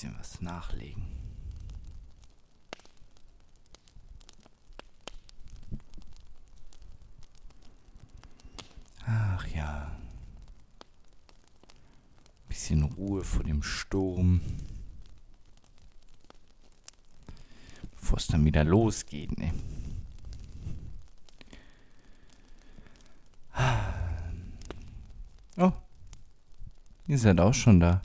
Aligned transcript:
bisschen 0.00 0.18
was 0.18 0.40
nachlegen. 0.40 1.04
Ach 9.04 9.46
ja. 9.48 9.90
Bisschen 12.48 12.82
Ruhe 12.82 13.22
vor 13.24 13.44
dem 13.44 13.62
Sturm. 13.62 14.40
Bevor 17.90 18.16
es 18.16 18.26
dann 18.26 18.46
wieder 18.46 18.64
losgeht, 18.64 19.36
ne? 19.38 19.52
Oh. 25.58 25.72
Ihr 27.06 27.18
seid 27.18 27.38
auch 27.38 27.52
schon 27.52 27.80
da. 27.80 28.00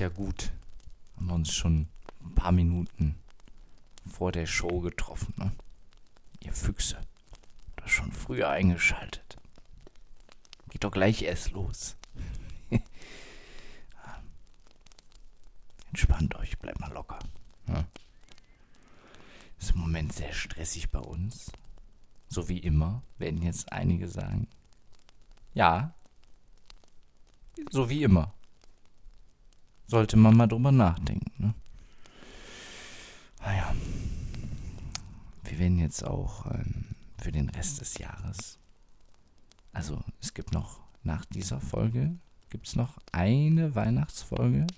Ja 0.00 0.08
gut. 0.08 0.50
Haben 1.16 1.26
wir 1.26 1.34
uns 1.34 1.52
schon 1.52 1.86
ein 2.22 2.34
paar 2.34 2.52
Minuten 2.52 3.16
vor 4.10 4.32
der 4.32 4.46
Show 4.46 4.80
getroffen, 4.80 5.34
ne? 5.36 5.52
Ihr 6.42 6.54
Füchse. 6.54 6.96
Das 7.76 7.90
schon 7.90 8.10
früher 8.10 8.48
eingeschaltet. 8.48 9.36
Geht 10.70 10.84
doch 10.84 10.90
gleich 10.90 11.20
erst 11.20 11.50
los. 11.50 11.96
Entspannt 15.88 16.34
euch, 16.36 16.58
bleibt 16.58 16.80
mal 16.80 16.94
locker. 16.94 17.18
Ja. 17.68 17.84
Ist 19.58 19.72
im 19.72 19.80
Moment 19.80 20.14
sehr 20.14 20.32
stressig 20.32 20.90
bei 20.90 21.00
uns. 21.00 21.52
So 22.26 22.48
wie 22.48 22.60
immer, 22.60 23.02
werden 23.18 23.42
jetzt 23.42 23.70
einige 23.70 24.08
sagen. 24.08 24.48
Ja. 25.52 25.92
So 27.70 27.90
wie 27.90 28.02
immer. 28.02 28.32
Sollte 29.90 30.16
man 30.16 30.36
mal 30.36 30.46
drüber 30.46 30.70
nachdenken, 30.70 31.32
ne? 31.38 31.54
Naja. 33.40 33.74
Wir 35.42 35.58
werden 35.58 35.80
jetzt 35.80 36.06
auch 36.06 36.46
ähm, 36.46 36.84
für 37.20 37.32
den 37.32 37.48
Rest 37.48 37.80
des 37.80 37.98
Jahres. 37.98 38.60
Also, 39.72 40.00
es 40.20 40.32
gibt 40.32 40.52
noch 40.52 40.78
nach 41.02 41.24
dieser 41.24 41.60
Folge 41.60 42.14
gibt 42.50 42.68
es 42.68 42.76
noch 42.76 42.98
eine 43.10 43.74
Weihnachtsfolge, 43.74 44.68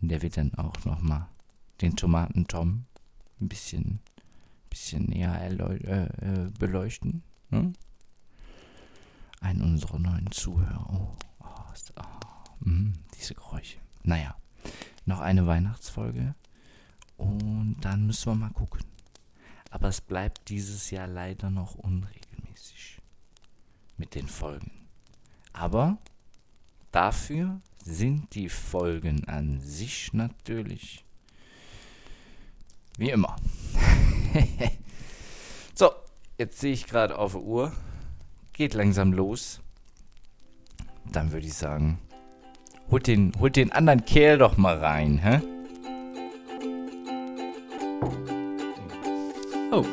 in 0.00 0.08
der 0.08 0.22
wir 0.22 0.30
dann 0.30 0.54
auch 0.54 0.84
noch 0.86 1.02
mal 1.02 1.28
den 1.82 1.94
Tomaten 1.94 2.46
Tom 2.46 2.86
ein 3.42 3.48
bisschen, 3.48 4.00
bisschen 4.70 5.04
näher 5.04 5.38
äh, 5.38 6.04
äh, 6.04 6.50
beleuchten. 6.58 7.22
Ne? 7.50 7.74
Einen 9.42 9.60
unserer 9.60 9.98
neuen 9.98 10.30
Zuhörer. 10.30 10.88
Oh, 10.90 11.16
oh, 11.40 11.74
oh 11.96 12.02
mh, 12.60 12.92
diese 13.18 13.34
Geräusche. 13.34 13.83
Naja, 14.04 14.36
noch 15.06 15.20
eine 15.20 15.46
Weihnachtsfolge 15.46 16.34
und 17.16 17.76
dann 17.80 18.06
müssen 18.06 18.32
wir 18.32 18.36
mal 18.36 18.50
gucken. 18.50 18.84
Aber 19.70 19.88
es 19.88 20.00
bleibt 20.00 20.48
dieses 20.48 20.90
Jahr 20.90 21.08
leider 21.08 21.50
noch 21.50 21.74
unregelmäßig 21.74 23.00
mit 23.96 24.14
den 24.14 24.28
Folgen. 24.28 24.70
Aber 25.52 25.98
dafür 26.92 27.60
sind 27.84 28.34
die 28.34 28.48
Folgen 28.48 29.26
an 29.26 29.60
sich 29.60 30.12
natürlich 30.12 31.04
wie 32.96 33.10
immer. 33.10 33.36
so, 35.74 35.90
jetzt 36.38 36.60
sehe 36.60 36.72
ich 36.72 36.86
gerade 36.86 37.18
auf 37.18 37.32
der 37.32 37.42
Uhr. 37.42 37.72
Geht 38.52 38.74
langsam 38.74 39.12
los. 39.12 39.60
Dann 41.10 41.32
würde 41.32 41.46
ich 41.46 41.54
sagen, 41.54 41.98
holt 42.90 43.06
den, 43.06 43.32
holt 43.40 43.56
den 43.56 43.72
anderen 43.72 44.04
Kerl 44.04 44.38
doch 44.38 44.56
mal 44.56 44.76
rein, 44.76 45.18
hä? 45.18 45.40
Oh. 49.72 49.84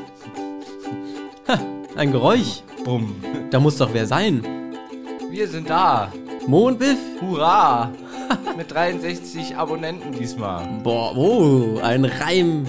Ha, 1.48 1.60
ein 1.96 2.12
Geräusch. 2.12 2.64
Bumm. 2.86 3.16
Da 3.50 3.60
muss 3.60 3.78
doch 3.78 3.94
wer 3.94 4.06
sein. 4.06 4.44
Wir 5.30 5.48
sind 5.48 5.70
da. 5.70 6.12
Mondbiff? 6.48 6.98
Hurra! 7.22 7.92
Mit 8.58 8.72
63 8.72 9.56
Abonnenten 9.56 10.12
diesmal. 10.12 10.68
Boah, 10.84 11.16
oh, 11.16 11.80
ein 11.82 12.06
Reim. 12.06 12.66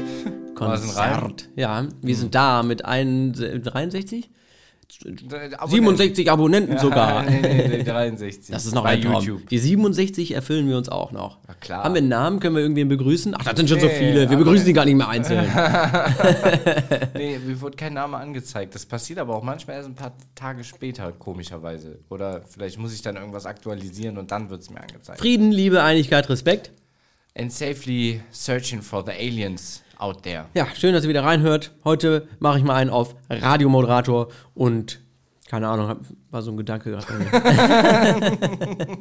Konzert. 0.55 0.99
Ein 0.99 1.21
Reim? 1.21 1.35
Ja, 1.57 1.89
wir 2.03 2.17
sind 2.17 2.35
da 2.35 2.63
mit 2.63 2.85
ein, 2.85 3.33
63? 3.33 4.31
Abonnenten. 5.05 5.69
67 5.69 6.31
Abonnenten 6.31 6.79
sogar. 6.79 7.23
nee, 7.29 7.41
nee, 7.41 7.69
nee, 7.69 7.83
63. 7.83 8.53
Das 8.53 8.67
ist 8.67 8.75
noch 8.75 8.85
Bei 8.85 8.91
ein 8.91 9.03
Traum. 9.03 9.23
YouTube. 9.23 9.49
Die 9.49 9.59
67 9.59 10.35
erfüllen 10.35 10.69
wir 10.69 10.77
uns 10.77 10.89
auch 10.89 11.13
noch. 11.13 11.39
Na 11.47 11.55
klar. 11.55 11.85
Haben 11.85 11.95
wir 11.95 11.99
einen 11.99 12.09
Namen? 12.09 12.41
Können 12.41 12.57
wir 12.57 12.63
irgendwen 12.63 12.89
begrüßen? 12.89 13.35
Ach, 13.37 13.45
das 13.45 13.57
sind 13.57 13.69
schon 13.69 13.81
so 13.81 13.89
viele. 13.89 14.29
Wir 14.31 14.37
begrüßen 14.37 14.67
die 14.67 14.73
gar 14.73 14.85
nicht 14.85 14.97
mehr 14.97 15.09
einzeln. 15.09 15.45
nee, 17.15 17.39
mir 17.39 17.61
wurde 17.61 17.77
kein 17.77 17.95
Name 17.95 18.17
angezeigt. 18.17 18.75
Das 18.75 18.87
passiert 18.87 19.19
aber 19.19 19.37
auch 19.37 19.43
manchmal 19.43 19.77
erst 19.77 19.89
ein 19.89 19.95
paar 19.95 20.13
Tage 20.35 20.65
später, 20.65 21.13
komischerweise. 21.13 21.99
Oder 22.09 22.43
vielleicht 22.49 22.79
muss 22.79 22.95
ich 22.95 23.03
dann 23.03 23.17
irgendwas 23.17 23.47
aktualisieren 23.47 24.19
und 24.19 24.31
dann 24.31 24.51
wird 24.51 24.63
es 24.63 24.71
mir 24.71 24.81
angezeigt. 24.81 25.19
Frieden, 25.19 25.51
Liebe, 25.53 25.83
Einigkeit, 25.83 26.29
Respekt. 26.29 26.71
And 27.35 27.51
safely 27.51 28.21
searching 28.31 28.83
for 28.83 29.03
the 29.05 29.13
aliens 29.13 29.83
out 30.03 30.25
there. 30.25 30.47
Ja, 30.55 30.67
schön, 30.75 30.93
dass 30.93 31.05
ihr 31.05 31.09
wieder 31.09 31.25
reinhört. 31.25 31.73
Heute 31.85 32.29
mache 32.41 32.59
ich 32.59 32.65
mal 32.65 32.75
einen 32.75 32.91
auf 32.91 33.15
Radiomoderator 33.31 34.29
und 34.55 35.01
keine 35.49 35.69
Ahnung, 35.69 36.01
war 36.31 36.43
so 36.43 36.51
ein 36.51 36.57
Gedanke 36.57 36.91
gerade. 36.91 37.07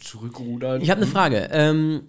Zurückrudern. 0.00 0.80
Ich 0.80 0.90
habe 0.90 1.02
eine 1.02 1.10
Frage. 1.10 1.48
Ähm, 1.52 2.02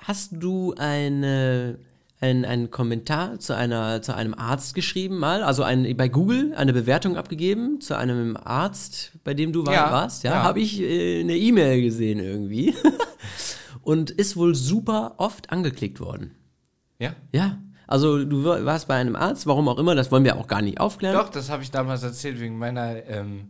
hast 0.00 0.32
du 0.32 0.74
eine 0.76 1.78
einen, 2.20 2.44
einen 2.44 2.70
Kommentar 2.70 3.38
zu, 3.38 3.54
einer, 3.54 4.02
zu 4.02 4.14
einem 4.14 4.34
Arzt 4.34 4.74
geschrieben 4.74 5.18
mal, 5.18 5.42
also 5.42 5.62
ein, 5.62 5.96
bei 5.96 6.08
Google 6.08 6.52
eine 6.56 6.72
Bewertung 6.72 7.16
abgegeben 7.16 7.80
zu 7.80 7.96
einem 7.96 8.36
Arzt, 8.36 9.12
bei 9.24 9.34
dem 9.34 9.52
du 9.52 9.64
war, 9.64 9.74
ja, 9.74 9.92
warst, 9.92 10.24
ja, 10.24 10.32
ja. 10.32 10.42
habe 10.42 10.60
ich 10.60 10.80
äh, 10.80 11.20
eine 11.20 11.36
E-Mail 11.36 11.82
gesehen 11.82 12.18
irgendwie 12.18 12.74
und 13.82 14.10
ist 14.10 14.36
wohl 14.36 14.54
super 14.54 15.14
oft 15.18 15.50
angeklickt 15.50 16.00
worden. 16.00 16.34
Ja? 16.98 17.12
Ja. 17.32 17.58
Also 17.86 18.22
du 18.22 18.44
warst 18.44 18.86
bei 18.86 18.96
einem 18.96 19.16
Arzt, 19.16 19.46
warum 19.46 19.66
auch 19.68 19.78
immer, 19.78 19.94
das 19.94 20.12
wollen 20.12 20.24
wir 20.24 20.36
auch 20.36 20.46
gar 20.46 20.60
nicht 20.60 20.78
aufklären. 20.78 21.14
Doch, 21.16 21.30
das 21.30 21.48
habe 21.48 21.62
ich 21.62 21.70
damals 21.70 22.02
erzählt, 22.02 22.38
wegen 22.38 22.58
meiner, 22.58 23.06
ähm, 23.06 23.48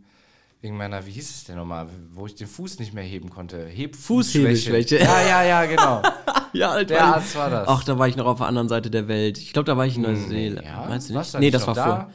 wegen 0.61 0.77
meiner, 0.77 1.05
wie 1.05 1.11
hieß 1.11 1.29
es 1.29 1.43
denn 1.43 1.57
nochmal, 1.57 1.87
wo 2.13 2.25
ich 2.25 2.35
den 2.35 2.47
Fuß 2.47 2.79
nicht 2.79 2.93
mehr 2.93 3.03
heben 3.03 3.29
konnte. 3.29 3.65
Heb 3.65 3.95
Fußhebelschwäche. 3.95 4.97
Ja, 4.99 5.21
ja, 5.21 5.43
ja, 5.43 5.65
genau. 5.65 6.01
ja, 6.53 6.71
Alter. 6.71 6.93
Der 6.93 7.03
Arzt 7.03 7.35
war 7.35 7.49
das. 7.49 7.67
Ach, 7.67 7.83
da 7.83 7.99
war 7.99 8.07
ich 8.07 8.15
noch 8.15 8.27
auf 8.27 8.37
der 8.37 8.47
anderen 8.47 8.69
Seite 8.69 8.89
der 8.89 9.09
Welt. 9.09 9.37
Ich 9.37 9.51
glaube, 9.51 9.65
da 9.65 9.75
war 9.75 9.85
ich 9.85 9.97
in 9.97 10.03
Neuseeland. 10.03 10.65
Ja? 10.65 10.85
Meinst 10.87 11.09
du 11.09 11.17
nicht? 11.17 11.39
Nee, 11.39 11.51
das 11.51 11.67
war 11.67 11.73
da? 11.73 11.85
vor. 11.85 12.09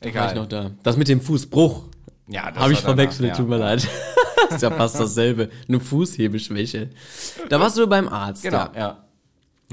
Da 0.00 0.08
Egal. 0.08 0.22
war 0.24 0.30
ich 0.30 0.36
noch 0.36 0.46
da. 0.46 0.70
Das 0.82 0.96
mit 0.96 1.06
dem 1.06 1.20
Fußbruch. 1.20 1.84
Ja, 2.26 2.50
das 2.50 2.62
Habe 2.62 2.72
ich 2.72 2.80
verwechselt, 2.80 3.28
ja. 3.28 3.34
tut 3.36 3.48
mir 3.48 3.58
leid. 3.58 3.86
das 4.48 4.54
ist 4.56 4.62
ja 4.62 4.72
fast 4.72 4.98
dasselbe. 4.98 5.50
Eine 5.68 5.78
Fußhebelschwäche. 5.78 6.90
Da 7.48 7.60
warst 7.60 7.78
du 7.78 7.86
beim 7.86 8.08
Arzt. 8.08 8.42
Genau, 8.42 8.68
da. 8.72 8.72
ja. 8.76 9.03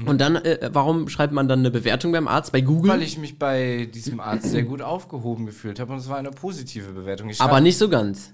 Mhm. 0.02 0.08
Und 0.08 0.20
dann, 0.20 0.36
äh, 0.36 0.70
warum 0.72 1.08
schreibt 1.08 1.32
man 1.32 1.48
dann 1.48 1.60
eine 1.60 1.70
Bewertung 1.70 2.12
beim 2.12 2.28
Arzt 2.28 2.52
bei 2.52 2.60
Google? 2.60 2.90
Weil 2.90 3.02
ich 3.02 3.18
mich 3.18 3.38
bei 3.38 3.88
diesem 3.92 4.20
Arzt 4.20 4.50
sehr 4.50 4.62
gut 4.62 4.82
aufgehoben 4.82 5.46
gefühlt 5.46 5.80
habe 5.80 5.92
und 5.92 5.98
es 5.98 6.08
war 6.08 6.18
eine 6.18 6.30
positive 6.30 6.92
Bewertung. 6.92 7.30
Aber 7.38 7.60
nicht 7.60 7.78
so 7.78 7.88
ganz. 7.88 8.32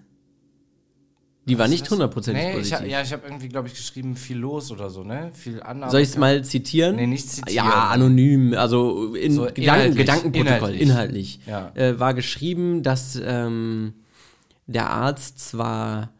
Die 1.49 1.59
war 1.59 1.67
nicht 1.67 1.91
hundertprozentig 1.91 2.45
nee, 2.45 2.53
positiv. 2.53 2.81
Ich, 2.85 2.93
ja, 2.93 3.01
ich 3.01 3.13
habe 3.13 3.27
irgendwie, 3.27 3.49
glaube 3.49 3.69
ich, 3.69 3.75
geschrieben, 3.75 4.17
viel 4.17 4.37
los 4.37 4.71
oder 4.71 4.91
so, 4.91 5.03
ne? 5.03 5.31
Viel 5.33 5.63
anders. 5.63 5.93
Soll 5.93 6.03
ich 6.03 6.11
es 6.11 6.19
mal 6.19 6.45
zitieren? 6.45 6.97
Nee, 6.97 7.07
nicht 7.07 7.29
zitieren. 7.31 7.67
Ja, 7.67 7.89
anonym, 7.89 8.53
also 8.53 9.15
in 9.15 9.33
so 9.33 9.43
Gedanken, 9.43 9.63
inhaltlich, 9.63 9.97
Gedankenprotokoll, 9.97 10.75
inhaltlich, 10.75 10.81
inhaltlich 10.83 11.41
ja. 11.47 11.73
äh, 11.75 11.99
war 11.99 12.13
geschrieben, 12.13 12.83
dass 12.83 13.19
ähm, 13.25 13.95
der 14.67 14.91
Arzt 14.91 15.39
zwar 15.39 16.11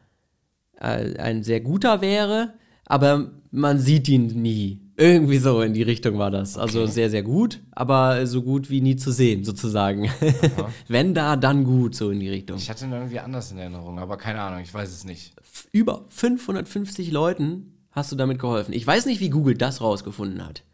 äh, 0.81 1.19
ein 1.19 1.43
sehr 1.43 1.61
guter 1.61 2.01
wäre, 2.01 2.55
aber 2.87 3.31
man 3.51 3.79
sieht 3.79 4.09
ihn 4.09 4.29
nie. 4.29 4.81
Irgendwie 5.01 5.39
so 5.39 5.63
in 5.63 5.75
die 5.75 5.85
Richtung 5.85 6.19
war 6.19 6.33
das. 6.33 6.59
Also 6.59 6.83
okay. 6.83 6.91
sehr, 6.91 7.11
sehr 7.11 7.23
gut, 7.23 7.61
aber 7.71 8.27
so 8.27 8.43
gut 8.43 8.69
wie 8.69 8.81
nie 8.81 8.97
zu 8.97 9.13
sehen, 9.13 9.45
sozusagen. 9.45 10.11
Wenn 10.89 11.15
da, 11.15 11.37
dann 11.37 11.63
gut, 11.63 11.95
so 11.95 12.11
in 12.11 12.19
die 12.19 12.29
Richtung. 12.29 12.57
Ich 12.57 12.69
hatte 12.69 12.85
ihn 12.85 12.93
irgendwie 12.93 13.21
anders 13.21 13.53
in 13.53 13.59
Erinnerung, 13.59 14.01
aber 14.01 14.17
keine 14.17 14.41
Ahnung, 14.41 14.61
ich 14.61 14.75
weiß 14.75 14.91
es 14.91 15.05
nicht. 15.05 15.35
Über 15.71 16.05
550 16.09 17.13
Leuten 17.13 17.75
hast 17.93 18.11
du 18.11 18.17
damit 18.17 18.41
geholfen. 18.41 18.75
Ich 18.75 18.85
weiß 18.85 19.07
nicht, 19.07 19.21
wie 19.21 19.31
Google 19.31 19.57
das 19.57 19.81
rausgefunden 19.81 20.45
hat. 20.45 20.65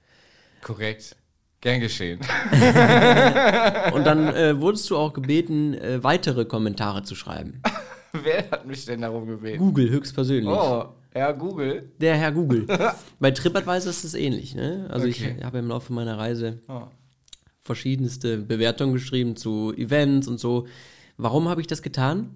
Korrekt. 0.63 1.17
Gern 1.61 1.81
geschehen. 1.81 2.21
Und 3.93 4.05
dann 4.05 4.29
äh, 4.35 4.59
wurdest 4.59 4.89
du 4.89 4.97
auch 4.97 5.13
gebeten, 5.13 5.75
äh, 5.75 6.03
weitere 6.03 6.47
Kommentare 6.47 7.03
zu 7.03 7.15
schreiben. 7.15 7.61
Wer 8.13 8.51
hat 8.51 8.67
mich 8.67 8.87
denn 8.87 9.03
darum 9.03 9.27
gebeten? 9.27 9.59
Google 9.59 9.91
höchstpersönlich. 9.91 10.49
Oh. 10.49 10.95
Herr 11.15 11.33
Google. 11.33 11.91
Der 11.99 12.17
Herr 12.17 12.33
Google. 12.33 12.67
Bei 13.21 13.31
TripAdvisor 13.31 13.91
ist 13.91 14.05
es 14.05 14.15
ähnlich. 14.15 14.55
Ne? 14.55 14.87
Also 14.91 15.07
okay. 15.07 15.37
ich 15.39 15.45
habe 15.45 15.59
im 15.59 15.69
Laufe 15.69 15.93
meiner 15.93 16.19
Reise 16.19 16.61
oh. 16.69 16.83
verschiedenste 17.63 18.37
Bewertungen 18.39 18.93
geschrieben 18.93 19.37
zu 19.37 19.73
Events 19.75 20.29
und 20.29 20.39
so. 20.39 20.67
Warum 21.17 21.49
habe 21.49 21.63
ich 21.63 21.67
das 21.67 21.81
getan? 21.81 22.31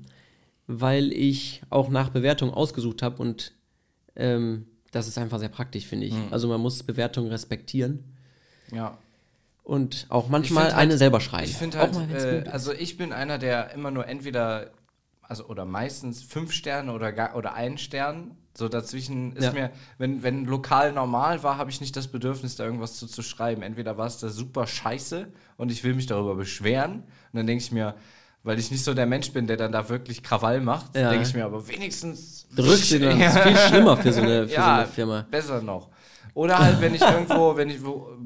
Weil 0.67 1.13
ich 1.13 1.63
auch 1.69 1.91
nach 1.91 2.09
Bewertungen 2.09 2.55
ausgesucht 2.55 3.03
habe 3.03 3.21
und 3.21 3.53
Ähm, 4.17 4.67
das 4.91 5.07
ist 5.07 5.19
einfach 5.19 5.39
sehr 5.39 5.49
praktisch, 5.49 5.87
finde 5.87 6.07
ich. 6.07 6.15
Mhm. 6.15 6.29
Also 6.31 6.49
man 6.49 6.61
muss 6.61 6.83
Bewertungen 6.83 7.29
respektieren. 7.29 8.05
Ja. 8.73 8.99
Und 9.63 10.07
auch 10.09 10.29
manchmal 10.29 10.71
eine 10.73 10.91
halt, 10.91 10.99
selber 10.99 11.21
schreiben. 11.21 11.45
Ich 11.45 11.57
finde 11.57 11.79
halt, 11.79 11.95
äh, 12.11 12.45
also 12.51 12.73
ich 12.73 12.97
bin 12.97 13.13
einer, 13.13 13.39
der 13.39 13.73
immer 13.73 13.91
nur 13.91 14.07
entweder, 14.07 14.71
also 15.21 15.45
oder 15.47 15.67
meistens 15.67 16.23
fünf 16.23 16.53
Sterne 16.53 16.93
oder 16.93 17.13
gar, 17.13 17.37
oder 17.37 17.53
einen 17.53 17.77
Stern. 17.77 18.37
So 18.59 18.69
dazwischen 18.69 19.37
ist 19.37 19.45
ja. 19.45 19.53
mir, 19.53 19.71
wenn, 19.99 20.25
wenn 20.25 20.45
lokal 20.45 20.93
normal 20.93 21.45
war, 21.45 21.59
habe 21.59 21.71
ich 21.71 21.81
nicht 21.81 21.95
das 21.95 22.09
Bedürfnis, 22.09 22.57
da 22.57 22.65
irgendwas 22.65 22.97
zu, 22.97 23.07
zu 23.07 23.23
schreiben. 23.23 23.63
Entweder 23.63 23.97
war 23.97 24.07
es 24.09 24.19
da 24.19 24.31
super 24.31 24.67
scheiße 24.67 25.29
und 25.57 25.71
ich 25.71 25.85
will 25.85 25.95
mich 25.95 26.07
darüber 26.07 26.35
beschweren. 26.35 26.95
Und 26.95 27.05
dann 27.35 27.47
denke 27.47 27.63
ich 27.63 27.71
mir, 27.71 27.95
weil 28.43 28.59
ich 28.59 28.73
nicht 28.73 28.83
so 28.83 28.95
der 28.95 29.07
Mensch 29.07 29.33
bin, 29.33 29.47
der 29.47 29.59
dann 29.59 29.71
da 29.71 29.89
wirklich 29.89 30.25
Krawall 30.25 30.61
macht, 30.61 30.97
ja. 30.97 31.11
denke 31.11 31.25
ich 31.29 31.35
mir 31.35 31.45
aber 31.45 31.69
wenigstens. 31.69 32.49
Drückst 32.57 32.91
du 32.91 32.99
dann. 32.99 33.21
Das 33.21 33.37
ist 33.37 33.43
viel 33.43 33.57
schlimmer 33.57 33.97
für 33.97 34.13
so 34.13 34.23
eine, 34.23 34.49
für 34.49 34.55
ja, 34.55 34.65
so 34.65 34.71
eine 34.71 34.87
Firma. 34.89 35.27
Besser 35.31 35.63
noch. 35.63 35.91
Oder 36.35 36.59
halt, 36.59 36.81
wenn 36.81 36.97
ich 36.97 37.01
irgendwo, 37.01 37.57
wenn 37.57 37.71
ich 37.71 37.79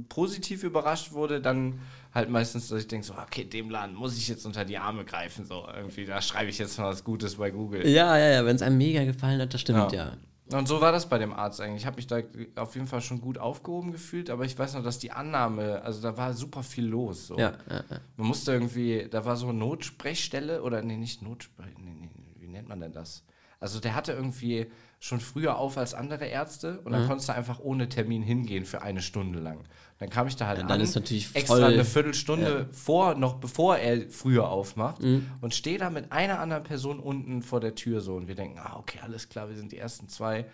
positiv 0.08 0.64
überrascht 0.64 1.12
wurde, 1.12 1.42
dann 1.42 1.78
halt 2.14 2.28
meistens, 2.28 2.68
dass 2.68 2.80
ich 2.80 2.88
denke 2.88 3.06
so, 3.06 3.14
okay, 3.14 3.44
dem 3.44 3.70
Laden 3.70 3.94
muss 3.94 4.16
ich 4.16 4.28
jetzt 4.28 4.44
unter 4.44 4.64
die 4.64 4.78
Arme 4.78 5.04
greifen, 5.04 5.44
so 5.44 5.66
irgendwie, 5.74 6.04
da 6.04 6.20
schreibe 6.20 6.50
ich 6.50 6.58
jetzt 6.58 6.78
mal 6.78 6.90
was 6.90 7.04
Gutes 7.04 7.36
bei 7.36 7.50
Google. 7.50 7.86
Ja, 7.86 8.16
ja, 8.18 8.30
ja, 8.30 8.44
wenn 8.44 8.56
es 8.56 8.62
einem 8.62 8.78
mega 8.78 9.04
gefallen 9.04 9.40
hat, 9.40 9.54
das 9.54 9.60
stimmt, 9.60 9.92
ja. 9.92 10.12
ja. 10.50 10.58
Und 10.58 10.68
so 10.68 10.80
war 10.80 10.92
das 10.92 11.08
bei 11.08 11.18
dem 11.18 11.32
Arzt 11.32 11.60
eigentlich. 11.60 11.82
Ich 11.82 11.86
habe 11.86 11.96
mich 11.96 12.06
da 12.06 12.20
auf 12.56 12.74
jeden 12.74 12.86
Fall 12.86 13.00
schon 13.00 13.20
gut 13.20 13.38
aufgehoben 13.38 13.92
gefühlt, 13.92 14.28
aber 14.28 14.44
ich 14.44 14.58
weiß 14.58 14.74
noch, 14.74 14.82
dass 14.82 14.98
die 14.98 15.10
Annahme, 15.10 15.82
also 15.82 16.02
da 16.02 16.16
war 16.16 16.34
super 16.34 16.62
viel 16.62 16.84
los. 16.84 17.28
So. 17.28 17.38
Ja, 17.38 17.54
ja, 17.70 17.84
ja. 17.88 18.00
Man 18.16 18.26
musste 18.26 18.52
irgendwie, 18.52 19.08
da 19.10 19.24
war 19.24 19.36
so 19.36 19.48
eine 19.48 19.58
Notsprechstelle 19.58 20.62
oder 20.62 20.82
nee, 20.82 20.96
nicht 20.96 21.22
Notsprech, 21.22 21.78
nee, 21.78 21.94
nee, 21.98 22.10
wie 22.38 22.48
nennt 22.48 22.68
man 22.68 22.80
denn 22.80 22.92
das? 22.92 23.24
Also 23.60 23.78
der 23.80 23.94
hatte 23.94 24.12
irgendwie 24.12 24.66
schon 24.98 25.20
früher 25.20 25.56
auf 25.56 25.78
als 25.78 25.94
andere 25.94 26.26
Ärzte 26.26 26.80
und 26.80 26.92
dann 26.92 27.04
mhm. 27.04 27.08
konntest 27.08 27.28
du 27.28 27.34
einfach 27.34 27.60
ohne 27.60 27.88
Termin 27.88 28.22
hingehen 28.22 28.64
für 28.64 28.82
eine 28.82 29.00
Stunde 29.00 29.38
lang. 29.38 29.64
Dann 30.02 30.10
kam 30.10 30.26
ich 30.26 30.34
da 30.34 30.48
halt 30.48 30.58
ja, 30.58 30.66
an, 30.66 30.80
extra 30.80 31.66
eine 31.66 31.84
Viertelstunde 31.84 32.66
ja. 32.68 32.76
vor, 32.76 33.14
noch 33.14 33.34
bevor 33.34 33.76
er 33.76 34.08
früher 34.10 34.48
aufmacht 34.48 35.00
mhm. 35.00 35.28
und 35.40 35.54
stehe 35.54 35.78
da 35.78 35.90
mit 35.90 36.10
einer 36.10 36.40
anderen 36.40 36.64
Person 36.64 36.98
unten 36.98 37.40
vor 37.40 37.60
der 37.60 37.76
Tür 37.76 38.00
so 38.00 38.16
und 38.16 38.26
wir 38.26 38.34
denken, 38.34 38.58
ah, 38.58 38.76
okay, 38.80 38.98
alles 39.00 39.28
klar, 39.28 39.48
wir 39.48 39.56
sind 39.56 39.70
die 39.70 39.78
ersten 39.78 40.08
zwei. 40.08 40.46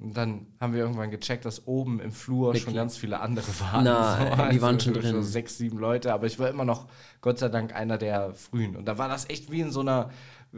Und 0.00 0.16
dann 0.16 0.46
haben 0.60 0.72
wir 0.72 0.80
irgendwann 0.80 1.12
gecheckt, 1.12 1.44
dass 1.44 1.68
oben 1.68 2.00
im 2.00 2.10
Flur 2.10 2.48
Wirklich? 2.48 2.64
schon 2.64 2.74
ganz 2.74 2.96
viele 2.96 3.20
andere 3.20 3.46
waren. 3.60 3.84
Na, 3.84 4.18
so, 4.18 4.24
also 4.24 4.50
die 4.50 4.60
waren 4.60 4.80
schon 4.80 4.94
drin. 4.94 5.12
So 5.12 5.22
sechs, 5.22 5.56
sieben 5.56 5.78
Leute, 5.78 6.12
aber 6.12 6.26
ich 6.26 6.40
war 6.40 6.50
immer 6.50 6.64
noch, 6.64 6.88
Gott 7.20 7.38
sei 7.38 7.48
Dank, 7.48 7.76
einer 7.76 7.98
der 7.98 8.34
frühen. 8.34 8.74
Und 8.74 8.86
da 8.86 8.98
war 8.98 9.08
das 9.08 9.30
echt 9.30 9.52
wie 9.52 9.60
in 9.60 9.70
so 9.70 9.80
einer, 9.80 10.10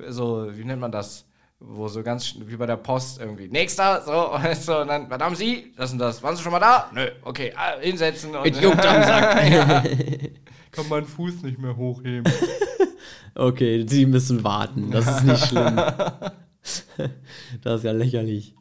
so, 0.09 0.49
wie 0.57 0.65
nennt 0.65 0.81
man 0.81 0.91
das? 0.91 1.27
Wo 1.61 1.89
so 1.89 2.03
ganz 2.03 2.37
wie 2.39 2.57
bei 2.57 2.67
der 2.67 2.77
Post 2.77 3.21
irgendwie, 3.21 3.49
nächster, 3.49 4.03
so, 4.03 4.13
du, 4.73 4.81
und 4.81 4.89
dann, 4.89 5.11
was 5.11 5.19
haben 5.21 5.35
Sie? 5.35 5.73
Das 5.77 5.93
und 5.93 5.99
das. 5.99 6.23
Waren 6.23 6.37
Sie 6.37 6.43
schon 6.43 6.53
mal 6.53 6.61
da? 6.61 6.91
Nö, 6.95 7.09
okay, 7.23 7.53
ah, 7.57 7.79
hinsetzen. 7.81 8.35
Und 8.35 8.45
Mit 8.45 8.61
juckt 8.61 8.85
am 8.85 9.03
Sack. 9.03 10.31
Kann 10.71 10.89
meinen 10.89 11.07
Fuß 11.07 11.43
nicht 11.43 11.59
mehr 11.59 11.77
hochheben. 11.77 12.31
okay, 13.35 13.85
Sie 13.89 14.07
müssen 14.07 14.45
warten, 14.45 14.91
das 14.91 15.09
ist 15.09 15.25
nicht 15.25 15.47
schlimm. 15.47 15.77
das 17.63 17.79
ist 17.79 17.85
ja 17.85 17.93
lächerlich. 17.93 18.55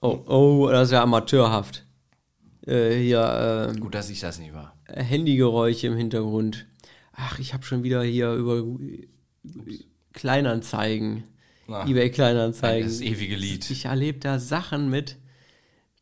Oh, 0.00 0.22
oh, 0.26 0.68
das 0.70 0.88
ist 0.88 0.92
ja 0.92 1.02
amateurhaft. 1.02 1.84
Äh, 2.66 2.96
hier, 2.98 3.72
äh, 3.74 3.78
Gut, 3.78 3.94
dass 3.94 4.10
ich 4.10 4.20
das 4.20 4.38
nicht 4.38 4.54
war. 4.54 4.76
Handygeräusche 4.86 5.86
im 5.86 5.96
Hintergrund. 5.96 6.66
Ach, 7.12 7.38
ich 7.38 7.54
habe 7.54 7.64
schon 7.64 7.82
wieder 7.82 8.02
hier 8.02 8.32
über 8.32 8.62
Ups. 8.62 8.90
Kleinanzeigen 10.12 11.24
na, 11.68 11.86
eBay 11.86 12.10
Kleinanzeigen. 12.10 12.88
Das 12.88 13.00
ewige 13.00 13.36
Lied. 13.36 13.70
Ich 13.70 13.86
erlebe 13.86 14.18
da 14.18 14.38
Sachen 14.38 14.90
mit, 14.90 15.16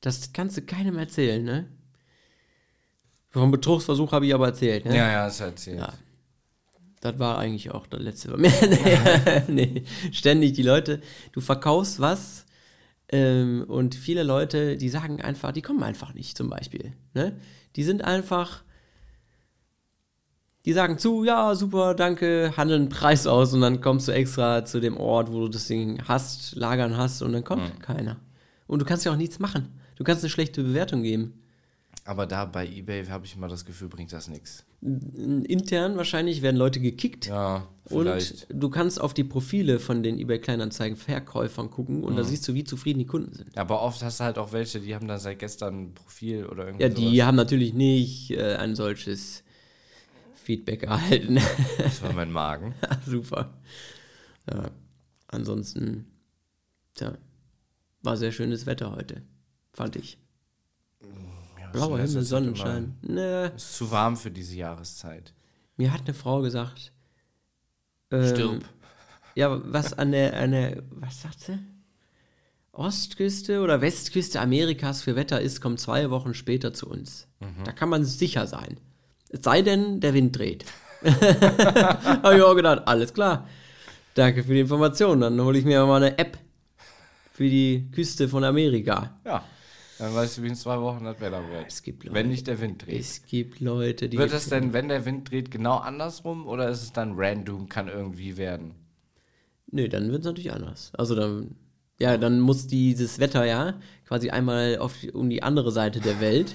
das 0.00 0.32
kannst 0.32 0.56
du 0.56 0.62
keinem 0.62 0.98
erzählen, 0.98 1.42
ne? 1.42 1.68
Vom 3.30 3.50
Betrugsversuch 3.50 4.12
habe 4.12 4.26
ich 4.26 4.34
aber 4.34 4.46
erzählt, 4.46 4.84
ne? 4.84 4.96
Ja, 4.96 5.10
ja, 5.10 5.24
das 5.24 5.40
erzählt. 5.40 5.78
Ja. 5.78 5.92
Das 7.00 7.18
war 7.18 7.38
eigentlich 7.38 7.70
auch 7.70 7.86
das 7.86 8.00
letzte. 8.00 8.34
nee, 9.48 9.84
ständig 10.10 10.54
die 10.54 10.62
Leute, 10.62 11.02
du 11.32 11.40
verkaufst 11.40 12.00
was 12.00 12.46
ähm, 13.10 13.64
und 13.68 13.94
viele 13.94 14.22
Leute, 14.22 14.76
die 14.76 14.88
sagen 14.88 15.20
einfach, 15.20 15.52
die 15.52 15.62
kommen 15.62 15.82
einfach 15.82 16.14
nicht 16.14 16.36
zum 16.36 16.48
Beispiel. 16.50 16.92
Ne? 17.12 17.38
Die 17.76 17.84
sind 17.84 18.02
einfach 18.02 18.63
die 20.64 20.72
sagen 20.72 20.98
zu, 20.98 21.24
ja, 21.24 21.54
super, 21.54 21.94
danke, 21.94 22.52
handeln 22.56 22.88
Preis 22.88 23.26
aus 23.26 23.52
und 23.52 23.60
dann 23.60 23.80
kommst 23.80 24.08
du 24.08 24.12
extra 24.12 24.64
zu 24.64 24.80
dem 24.80 24.96
Ort, 24.96 25.30
wo 25.30 25.40
du 25.40 25.48
das 25.48 25.66
Ding 25.66 26.02
hast, 26.08 26.54
lagern 26.56 26.96
hast 26.96 27.22
und 27.22 27.32
dann 27.32 27.44
kommt 27.44 27.62
mhm. 27.62 27.78
keiner. 27.80 28.16
Und 28.66 28.80
du 28.80 28.86
kannst 28.86 29.04
ja 29.04 29.12
auch 29.12 29.16
nichts 29.16 29.38
machen. 29.38 29.68
Du 29.96 30.04
kannst 30.04 30.24
eine 30.24 30.30
schlechte 30.30 30.62
Bewertung 30.62 31.02
geben. 31.02 31.40
Aber 32.06 32.26
da 32.26 32.44
bei 32.44 32.66
eBay 32.66 33.06
habe 33.06 33.24
ich 33.24 33.36
immer 33.36 33.48
das 33.48 33.64
Gefühl, 33.64 33.88
bringt 33.88 34.12
das 34.12 34.28
nichts. 34.28 34.64
Intern 34.82 35.96
wahrscheinlich 35.96 36.42
werden 36.42 36.56
Leute 36.56 36.80
gekickt. 36.80 37.26
Ja, 37.26 37.66
vielleicht. 37.86 38.50
Und 38.50 38.62
du 38.62 38.68
kannst 38.68 39.00
auf 39.00 39.14
die 39.14 39.24
Profile 39.24 39.78
von 39.80 40.02
den 40.02 40.18
eBay 40.18 40.38
Kleinanzeigen 40.38 40.96
Verkäufern 40.96 41.70
gucken 41.70 42.04
und 42.04 42.14
mhm. 42.14 42.16
da 42.18 42.24
siehst 42.24 42.46
du, 42.48 42.54
wie 42.54 42.64
zufrieden 42.64 42.98
die 42.98 43.06
Kunden 43.06 43.32
sind. 43.32 43.56
Aber 43.56 43.80
oft 43.82 44.02
hast 44.02 44.20
du 44.20 44.24
halt 44.24 44.38
auch 44.38 44.52
welche, 44.52 44.80
die 44.80 44.94
haben 44.94 45.08
dann 45.08 45.20
seit 45.20 45.38
gestern 45.38 45.84
ein 45.84 45.94
Profil 45.94 46.46
oder 46.46 46.66
irgendwas. 46.66 46.88
Ja, 46.88 46.94
die 46.94 47.16
sowas. 47.16 47.26
haben 47.26 47.36
natürlich 47.36 47.72
nicht 47.72 48.32
äh, 48.32 48.56
ein 48.56 48.74
solches 48.74 49.43
Feedback 50.44 50.84
erhalten. 50.84 51.40
Das 51.78 52.02
war 52.02 52.12
mein 52.12 52.30
Magen. 52.30 52.74
Super. 53.06 53.54
Ja, 54.50 54.70
ansonsten, 55.28 56.06
tja, 56.94 57.16
war 58.02 58.16
sehr 58.16 58.32
schönes 58.32 58.66
Wetter 58.66 58.92
heute, 58.92 59.22
fand 59.72 59.96
ich. 59.96 60.18
Ja, 61.60 61.70
Blauer 61.72 61.98
Himmel, 61.98 62.22
Sonnenschein. 62.22 62.96
Ne. 63.02 63.52
Ist 63.56 63.76
zu 63.76 63.90
warm 63.90 64.16
für 64.16 64.30
diese 64.30 64.56
Jahreszeit. 64.56 65.32
Mir 65.76 65.92
hat 65.92 66.02
eine 66.04 66.14
Frau 66.14 66.42
gesagt. 66.42 66.92
Ähm, 68.10 68.28
Stirb. 68.28 68.64
Ja, 69.34 69.60
was 69.64 69.92
an 69.94 70.12
der, 70.12 70.38
an 70.38 70.52
der, 70.52 70.82
was 70.90 71.22
sagt 71.22 71.40
sie? 71.40 71.58
Ostküste 72.72 73.60
oder 73.60 73.80
Westküste 73.80 74.40
Amerikas 74.40 75.02
für 75.02 75.16
Wetter 75.16 75.40
ist, 75.40 75.60
kommt 75.60 75.80
zwei 75.80 76.10
Wochen 76.10 76.34
später 76.34 76.72
zu 76.72 76.88
uns. 76.88 77.28
Mhm. 77.40 77.64
Da 77.64 77.72
kann 77.72 77.88
man 77.88 78.04
sicher 78.04 78.46
sein. 78.46 78.78
Es 79.34 79.40
sei 79.42 79.62
denn, 79.62 79.98
der 79.98 80.14
Wind 80.14 80.38
dreht. 80.38 80.64
Habe 81.04 82.36
ich 82.36 82.42
auch 82.42 82.54
gedacht, 82.54 82.82
alles 82.86 83.12
klar. 83.12 83.48
Danke 84.14 84.44
für 84.44 84.54
die 84.54 84.60
Information. 84.60 85.20
Dann 85.20 85.40
hole 85.40 85.58
ich 85.58 85.64
mir 85.64 85.84
mal 85.86 86.02
eine 86.02 86.16
App 86.18 86.38
für 87.32 87.48
die 87.48 87.90
Küste 87.92 88.28
von 88.28 88.44
Amerika. 88.44 89.18
Ja. 89.24 89.42
Dann 89.98 90.14
weißt 90.14 90.38
du, 90.38 90.42
wie 90.44 90.48
in 90.48 90.54
zwei 90.54 90.80
Wochen 90.80 91.04
das 91.04 91.20
Wetter 91.20 91.42
wird. 91.50 91.66
Es 91.66 91.82
gibt 91.82 92.04
Leute, 92.04 92.14
wenn 92.14 92.28
nicht 92.28 92.46
der 92.46 92.60
Wind 92.60 92.86
dreht. 92.86 93.00
Es 93.00 93.26
gibt 93.26 93.58
Leute, 93.58 94.08
die. 94.08 94.18
Wird 94.18 94.32
es 94.32 94.48
denn, 94.50 94.72
wenn 94.72 94.88
der 94.88 95.04
Wind 95.04 95.28
dreht, 95.28 95.50
genau 95.50 95.78
andersrum 95.78 96.46
oder 96.46 96.68
ist 96.68 96.82
es 96.82 96.92
dann 96.92 97.14
random, 97.16 97.68
kann 97.68 97.88
irgendwie 97.88 98.36
werden? 98.36 98.76
Nö, 99.72 99.88
dann 99.88 100.12
wird 100.12 100.20
es 100.20 100.26
natürlich 100.26 100.52
anders. 100.52 100.92
Also 100.94 101.16
dann 101.16 101.56
ja, 102.00 102.16
dann 102.16 102.40
muss 102.40 102.66
dieses 102.66 103.20
Wetter 103.20 103.44
ja 103.44 103.74
quasi 104.06 104.30
einmal 104.30 104.78
auf, 104.78 104.94
um 105.12 105.30
die 105.30 105.42
andere 105.42 105.70
Seite 105.70 106.00
der 106.00 106.20
Welt. 106.20 106.54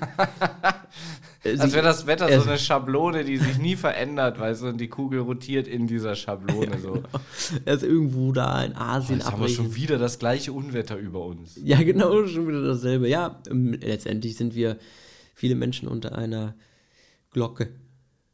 Als 1.44 1.74
wäre 1.74 1.84
das 1.84 2.06
Wetter 2.06 2.28
so 2.42 2.50
eine 2.50 2.60
Schablone, 2.60 3.24
die 3.24 3.38
sich 3.38 3.58
nie 3.58 3.76
verändert, 3.76 4.38
du, 4.40 4.68
und 4.68 4.78
die 4.78 4.90
Kugel 4.90 5.22
rotiert 5.22 5.68
in 5.68 5.88
dieser 5.88 6.16
Schablone 6.16 6.80
so. 6.80 6.94
Genau. 6.94 7.08
Er 7.66 7.76
ist 7.76 7.84
irgendwo 7.84 8.32
da 8.32 8.64
in 8.64 8.76
Asien. 8.76 9.20
Jetzt 9.20 9.32
haben 9.32 9.42
wir 9.42 9.50
schon 9.50 9.76
wieder 9.76 9.98
das 9.98 10.20
gleiche 10.20 10.52
Unwetter 10.52 10.98
über 10.98 11.26
uns. 11.26 11.58
Ja, 11.64 11.82
genau, 11.82 12.26
schon 12.28 12.48
wieder 12.48 12.62
dasselbe. 12.62 13.08
Ja, 13.08 13.40
ähm, 13.50 13.74
letztendlich 13.74 14.36
sind 14.36 14.54
wir 14.54 14.78
viele 15.34 15.56
Menschen 15.56 15.88
unter 15.88 16.18
einer 16.18 16.56
Glocke. 17.32 17.70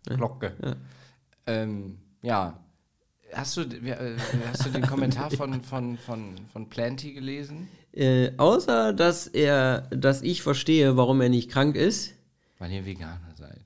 Ne? 0.09 0.17
Glocke. 0.17 0.53
Ja. 0.63 0.75
Ähm, 1.45 1.99
ja, 2.23 2.59
Hast 3.33 3.57
du, 3.57 3.61
äh, 3.61 4.17
hast 4.49 4.65
du 4.65 4.69
den 4.69 4.81
Kommentar 4.87 5.29
von, 5.31 5.61
von, 5.61 5.97
von, 5.97 6.35
von 6.51 6.69
Planty 6.69 7.13
gelesen? 7.13 7.67
Äh, 7.91 8.31
außer, 8.37 8.93
dass 8.93 9.27
er, 9.27 9.81
dass 9.91 10.21
ich 10.21 10.41
verstehe, 10.41 10.95
warum 10.95 11.21
er 11.21 11.29
nicht 11.29 11.51
krank 11.51 11.75
ist. 11.75 12.14
Weil 12.59 12.71
ihr 12.71 12.85
Veganer 12.85 13.33
seid. 13.35 13.65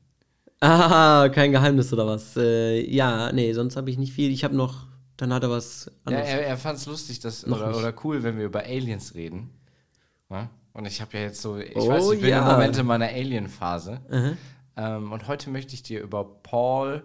Ah, 0.61 1.29
kein 1.29 1.51
Geheimnis 1.51 1.93
oder 1.93 2.05
was? 2.05 2.35
Äh, 2.35 2.85
ja, 2.89 3.31
nee, 3.31 3.53
sonst 3.53 3.77
habe 3.77 3.89
ich 3.89 3.97
nicht 3.97 4.13
viel. 4.13 4.31
Ich 4.31 4.43
habe 4.43 4.55
noch, 4.55 4.87
dann 5.15 5.33
hat 5.33 5.43
er 5.43 5.49
was 5.49 5.89
anderes. 6.03 6.27
Ja, 6.27 6.35
er, 6.35 6.47
er 6.47 6.57
fand 6.57 6.79
es 6.79 6.85
lustig, 6.85 7.19
dass, 7.19 7.45
oder, 7.45 7.75
oder 7.75 7.93
cool, 8.03 8.23
wenn 8.23 8.37
wir 8.37 8.45
über 8.45 8.61
Aliens 8.61 9.15
reden. 9.15 9.49
Ja? 10.29 10.49
Und 10.73 10.85
ich 10.85 11.01
habe 11.01 11.17
ja 11.17 11.23
jetzt 11.23 11.41
so, 11.41 11.57
ich 11.57 11.75
oh, 11.75 11.87
weiß, 11.87 12.11
ich 12.11 12.21
bin 12.21 12.29
ja. 12.29 12.39
im 12.39 12.51
Moment 12.51 12.77
in 12.77 12.85
meiner 12.85 13.07
Alien-Phase. 13.07 14.01
Mhm. 14.09 14.37
Ähm, 14.75 15.11
und 15.11 15.27
heute 15.27 15.49
möchte 15.49 15.73
ich 15.73 15.83
dir 15.83 16.01
über 16.01 16.25
Paul 16.25 17.03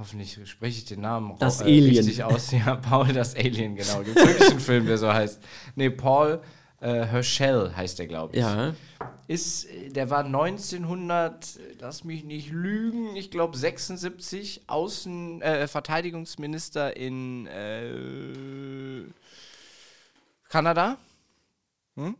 hoffentlich 0.00 0.38
spreche 0.48 0.78
ich 0.78 0.84
den 0.86 1.02
Namen 1.02 1.36
das 1.38 1.60
äh, 1.60 1.64
Alien. 1.64 1.96
richtig 1.96 2.24
aus. 2.24 2.50
Ja, 2.50 2.76
Paul 2.76 3.12
das 3.12 3.36
Alien, 3.36 3.76
genau. 3.76 4.02
Gibt 4.02 4.16
wirklich 4.16 4.50
einen 4.50 4.60
Film, 4.60 4.86
der 4.86 4.98
so 4.98 5.12
heißt. 5.12 5.40
Nee, 5.76 5.90
Paul 5.90 6.40
äh, 6.80 7.04
Herschel 7.04 7.76
heißt 7.76 7.98
der, 7.98 8.06
glaube 8.06 8.34
ich. 8.34 8.42
Ja. 8.42 8.74
Ist, 9.28 9.68
der 9.86 10.10
war 10.10 10.24
1900, 10.24 11.60
lass 11.78 12.04
mich 12.04 12.24
nicht 12.24 12.50
lügen, 12.50 13.14
ich 13.16 13.30
glaube 13.30 13.56
76 13.56 14.62
Außen, 14.66 15.40
äh, 15.42 15.68
Verteidigungsminister 15.68 16.96
in 16.96 17.46
äh, 17.46 19.04
Kanada. 20.48 20.96
Hm? 21.96 22.16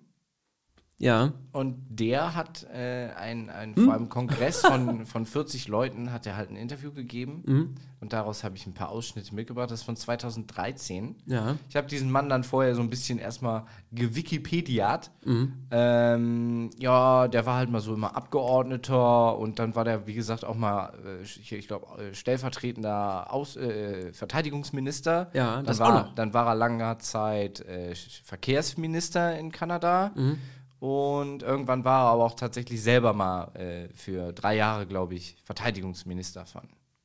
Ja. 1.00 1.32
Und 1.52 1.76
der 1.88 2.36
hat 2.36 2.66
äh, 2.72 3.08
ein, 3.16 3.48
ein 3.48 3.74
hm? 3.74 3.84
vor 3.84 3.94
einem 3.94 4.08
Kongress 4.10 4.60
von, 4.60 5.06
von 5.06 5.26
40 5.26 5.66
Leuten 5.66 6.12
hat 6.12 6.26
er 6.26 6.36
halt 6.36 6.50
ein 6.50 6.56
Interview 6.56 6.92
gegeben. 6.92 7.42
Mhm. 7.46 7.74
Und 8.00 8.12
daraus 8.12 8.44
habe 8.44 8.56
ich 8.56 8.66
ein 8.66 8.74
paar 8.74 8.90
Ausschnitte 8.90 9.34
mitgebracht. 9.34 9.70
Das 9.70 9.80
ist 9.80 9.86
von 9.86 9.96
2013. 9.96 11.16
Ja. 11.26 11.56
Ich 11.68 11.76
habe 11.76 11.86
diesen 11.86 12.10
Mann 12.10 12.28
dann 12.28 12.44
vorher 12.44 12.74
so 12.74 12.82
ein 12.82 12.90
bisschen 12.90 13.18
erstmal 13.18 13.64
gewikipediat. 13.92 15.10
Mhm. 15.24 15.52
Ähm, 15.70 16.70
ja, 16.78 17.28
der 17.28 17.46
war 17.46 17.56
halt 17.56 17.70
mal 17.70 17.80
so 17.80 17.94
immer 17.94 18.14
Abgeordneter 18.14 19.38
und 19.38 19.58
dann 19.58 19.74
war 19.74 19.84
der, 19.84 20.06
wie 20.06 20.14
gesagt, 20.14 20.44
auch 20.44 20.54
mal, 20.54 20.92
äh, 21.04 21.22
ich, 21.22 21.50
ich 21.50 21.66
glaube, 21.66 21.86
äh, 22.00 22.14
stellvertretender 22.14 23.32
Aus, 23.32 23.56
äh, 23.56 24.12
Verteidigungsminister. 24.12 25.30
Ja, 25.32 25.62
das 25.62 25.78
dann 25.78 25.88
war, 25.88 26.12
Dann 26.14 26.34
war 26.34 26.46
er 26.46 26.54
langer 26.54 26.98
Zeit 26.98 27.60
äh, 27.60 27.94
Verkehrsminister 28.24 29.38
in 29.38 29.50
Kanada. 29.50 30.12
Mhm. 30.14 30.38
Und 30.80 31.42
irgendwann 31.42 31.84
war 31.84 32.06
er 32.06 32.12
aber 32.12 32.24
auch 32.24 32.34
tatsächlich 32.34 32.82
selber 32.82 33.12
mal 33.12 33.54
äh, 33.54 33.88
für 33.94 34.32
drei 34.32 34.56
Jahre, 34.56 34.86
glaube 34.86 35.14
ich, 35.14 35.36
Verteidigungsminister 35.44 36.46
von 36.46 36.62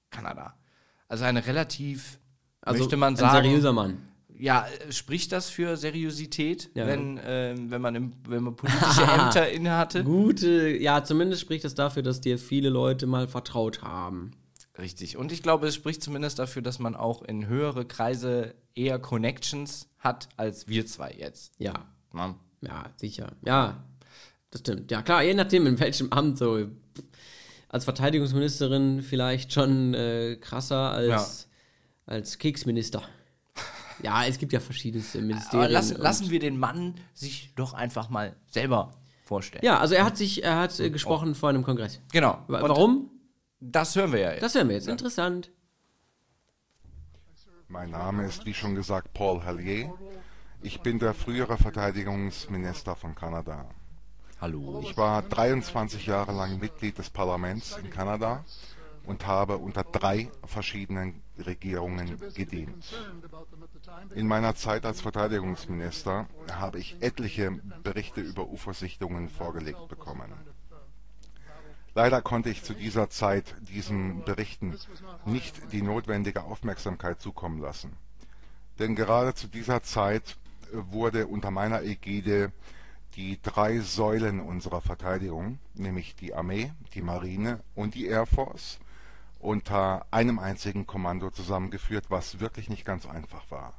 Kanada. 0.10 0.55
Also 1.10 1.25
eine 1.25 1.46
relativ, 1.46 2.20
also 2.62 2.79
möchte 2.79 2.96
man 2.96 3.17
sagen. 3.17 3.36
Ein 3.36 3.44
seriöser 3.44 3.74
Mann. 3.74 3.98
Ja, 4.38 4.65
äh, 4.65 4.94
spricht 4.94 5.34
das 5.34 5.50
für 5.50 5.75
Seriosität, 5.75 6.70
ja. 6.74 6.88
wenn, 6.88 7.17
äh, 7.17 7.53
wenn, 7.58 7.82
man 7.82 7.96
im, 7.96 8.13
wenn 8.27 8.44
man 8.44 8.55
politische 8.55 9.03
Ämter 9.13 9.50
innehatte? 9.50 10.05
Gute, 10.05 10.70
ja, 10.77 11.03
zumindest 11.03 11.41
spricht 11.41 11.65
das 11.65 11.75
dafür, 11.75 12.01
dass 12.01 12.22
dir 12.22 12.39
viele 12.39 12.70
Leute 12.70 13.08
mal 13.08 13.27
vertraut 13.27 13.82
haben. 13.82 14.32
Richtig. 14.77 15.17
Und 15.17 15.34
ich 15.34 15.44
glaube, 15.44 15.67
es 15.67 15.75
spricht 15.75 16.01
zumindest 16.01 16.39
dafür, 16.39 16.62
dass 16.62 16.79
man 16.79 16.96
auch 16.96 17.24
in 17.24 17.48
höhere 17.48 17.86
Kreise 17.86 18.55
eher 18.74 19.00
Connections 19.00 19.89
hat 20.00 20.29
als 20.38 20.67
wir 20.70 20.86
zwei 20.86 21.12
jetzt. 21.12 21.53
Ja. 21.58 21.74
ja. 22.13 22.36
Ja, 22.65 22.86
sicher. 22.95 23.31
Ja, 23.45 23.84
das 24.51 24.62
stimmt. 24.62 24.91
Ja, 24.91 25.01
klar, 25.01 25.24
je 25.24 25.34
nachdem, 25.34 25.67
in 25.67 25.79
welchem 25.79 26.12
Amt 26.12 26.38
so. 26.38 26.67
Als 27.67 27.84
Verteidigungsministerin 27.84 29.01
vielleicht 29.01 29.51
schon 29.51 29.93
äh, 29.93 30.38
krasser 30.39 30.91
als, 30.91 31.50
ja. 32.07 32.13
als 32.13 32.38
Kriegsminister. 32.39 33.01
Ja, 34.01 34.25
es 34.25 34.38
gibt 34.38 34.53
ja 34.53 34.60
verschiedene 34.60 35.03
Ministerien. 35.15 35.65
Aber 35.65 35.69
lassen, 35.69 35.98
lassen 35.98 36.29
wir 36.29 36.39
den 36.39 36.57
Mann 36.57 36.95
sich 37.13 37.53
doch 37.55 37.74
einfach 37.74 38.10
mal 38.10 38.36
selber 38.48 38.91
vorstellen. 39.24 39.65
Ja, 39.65 39.79
also 39.79 39.95
er 39.95 40.05
hat 40.05 40.15
sich, 40.17 40.43
er 40.43 40.57
hat 40.57 40.79
äh, 40.79 40.89
gesprochen 40.89 41.31
oh. 41.31 41.34
vor 41.34 41.50
einem 41.50 41.63
Kongress. 41.63 42.00
Genau. 42.12 42.38
Und 42.48 42.62
Warum? 42.62 43.12
Das 43.60 43.95
hören 43.95 44.12
wir 44.12 44.19
ja 44.19 44.31
jetzt. 44.31 44.43
Das 44.43 44.55
hören 44.55 44.69
wir 44.69 44.75
jetzt. 44.75 44.88
Ja. 44.88 44.91
Interessant. 44.91 45.51
Mein 47.67 47.89
Name 47.89 48.27
ist, 48.27 48.45
wie 48.45 48.53
schon 48.53 48.75
gesagt, 48.75 49.13
Paul 49.13 49.43
Hallier. 49.43 49.91
Ich 50.65 50.81
bin 50.81 50.98
der 50.98 51.13
frühere 51.13 51.57
Verteidigungsminister 51.57 52.95
von 52.95 53.13
Kanada. 53.13 53.69
Hallo. 54.41 54.81
Ich 54.81 54.98
war 54.98 55.22
23 55.22 56.07
Jahre 56.07 56.31
lang 56.31 56.60
Mitglied 56.60 56.98
des 56.98 57.12
Parlaments 57.12 57.77
in 57.77 57.91
Kanada 57.91 58.43
und 59.05 59.27
habe 59.27 59.60
unter 59.60 59.84
drei 59.84 60.31
verschiedenen 60.43 61.22
Regierungen 61.38 62.17
gedient. 62.34 62.84
In 64.15 64.25
meiner 64.25 64.55
Zeit 64.55 64.88
als 64.88 65.01
Verteidigungsminister 65.01 66.25
habe 66.51 66.79
ich 66.79 66.98
etliche 67.00 67.51
Berichte 67.84 68.22
über 68.22 68.48
UFO-Sichtungen 68.48 69.29
vorgelegt 69.29 69.88
bekommen. 69.88 70.34
Leider 71.93 72.24
konnte 72.24 72.50
ich 72.50 72.63
zu 72.63 72.74
dieser 72.74 73.12
Zeit 73.12 73.53
diesen 73.62 74.24
Berichten 74.24 74.75
nicht 75.25 75.72
die 75.72 75.84
notwendige 75.84 76.41
Aufmerksamkeit 76.41 77.22
zukommen 77.22 77.62
lassen. 77.62 77.95
Denn 78.79 78.95
gerade 78.95 79.36
zu 79.36 79.48
dieser 79.48 79.84
Zeit 79.84 80.38
wurde 80.91 81.27
unter 81.27 81.51
meiner 81.51 81.82
Ägide 81.84 82.51
die 83.15 83.41
drei 83.41 83.79
Säulen 83.79 84.39
unserer 84.39 84.82
Verteidigung, 84.82 85.60
nämlich 85.74 86.15
die 86.15 86.34
Armee, 86.34 86.74
die 86.94 87.01
Marine 87.01 87.62
und 87.74 87.96
die 87.96 88.08
Air 88.08 88.25
Force, 88.25 88.79
unter 89.39 90.05
einem 90.12 90.39
einzigen 90.39 90.86
Kommando 90.86 91.29
zusammengeführt, 91.29 92.05
was 92.10 92.39
wirklich 92.39 92.70
nicht 92.70 92.86
ganz 92.86 93.05
einfach 93.05 93.50
war. 93.50 93.74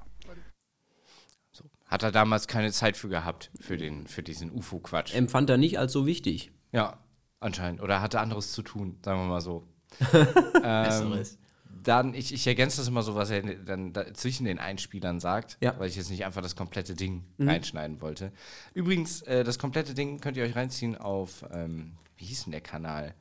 Hat 1.87 2.03
er 2.03 2.11
damals 2.11 2.49
keine 2.49 2.73
Zeit 2.73 2.97
für 2.97 3.09
gehabt, 3.09 3.51
für, 3.61 3.77
den, 3.77 4.07
für 4.07 4.23
diesen 4.23 4.51
UFO-Quatsch? 4.51 5.15
Empfand 5.15 5.51
er 5.51 5.57
nicht 5.57 5.79
als 5.79 5.93
so 5.93 6.05
wichtig. 6.05 6.51
Ja, 6.73 6.99
anscheinend. 7.39 7.81
Oder 7.81 8.01
hatte 8.01 8.19
anderes 8.21 8.53
zu 8.53 8.63
tun, 8.63 8.99
sagen 9.05 9.21
wir 9.21 9.27
mal 9.27 9.41
so. 9.41 9.69
ähm, 10.13 10.85
Besseres 10.85 11.39
dann, 11.87 12.15
ich, 12.15 12.35
ich 12.35 12.47
ergänze 12.47 12.79
das 12.79 12.89
immer 12.89 13.03
so, 13.03 13.15
was 13.15 13.31
er 13.31 13.43
dann 13.43 13.93
da 13.93 14.13
zwischen 14.13 14.45
den 14.45 14.59
Einspielern 14.59 15.21
sagt, 15.21 15.57
ja. 15.61 15.79
weil 15.79 15.89
ich 15.89 15.97
jetzt 15.97 16.11
nicht 16.11 16.25
einfach 16.25 16.43
das 16.43 16.57
komplette 16.57 16.95
Ding 16.95 17.23
mhm. 17.39 17.49
reinschneiden 17.49 18.01
wollte. 18.01 18.33
Übrigens, 18.75 19.23
äh, 19.23 19.45
das 19.45 19.59
komplette 19.59 19.95
Ding 19.95 20.21
könnt 20.21 20.37
ihr 20.37 20.45
euch 20.45 20.57
reinziehen 20.57 20.97
auf, 20.97 21.45
ähm, 21.53 21.93
wie 22.17 22.25
hieß 22.25 22.45
denn 22.45 22.53
der 22.53 22.61
Kanal? 22.61 23.15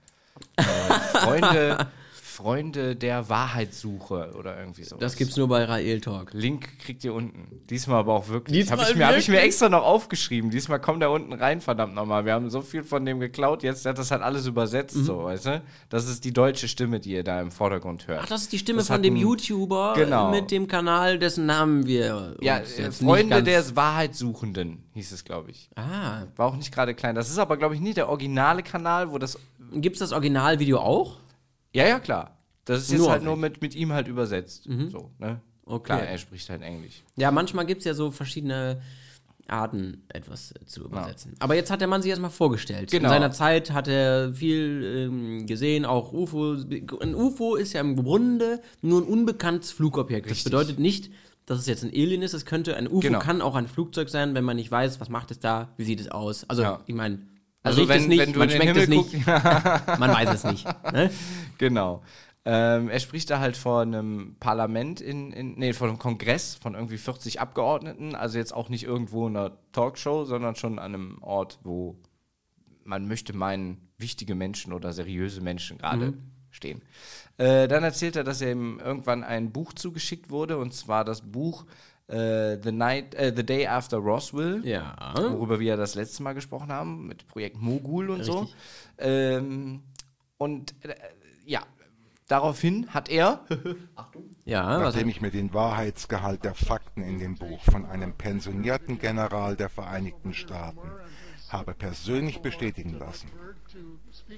Äh, 0.55 0.63
Freunde, 1.19 1.91
Freunde 2.35 2.97
der 2.97 3.29
Wahrheitssuche 3.29 4.33
oder 4.37 4.59
irgendwie 4.59 4.83
so. 4.83 4.97
Das 4.97 5.15
gibt's 5.15 5.37
nur 5.37 5.47
bei 5.47 5.63
Rael 5.63 6.01
Talk. 6.01 6.33
Link 6.33 6.79
kriegt 6.79 7.05
ihr 7.05 7.13
unten. 7.13 7.61
Diesmal 7.69 7.99
aber 7.99 8.13
auch 8.13 8.27
wirklich. 8.27 8.69
Habe 8.69 8.81
ich, 8.81 8.95
mir, 8.95 9.07
hab 9.07 9.15
ich 9.15 9.29
mir 9.29 9.39
extra 9.39 9.69
noch 9.69 9.83
aufgeschrieben. 9.83 10.49
Diesmal 10.49 10.81
kommt 10.81 11.01
er 11.01 11.11
unten 11.11 11.31
rein, 11.31 11.61
verdammt 11.61 11.95
nochmal. 11.95 12.25
Wir 12.25 12.33
haben 12.33 12.49
so 12.49 12.61
viel 12.61 12.83
von 12.83 13.05
dem 13.05 13.21
geklaut, 13.21 13.63
jetzt 13.63 13.85
hat 13.85 13.97
das 13.97 14.11
halt 14.11 14.21
alles 14.21 14.47
übersetzt, 14.47 14.97
mhm. 14.97 15.03
so, 15.05 15.23
weißt 15.23 15.45
du? 15.45 15.61
Das 15.87 16.09
ist 16.09 16.25
die 16.25 16.33
deutsche 16.33 16.67
Stimme, 16.67 16.99
die 16.99 17.11
ihr 17.11 17.23
da 17.23 17.39
im 17.39 17.51
Vordergrund 17.51 18.07
hört. 18.07 18.19
Ach, 18.23 18.27
das 18.27 18.41
ist 18.41 18.51
die 18.51 18.59
Stimme 18.59 18.79
das 18.79 18.87
von 18.87 19.01
dem 19.01 19.15
YouTuber 19.15 19.93
genau. 19.95 20.29
mit 20.29 20.51
dem 20.51 20.67
Kanal, 20.67 21.17
dessen 21.17 21.45
Namen 21.45 21.85
wir. 21.85 22.35
Ja, 22.41 22.61
Freunde 22.91 23.43
der 23.43 23.75
Wahrheitssuchenden 23.77 24.83
hieß 24.93 25.13
es, 25.13 25.23
glaube 25.23 25.51
ich. 25.51 25.69
Ah. 25.75 26.23
War 26.35 26.47
auch 26.47 26.57
nicht 26.57 26.73
gerade 26.73 26.95
klein. 26.95 27.15
Das 27.15 27.29
ist 27.29 27.37
aber, 27.37 27.55
glaube 27.55 27.75
ich, 27.75 27.81
nicht 27.81 27.95
der 27.95 28.09
originale 28.09 28.61
Kanal, 28.61 29.11
wo 29.11 29.17
das. 29.17 29.39
Gibt 29.71 29.95
es 29.95 29.99
das 29.99 30.11
Originalvideo 30.11 30.79
auch? 30.79 31.17
Ja, 31.75 31.87
ja, 31.87 31.99
klar. 31.99 32.37
Das 32.63 32.81
ist 32.81 32.91
jetzt 32.91 32.99
nur 32.99 33.11
halt 33.11 33.23
nur 33.23 33.37
mit, 33.37 33.61
mit 33.61 33.75
ihm 33.75 33.93
halt 33.93 34.07
übersetzt. 34.07 34.67
Mhm. 34.67 34.89
So, 34.89 35.11
ne? 35.19 35.41
Okay. 35.65 35.93
Klar, 35.93 36.01
er 36.03 36.17
spricht 36.17 36.49
halt 36.49 36.61
Englisch. 36.61 37.03
Ja, 37.15 37.31
manchmal 37.31 37.65
gibt 37.65 37.79
es 37.79 37.85
ja 37.85 37.93
so 37.93 38.11
verschiedene 38.11 38.81
Arten, 39.47 40.03
etwas 40.09 40.53
zu 40.65 40.85
übersetzen. 40.85 41.33
Ja. 41.33 41.37
Aber 41.41 41.55
jetzt 41.55 41.69
hat 41.69 41.81
der 41.81 41.87
Mann 41.87 42.01
sich 42.01 42.09
erstmal 42.09 42.31
vorgestellt. 42.31 42.91
Genau. 42.91 43.05
In 43.05 43.09
seiner 43.09 43.31
Zeit 43.31 43.71
hat 43.71 43.87
er 43.87 44.33
viel 44.33 45.09
ähm, 45.11 45.45
gesehen, 45.45 45.85
auch 45.85 46.13
UFO. 46.13 46.55
Ein 46.99 47.13
UFO 47.13 47.55
ist 47.55 47.73
ja 47.73 47.81
im 47.81 47.95
Grunde 47.95 48.61
nur 48.81 49.01
ein 49.01 49.07
unbekanntes 49.07 49.71
Flugobjekt. 49.71 50.27
Richtig. 50.27 50.43
Das 50.43 50.51
bedeutet 50.51 50.79
nicht, 50.79 51.11
dass 51.45 51.59
es 51.59 51.67
jetzt 51.67 51.83
ein 51.83 51.91
Alien 51.91 52.21
ist. 52.21 52.33
Es 52.33 52.45
könnte 52.45 52.75
ein 52.75 52.87
UFO 52.87 53.01
genau. 53.01 53.19
kann 53.19 53.41
auch 53.41 53.55
ein 53.55 53.67
Flugzeug 53.67 54.09
sein, 54.09 54.33
wenn 54.33 54.43
man 54.43 54.55
nicht 54.55 54.71
weiß, 54.71 54.99
was 54.99 55.09
macht 55.09 55.29
es 55.29 55.39
da, 55.39 55.73
wie 55.77 55.83
sieht 55.83 55.99
es 55.99 56.09
aus. 56.09 56.49
Also 56.49 56.63
ja. 56.63 56.81
ich 56.87 56.95
meine, 56.95 57.19
also 57.65 57.87
wenn, 57.87 58.07
nicht, 58.07 58.19
wenn 58.19 58.33
du 58.33 58.39
man 58.39 58.49
schmeckt 58.49 58.77
es 58.77 58.87
nicht, 58.87 59.27
man 59.27 60.11
weiß 60.13 60.33
es 60.33 60.43
nicht. 60.43 60.65
Ne? 60.91 61.09
Genau. 61.57 62.03
Ähm, 62.47 62.89
er 62.89 62.99
spricht 62.99 63.29
da 63.31 63.39
halt 63.39 63.57
vor 63.57 63.81
einem 63.81 64.35
Parlament 64.39 65.01
in, 65.01 65.31
in, 65.31 65.55
nee, 65.57 65.73
vor 65.73 65.87
einem 65.87 65.97
Kongress 65.97 66.55
von 66.55 66.75
irgendwie 66.75 66.99
40 66.99 67.41
Abgeordneten, 67.41 68.13
also 68.13 68.37
jetzt 68.37 68.53
auch 68.53 68.69
nicht 68.69 68.83
irgendwo 68.83 69.27
in 69.27 69.35
einer 69.35 69.57
Talkshow, 69.71 70.25
sondern 70.25 70.55
schon 70.55 70.77
an 70.77 70.93
einem 70.93 71.23
Ort, 71.23 71.59
wo 71.63 71.97
man 72.83 73.07
möchte 73.07 73.33
meinen, 73.33 73.89
wichtige 73.97 74.35
Menschen 74.35 74.73
oder 74.73 74.93
seriöse 74.93 75.41
Menschen 75.41 75.77
gerade 75.79 76.11
mhm. 76.11 76.31
stehen. 76.51 76.81
Äh, 77.37 77.67
dann 77.67 77.83
erzählt 77.83 78.15
er, 78.15 78.23
dass 78.23 78.41
er 78.41 78.51
ihm 78.51 78.79
irgendwann 78.79 79.23
ein 79.23 79.51
Buch 79.51 79.73
zugeschickt 79.73 80.29
wurde, 80.29 80.57
und 80.57 80.73
zwar 80.73 81.03
das 81.03 81.21
Buch 81.21 81.65
Uh, 82.07 82.61
the 82.61 82.71
Night, 82.71 83.15
uh, 83.15 83.31
The 83.35 83.43
Day 83.43 83.65
After 83.65 83.97
Roswell, 83.97 84.61
ja. 84.63 84.95
worüber 85.15 85.59
wir 85.59 85.75
das 85.75 85.95
letzte 85.95 86.21
Mal 86.21 86.33
gesprochen 86.33 86.71
haben, 86.71 87.07
mit 87.07 87.27
Projekt 87.27 87.59
Mogul 87.59 88.11
und 88.11 88.19
Richtig. 88.19 88.35
so. 88.35 88.47
Ähm, 88.99 89.81
und 90.37 90.75
äh, 90.85 90.93
ja, 91.47 91.63
daraufhin 92.27 92.93
hat 92.93 93.09
er, 93.09 93.43
Achtung, 93.95 94.29
ja, 94.45 94.77
nachdem 94.77 95.09
ich 95.09 95.19
mir 95.19 95.31
den 95.31 95.51
Wahrheitsgehalt 95.55 96.43
der 96.43 96.53
Fakten 96.53 97.01
in 97.01 97.17
dem 97.17 97.37
Buch 97.37 97.63
von 97.63 97.87
einem 97.87 98.13
pensionierten 98.13 98.99
General 98.99 99.55
der 99.55 99.69
Vereinigten 99.69 100.35
Staaten 100.35 100.91
habe 101.49 101.73
persönlich 101.73 102.41
bestätigen 102.41 102.99
lassen, 102.99 103.31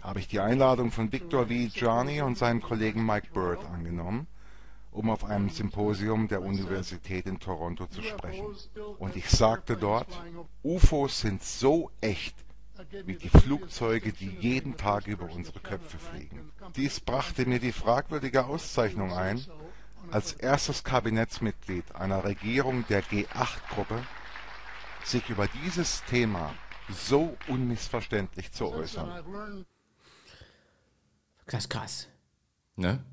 habe 0.02 0.20
ich 0.20 0.30
die 0.30 0.40
Einladung 0.40 0.92
von 0.92 1.12
Victor 1.12 1.48
V. 1.48 1.54
Gianni 1.74 2.22
und 2.22 2.38
seinem 2.38 2.62
Kollegen 2.62 3.06
Mike 3.06 3.28
Bird 3.34 3.66
angenommen 3.66 4.28
um 4.98 5.12
auf 5.12 5.24
einem 5.24 5.50
Symposium 5.50 6.28
der 6.28 6.42
Universität 6.42 7.28
in 7.28 7.40
Toronto 7.40 7.86
zu 7.86 8.02
sprechen. 8.02 8.56
Und 8.98 9.16
ich 9.16 9.30
sagte 9.30 9.78
dort, 9.78 10.08
UFOs 10.64 11.22
sind 11.22 11.44
so 11.44 11.92
echt 12.02 12.36
wie 13.06 13.16
die 13.16 13.30
Flugzeuge, 13.30 14.12
die 14.12 14.30
jeden 14.40 14.76
Tag 14.76 15.08
über 15.08 15.30
unsere 15.32 15.60
Köpfe 15.60 15.98
fliegen. 15.98 16.52
Dies 16.76 17.00
brachte 17.00 17.46
mir 17.46 17.60
die 17.60 17.72
fragwürdige 17.72 18.46
Auszeichnung 18.46 19.14
ein, 19.14 19.46
als 20.12 20.34
erstes 20.34 20.84
Kabinettsmitglied 20.84 21.96
einer 21.96 22.24
Regierung 22.24 22.86
der 22.88 23.04
G8-Gruppe 23.04 24.04
sich 25.04 25.30
über 25.30 25.48
dieses 25.64 26.04
Thema 26.06 26.54
so 26.90 27.38
unmissverständlich 27.48 28.52
zu 28.52 28.72
äußern. 28.72 29.66
Krass, 31.46 31.70
krass. 31.70 32.08
Ne? 32.76 33.04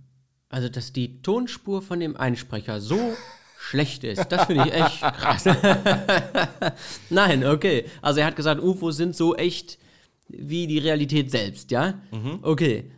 Also, 0.55 0.69
dass 0.69 0.93
die 0.93 1.21
Tonspur 1.21 1.83
von 1.83 1.99
dem 1.99 2.17
Einsprecher 2.17 2.81
so 2.81 3.17
schlecht 3.59 4.05
ist. 4.05 4.27
Das 4.31 4.45
finde 4.47 4.69
ich 4.69 4.73
echt 4.73 5.01
krass. 5.01 5.47
Nein, 7.11 7.45
okay. 7.45 7.87
Also 8.01 8.21
er 8.21 8.27
hat 8.27 8.37
gesagt, 8.37 8.63
UFOs 8.63 8.97
sind 8.97 9.17
so 9.17 9.35
echt 9.35 9.81
wie 10.29 10.69
die 10.69 10.79
Realität 10.79 11.33
selbst, 11.33 11.73
ja? 11.73 11.95
Mhm. 12.13 12.39
Okay. 12.43 12.89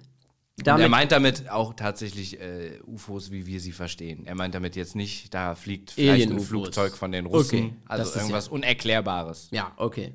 Damit 0.58 0.82
er 0.82 0.88
meint 0.90 1.12
damit 1.12 1.48
auch 1.48 1.72
tatsächlich 1.72 2.38
äh, 2.38 2.78
UFOs, 2.86 3.30
wie 3.30 3.46
wir 3.46 3.58
sie 3.58 3.72
verstehen. 3.72 4.26
Er 4.26 4.34
meint 4.34 4.54
damit 4.54 4.76
jetzt 4.76 4.94
nicht, 4.94 5.32
da 5.32 5.54
fliegt 5.54 5.92
vielleicht 5.92 6.30
ein 6.30 6.40
Flugzeug 6.40 6.94
von 6.94 7.10
den 7.10 7.24
Russen. 7.24 7.58
Okay, 7.58 7.72
also 7.86 8.18
irgendwas 8.18 8.48
ja. 8.48 8.52
Unerklärbares. 8.52 9.48
Ja, 9.50 9.72
okay. 9.78 10.12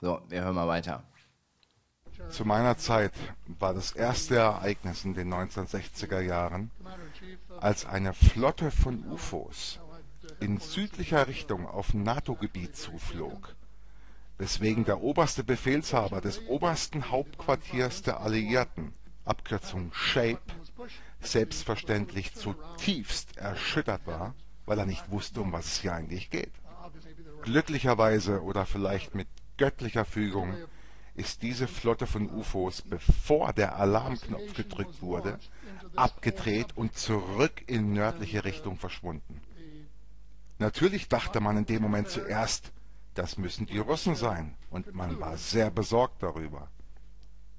So, 0.00 0.20
wir 0.30 0.40
hören 0.40 0.54
mal 0.54 0.68
weiter. 0.68 1.02
Zu 2.30 2.44
meiner 2.44 2.76
Zeit 2.76 3.12
war 3.46 3.74
das 3.74 3.92
erste 3.92 4.36
Ereignis 4.36 5.04
in 5.04 5.14
den 5.14 5.32
1960er 5.32 6.20
Jahren, 6.20 6.70
als 7.60 7.86
eine 7.86 8.14
Flotte 8.14 8.70
von 8.70 9.04
UFOs 9.10 9.80
in 10.40 10.58
südlicher 10.58 11.26
Richtung 11.26 11.66
auf 11.66 11.94
NATO-Gebiet 11.94 12.76
zuflog, 12.76 13.54
weswegen 14.36 14.84
der 14.84 15.00
oberste 15.00 15.42
Befehlshaber 15.42 16.20
des 16.20 16.46
obersten 16.46 17.10
Hauptquartiers 17.10 18.02
der 18.02 18.20
Alliierten, 18.20 18.94
Abkürzung 19.24 19.90
SHAPE, 19.92 20.52
selbstverständlich 21.20 22.34
zutiefst 22.34 23.36
erschüttert 23.36 24.06
war, 24.06 24.34
weil 24.66 24.78
er 24.78 24.86
nicht 24.86 25.10
wusste, 25.10 25.40
um 25.40 25.52
was 25.52 25.66
es 25.66 25.80
hier 25.80 25.94
eigentlich 25.94 26.30
geht. 26.30 26.52
Glücklicherweise 27.42 28.42
oder 28.42 28.66
vielleicht 28.66 29.14
mit 29.14 29.28
göttlicher 29.56 30.04
Fügung 30.04 30.54
ist 31.18 31.42
diese 31.42 31.66
Flotte 31.66 32.06
von 32.06 32.30
UFOs, 32.30 32.82
bevor 32.82 33.52
der 33.52 33.76
Alarmknopf 33.76 34.54
gedrückt 34.54 35.02
wurde, 35.02 35.38
abgedreht 35.96 36.76
und 36.76 36.96
zurück 36.96 37.64
in 37.66 37.92
nördliche 37.92 38.44
Richtung 38.44 38.76
verschwunden. 38.76 39.40
Natürlich 40.58 41.08
dachte 41.08 41.40
man 41.40 41.56
in 41.56 41.66
dem 41.66 41.82
Moment 41.82 42.08
zuerst, 42.08 42.72
das 43.14 43.36
müssen 43.36 43.66
die 43.66 43.78
Russen 43.78 44.14
sein, 44.14 44.54
und 44.70 44.94
man 44.94 45.18
war 45.18 45.36
sehr 45.36 45.70
besorgt 45.70 46.22
darüber. 46.22 46.68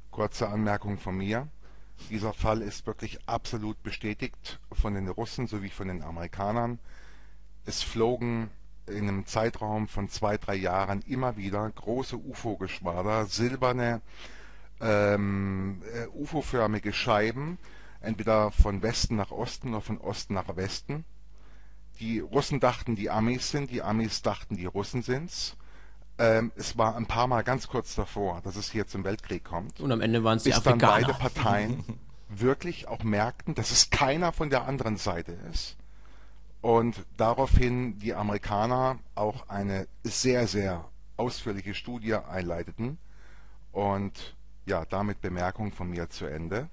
Kurze 0.10 0.48
Anmerkung 0.48 0.98
von 0.98 1.18
mir. 1.18 1.48
Dieser 2.10 2.32
Fall 2.32 2.62
ist 2.62 2.88
wirklich 2.88 3.20
absolut 3.28 3.84
bestätigt 3.84 4.60
von 4.72 4.94
den 4.94 5.10
Russen 5.10 5.48
sowie 5.48 5.70
von 5.70 5.90
den 5.90 6.02
Amerikanern. 6.02 6.80
Es 7.66 7.84
flogen 7.84 8.50
in 8.90 9.08
einem 9.08 9.26
Zeitraum 9.26 9.88
von 9.88 10.10
zwei, 10.10 10.38
drei 10.38 10.56
Jahren 10.56 11.02
immer 11.04 11.38
wieder 11.38 11.70
große 11.70 12.18
UFO-Geschwader, 12.18 13.26
silberne, 13.26 14.02
ähm, 14.82 15.82
äh, 15.94 16.08
UFO-förmige 16.08 16.94
Scheiben, 16.94 17.58
entweder 18.02 18.52
von 18.52 18.82
Westen 18.82 19.16
nach 19.16 19.32
Osten 19.32 19.70
oder 19.70 19.82
von 19.82 19.98
Osten 20.00 20.34
nach 20.34 20.56
Westen. 20.56 21.06
Die 22.00 22.20
Russen 22.20 22.60
dachten, 22.60 22.96
die 22.96 23.10
Amis 23.10 23.50
sind, 23.50 23.72
die 23.72 23.82
Amis 23.82 24.22
dachten, 24.22 24.56
die 24.56 24.66
Russen 24.66 25.02
sind's. 25.02 25.58
Ähm, 26.18 26.52
es 26.56 26.78
war 26.78 26.96
ein 26.96 27.08
paar 27.08 27.28
Mal 27.28 27.44
ganz 27.44 27.68
kurz 27.68 27.96
davor, 27.96 28.42
dass 28.42 28.56
es 28.56 28.72
hier 28.72 28.88
zum 28.88 29.04
Weltkrieg 29.04 29.44
kommt. 29.44 29.80
Und 29.80 29.92
am 29.92 30.02
Ende 30.02 30.24
waren 30.24 30.38
es 30.38 30.44
die 30.44 30.54
Afrikaner. 30.54 30.98
Bis 30.98 31.08
dann 31.08 31.18
beide 31.18 31.20
Parteien 31.20 31.84
wirklich 32.30 32.88
auch 32.88 33.04
merkten, 33.04 33.56
dass 33.56 33.72
es 33.72 33.90
keiner 33.90 34.32
von 34.32 34.50
der 34.50 34.66
anderen 34.66 34.98
Seite 34.98 35.34
ist 35.52 35.79
und 36.62 37.06
daraufhin 37.18 38.00
die 38.00 38.14
Amerikaner 38.14 39.00
auch 39.16 39.48
eine 39.50 39.88
sehr, 40.04 40.48
sehr 40.48 40.86
ausführliche 41.18 41.74
Studie 41.74 42.16
einleiteten 42.16 42.98
und 43.72 44.36
ja, 44.66 44.86
damit 44.86 45.22
Bemerkung 45.22 45.72
von 45.72 45.90
mir 45.90 46.10
zu 46.10 46.26
Ende. 46.26 46.70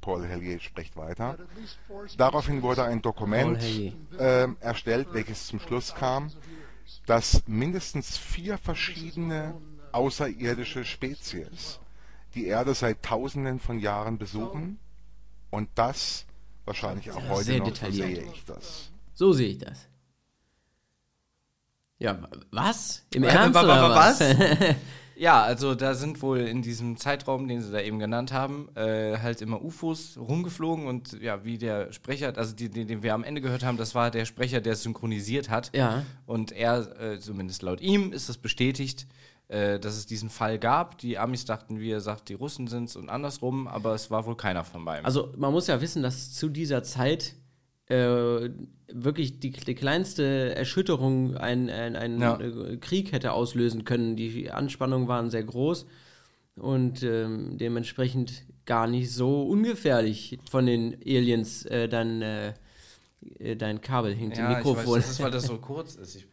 Paul 0.00 0.26
Hellier 0.26 0.58
spricht 0.58 0.96
weiter. 0.96 1.38
Daraufhin 2.16 2.62
wurde 2.62 2.84
ein 2.84 3.02
Dokument 3.02 3.62
äh, 4.18 4.48
erstellt, 4.60 5.08
welches 5.12 5.46
zum 5.46 5.60
Schluss 5.60 5.94
kam, 5.94 6.30
dass 7.06 7.46
mindestens 7.46 8.18
vier 8.18 8.58
verschiedene 8.58 9.54
außerirdische 9.92 10.84
Spezies 10.84 11.78
die 12.34 12.46
Erde 12.46 12.74
seit 12.74 13.02
Tausenden 13.02 13.60
von 13.60 13.78
Jahren 13.78 14.18
besuchen 14.18 14.78
und 15.50 15.68
das 15.74 16.24
Wahrscheinlich 16.64 17.10
auch 17.10 17.28
heute 17.28 17.44
sehr 17.44 17.58
noch, 17.58 17.66
detailliert. 17.66 18.08
so 18.08 18.14
sehe 18.14 18.32
ich 18.32 18.44
das. 18.44 18.90
So 19.14 19.32
sehe 19.32 19.48
ich 19.48 19.58
das. 19.58 19.88
Ja, 21.98 22.18
was? 22.50 23.04
Im 23.14 23.22
Ernst 23.22 23.62
oder 23.62 23.90
was? 23.90 24.20
ja, 25.16 25.40
also 25.40 25.76
da 25.76 25.94
sind 25.94 26.20
wohl 26.20 26.40
in 26.40 26.60
diesem 26.60 26.96
Zeitraum, 26.96 27.46
den 27.46 27.62
sie 27.62 27.70
da 27.70 27.80
eben 27.80 28.00
genannt 28.00 28.32
haben, 28.32 28.68
äh, 28.74 29.18
halt 29.18 29.40
immer 29.40 29.62
UFOs 29.62 30.18
rumgeflogen 30.18 30.86
und 30.86 31.20
ja, 31.22 31.44
wie 31.44 31.58
der 31.58 31.92
Sprecher, 31.92 32.36
also 32.36 32.56
die, 32.56 32.68
den, 32.68 32.88
den, 32.88 33.04
wir 33.04 33.14
am 33.14 33.22
Ende 33.22 33.40
gehört 33.40 33.64
haben, 33.64 33.76
das 33.76 33.94
war 33.94 34.10
der 34.10 34.24
Sprecher, 34.24 34.60
der 34.60 34.72
es 34.72 34.82
synchronisiert 34.82 35.48
hat. 35.48 35.70
Ja. 35.76 36.04
Und 36.26 36.50
er, 36.50 37.00
äh, 37.00 37.20
zumindest 37.20 37.62
laut 37.62 37.80
ihm, 37.80 38.12
ist 38.12 38.28
das 38.28 38.36
bestätigt, 38.36 39.06
äh, 39.52 39.78
dass 39.78 39.96
es 39.96 40.06
diesen 40.06 40.30
Fall 40.30 40.58
gab. 40.58 40.96
Die 40.98 41.18
Amis 41.18 41.44
dachten, 41.44 41.78
wie 41.78 41.90
er 41.90 42.00
sagt, 42.00 42.30
die 42.30 42.34
Russen 42.34 42.68
sind 42.68 42.88
es 42.88 42.96
und 42.96 43.10
andersrum, 43.10 43.68
aber 43.68 43.94
es 43.94 44.10
war 44.10 44.24
wohl 44.24 44.36
keiner 44.36 44.64
von 44.64 44.82
beiden. 44.82 45.04
Also 45.04 45.32
man 45.36 45.52
muss 45.52 45.66
ja 45.66 45.82
wissen, 45.82 46.02
dass 46.02 46.32
zu 46.32 46.48
dieser 46.48 46.82
Zeit 46.82 47.34
äh, 47.88 48.48
wirklich 48.90 49.40
die, 49.40 49.50
die, 49.50 49.74
kleinste 49.74 50.54
Erschütterung 50.54 51.36
einen 51.36 51.68
ein 51.68 52.18
ja. 52.18 52.40
Äh, 52.40 52.78
Krieg 52.78 53.12
hätte 53.12 53.32
auslösen 53.32 53.84
können. 53.84 54.16
Die 54.16 54.50
Anspannungen 54.50 55.06
waren 55.06 55.28
sehr 55.28 55.44
groß 55.44 55.86
und 56.56 57.02
ähm, 57.02 57.58
dementsprechend 57.58 58.44
gar 58.64 58.86
nicht 58.86 59.12
so 59.12 59.42
ungefährlich 59.42 60.38
von 60.50 60.64
den 60.64 60.94
Aliens 61.04 61.66
äh, 61.66 61.90
dann 61.90 62.22
äh, 62.22 62.54
äh 63.38 63.54
dein 63.54 63.82
Kabel 63.82 64.14
hinter 64.14 64.40
ja, 64.40 64.48
dem 64.48 64.56
Mikrofon. 64.56 64.82
Ich 64.82 64.88
weiß, 64.88 65.02
das 65.02 65.10
ist, 65.10 65.22
weil 65.22 65.30
das 65.30 65.44
so 65.44 65.58
kurz 65.60 65.96
ist. 65.96 66.16
Ich 66.16 66.26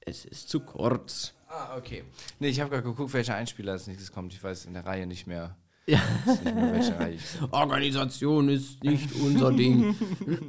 es 0.00 0.24
ist 0.24 0.48
zu 0.48 0.60
kurz. 0.60 1.34
Ah, 1.48 1.76
okay. 1.76 2.04
Nee, 2.38 2.48
ich 2.48 2.60
habe 2.60 2.70
gerade 2.70 2.84
geguckt, 2.84 3.12
welcher 3.12 3.34
Einspieler 3.34 3.72
als 3.72 3.86
nächstes 3.86 4.12
kommt. 4.12 4.32
Ich 4.32 4.42
weiß 4.42 4.66
in 4.66 4.74
der 4.74 4.86
Reihe 4.86 5.06
nicht 5.06 5.26
mehr. 5.26 5.56
Ja. 5.86 6.00
Nicht 6.26 6.44
mehr 6.44 6.72
welche 6.72 6.98
Reihe 6.98 7.18
Organisation 7.50 8.48
ist 8.48 8.84
nicht 8.84 9.12
unser 9.20 9.52
Ding. 9.52 9.96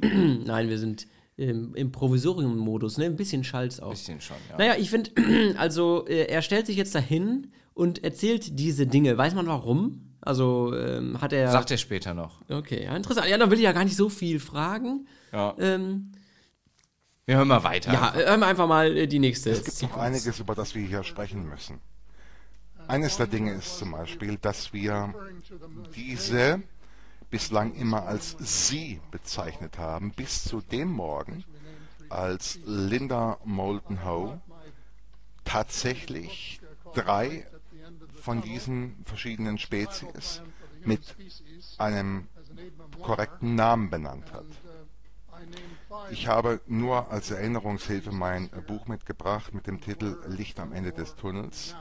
Nein, 0.46 0.68
wir 0.68 0.78
sind 0.78 1.06
im, 1.36 1.74
im 1.74 1.90
Provisorium-Modus, 1.90 2.98
ne? 2.98 3.06
Ein 3.06 3.16
bisschen 3.16 3.42
Schalz 3.42 3.80
auch. 3.80 3.86
Ein 3.86 3.92
bisschen 3.92 4.20
schon, 4.20 4.36
ja. 4.50 4.58
Naja, 4.58 4.74
ich 4.78 4.90
finde, 4.90 5.10
also 5.58 6.06
äh, 6.06 6.26
er 6.26 6.42
stellt 6.42 6.66
sich 6.66 6.76
jetzt 6.76 6.94
dahin 6.94 7.50
und 7.74 8.04
erzählt 8.04 8.58
diese 8.58 8.86
Dinge. 8.86 9.16
Weiß 9.18 9.34
man 9.34 9.46
warum? 9.46 10.12
Also 10.20 10.72
ähm, 10.76 11.20
hat 11.20 11.32
er. 11.32 11.50
Sagt 11.50 11.72
er 11.72 11.78
später 11.78 12.14
noch. 12.14 12.40
Okay, 12.48 12.84
ja, 12.84 12.94
interessant. 12.94 13.26
Ja, 13.28 13.38
dann 13.38 13.50
will 13.50 13.58
ich 13.58 13.64
ja 13.64 13.72
gar 13.72 13.84
nicht 13.84 13.96
so 13.96 14.08
viel 14.08 14.38
fragen. 14.38 15.08
Ja. 15.32 15.56
Ähm, 15.58 16.12
wir 17.26 17.36
hören 17.36 17.48
mal 17.48 17.64
weiter. 17.64 17.92
Ja, 17.92 18.14
hören 18.14 18.40
wir 18.40 18.46
einfach 18.46 18.66
mal 18.66 18.96
äh, 18.96 19.06
die 19.06 19.18
nächste. 19.18 19.50
Es 19.50 19.64
gibt 19.64 19.82
noch 19.82 19.96
einiges, 19.98 20.40
über 20.40 20.54
das 20.54 20.74
wir 20.74 20.86
hier 20.86 21.04
sprechen 21.04 21.48
müssen. 21.48 21.80
Eines 22.88 23.16
der 23.16 23.26
Dinge 23.26 23.52
ist 23.52 23.78
zum 23.78 23.92
Beispiel, 23.92 24.38
dass 24.38 24.72
wir 24.72 25.14
diese 25.94 26.62
bislang 27.30 27.74
immer 27.74 28.06
als 28.06 28.36
sie 28.38 29.00
bezeichnet 29.10 29.78
haben, 29.78 30.12
bis 30.12 30.44
zu 30.44 30.60
dem 30.60 30.88
Morgen, 30.88 31.44
als 32.10 32.58
Linda 32.66 33.38
Moulton 33.44 34.04
Howe 34.04 34.40
tatsächlich 35.44 36.60
drei 36.94 37.46
von 38.20 38.42
diesen 38.42 38.96
verschiedenen 39.06 39.58
Spezies 39.58 40.42
mit 40.84 41.16
einem 41.78 42.28
korrekten 43.00 43.54
Namen 43.54 43.88
benannt 43.88 44.30
hat. 44.32 44.44
Ich 46.10 46.28
habe 46.28 46.60
nur 46.66 47.10
als 47.10 47.30
Erinnerungshilfe 47.30 48.12
mein 48.12 48.48
Buch 48.66 48.86
mitgebracht 48.86 49.54
mit 49.54 49.66
dem 49.66 49.80
Titel 49.80 50.18
Licht 50.26 50.60
am 50.60 50.72
Ende 50.72 50.92
des 50.92 51.14
Tunnels, 51.16 51.74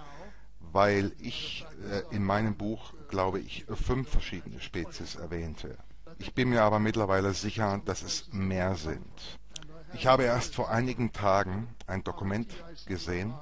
weil 0.60 1.14
ich 1.20 1.66
äh, 1.90 2.16
in 2.16 2.24
meinem 2.24 2.56
Buch, 2.56 2.94
glaube 3.10 3.40
ich, 3.40 3.66
fünf 3.74 4.10
verschiedene 4.10 4.60
Spezies 4.60 5.16
erwähnte. 5.16 5.78
Ich 6.18 6.34
bin 6.34 6.50
mir 6.50 6.64
aber 6.64 6.80
mittlerweile 6.80 7.34
sicher, 7.34 7.82
dass 7.86 8.04
es 8.04 8.32
mehr 8.32 8.76
sind. 8.76 9.40
Ich 9.94 10.08
habe 10.08 10.24
erst 10.24 10.56
vor 10.56 10.70
einigen 10.70 11.12
Tagen 11.12 11.68
ein 11.88 12.04
Dokument 12.04 12.52
gesehen, 12.86 13.34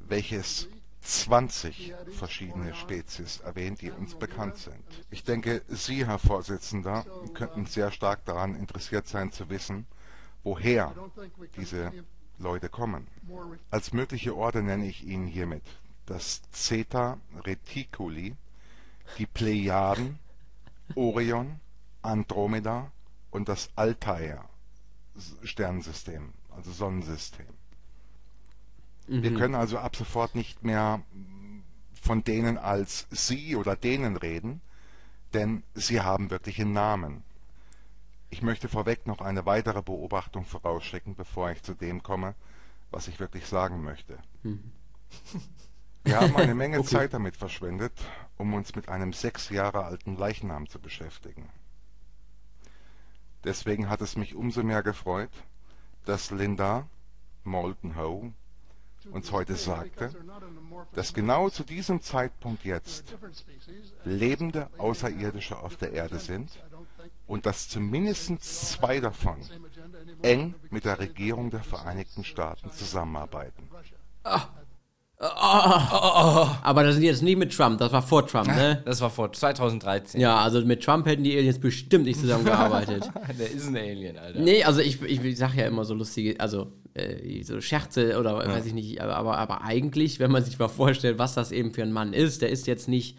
welches 0.00 0.68
20 1.10 1.92
verschiedene 2.12 2.74
Spezies 2.74 3.40
erwähnt, 3.40 3.80
die 3.80 3.90
uns 3.90 4.14
bekannt 4.14 4.58
sind. 4.58 4.84
Ich 5.10 5.24
denke, 5.24 5.62
Sie, 5.68 6.06
Herr 6.06 6.18
Vorsitzender, 6.18 7.04
könnten 7.34 7.66
sehr 7.66 7.90
stark 7.90 8.24
daran 8.24 8.54
interessiert 8.54 9.08
sein 9.08 9.32
zu 9.32 9.50
wissen, 9.50 9.86
woher 10.44 10.94
diese 11.56 11.92
Leute 12.38 12.68
kommen. 12.68 13.08
Als 13.70 13.92
mögliche 13.92 14.36
Orte 14.36 14.62
nenne 14.62 14.86
ich 14.86 15.04
Ihnen 15.04 15.26
hiermit 15.26 15.64
das 16.06 16.42
Zeta 16.52 17.18
Reticuli, 17.44 18.36
die 19.18 19.26
Plejaden, 19.26 20.18
Orion, 20.94 21.60
Andromeda 22.02 22.90
und 23.30 23.48
das 23.48 23.70
Altair 23.76 24.44
Sternensystem, 25.42 26.32
also 26.50 26.70
Sonnensystem. 26.70 27.59
Mhm. 29.10 29.22
Wir 29.24 29.34
können 29.34 29.54
also 29.56 29.78
ab 29.78 29.96
sofort 29.96 30.34
nicht 30.36 30.62
mehr 30.62 31.02
von 32.00 32.22
denen 32.22 32.56
als 32.56 33.06
sie 33.10 33.56
oder 33.56 33.76
denen 33.76 34.16
reden, 34.16 34.60
denn 35.34 35.64
sie 35.74 36.00
haben 36.00 36.30
wirklich 36.30 36.60
einen 36.60 36.72
Namen. 36.72 37.24
Ich 38.30 38.42
möchte 38.42 38.68
vorweg 38.68 39.06
noch 39.06 39.20
eine 39.20 39.44
weitere 39.44 39.82
Beobachtung 39.82 40.44
vorausschicken, 40.44 41.16
bevor 41.16 41.50
ich 41.50 41.62
zu 41.62 41.74
dem 41.74 42.02
komme, 42.04 42.34
was 42.92 43.08
ich 43.08 43.18
wirklich 43.18 43.46
sagen 43.46 43.82
möchte. 43.82 44.18
Mhm. 44.44 44.70
Wir 46.04 46.20
haben 46.20 46.36
eine 46.36 46.54
Menge 46.54 46.78
okay. 46.80 46.88
Zeit 46.88 47.12
damit 47.12 47.36
verschwendet, 47.36 47.92
um 48.36 48.54
uns 48.54 48.76
mit 48.76 48.88
einem 48.88 49.12
sechs 49.12 49.50
Jahre 49.50 49.84
alten 49.84 50.16
Leichnam 50.16 50.68
zu 50.68 50.78
beschäftigen. 50.78 51.50
Deswegen 53.42 53.88
hat 53.88 54.00
es 54.02 54.16
mich 54.16 54.36
umso 54.36 54.62
mehr 54.62 54.84
gefreut, 54.84 55.30
dass 56.04 56.30
Linda 56.30 56.86
Molten 57.42 57.96
Ho 57.96 58.32
uns 59.10 59.32
heute 59.32 59.54
sagte, 59.54 60.10
dass 60.94 61.14
genau 61.14 61.50
zu 61.50 61.64
diesem 61.64 62.00
Zeitpunkt 62.00 62.64
jetzt 62.64 63.16
lebende 64.04 64.68
Außerirdische 64.78 65.58
auf 65.58 65.76
der 65.76 65.92
Erde 65.92 66.18
sind 66.18 66.50
und 67.26 67.46
dass 67.46 67.68
zumindest 67.68 68.42
zwei 68.42 69.00
davon 69.00 69.38
eng 70.22 70.54
mit 70.70 70.84
der 70.84 70.98
Regierung 70.98 71.50
der 71.50 71.62
Vereinigten 71.62 72.24
Staaten 72.24 72.70
zusammenarbeiten. 72.70 73.68
Ah. 74.24 74.48
Oh, 75.22 75.26
oh, 75.26 76.46
oh, 76.46 76.48
Aber 76.62 76.82
das 76.82 76.94
sind 76.94 77.04
jetzt 77.04 77.22
nicht 77.22 77.36
mit 77.36 77.54
Trump, 77.54 77.78
das 77.78 77.92
war 77.92 78.00
vor 78.00 78.26
Trump, 78.26 78.46
ne? 78.46 78.82
Das 78.86 79.02
war 79.02 79.10
vor 79.10 79.30
2013. 79.30 80.18
Ja, 80.18 80.38
also 80.38 80.64
mit 80.64 80.82
Trump 80.82 81.04
hätten 81.04 81.24
die 81.24 81.36
Aliens 81.36 81.58
bestimmt 81.58 82.06
nicht 82.06 82.18
zusammengearbeitet. 82.18 83.10
Der 83.38 83.50
ist 83.50 83.66
ein 83.66 83.76
Alien, 83.76 84.16
Alter. 84.16 84.40
Nee, 84.40 84.64
also 84.64 84.80
ich, 84.80 85.02
ich, 85.02 85.22
ich 85.22 85.36
sag 85.36 85.54
ja 85.54 85.66
immer 85.66 85.84
so 85.84 85.92
lustige, 85.92 86.40
also 86.40 86.72
äh, 86.94 87.42
so 87.42 87.60
Scherze 87.60 88.18
oder 88.18 88.32
ja. 88.32 88.48
weiß 88.48 88.66
ich 88.66 88.74
nicht, 88.74 89.00
aber, 89.00 89.38
aber 89.38 89.62
eigentlich, 89.62 90.20
wenn 90.20 90.30
man 90.30 90.44
sich 90.44 90.58
mal 90.58 90.68
vorstellt, 90.68 91.18
was 91.18 91.34
das 91.34 91.52
eben 91.52 91.72
für 91.72 91.82
ein 91.82 91.92
Mann 91.92 92.12
ist, 92.12 92.42
der 92.42 92.50
ist 92.50 92.66
jetzt 92.66 92.88
nicht 92.88 93.16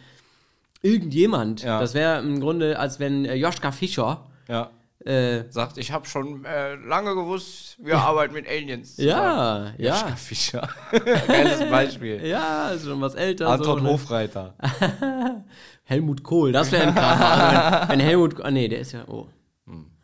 irgendjemand. 0.81 1.63
Ja. 1.63 1.79
Das 1.79 1.93
wäre 1.93 2.19
im 2.19 2.39
Grunde, 2.39 2.79
als 2.79 2.99
wenn 2.99 3.25
äh, 3.25 3.35
Joschka 3.35 3.71
Fischer 3.71 4.25
ja 4.47 4.71
äh, 5.05 5.43
sagt, 5.49 5.77
ich 5.77 5.91
habe 5.91 6.05
schon 6.07 6.45
äh, 6.45 6.75
lange 6.75 7.15
gewusst, 7.15 7.77
wir 7.79 7.97
arbeiten 7.97 8.33
mit 8.33 8.47
Aliens. 8.47 8.97
Ja, 8.97 9.71
ja. 9.77 9.93
Joschka 9.95 10.15
Fischer. 10.15 10.69
Geiles 11.27 11.69
Beispiel. 11.69 12.25
Ja, 12.25 12.69
ist 12.69 12.85
schon 12.85 13.01
was 13.01 13.15
älter. 13.15 13.49
Anton 13.49 13.79
so, 13.79 13.83
ne? 13.83 13.89
Hofreiter. 13.89 14.53
Helmut 15.83 16.23
Kohl, 16.23 16.51
das 16.51 16.71
wäre 16.71 16.87
ein 16.87 16.95
krasser. 16.95 17.81
wenn, 17.89 17.89
wenn 17.89 17.99
Helmut, 17.99 18.41
ah 18.41 18.51
nee, 18.51 18.67
der 18.67 18.79
ist 18.79 18.91
ja, 18.91 19.03
oh. 19.07 19.27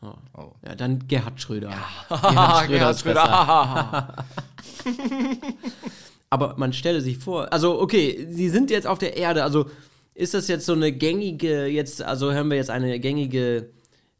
Oh. 0.01 0.13
oh. 0.37 0.51
Ja, 0.65 0.75
dann 0.75 1.07
Gerhard 1.07 1.41
Schröder. 1.41 1.73
Gerhard 2.09 2.65
Schröder. 2.67 2.67
Gerhard 2.67 2.99
Schröder. 2.99 4.25
Aber 6.29 6.55
man 6.57 6.73
stelle 6.73 7.01
sich 7.01 7.17
vor, 7.17 7.51
also 7.53 7.79
okay, 7.79 8.27
sie 8.29 8.49
sind 8.49 8.69
jetzt 8.69 8.85
auf 8.85 8.99
der 8.99 9.15
Erde, 9.15 9.43
also 9.43 9.69
ist 10.13 10.33
das 10.33 10.47
jetzt 10.49 10.65
so 10.65 10.73
eine 10.73 10.91
gängige, 10.91 11.67
jetzt, 11.67 12.01
also 12.01 12.33
hören 12.33 12.49
wir 12.49 12.57
jetzt 12.57 12.69
eine 12.69 12.99
gängige 12.99 13.69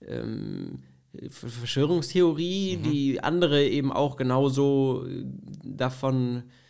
ähm, 0.08 0.84
Verschwörungstheorie, 1.30 2.78
mhm. 2.78 2.84
die 2.84 3.24
andere 3.24 3.66
eben 3.66 3.92
auch 3.92 4.16
genauso 4.16 5.06
äh, 5.06 5.26
davon 5.64 6.38
äh, 6.38 6.67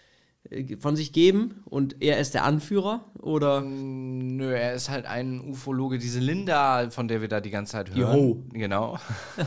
von 0.80 0.96
sich 0.96 1.12
geben 1.12 1.64
und 1.66 2.02
er 2.02 2.20
ist 2.20 2.34
der 2.34 2.44
Anführer 2.44 3.06
oder 3.20 3.62
mm, 3.62 4.38
nö 4.38 4.54
er 4.54 4.74
ist 4.74 4.90
halt 4.90 5.06
ein 5.06 5.42
Ufologe 5.42 5.98
diese 5.98 6.20
Linda 6.20 6.90
von 6.90 7.08
der 7.08 7.22
wir 7.22 7.28
da 7.28 7.42
die 7.42 7.50
ganze 7.50 7.74
Zeit 7.74 7.94
hören 7.94 8.18
Joho. 8.18 8.44
genau 8.54 8.98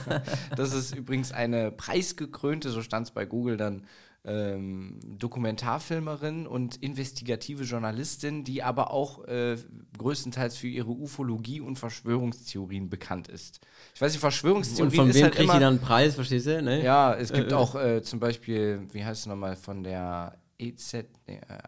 das 0.57 0.75
ist 0.75 0.95
übrigens 0.95 1.33
eine 1.33 1.71
preisgekrönte 1.71 2.71
so 2.71 2.83
stand 2.83 3.07
es 3.07 3.13
bei 3.13 3.25
Google 3.25 3.57
dann 3.57 3.85
ähm, 4.25 4.99
Dokumentarfilmerin 5.19 6.47
und 6.47 6.77
investigative 6.77 7.65
Journalistin, 7.65 8.45
die 8.45 8.63
aber 8.63 8.93
auch 8.93 9.25
äh, 9.27 9.57
größtenteils 9.97 10.57
für 10.57 10.69
ihre 10.69 10.91
Ufologie 10.91 11.61
und 11.61 11.79
Verschwörungstheorien 11.79 12.91
bekannt 12.91 13.29
ist. 13.29 13.61
Ich 13.95 14.01
weiß 14.01 14.13
nicht, 14.13 14.21
Verschwörungstheorien 14.21 15.01
und 15.01 15.07
von 15.07 15.15
wem 15.15 15.23
halt 15.23 15.35
kriegt 15.35 15.55
die 15.55 15.59
dann 15.59 15.75
einen 15.75 15.81
Preis, 15.81 16.15
verstehst 16.17 16.47
du? 16.47 16.63
Ne? 16.63 16.85
Ja, 16.85 17.15
es 17.15 17.33
gibt 17.33 17.53
äh, 17.53 17.55
äh. 17.55 17.59
auch 17.59 17.75
äh, 17.75 18.03
zum 18.03 18.21
Beispiel, 18.21 18.87
wie 18.93 19.05
heißt 19.05 19.21
es 19.21 19.27
nochmal, 19.27 19.57
von 19.57 19.83
der 19.83 20.37
EZ, 20.61 20.95
äh, 20.95 21.07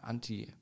Anti, 0.03 0.53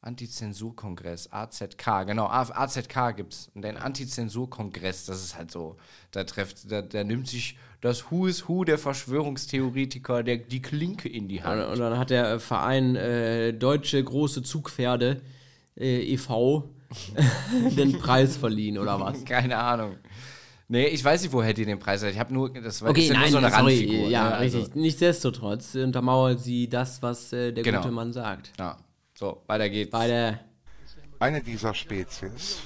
Antizensurkongress, 0.00 1.32
AZK, 1.32 2.06
genau, 2.06 2.26
AZK 2.26 3.16
gibt 3.16 3.32
es. 3.32 3.50
Den 3.54 3.76
Antizensurkongress, 3.76 5.06
das 5.06 5.24
ist 5.24 5.36
halt 5.36 5.50
so, 5.50 5.76
da 6.12 6.24
trifft, 6.24 6.70
da, 6.70 6.82
da 6.82 7.02
nimmt 7.02 7.26
sich 7.26 7.58
das 7.80 8.10
Who 8.10 8.26
is 8.26 8.48
Who 8.48 8.64
der 8.64 8.78
Verschwörungstheoretiker 8.78 10.22
der, 10.22 10.36
die 10.36 10.62
Klinke 10.62 11.08
in 11.08 11.28
die 11.28 11.42
Hand. 11.42 11.64
Und 11.64 11.78
dann 11.78 11.98
hat 11.98 12.10
der 12.10 12.38
Verein 12.38 12.96
äh, 12.96 13.52
Deutsche 13.52 14.02
Große 14.02 14.42
Zugpferde 14.42 15.20
äh, 15.76 16.14
e.V. 16.14 16.68
den 17.76 17.98
Preis 17.98 18.36
verliehen, 18.36 18.78
oder 18.78 18.98
was? 18.98 19.24
Keine 19.24 19.58
Ahnung. 19.58 19.96
Nee, 20.70 20.86
ich 20.88 21.02
weiß 21.02 21.22
nicht, 21.22 21.32
woher 21.32 21.54
die 21.54 21.64
den 21.64 21.78
Preis 21.78 22.02
hat. 22.02 22.10
Ich 22.10 22.18
habe 22.18 22.32
nur, 22.32 22.50
das 22.52 22.82
war 22.82 22.90
okay, 22.90 23.08
nein, 23.10 23.22
nur 23.22 23.30
so 23.30 23.36
eine 23.38 23.50
sorry, 23.50 23.78
Randfigur. 23.78 24.08
Ja, 24.10 24.30
ne? 24.30 24.40
richtig. 24.40 24.64
Also. 24.64 24.78
Nichtsdestotrotz 24.78 25.74
untermauert 25.74 26.40
sie 26.40 26.68
das, 26.68 27.02
was 27.02 27.32
äh, 27.32 27.52
der 27.52 27.64
genau. 27.64 27.80
gute 27.80 27.90
Mann 27.90 28.12
sagt. 28.12 28.52
Ja. 28.58 28.76
So, 29.14 29.42
weiter 29.46 29.70
geht's. 29.70 29.92
Weiter. 29.92 30.40
Eine 31.20 31.42
dieser 31.42 31.74
Spezies, 31.74 32.58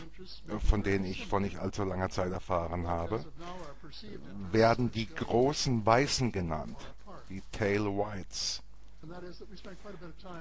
von 0.69 0.83
denen 0.83 1.05
ich 1.05 1.27
vor 1.27 1.41
nicht 1.41 1.59
allzu 1.59 1.85
langer 1.85 2.11
Zeit 2.11 2.33
erfahren 2.33 2.87
habe, 2.89 3.25
werden 4.51 4.91
die 4.91 5.07
großen 5.07 5.87
Weißen 5.87 6.33
genannt, 6.33 6.77
die 7.31 7.41
Tail 7.53 7.85
Whites. 7.85 8.63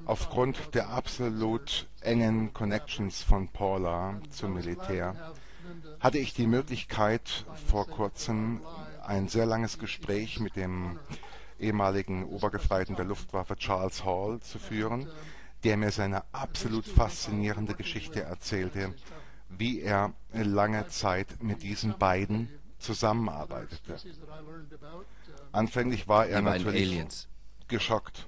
Aufgrund 0.06 0.58
der 0.74 0.90
absolut 0.90 1.88
engen 2.02 2.54
Connections 2.54 3.24
von 3.24 3.48
Paula 3.48 4.20
zum 4.30 4.56
Militär 4.56 5.16
hatte 6.00 6.18
ich 6.18 6.34
die 6.34 6.48
Möglichkeit, 6.48 7.46
vor 7.68 7.88
kurzem 7.88 8.62
ein 9.06 9.28
sehr 9.28 9.46
langes 9.46 9.80
Gespräch 9.80 10.40
mit 10.40 10.56
dem 10.56 11.00
ehemaligen 11.60 12.26
Obergefreiten 12.26 12.96
der 12.96 13.06
Luftwaffe 13.06 13.56
Charles 13.56 14.04
Hall 14.04 14.40
zu 14.42 14.60
führen, 14.60 15.08
der 15.64 15.78
mir 15.78 15.92
seine 15.92 16.24
absolut 16.32 16.86
faszinierende 16.86 17.76
Geschichte 17.76 18.22
erzählte, 18.22 18.96
wie 19.50 19.82
er 19.82 20.14
lange 20.34 20.88
Zeit 20.88 21.44
mit 21.44 21.62
diesen 21.62 21.98
beiden 21.98 22.50
zusammenarbeitete. 22.80 23.98
Anfänglich 25.52 26.08
war 26.08 26.26
er 26.26 26.42
natürlich 26.42 27.28
geschockt. 27.68 28.28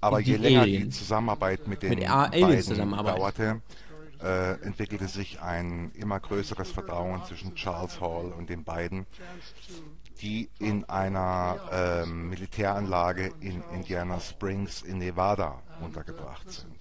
Aber 0.00 0.18
je 0.20 0.36
länger 0.36 0.64
die 0.64 0.88
Zusammenarbeit 0.88 1.68
mit 1.68 1.82
den 1.82 1.90
mit 1.90 2.08
beiden 2.08 2.90
dauerte, 2.90 3.60
äh, 4.22 4.52
entwickelte 4.62 5.08
sich 5.08 5.40
ein 5.40 5.90
immer 5.94 6.20
größeres 6.20 6.70
Vertrauen 6.70 7.24
zwischen 7.24 7.54
Charles 7.54 8.00
Hall 8.00 8.32
und 8.32 8.48
den 8.48 8.64
beiden 8.64 9.06
die 10.22 10.48
in 10.60 10.84
einer 10.84 11.58
äh, 11.70 12.06
Militäranlage 12.06 13.32
in 13.40 13.62
Indiana 13.74 14.20
Springs 14.20 14.82
in 14.82 14.98
Nevada 14.98 15.60
untergebracht 15.80 16.48
sind. 16.48 16.76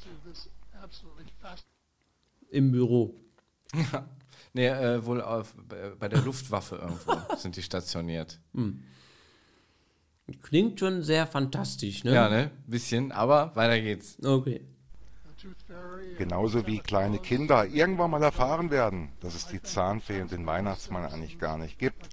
Im 2.50 2.72
Büro. 2.72 3.16
nee, 4.54 4.68
äh, 4.68 5.04
wohl 5.04 5.22
auf, 5.22 5.56
bei 6.00 6.08
der 6.08 6.22
Luftwaffe 6.22 6.76
irgendwo 6.76 7.36
sind 7.38 7.56
die 7.56 7.64
stationiert. 7.64 8.40
Hm. 8.54 8.84
Klingt 10.42 10.80
schon 10.80 11.02
sehr 11.02 11.26
fantastisch, 11.26 12.04
ne? 12.04 12.14
Ja, 12.14 12.30
ne? 12.30 12.52
Bisschen, 12.68 13.12
aber 13.12 13.56
weiter 13.56 13.82
geht's. 13.82 14.18
Okay. 14.24 14.62
Genauso 16.18 16.68
wie 16.68 16.80
kleine 16.80 17.20
Kinder 17.20 17.66
irgendwann 17.66 18.12
mal 18.12 18.24
erfahren 18.24 18.72
werden, 18.72 19.12
dass 19.22 19.36
es 19.36 19.48
die 19.48 19.62
Zahnfee 19.62 20.22
und 20.22 20.32
den 20.32 20.46
Weihnachtsmann 20.46 21.06
eigentlich 21.06 21.40
gar 21.40 21.58
nicht 21.58 21.80
gibt 21.80 22.10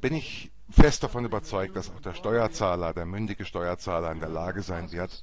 bin 0.00 0.14
ich 0.14 0.50
fest 0.70 1.02
davon 1.02 1.24
überzeugt, 1.24 1.76
dass 1.76 1.90
auch 1.90 2.00
der 2.00 2.14
Steuerzahler, 2.14 2.94
der 2.94 3.06
mündige 3.06 3.44
Steuerzahler 3.44 4.12
in 4.12 4.20
der 4.20 4.28
Lage 4.28 4.62
sein 4.62 4.92
wird, 4.92 5.22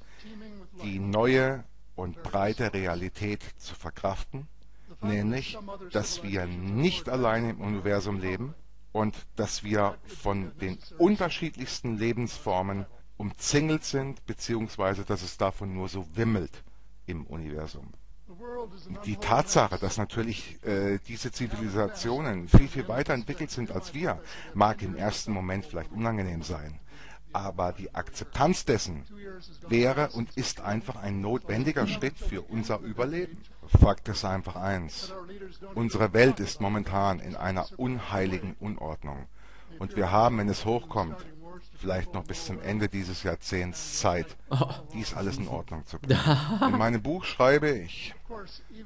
die 0.82 0.98
neue 0.98 1.64
und 1.96 2.22
breite 2.22 2.72
Realität 2.72 3.42
zu 3.56 3.74
verkraften, 3.74 4.46
nämlich, 5.00 5.58
dass 5.92 6.22
wir 6.22 6.46
nicht 6.46 7.08
allein 7.08 7.50
im 7.50 7.60
Universum 7.60 8.20
leben 8.20 8.54
und 8.92 9.16
dass 9.36 9.62
wir 9.64 9.96
von 10.06 10.56
den 10.58 10.78
unterschiedlichsten 10.98 11.98
Lebensformen 11.98 12.86
umzingelt 13.16 13.84
sind, 13.84 14.24
beziehungsweise 14.26 15.04
dass 15.04 15.22
es 15.22 15.36
davon 15.38 15.74
nur 15.74 15.88
so 15.88 16.06
wimmelt 16.14 16.62
im 17.08 17.26
Universum 17.26 17.92
die 19.04 19.16
Tatsache, 19.16 19.78
dass 19.78 19.96
natürlich 19.96 20.58
äh, 20.64 20.98
diese 21.06 21.32
Zivilisationen 21.32 22.48
viel, 22.48 22.68
viel 22.68 22.88
weiter 22.88 23.14
entwickelt 23.14 23.50
sind 23.50 23.70
als 23.70 23.94
wir, 23.94 24.20
mag 24.54 24.82
im 24.82 24.96
ersten 24.96 25.32
Moment 25.32 25.64
vielleicht 25.64 25.92
unangenehm 25.92 26.42
sein. 26.42 26.78
Aber 27.32 27.72
die 27.72 27.94
Akzeptanz 27.94 28.64
dessen 28.64 29.04
wäre 29.68 30.10
und 30.10 30.30
ist 30.36 30.60
einfach 30.60 30.96
ein 30.96 31.20
notwendiger 31.20 31.86
Schritt 31.86 32.16
für 32.16 32.40
unser 32.42 32.80
Überleben. 32.80 33.38
Fakt 33.66 34.08
ist 34.08 34.24
einfach 34.24 34.56
eins. 34.56 35.12
Unsere 35.74 36.14
Welt 36.14 36.40
ist 36.40 36.60
momentan 36.60 37.20
in 37.20 37.36
einer 37.36 37.66
unheiligen 37.76 38.56
Unordnung. 38.60 39.26
Und 39.78 39.94
wir 39.94 40.10
haben, 40.10 40.38
wenn 40.38 40.48
es 40.48 40.64
hochkommt, 40.64 41.16
vielleicht 41.78 42.12
noch 42.12 42.24
bis 42.24 42.46
zum 42.46 42.60
Ende 42.60 42.88
dieses 42.88 43.22
Jahrzehnts 43.22 44.00
Zeit, 44.00 44.26
dies 44.92 45.14
alles 45.14 45.38
in 45.38 45.48
Ordnung 45.48 45.86
zu 45.86 45.98
bringen. 45.98 46.20
In 46.60 46.78
meinem 46.78 47.02
Buch 47.02 47.24
schreibe 47.24 47.70
ich, 47.70 48.14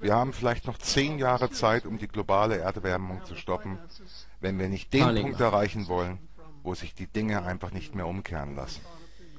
wir 0.00 0.14
haben 0.14 0.33
vielleicht 0.33 0.66
noch 0.66 0.78
zehn 0.78 1.18
Jahre 1.18 1.50
Zeit, 1.50 1.87
um 1.87 1.98
die 1.98 2.09
globale 2.09 2.59
Erderwärmung 2.59 3.24
zu 3.24 3.35
stoppen, 3.35 3.78
wenn 4.40 4.59
wir 4.59 4.68
nicht 4.68 4.92
den 4.92 5.22
Punkt 5.22 5.40
erreichen 5.40 5.88
wollen, 5.88 6.18
wo 6.62 6.74
sich 6.74 6.94
die 6.94 7.07
Dinge 7.07 7.42
einfach 7.42 7.72
nicht 7.72 7.94
mehr 7.94 8.07
umkehren 8.07 8.55
lassen. 8.55 8.81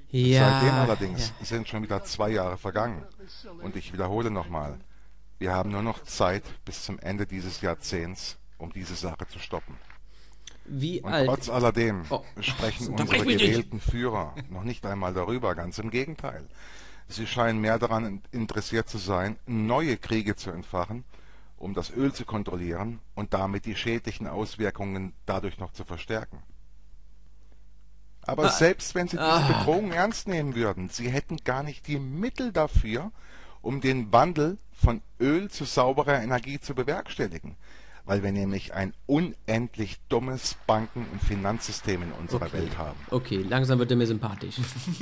Ja, 0.10 0.62
Seitdem 0.62 0.76
allerdings 0.76 1.34
ja. 1.40 1.46
sind 1.46 1.68
schon 1.68 1.82
wieder 1.82 2.04
zwei 2.04 2.30
Jahre 2.30 2.58
vergangen. 2.58 3.04
Und 3.64 3.76
ich 3.76 3.94
wiederhole 3.94 4.30
nochmal, 4.30 4.78
wir 5.40 5.54
haben 5.54 5.72
nur 5.72 5.82
noch 5.82 6.04
Zeit 6.04 6.44
bis 6.66 6.84
zum 6.84 7.00
Ende 7.00 7.26
dieses 7.26 7.62
Jahrzehnts, 7.62 8.38
um 8.60 8.72
diese 8.72 8.96
Sache 8.96 9.28
zu 9.28 9.40
stoppen. 9.40 9.76
Wie 10.66 11.02
Und 11.02 11.12
alt? 11.12 11.28
trotz 11.28 11.50
alledem 11.50 12.04
oh. 12.10 12.24
sprechen 12.40 12.88
unsere 13.00 13.26
gewählten 13.26 13.80
Führer 13.80 14.36
noch 14.50 14.64
nicht 14.64 14.86
einmal 14.86 15.14
darüber, 15.14 15.56
ganz 15.56 15.78
im 15.80 15.90
Gegenteil. 15.90 16.48
Sie 17.08 17.28
scheinen 17.28 17.60
mehr 17.60 17.80
daran 17.80 18.22
interessiert 18.32 18.90
zu 18.90 18.98
sein, 18.98 19.38
neue 19.46 19.98
Kriege 19.98 20.36
zu 20.36 20.52
entfachen, 20.52 21.04
um 21.58 21.74
das 21.74 21.92
Öl 21.92 22.14
zu 22.14 22.26
kontrollieren 22.26 23.00
und 23.14 23.34
damit 23.34 23.66
die 23.66 23.76
schädlichen 23.76 24.28
Auswirkungen 24.28 25.14
dadurch 25.26 25.58
noch 25.60 25.74
zu 25.74 25.84
verstärken. 25.84 26.42
Aber 28.22 28.46
ah, 28.46 28.50
selbst 28.50 28.96
wenn 28.96 29.10
sie 29.10 29.18
diese 29.18 29.30
ah. 29.30 29.48
Bedrohung 29.48 29.92
ernst 29.92 30.28
nehmen 30.30 30.56
würden, 30.56 30.90
sie 30.90 31.10
hätten 31.10 31.38
gar 31.44 31.62
nicht 31.62 31.88
die 31.88 32.00
Mittel 32.00 32.54
dafür, 32.54 33.12
um 33.62 33.82
den 33.82 34.14
Wandel 34.14 34.58
von 34.72 35.02
Öl 35.20 35.50
zu 35.50 35.66
sauberer 35.66 36.22
Energie 36.22 36.60
zu 36.60 36.74
bewerkstelligen 36.74 37.58
weil 38.06 38.24
wir 38.24 38.32
nämlich 38.32 38.74
ein 38.74 38.94
unendlich 39.06 39.98
dummes 40.10 40.56
Banken- 40.68 41.06
und 41.12 41.22
Finanzsystem 41.22 42.04
in 42.04 42.12
unserer 42.12 42.48
okay. 42.48 42.60
Welt 42.60 42.78
haben. 42.78 43.00
Okay, 43.12 43.46
langsam 43.48 43.80
wird 43.80 43.92
er 43.92 43.98
mir 43.98 44.08
sympathisch. 44.08 44.56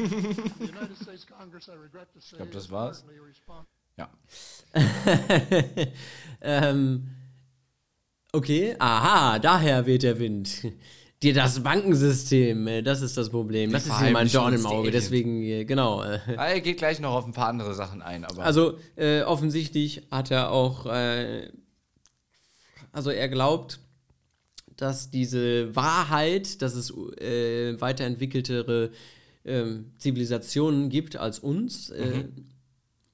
ich 0.58 0.72
glaube, 2.36 2.52
das 2.52 2.72
war's. 2.72 3.06
Ja. 3.98 4.10
ähm, 6.42 7.10
okay, 8.32 8.76
aha, 8.80 9.40
daher 9.40 9.86
weht 9.86 10.04
der 10.04 10.20
Wind. 10.20 10.64
Dir 11.22 11.36
das 11.36 11.62
Bankensystem, 11.62 12.68
äh, 12.68 12.82
das 12.82 13.02
ist 13.02 13.16
das 13.16 13.30
Problem. 13.30 13.72
Das 13.72 13.86
ist 13.86 14.00
hier 14.00 14.10
mein 14.10 14.28
Dorn 14.28 14.54
im 14.54 14.66
Auge, 14.66 14.90
deswegen, 14.90 15.44
äh, 15.44 15.66
genau. 15.66 16.02
Äh. 16.02 16.20
Er 16.36 16.62
geht 16.62 16.78
gleich 16.78 17.00
noch 17.00 17.14
auf 17.14 17.26
ein 17.26 17.34
paar 17.34 17.48
andere 17.48 17.76
Sachen 17.76 18.02
ein. 18.02 18.26
Aber 18.26 18.44
also, 18.44 18.80
äh, 18.96 19.22
offensichtlich 19.22 20.08
hat 20.10 20.32
er 20.32 20.52
auch 20.52 20.88
äh, 20.88 21.52
also 22.91 23.10
er 23.10 23.30
glaubt, 23.30 23.80
dass 24.77 25.10
diese 25.12 25.75
Wahrheit, 25.75 26.62
dass 26.62 26.75
es 26.75 26.91
äh, 27.19 27.80
weiterentwickeltere 27.80 28.91
äh, 29.43 29.65
Zivilisationen 29.97 30.89
gibt 30.89 31.15
als 31.15 31.39
uns, 31.39 31.89
äh, 31.89 32.23
mhm. 32.23 32.45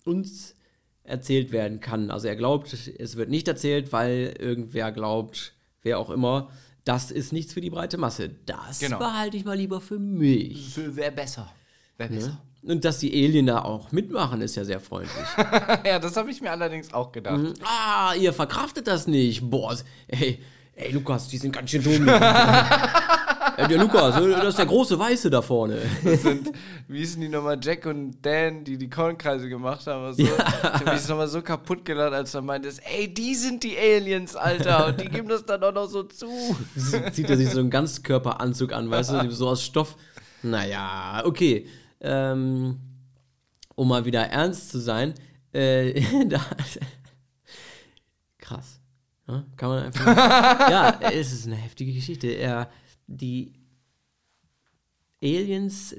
uns 0.05 0.55
erzählt 1.03 1.51
werden 1.51 1.79
kann. 1.79 2.11
Also 2.11 2.27
er 2.27 2.35
glaubt, 2.35 2.73
es 2.73 3.15
wird 3.15 3.29
nicht 3.29 3.47
erzählt, 3.47 3.91
weil 3.91 4.35
irgendwer 4.39 4.91
glaubt, 4.91 5.53
wer 5.81 5.99
auch 5.99 6.09
immer, 6.09 6.51
das 6.83 7.11
ist 7.11 7.33
nichts 7.33 7.53
für 7.53 7.61
die 7.61 7.69
breite 7.69 7.97
Masse. 7.97 8.29
Das 8.45 8.79
genau. 8.79 8.97
behalte 8.97 9.37
ich 9.37 9.45
mal 9.45 9.57
lieber 9.57 9.81
für 9.81 9.99
mich. 9.99 10.73
Für 10.73 10.95
wer 10.95 11.11
besser. 11.11 11.51
Wer 11.97 12.07
besser. 12.07 12.27
Ja? 12.27 12.46
Und 12.63 12.83
dass 12.83 12.99
die 12.99 13.13
Alien 13.13 13.45
da 13.45 13.61
auch 13.61 13.91
mitmachen, 13.91 14.41
ist 14.41 14.55
ja 14.55 14.65
sehr 14.65 14.79
freundlich. 14.79 15.25
ja, 15.85 15.99
das 15.99 16.17
habe 16.17 16.31
ich 16.31 16.41
mir 16.41 16.51
allerdings 16.51 16.93
auch 16.93 17.11
gedacht. 17.11 17.37
Mhm. 17.37 17.53
Ah, 17.63 18.13
ihr 18.15 18.33
verkraftet 18.33 18.87
das 18.87 19.07
nicht. 19.07 19.49
Boah, 19.49 19.77
ey, 20.07 20.39
ey, 20.75 20.91
Lukas, 20.91 21.27
die 21.27 21.37
sind 21.37 21.53
ganz 21.53 21.69
schön 21.69 21.83
dumm. 21.83 22.07
äh, 23.57 23.67
der 23.67 23.77
Lukas, 23.77 24.15
das 24.15 24.49
ist 24.49 24.57
der 24.57 24.65
große 24.65 24.97
Weiße 24.97 25.29
da 25.29 25.41
vorne. 25.41 25.81
das 26.03 26.23
sind, 26.23 26.51
wie 26.87 26.97
hießen 26.97 27.21
die 27.21 27.29
nochmal, 27.29 27.57
Jack 27.61 27.85
und 27.85 28.17
Dan, 28.21 28.63
die 28.63 28.77
die 28.77 28.89
Kornkreise 28.89 29.47
gemacht 29.47 29.85
haben. 29.87 30.13
So. 30.13 30.23
Ja. 30.23 30.33
Ich 30.37 30.63
habe 30.63 30.93
mich 30.93 31.07
nochmal 31.07 31.27
so 31.27 31.41
kaputt 31.41 31.85
gelacht, 31.85 32.13
als 32.13 32.31
du 32.31 32.41
meintest, 32.41 32.81
ey, 32.83 33.13
die 33.13 33.35
sind 33.35 33.63
die 33.63 33.77
Aliens, 33.77 34.35
Alter. 34.35 34.87
Und 34.87 34.99
die 34.99 35.09
geben 35.09 35.29
das 35.29 35.45
dann 35.45 35.63
auch 35.63 35.73
noch 35.73 35.87
so 35.87 36.03
zu. 36.03 36.27
Zieht 37.13 37.29
er 37.29 37.37
sich 37.37 37.51
so 37.51 37.59
einen 37.59 37.69
Ganzkörperanzug 37.69 38.73
an, 38.73 38.89
weißt 38.89 39.11
du, 39.11 39.31
so 39.31 39.47
aus 39.47 39.63
Stoff. 39.63 39.95
Naja, 40.43 41.21
okay 41.23 41.67
ähm, 42.01 42.79
um 43.75 43.87
mal 43.87 44.05
wieder 44.05 44.23
ernst 44.27 44.69
zu 44.69 44.79
sein, 44.79 45.13
äh, 45.53 46.25
da, 46.27 46.41
krass. 48.37 48.79
Ja, 49.27 49.45
kann 49.57 49.69
man 49.69 49.83
einfach. 49.83 50.05
ja, 50.69 50.99
es 51.11 51.33
ist 51.33 51.47
eine 51.47 51.55
heftige 51.55 51.93
Geschichte. 51.93 52.27
Er, 52.27 52.69
die 53.07 53.53
Aliens, 55.21 55.95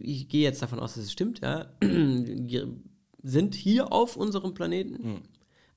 ich 0.00 0.28
gehe 0.28 0.42
jetzt 0.42 0.62
davon 0.62 0.80
aus, 0.80 0.94
dass 0.94 1.04
es 1.04 1.12
stimmt, 1.12 1.40
ja, 1.40 1.72
sind 3.22 3.54
hier 3.54 3.92
auf 3.92 4.16
unserem 4.16 4.54
Planeten, 4.54 5.08
mhm. 5.08 5.22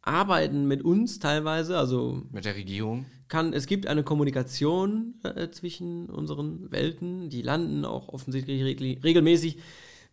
Arbeiten 0.08 0.68
mit 0.68 0.82
uns 0.84 1.20
teilweise, 1.20 1.78
also 1.78 2.24
mit 2.32 2.46
der 2.46 2.56
Regierung. 2.56 3.06
Kann, 3.28 3.54
es 3.54 3.68
gibt 3.68 3.88
eine 3.88 4.04
Kommunikation 4.04 5.16
äh, 5.24 5.50
zwischen 5.50 6.10
unseren 6.10 6.72
Welten, 6.72 7.30
die 7.30 7.42
landen 7.42 7.84
auch 7.86 8.08
offensichtlich 8.10 8.64
regl 8.64 9.00
regelmäßig. 9.04 9.58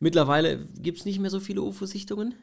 Mittlerweile 0.01 0.67
gibt 0.79 0.99
es 0.99 1.05
nicht 1.05 1.21
mehr 1.21 1.31
so 1.31 1.41
viele 1.41 1.63
UFO-Sichtungen. 1.63 2.35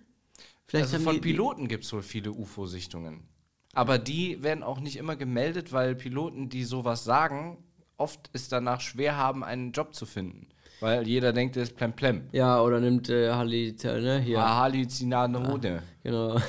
also 0.72 1.00
von 1.00 1.20
Piloten 1.20 1.68
gibt 1.68 1.84
es 1.84 1.92
wohl 1.94 2.02
viele 2.02 2.32
UFO-Sichtungen. 2.32 3.24
Aber 3.74 3.98
die 3.98 4.42
werden 4.44 4.64
auch 4.64 4.80
nicht 4.80 4.98
immer 4.98 5.16
gemeldet, 5.16 5.72
weil 5.72 5.96
Piloten, 5.96 6.50
die 6.50 6.64
sowas 6.64 7.04
sagen, 7.04 7.58
oft 7.98 8.30
ist 8.34 8.52
danach 8.52 8.82
schwer 8.82 9.18
haben, 9.18 9.44
einen 9.44 9.72
Job 9.74 9.94
zu 9.94 10.06
finden. 10.06 10.48
Weil 10.82 11.08
jeder 11.08 11.32
denkt, 11.32 11.56
er 11.58 11.63
ist 11.63 11.76
plemplem. 11.76 12.24
Ja, 12.32 12.60
oder 12.60 12.80
nimmt 12.80 13.08
äh, 13.08 13.32
Halli, 13.32 13.76
ne, 13.84 14.20
hier. 14.20 14.39
Ah, 14.39 14.62
Halluzinanode. 14.62 15.80
Ah, 15.80 15.84
genau. 16.04 16.39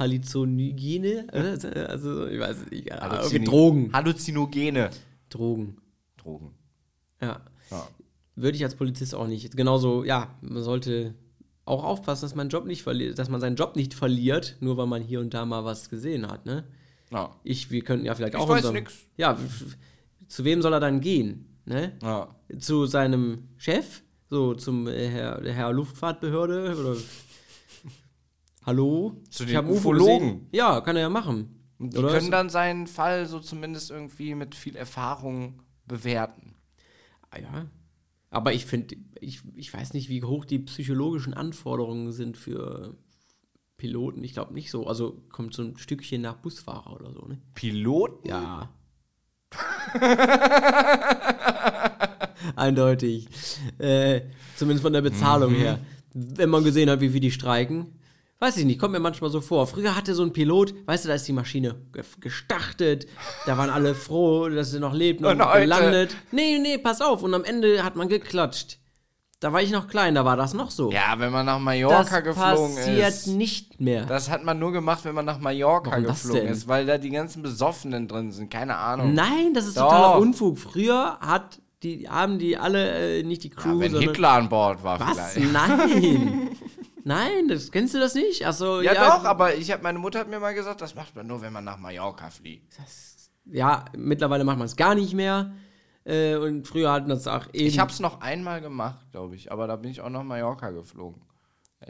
Halluzinogene? 0.00 1.28
also, 1.32 2.26
ich 2.26 2.40
weiß 2.40 2.70
nicht. 2.70 2.88
Ja, 2.88 3.00
Halluzin 3.00 3.44
Drogen. 3.44 3.92
Halluzinogene. 3.92 4.90
Drogen. 5.28 5.76
Drogen. 6.16 6.50
Ja. 7.20 7.40
ja. 7.70 7.88
Würde 8.34 8.56
ich 8.56 8.64
als 8.64 8.74
Polizist 8.74 9.14
auch 9.14 9.28
nicht. 9.28 9.56
Genauso, 9.56 10.02
ja, 10.02 10.34
man 10.40 10.64
sollte 10.64 11.14
auch 11.64 11.84
aufpassen, 11.84 12.24
dass 12.24 12.34
man, 12.34 12.48
Job 12.48 12.66
nicht 12.66 12.82
verliert, 12.82 13.20
dass 13.20 13.28
man 13.28 13.40
seinen 13.40 13.54
Job 13.54 13.76
nicht 13.76 13.94
verliert, 13.94 14.56
nur 14.58 14.76
weil 14.76 14.88
man 14.88 15.02
hier 15.02 15.20
und 15.20 15.34
da 15.34 15.46
mal 15.46 15.64
was 15.64 15.88
gesehen 15.88 16.26
hat, 16.26 16.46
ne? 16.46 16.64
Ja. 17.12 17.30
Ich, 17.44 17.70
wir 17.70 17.84
könnten 17.84 18.06
ja 18.06 18.16
vielleicht 18.16 18.34
ich 18.34 18.40
auch. 18.40 18.46
Ich 18.46 18.50
weiß 18.50 18.64
unserem, 18.64 18.74
nix. 18.74 19.06
Ja, 19.16 19.38
zu 20.26 20.44
wem 20.44 20.62
soll 20.62 20.72
er 20.72 20.80
dann 20.80 21.00
gehen? 21.00 21.51
Ne? 21.64 21.98
Ja. 22.02 22.34
Zu 22.58 22.86
seinem 22.86 23.48
Chef, 23.56 24.02
so 24.28 24.54
zum 24.54 24.86
äh, 24.86 25.08
Herr, 25.08 25.40
der 25.40 25.52
Herr 25.52 25.72
Luftfahrtbehörde 25.72 26.76
oder 26.78 26.96
Hallo? 28.64 29.20
Zu 29.28 29.44
den 29.44 29.66
Ufologen. 29.66 30.46
Ja, 30.52 30.80
kann 30.80 30.96
er 30.96 31.02
ja 31.02 31.08
machen. 31.08 31.62
Die 31.78 31.98
oder 31.98 32.10
können 32.10 32.30
dann 32.30 32.48
seinen 32.48 32.86
Fall 32.86 33.26
so 33.26 33.40
zumindest 33.40 33.90
irgendwie 33.90 34.34
mit 34.34 34.54
viel 34.54 34.76
Erfahrung 34.76 35.62
bewerten. 35.86 36.54
Ah, 37.30 37.40
ja. 37.40 37.66
Aber 38.30 38.52
ich 38.52 38.66
finde, 38.66 38.96
ich, 39.20 39.42
ich 39.56 39.72
weiß 39.72 39.94
nicht, 39.94 40.08
wie 40.08 40.22
hoch 40.22 40.44
die 40.44 40.60
psychologischen 40.60 41.34
Anforderungen 41.34 42.12
sind 42.12 42.36
für 42.36 42.96
Piloten. 43.76 44.22
Ich 44.22 44.32
glaube 44.32 44.54
nicht 44.54 44.70
so. 44.70 44.86
Also 44.86 45.22
kommt 45.30 45.54
so 45.54 45.62
ein 45.62 45.76
Stückchen 45.76 46.22
nach 46.22 46.36
Busfahrer 46.36 46.92
oder 46.94 47.12
so, 47.12 47.26
ne? 47.26 47.42
Piloten? 47.54 48.28
Ja. 48.28 48.72
Eindeutig. 52.56 53.28
Äh, 53.78 54.22
zumindest 54.56 54.82
von 54.82 54.92
der 54.92 55.02
Bezahlung 55.02 55.52
mhm. 55.52 55.56
her. 55.56 55.78
Wenn 56.14 56.50
man 56.50 56.64
gesehen 56.64 56.90
hat, 56.90 57.00
wie 57.00 57.08
viel 57.08 57.20
die 57.20 57.30
streiken. 57.30 57.86
Weiß 58.42 58.56
ich 58.56 58.64
nicht, 58.64 58.80
kommt 58.80 58.92
mir 58.92 58.98
manchmal 58.98 59.30
so 59.30 59.40
vor. 59.40 59.68
Früher 59.68 59.94
hatte 59.94 60.16
so 60.16 60.24
ein 60.24 60.32
Pilot, 60.32 60.74
weißt 60.86 61.04
du, 61.04 61.08
da 61.08 61.14
ist 61.14 61.28
die 61.28 61.32
Maschine 61.32 61.76
gestartet, 62.18 63.06
da 63.46 63.56
waren 63.56 63.70
alle 63.70 63.94
froh, 63.94 64.48
dass 64.48 64.72
sie 64.72 64.80
noch 64.80 64.94
lebt 64.94 65.20
und, 65.20 65.40
und 65.40 65.52
gelandet. 65.52 66.16
Nee, 66.32 66.58
nee, 66.58 66.76
pass 66.76 67.00
auf. 67.00 67.22
Und 67.22 67.34
am 67.34 67.44
Ende 67.44 67.84
hat 67.84 67.94
man 67.94 68.08
geklatscht. 68.08 68.78
Da 69.42 69.52
war 69.52 69.60
ich 69.60 69.72
noch 69.72 69.88
klein, 69.88 70.14
da 70.14 70.24
war 70.24 70.36
das 70.36 70.54
noch 70.54 70.70
so. 70.70 70.92
Ja, 70.92 71.14
wenn 71.18 71.32
man 71.32 71.44
nach 71.44 71.58
Mallorca 71.58 72.20
das 72.20 72.22
geflogen 72.22 72.78
ist. 72.78 72.86
Das 72.86 73.24
passiert 73.24 73.36
nicht 73.36 73.80
mehr. 73.80 74.06
Das 74.06 74.30
hat 74.30 74.44
man 74.44 74.60
nur 74.60 74.70
gemacht, 74.70 75.04
wenn 75.04 75.16
man 75.16 75.24
nach 75.24 75.40
Mallorca 75.40 75.90
Warum 75.90 76.04
geflogen 76.04 76.46
ist, 76.46 76.68
weil 76.68 76.86
da 76.86 76.96
die 76.96 77.10
ganzen 77.10 77.42
Besoffenen 77.42 78.06
drin 78.06 78.30
sind. 78.30 78.52
Keine 78.52 78.76
Ahnung. 78.76 79.14
Nein, 79.14 79.52
das 79.52 79.66
ist 79.66 79.76
Doch. 79.76 79.88
totaler 79.88 80.18
Unfug. 80.20 80.58
Früher 80.58 81.18
hat 81.20 81.60
die, 81.82 82.08
haben 82.08 82.38
die 82.38 82.56
alle, 82.56 83.18
äh, 83.18 83.22
nicht 83.24 83.42
die 83.42 83.50
Crew, 83.50 83.80
ja, 83.82 83.92
wenn 83.92 83.98
Hitler 83.98 84.30
an 84.30 84.48
Bord 84.48 84.84
war 84.84 85.00
Was? 85.00 85.32
vielleicht. 85.32 85.52
Nein. 85.52 86.50
Nein, 87.04 87.48
das, 87.48 87.72
kennst 87.72 87.94
du 87.94 87.98
das 87.98 88.14
nicht? 88.14 88.46
Also, 88.46 88.80
ja, 88.80 88.92
ja 88.92 89.16
doch, 89.16 89.24
aber 89.24 89.56
ich 89.56 89.72
hab, 89.72 89.82
meine 89.82 89.98
Mutter 89.98 90.20
hat 90.20 90.28
mir 90.28 90.38
mal 90.38 90.54
gesagt, 90.54 90.80
das 90.80 90.94
macht 90.94 91.16
man 91.16 91.26
nur, 91.26 91.42
wenn 91.42 91.52
man 91.52 91.64
nach 91.64 91.78
Mallorca 91.78 92.30
fliegt. 92.30 92.78
Das, 92.78 93.32
ja, 93.46 93.86
mittlerweile 93.96 94.44
macht 94.44 94.58
man 94.58 94.66
es 94.66 94.76
gar 94.76 94.94
nicht 94.94 95.14
mehr. 95.14 95.50
Äh, 96.04 96.36
und 96.36 96.66
früher 96.66 96.90
hatten 96.90 97.08
das 97.08 97.26
auch 97.26 97.46
eben. 97.52 97.66
Ich 97.66 97.78
habe 97.78 97.92
es 97.92 98.00
noch 98.00 98.20
einmal 98.20 98.60
gemacht, 98.60 99.06
glaube 99.12 99.36
ich, 99.36 99.52
aber 99.52 99.66
da 99.66 99.76
bin 99.76 99.90
ich 99.90 100.00
auch 100.00 100.10
nach 100.10 100.24
Mallorca 100.24 100.70
geflogen. 100.70 101.22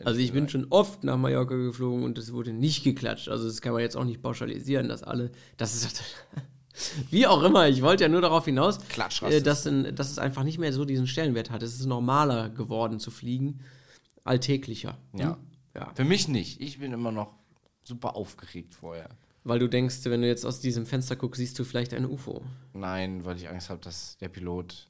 Also 0.04 0.20
ich 0.20 0.32
bin 0.32 0.48
schon 0.48 0.66
oft 0.70 1.04
nach 1.04 1.18
Mallorca 1.18 1.54
geflogen 1.54 2.04
und 2.04 2.16
es 2.16 2.32
wurde 2.32 2.52
nicht 2.52 2.82
geklatscht. 2.82 3.28
Also 3.28 3.46
das 3.46 3.60
kann 3.60 3.72
man 3.72 3.82
jetzt 3.82 3.96
auch 3.96 4.04
nicht 4.04 4.22
pauschalisieren, 4.22 4.88
dass 4.88 5.02
alle. 5.02 5.30
Das 5.58 5.74
ist 5.74 6.02
Wie 7.10 7.26
auch 7.26 7.42
immer, 7.42 7.68
ich 7.68 7.82
wollte 7.82 8.04
ja 8.04 8.08
nur 8.08 8.22
darauf 8.22 8.46
hinaus, 8.46 8.78
äh, 9.22 9.42
dass, 9.42 9.64
dass 9.64 10.10
es 10.10 10.18
einfach 10.18 10.42
nicht 10.42 10.58
mehr 10.58 10.72
so 10.72 10.84
diesen 10.84 11.06
Stellenwert 11.06 11.50
hat. 11.50 11.62
Es 11.62 11.74
ist 11.74 11.86
normaler 11.86 12.48
geworden 12.48 12.98
zu 12.98 13.10
fliegen, 13.10 13.60
alltäglicher. 14.24 14.96
Ja. 15.12 15.32
Hm? 15.32 15.36
ja. 15.74 15.92
Für 15.94 16.04
mich 16.04 16.28
nicht. 16.28 16.60
Ich 16.60 16.78
bin 16.78 16.92
immer 16.92 17.12
noch 17.12 17.34
super 17.84 18.16
aufgeregt 18.16 18.74
vorher. 18.74 19.10
Weil 19.44 19.58
du 19.58 19.68
denkst, 19.68 19.98
wenn 20.04 20.22
du 20.22 20.28
jetzt 20.28 20.46
aus 20.46 20.60
diesem 20.60 20.86
Fenster 20.86 21.16
guckst, 21.16 21.38
siehst 21.38 21.58
du 21.58 21.64
vielleicht 21.64 21.94
ein 21.94 22.06
UFO. 22.06 22.42
Nein, 22.74 23.24
weil 23.24 23.36
ich 23.36 23.48
Angst 23.48 23.70
habe, 23.70 23.80
dass 23.80 24.16
der 24.18 24.28
Pilot 24.28 24.88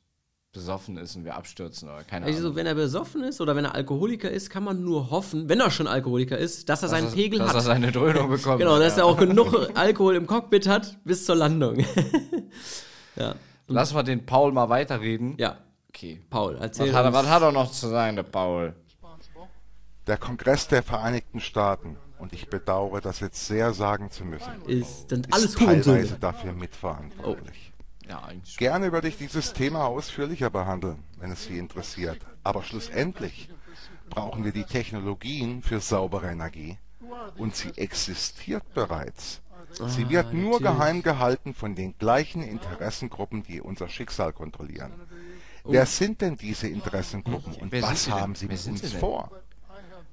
besoffen 0.53 0.99
ist 0.99 1.17
und 1.17 1.25
wir 1.25 1.35
abstürzen 1.35 1.89
oder 1.89 2.05
keine 2.05 2.27
also, 2.27 2.41
Ahnung. 2.41 2.57
wenn 2.57 2.67
er 2.67 2.75
besoffen 2.75 3.23
ist 3.25 3.41
oder 3.41 3.57
wenn 3.57 3.65
er 3.65 3.75
Alkoholiker 3.75 4.31
ist, 4.31 4.51
kann 4.51 4.63
man 4.63 4.85
nur 4.85 5.11
hoffen, 5.11 5.49
wenn 5.49 5.61
er 5.61 5.71
schon 5.71 5.87
Alkoholiker 5.87 6.37
ist, 6.37 6.69
dass 6.69 6.83
er 6.83 6.89
dass 6.89 6.91
seinen 6.91 7.09
er, 7.09 7.15
Pegel 7.15 7.39
dass 7.39 7.49
hat. 7.49 7.57
Dass 7.57 7.65
er 7.65 7.73
seine 7.73 7.91
Dröhnung 7.91 8.29
bekommt. 8.29 8.59
genau, 8.59 8.79
dass 8.79 8.97
ja. 8.97 9.03
er 9.03 9.07
auch 9.07 9.17
genug 9.17 9.71
Alkohol 9.75 10.17
im 10.17 10.27
Cockpit 10.27 10.69
hat 10.69 10.99
bis 11.05 11.25
zur 11.25 11.37
Landung. 11.37 11.79
ja. 13.17 13.35
Lass 13.67 13.95
mal 13.95 14.03
den 14.03 14.27
Paul 14.27 14.53
mal 14.53 14.69
weiterreden. 14.69 15.35
Ja. 15.39 15.57
Okay. 15.89 16.21
Paul, 16.29 16.59
erzähl 16.61 16.89
was 16.89 16.97
hat, 16.97 17.05
er, 17.07 17.13
was 17.13 17.27
hat 17.29 17.43
er 17.43 17.53
noch 17.53 17.71
zu 17.71 17.89
sagen, 17.89 18.17
der 18.17 18.23
Paul? 18.23 18.75
Der 20.07 20.17
Kongress 20.17 20.69
der 20.69 20.83
Vereinigten 20.83 21.41
Staaten, 21.41 21.97
und 22.23 22.33
ich 22.33 22.49
bedauere 22.49 23.01
das 23.01 23.19
jetzt 23.19 23.49
sehr 23.49 23.75
sagen 23.75 24.13
zu 24.13 24.25
müssen, 24.25 24.63
ist, 24.67 25.09
sind 25.09 25.33
alles 25.33 25.47
ist 25.47 25.59
teilweise 25.59 26.19
dafür 26.21 26.53
mitverantwortlich. 26.53 27.73
Oh. 27.77 28.09
Ja, 28.09 28.29
Gerne 28.59 28.93
würde 28.93 29.09
ich 29.09 29.17
dieses 29.17 29.53
Thema 29.53 29.87
ausführlicher 29.87 30.49
behandeln, 30.49 31.03
wenn 31.19 31.33
es 31.33 31.45
Sie 31.45 31.59
interessiert. 31.59 32.19
Aber 32.45 32.63
schlussendlich 32.63 33.49
brauchen 34.09 34.45
wir 34.45 34.53
die 34.53 34.63
Technologien 34.65 35.63
für 35.63 35.81
saubere 35.81 36.31
Energie. 36.31 36.79
Und 37.39 37.57
sie 37.57 37.73
existiert 37.77 38.73
bereits. 38.73 39.41
Sie 39.89 40.09
wird 40.09 40.27
ah, 40.27 40.33
nur 40.33 40.61
geheim 40.61 41.03
gehalten 41.03 41.55
von 41.55 41.75
den 41.75 41.97
gleichen 41.99 42.43
Interessengruppen, 42.43 43.43
die 43.43 43.61
unser 43.61 43.89
Schicksal 43.89 44.33
kontrollieren. 44.33 44.93
Oh. 45.65 45.73
Wer 45.73 45.87
sind 45.87 46.21
denn 46.21 46.37
diese 46.37 46.69
Interessengruppen 46.69 47.55
und 47.55 47.73
Wer 47.73 47.83
was 47.83 48.09
haben 48.11 48.35
sie 48.35 48.47
mit 48.47 48.65
uns 48.67 48.93
vor? 48.93 49.31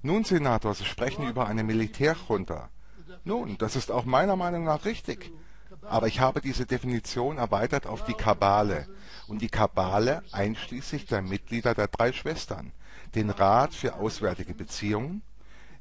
Nun, 0.02 0.24
Senator, 0.24 0.74
Sie 0.76 0.86
sprechen 0.86 1.28
über 1.28 1.48
eine 1.48 1.64
Militärjunta. 1.64 2.70
Nun, 3.26 3.58
das 3.58 3.76
ist 3.76 3.92
auch 3.92 4.06
meiner 4.06 4.36
Meinung 4.36 4.64
nach 4.64 4.86
richtig. 4.86 5.32
Aber 5.82 6.08
ich 6.08 6.20
habe 6.20 6.42
diese 6.42 6.66
Definition 6.66 7.38
erweitert 7.38 7.86
auf 7.86 8.06
die 8.06 8.14
Kabale 8.14 8.88
und 9.28 9.42
die 9.42 9.50
Kabale 9.50 10.24
einschließlich 10.32 11.06
der 11.06 11.22
Mitglieder 11.22 11.74
der 11.74 11.88
drei 11.88 12.12
Schwestern, 12.12 12.72
den 13.16 13.30
Rat 13.30 13.74
für 13.74 13.96
Auswärtige 13.96 14.54
Beziehungen, 14.54 15.22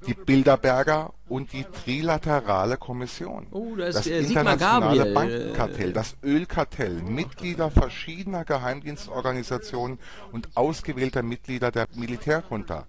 die 0.07 0.15
Bilderberger 0.15 1.13
und 1.29 1.53
die 1.53 1.65
Trilaterale 1.65 2.77
Kommission. 2.77 3.47
Oh, 3.51 3.75
das, 3.77 3.97
das 3.97 4.07
internationale 4.07 5.13
Bankenkartell, 5.13 5.93
das 5.93 6.17
Ölkartell, 6.23 7.03
Mitglieder 7.03 7.71
verschiedener 7.71 8.45
Geheimdienstorganisationen 8.45 9.99
und 10.33 10.57
ausgewählter 10.57 11.23
Mitglieder 11.23 11.73
der 11.73 11.89
Militärjunta. 11.95 12.87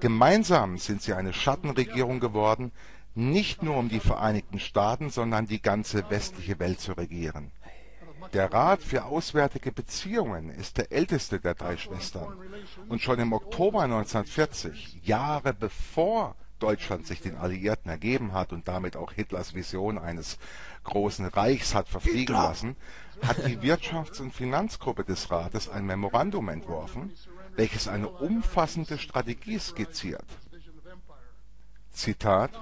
Gemeinsam 0.00 0.78
sind 0.78 1.02
sie 1.02 1.12
eine 1.12 1.32
Schattenregierung 1.32 2.20
geworden, 2.20 2.72
nicht 3.14 3.62
nur 3.62 3.76
um 3.76 3.88
die 3.88 4.00
Vereinigten 4.00 4.58
Staaten, 4.58 5.10
sondern 5.10 5.46
die 5.46 5.60
ganze 5.60 6.08
westliche 6.10 6.58
Welt 6.58 6.80
zu 6.80 6.92
regieren. 6.92 7.52
Der 8.32 8.52
Rat 8.52 8.82
für 8.82 9.04
Auswärtige 9.04 9.72
Beziehungen 9.72 10.50
ist 10.50 10.78
der 10.78 10.92
älteste 10.92 11.40
der 11.40 11.54
drei 11.54 11.76
Schwestern. 11.76 12.34
Und 12.88 13.02
schon 13.02 13.18
im 13.18 13.32
Oktober 13.32 13.82
1940, 13.82 15.00
Jahre 15.02 15.52
bevor 15.52 16.36
Deutschland 16.60 17.06
sich 17.06 17.20
den 17.20 17.36
Alliierten 17.36 17.90
ergeben 17.90 18.32
hat 18.32 18.52
und 18.52 18.68
damit 18.68 18.96
auch 18.96 19.12
Hitlers 19.12 19.54
Vision 19.54 19.98
eines 19.98 20.38
großen 20.84 21.26
Reichs 21.26 21.74
hat 21.74 21.88
verfliegen 21.88 22.34
lassen, 22.34 22.76
hat 23.22 23.46
die 23.46 23.58
Wirtschafts- 23.58 24.20
und 24.20 24.32
Finanzgruppe 24.32 25.04
des 25.04 25.30
Rates 25.30 25.68
ein 25.68 25.86
Memorandum 25.86 26.48
entworfen, 26.48 27.12
welches 27.60 27.88
eine 27.88 28.08
umfassende 28.08 28.96
Strategie 28.96 29.58
skizziert 29.58 30.24
Zitat, 31.90 32.52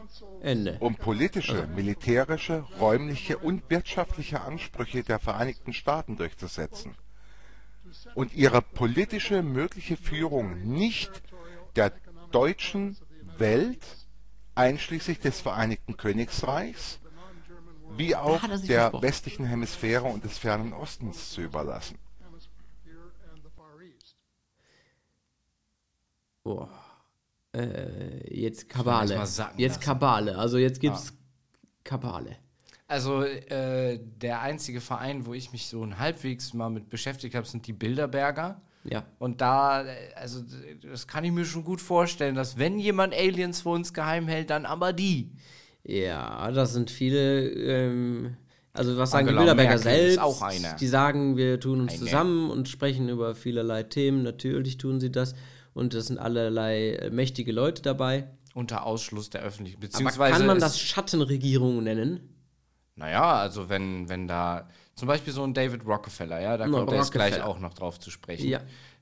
Ende. 0.40 0.76
um 0.80 0.96
politische, 0.96 1.68
militärische, 1.68 2.64
räumliche 2.80 3.38
und 3.38 3.62
wirtschaftliche 3.70 4.40
Ansprüche 4.40 5.04
der 5.04 5.20
Vereinigten 5.20 5.72
Staaten 5.72 6.16
durchzusetzen 6.16 6.96
und 8.16 8.34
ihre 8.34 8.60
politische 8.60 9.44
mögliche 9.44 9.96
Führung 9.96 10.64
nicht 10.64 11.22
der 11.76 11.92
deutschen 12.32 12.96
Welt, 13.38 13.86
einschließlich 14.56 15.20
des 15.20 15.40
Vereinigten 15.40 15.96
Königreichs, 15.96 16.98
wie 17.96 18.16
auch 18.16 18.42
der 18.66 18.92
westlichen 19.00 19.46
Hemisphäre 19.46 20.06
und 20.06 20.24
des 20.24 20.38
fernen 20.38 20.72
Ostens 20.72 21.30
zu 21.30 21.40
überlassen. 21.40 21.98
Boah 26.56 26.68
äh, 27.58 28.34
jetzt 28.34 28.68
Kabale. 28.68 29.22
Jetzt 29.56 29.80
Kabale. 29.80 30.36
Also 30.36 30.58
jetzt 30.58 30.80
gibt's 30.80 31.08
ja. 31.08 31.14
Kabale. 31.84 32.36
Also 32.86 33.22
äh, 33.22 33.98
der 33.98 34.40
einzige 34.40 34.80
Verein, 34.80 35.26
wo 35.26 35.34
ich 35.34 35.52
mich 35.52 35.66
so 35.66 35.82
ein 35.82 35.98
halbwegs 35.98 36.54
mal 36.54 36.70
mit 36.70 36.88
beschäftigt 36.88 37.34
habe, 37.34 37.46
sind 37.46 37.66
die 37.66 37.72
Bilderberger. 37.72 38.62
Ja. 38.84 39.04
Und 39.18 39.40
da, 39.42 39.84
also 40.14 40.42
das 40.82 41.06
kann 41.06 41.24
ich 41.24 41.32
mir 41.32 41.44
schon 41.44 41.64
gut 41.64 41.80
vorstellen, 41.80 42.34
dass 42.34 42.56
wenn 42.56 42.78
jemand 42.78 43.14
Aliens 43.14 43.62
für 43.62 43.70
uns 43.70 43.92
geheim 43.92 44.28
hält, 44.28 44.48
dann 44.50 44.64
aber 44.64 44.94
die. 44.94 45.32
Ja, 45.84 46.50
das 46.50 46.72
sind 46.72 46.90
viele. 46.90 47.48
Ähm, 47.50 48.36
also 48.72 48.96
was 48.96 49.10
sagen 49.10 49.28
Angela 49.28 49.40
die 49.40 49.46
Bilderberger 49.56 49.84
Merkel 49.84 50.02
selbst? 50.06 50.18
auch 50.20 50.40
einer. 50.40 50.74
Die 50.76 50.86
sagen, 50.86 51.36
wir 51.36 51.60
tun 51.60 51.80
uns 51.80 51.94
eine. 51.94 52.00
zusammen 52.00 52.50
und 52.50 52.68
sprechen 52.68 53.10
über 53.10 53.34
vielerlei 53.34 53.82
Themen. 53.82 54.22
Natürlich 54.22 54.78
tun 54.78 55.00
sie 55.00 55.12
das 55.12 55.34
und 55.78 55.94
es 55.94 56.08
sind 56.08 56.18
allerlei 56.18 56.90
äh, 56.94 57.10
mächtige 57.10 57.52
Leute 57.52 57.82
dabei. 57.82 58.28
Unter 58.54 58.84
Ausschluss 58.84 59.30
der 59.30 59.42
öffentlichen 59.42 59.80
Beziehungsweise. 59.80 60.20
Aber 60.20 60.30
kann 60.36 60.46
man 60.46 60.58
das 60.58 60.78
Schattenregierung 60.78 61.82
nennen? 61.82 62.34
Naja, 62.96 63.36
also 63.36 63.68
wenn, 63.68 64.08
wenn 64.08 64.26
da 64.26 64.68
zum 64.96 65.06
Beispiel 65.06 65.32
so 65.32 65.44
ein 65.44 65.54
David 65.54 65.86
Rockefeller, 65.86 66.40
ja, 66.40 66.56
da 66.56 66.68
kommt 66.68 66.90
er 66.90 66.98
jetzt 66.98 67.12
gleich 67.12 67.40
auch 67.40 67.60
noch 67.60 67.74
drauf 67.74 68.00
zu 68.00 68.10
sprechen. 68.10 68.48
Ja 68.48 68.60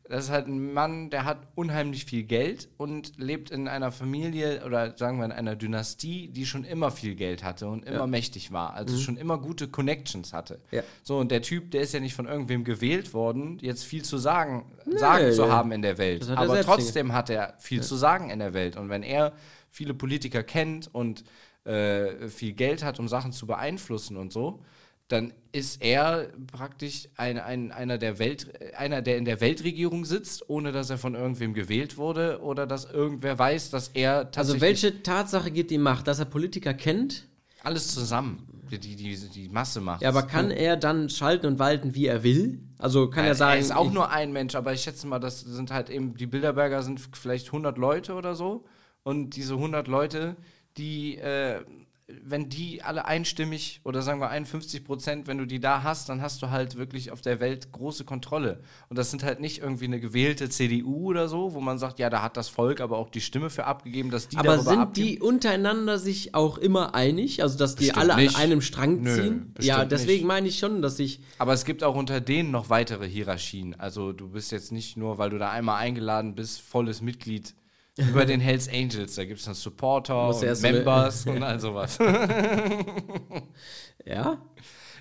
das 0.09 0.25
ist 0.25 0.31
halt 0.31 0.47
ein 0.47 0.73
Mann, 0.73 1.11
der 1.11 1.25
hat 1.25 1.38
unheimlich 1.55 2.05
viel 2.05 2.23
Geld 2.23 2.69
und 2.77 3.12
lebt 3.19 3.51
in 3.51 3.69
einer 3.69 3.90
Familie 3.90 4.64
oder 4.64 4.97
sagen 4.97 5.19
wir 5.19 5.25
in 5.25 5.33
einer 5.33 5.57
Dynastie, 5.57 6.29
die 6.29 6.47
schon 6.47 6.64
immer 6.64 6.90
viel 6.90 7.14
Geld 7.14 7.42
hatte 7.42 7.69
und 7.69 7.85
immer 7.85 7.99
ja. 7.99 8.07
mächtig 8.07 8.53
war, 8.53 8.75
also 8.75 8.95
mhm. 8.95 9.01
schon 9.01 9.16
immer 9.16 9.38
gute 9.38 9.69
Connections 9.69 10.33
hatte. 10.33 10.61
Ja. 10.71 10.83
So, 11.03 11.19
und 11.19 11.31
der 11.31 11.42
Typ, 11.42 11.71
der 11.73 11.83
ist 11.83 11.92
ja 11.92 12.01
nicht 12.01 12.14
von 12.14 12.27
irgendwem 12.27 12.64
gewählt 12.64 13.14
worden, 13.14 13.59
jetzt 13.61 13.85
viel 13.85 14.05
zu 14.05 14.19
sagen, 14.19 14.66
nee, 14.85 14.97
sagen 14.97 15.33
zu 15.33 15.51
haben 15.51 15.73
in 15.73 15.83
der 15.83 15.99
Welt. 15.99 16.29
Aber 16.31 16.61
trotzdem 16.61 17.12
hat 17.12 17.31
er 17.31 17.55
viel 17.59 17.83
zu 17.83 17.97
sagen 17.97 18.31
in 18.31 18.38
der 18.38 18.55
Welt. 18.55 18.77
Und 18.77 18.88
wenn 18.88 19.03
er 19.03 19.33
viele 19.71 19.95
Politiker 19.95 20.42
kennt 20.42 20.95
und 20.95 21.25
äh, 21.64 22.29
viel 22.29 22.53
Geld 22.53 22.85
hat, 22.85 23.01
um 23.01 23.09
Sachen 23.09 23.33
zu 23.33 23.47
beeinflussen 23.47 24.16
und 24.16 24.33
so, 24.33 24.62
dann 25.09 25.33
ist 25.53 25.83
er 25.83 26.29
praktisch 26.53 27.09
ein, 27.16 27.38
ein, 27.38 27.71
einer, 27.71 27.97
der 27.97 28.19
Welt, 28.19 28.53
einer, 28.77 29.03
der 29.03 29.16
in 29.19 29.25
der 29.25 29.40
Weltregierung 29.40 30.05
sitzt, 30.05 30.51
ohne 30.51 30.73
dass 30.73 30.90
er 30.90 30.99
von 30.99 31.14
irgendwem 31.14 31.55
gewählt 31.55 31.97
wurde 31.97 32.40
oder 32.42 32.66
dass 32.66 32.87
irgendwer 32.87 33.38
weiß, 33.38 33.71
dass 33.71 33.88
er 33.88 34.31
tatsächlich. 34.31 34.55
Also, 34.55 34.61
welche 34.61 35.03
Tatsache 35.03 35.51
gibt 35.51 35.71
die 35.71 35.79
Macht, 35.79 36.09
dass 36.09 36.19
er 36.19 36.25
Politiker 36.25 36.75
kennt? 36.75 37.29
Alles 37.62 37.95
zusammen, 37.95 38.47
die, 38.71 38.79
die, 38.79 38.97
die, 38.97 39.16
die 39.16 39.49
Masse 39.49 39.81
macht. 39.81 40.03
Ja, 40.03 40.09
aber 40.09 40.25
kann 40.25 40.51
er 40.51 40.77
dann 40.77 41.09
schalten 41.09 41.47
und 41.47 41.59
walten, 41.59 41.95
wie 41.95 42.07
er 42.07 42.23
will? 42.23 42.61
Also 42.79 43.09
kann 43.09 43.25
er, 43.25 43.31
er 43.31 43.35
sagen. 43.37 43.55
Er 43.55 43.61
ist 43.61 43.75
auch 43.75 43.92
nur 43.92 44.11
ein 44.11 44.33
Mensch, 44.33 44.55
aber 44.55 44.73
ich 44.73 44.83
schätze 44.83 45.07
mal, 45.07 45.19
das 45.19 45.40
sind 45.40 45.71
halt 45.71 45.89
eben, 45.89 46.16
die 46.16 46.26
Bilderberger 46.26 46.83
sind 46.83 47.01
vielleicht 47.12 47.47
100 47.47 47.78
Leute 47.78 48.14
oder 48.14 48.35
so. 48.35 48.64
Und 49.03 49.37
diese 49.37 49.55
100 49.55 49.87
Leute, 49.87 50.37
die. 50.76 51.16
Äh, 51.18 51.61
wenn 52.09 52.49
die 52.49 52.83
alle 52.83 53.07
einstimmig 53.07 53.81
oder 53.83 54.01
sagen 54.01 54.21
wir 54.21 54.31
51 54.31 54.85
Prozent, 54.85 55.27
wenn 55.27 55.39
du 55.39 55.45
die 55.45 55.59
da 55.59 55.83
hast, 55.83 56.09
dann 56.09 56.23
hast 56.23 56.41
du 56.41 56.51
halt 56.51 56.77
wirklich 56.77 57.11
auf 57.11 57.21
der 57.21 57.41
Welt 57.41 57.73
große 57.73 58.05
Kontrolle. 58.05 58.61
Und 58.89 58.97
das 58.97 59.11
sind 59.11 59.25
halt 59.25 59.41
nicht 59.41 59.59
irgendwie 59.59 59.87
eine 59.87 59.99
gewählte 59.99 60.49
CDU 60.49 61.07
oder 61.07 61.29
so, 61.29 61.55
wo 61.55 61.61
man 61.61 61.79
sagt, 61.79 61.99
ja, 61.99 62.09
da 62.09 62.23
hat 62.23 62.37
das 62.37 62.49
Volk 62.49 62.81
aber 62.81 62.99
auch 62.99 63.11
die 63.11 63.21
Stimme 63.21 63.51
für 63.51 63.65
abgegeben, 63.65 64.13
dass 64.13 64.29
die 64.29 64.37
Aber 64.37 64.61
sind 64.61 64.97
die 64.97 65.19
untereinander 65.19 65.99
sich 65.99 66.33
auch 66.35 66.59
immer 66.59 66.95
einig? 66.95 67.43
Also, 67.43 67.59
dass 67.59 67.75
die 67.75 67.87
bestimmt 67.87 68.11
alle 68.11 68.23
nicht. 68.23 68.37
an 68.37 68.43
einem 68.43 68.61
Strang 68.61 69.05
ziehen? 69.05 69.53
Nö, 69.59 69.65
ja, 69.65 69.85
deswegen 69.85 70.19
nicht. 70.19 70.27
meine 70.27 70.47
ich 70.47 70.59
schon, 70.61 70.83
dass 70.83 71.01
ich. 71.01 71.21
Aber 71.39 71.55
es 71.55 71.65
gibt 71.65 71.83
auch 71.83 71.97
unter 71.97 72.21
denen 72.21 72.53
noch 72.53 72.71
weitere 72.71 73.09
Hierarchien. 73.09 73.75
Also, 73.81 74.13
du 74.13 74.29
bist 74.29 74.53
jetzt 74.53 74.71
nicht 74.71 74.97
nur, 74.97 75.19
weil 75.19 75.31
du 75.31 75.39
da 75.39 75.51
einmal 75.51 75.81
eingeladen 75.81 76.37
bist, 76.37 76.61
volles 76.61 77.03
Mitglied 77.03 77.55
über 77.97 78.24
den 78.24 78.40
Hells 78.40 78.68
Angels. 78.68 79.14
Da 79.14 79.24
gibt 79.24 79.40
es 79.40 79.47
dann 79.47 79.55
Supporter 79.55 80.28
und 80.28 80.62
Members 80.62 81.22
so 81.22 81.30
und 81.30 81.42
all 81.42 81.59
sowas. 81.59 81.99
ja? 84.05 84.38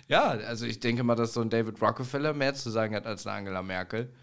Ja, 0.08 0.30
also 0.30 0.66
ich 0.66 0.80
denke 0.80 1.04
mal, 1.04 1.16
dass 1.16 1.34
so 1.34 1.42
ein 1.42 1.50
David 1.50 1.82
Rockefeller 1.82 2.34
mehr 2.34 2.54
zu 2.54 2.70
sagen 2.70 2.96
hat 2.96 3.06
als 3.06 3.26
eine 3.26 3.38
Angela 3.38 3.64
Merkel. 3.64 4.14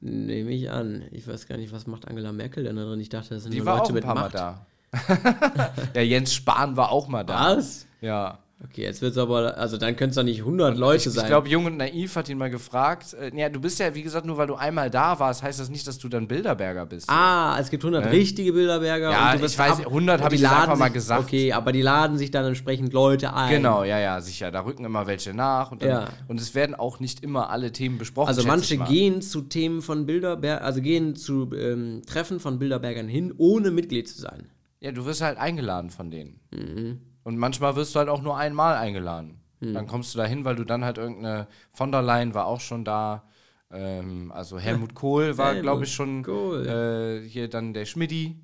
Nehme 0.00 0.50
ich 0.50 0.70
an. 0.70 1.04
Ich 1.12 1.28
weiß 1.28 1.46
gar 1.46 1.56
nicht, 1.56 1.72
was 1.72 1.86
macht 1.86 2.08
Angela 2.08 2.32
Merkel 2.32 2.64
denn 2.64 2.76
da 2.76 2.84
drin? 2.84 3.00
Ich 3.00 3.10
dachte, 3.10 3.34
das 3.34 3.44
sind 3.44 3.52
Die 3.52 3.58
nur 3.58 3.66
war 3.66 3.78
Leute 3.78 3.92
auch 3.92 3.96
ein 3.96 4.02
paar 4.02 4.14
Mal 4.14 4.30
da. 4.30 4.66
ja, 5.94 6.00
Jens 6.00 6.34
Spahn 6.34 6.76
war 6.76 6.90
auch 6.90 7.06
mal 7.06 7.24
da. 7.24 7.56
Was? 7.56 7.86
Ja. 8.00 8.40
Okay, 8.62 8.82
jetzt 8.82 9.00
wird 9.00 9.12
es 9.12 9.18
aber, 9.18 9.56
also 9.56 9.78
dann 9.78 9.96
können 9.96 10.10
es 10.10 10.16
doch 10.16 10.22
nicht 10.22 10.40
100 10.40 10.76
Leute 10.76 11.08
ich, 11.08 11.14
sein. 11.14 11.24
Ich 11.24 11.28
glaube, 11.28 11.48
Jung 11.48 11.64
und 11.64 11.78
Naiv 11.78 12.14
hat 12.14 12.28
ihn 12.28 12.36
mal 12.36 12.50
gefragt. 12.50 13.14
Äh, 13.14 13.34
ja, 13.34 13.48
du 13.48 13.58
bist 13.58 13.78
ja, 13.78 13.94
wie 13.94 14.02
gesagt, 14.02 14.26
nur 14.26 14.36
weil 14.36 14.48
du 14.48 14.54
einmal 14.54 14.90
da 14.90 15.18
warst, 15.18 15.42
heißt 15.42 15.58
das 15.58 15.70
nicht, 15.70 15.86
dass 15.86 15.98
du 15.98 16.08
dann 16.08 16.28
Bilderberger 16.28 16.84
bist. 16.84 17.08
Ah, 17.08 17.56
es 17.58 17.70
gibt 17.70 17.82
100 17.84 18.04
ja? 18.04 18.10
richtige 18.10 18.52
Bilderberger. 18.52 19.10
Ja, 19.12 19.34
ich 19.34 19.58
weiß, 19.58 19.86
100 19.86 20.22
habe 20.22 20.34
ich 20.34 20.46
einfach 20.46 20.76
mal 20.76 20.90
gesagt. 20.90 21.22
Okay, 21.22 21.54
aber 21.54 21.72
die 21.72 21.80
laden 21.80 22.18
sich 22.18 22.30
dann 22.30 22.44
entsprechend 22.44 22.92
Leute 22.92 23.32
ein. 23.32 23.50
Genau, 23.50 23.82
ja, 23.82 23.98
ja, 23.98 24.20
sicher. 24.20 24.50
Da 24.50 24.60
rücken 24.60 24.84
immer 24.84 25.06
welche 25.06 25.32
nach. 25.32 25.72
Und, 25.72 25.80
dann, 25.82 25.88
ja. 25.88 26.08
und 26.28 26.38
es 26.38 26.54
werden 26.54 26.74
auch 26.74 27.00
nicht 27.00 27.22
immer 27.22 27.48
alle 27.48 27.72
Themen 27.72 27.96
besprochen. 27.96 28.28
Also 28.28 28.46
manche 28.46 28.76
gehen 28.76 29.22
zu 29.22 29.40
Themen 29.40 29.80
von 29.80 30.04
Bilderberger, 30.04 30.62
also 30.62 30.82
gehen 30.82 31.16
zu 31.16 31.50
ähm, 31.54 32.02
Treffen 32.06 32.40
von 32.40 32.58
Bilderbergern 32.58 33.08
hin, 33.08 33.32
ohne 33.38 33.70
Mitglied 33.70 34.06
zu 34.06 34.20
sein. 34.20 34.50
Ja, 34.80 34.92
du 34.92 35.06
wirst 35.06 35.22
halt 35.22 35.38
eingeladen 35.38 35.90
von 35.90 36.10
denen. 36.10 36.40
Mhm. 36.50 37.00
Und 37.22 37.36
manchmal 37.36 37.76
wirst 37.76 37.94
du 37.94 37.98
halt 37.98 38.08
auch 38.08 38.22
nur 38.22 38.36
einmal 38.36 38.76
eingeladen. 38.76 39.40
Hm. 39.60 39.74
Dann 39.74 39.86
kommst 39.86 40.14
du 40.14 40.18
da 40.18 40.24
hin, 40.24 40.44
weil 40.44 40.56
du 40.56 40.64
dann 40.64 40.84
halt 40.84 40.98
irgendeine, 40.98 41.46
von 41.72 41.92
der 41.92 42.02
Leyen 42.02 42.34
war 42.34 42.46
auch 42.46 42.60
schon 42.60 42.84
da, 42.84 43.24
ähm, 43.70 44.32
also 44.32 44.58
Helmut 44.58 44.94
Kohl 44.94 45.36
war, 45.38 45.54
glaube 45.56 45.84
ich, 45.84 45.92
schon 45.92 46.24
äh, 46.24 47.22
hier 47.28 47.48
dann 47.48 47.74
der 47.74 47.84
Schmidti 47.84 48.36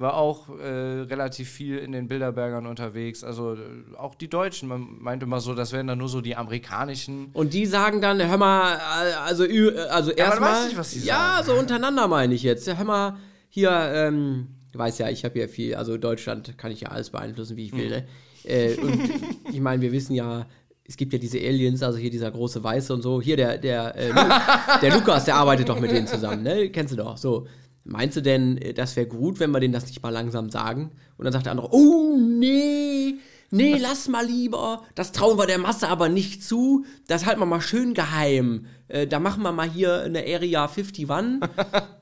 war 0.00 0.14
auch 0.14 0.48
äh, 0.58 0.62
relativ 0.62 1.50
viel 1.50 1.76
in 1.76 1.92
den 1.92 2.08
Bilderbergern 2.08 2.66
unterwegs. 2.66 3.22
Also 3.22 3.54
äh, 3.54 3.58
auch 3.98 4.14
die 4.14 4.30
Deutschen, 4.30 4.66
man 4.66 4.96
meinte 4.98 5.26
immer 5.26 5.40
so, 5.40 5.54
das 5.54 5.72
wären 5.72 5.88
dann 5.88 5.98
nur 5.98 6.08
so 6.08 6.22
die 6.22 6.36
amerikanischen. 6.36 7.28
Und 7.34 7.52
die 7.52 7.66
sagen 7.66 8.00
dann, 8.00 8.26
hör 8.26 8.38
mal, 8.38 8.76
äh, 8.76 9.12
also, 9.12 9.44
also 9.90 10.10
erstmal. 10.12 10.72
Ja, 11.02 11.36
ja, 11.36 11.42
so 11.44 11.52
untereinander 11.52 12.08
meine 12.08 12.34
ich 12.34 12.42
jetzt. 12.42 12.66
Hör 12.66 12.84
mal, 12.84 13.18
hier, 13.50 13.70
ähm, 13.70 14.48
weiß 14.72 14.98
ja, 14.98 15.08
ich 15.08 15.24
habe 15.24 15.38
ja 15.38 15.48
viel, 15.48 15.74
also 15.74 15.96
Deutschland 15.96 16.56
kann 16.58 16.72
ich 16.72 16.82
ja 16.82 16.88
alles 16.88 17.10
beeinflussen, 17.10 17.56
wie 17.56 17.66
ich 17.66 17.72
will, 17.72 17.86
mhm. 17.86 17.90
ne? 17.90 18.06
Äh, 18.44 18.76
und 18.76 19.00
ich 19.52 19.60
meine, 19.60 19.82
wir 19.82 19.92
wissen 19.92 20.14
ja, 20.14 20.46
es 20.90 20.96
gibt 20.96 21.12
ja 21.12 21.18
diese 21.18 21.38
Aliens, 21.38 21.82
also 21.82 21.98
hier 21.98 22.10
dieser 22.10 22.30
große 22.30 22.64
Weiße 22.64 22.92
und 22.92 23.02
so. 23.02 23.20
Hier 23.22 23.36
der, 23.36 23.58
der, 23.58 23.94
äh, 23.96 24.12
der 24.82 24.92
Lukas, 24.92 25.24
der 25.24 25.36
arbeitet 25.36 25.68
doch 25.68 25.78
mit 25.78 25.92
denen 25.92 26.06
zusammen, 26.06 26.42
ne? 26.42 26.68
Kennst 26.70 26.92
du 26.92 26.96
doch. 26.96 27.16
So. 27.16 27.46
Meinst 27.84 28.16
du 28.16 28.22
denn, 28.22 28.58
äh, 28.58 28.74
das 28.74 28.96
wäre 28.96 29.06
gut, 29.06 29.38
wenn 29.38 29.52
wir 29.52 29.60
denen 29.60 29.72
das 29.72 29.86
nicht 29.86 30.02
mal 30.02 30.10
langsam 30.10 30.50
sagen? 30.50 30.90
Und 31.16 31.24
dann 31.24 31.32
sagt 31.32 31.46
der 31.46 31.52
andere, 31.52 31.72
oh 31.72 32.16
nee, 32.18 33.14
nee, 33.50 33.76
lass 33.78 34.08
mal 34.08 34.26
lieber. 34.26 34.82
Das 34.96 35.12
trauen 35.12 35.38
wir 35.38 35.46
der 35.46 35.58
Masse 35.58 35.88
aber 35.88 36.08
nicht 36.08 36.42
zu. 36.42 36.84
Das 37.06 37.24
halten 37.24 37.40
wir 37.40 37.46
mal 37.46 37.60
schön 37.60 37.94
geheim. 37.94 38.66
Äh, 38.88 39.06
da 39.06 39.20
machen 39.20 39.42
wir 39.42 39.52
mal 39.52 39.70
hier 39.70 40.02
eine 40.02 40.20
Area 40.20 40.66
51. 40.66 41.06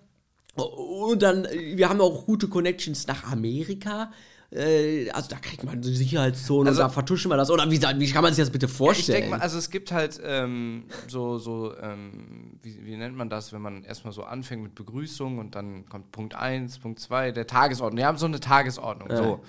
Und 0.62 1.22
dann, 1.22 1.46
wir 1.74 1.88
haben 1.88 2.00
auch 2.00 2.26
gute 2.26 2.48
Connections 2.48 3.06
nach 3.06 3.30
Amerika. 3.30 4.11
Äh, 4.50 5.11
also 5.11 5.28
da 5.28 5.36
kriegt 5.36 5.62
man 5.64 5.74
eine 5.74 5.84
Sicherheitszone 5.84 6.70
also, 6.70 6.80
und 6.80 6.88
da 6.88 6.92
vertuschen 6.92 7.30
wir 7.30 7.36
das. 7.36 7.50
Oder 7.50 7.70
wie, 7.70 7.80
wie 7.80 8.11
kann 8.11 8.22
man 8.22 8.32
sich 8.32 8.42
das 8.42 8.50
bitte 8.50 8.66
vorstellen? 8.68 9.16
ich 9.16 9.22
denke 9.22 9.36
mal, 9.36 9.42
also 9.42 9.59
es 9.59 9.70
gibt 9.70 9.92
halt 9.92 10.20
ähm, 10.24 10.84
so, 11.06 11.38
so 11.38 11.76
ähm, 11.76 12.59
wie, 12.62 12.84
wie, 12.84 12.96
nennt 12.96 13.16
man 13.16 13.28
das, 13.28 13.52
wenn 13.52 13.61
man 13.61 13.84
erstmal 13.84 14.12
so 14.12 14.22
anfängt 14.24 14.62
mit 14.62 14.74
Begrüßung 14.74 15.38
und 15.38 15.54
dann 15.54 15.86
kommt 15.86 16.12
Punkt 16.12 16.34
1, 16.34 16.78
Punkt 16.78 16.98
2, 17.00 17.32
der 17.32 17.46
Tagesordnung. 17.46 17.98
Wir 17.98 18.06
haben 18.06 18.18
so 18.18 18.26
eine 18.26 18.40
Tagesordnung. 18.40 19.11
Ja. 19.11 19.16
So. 19.16 19.40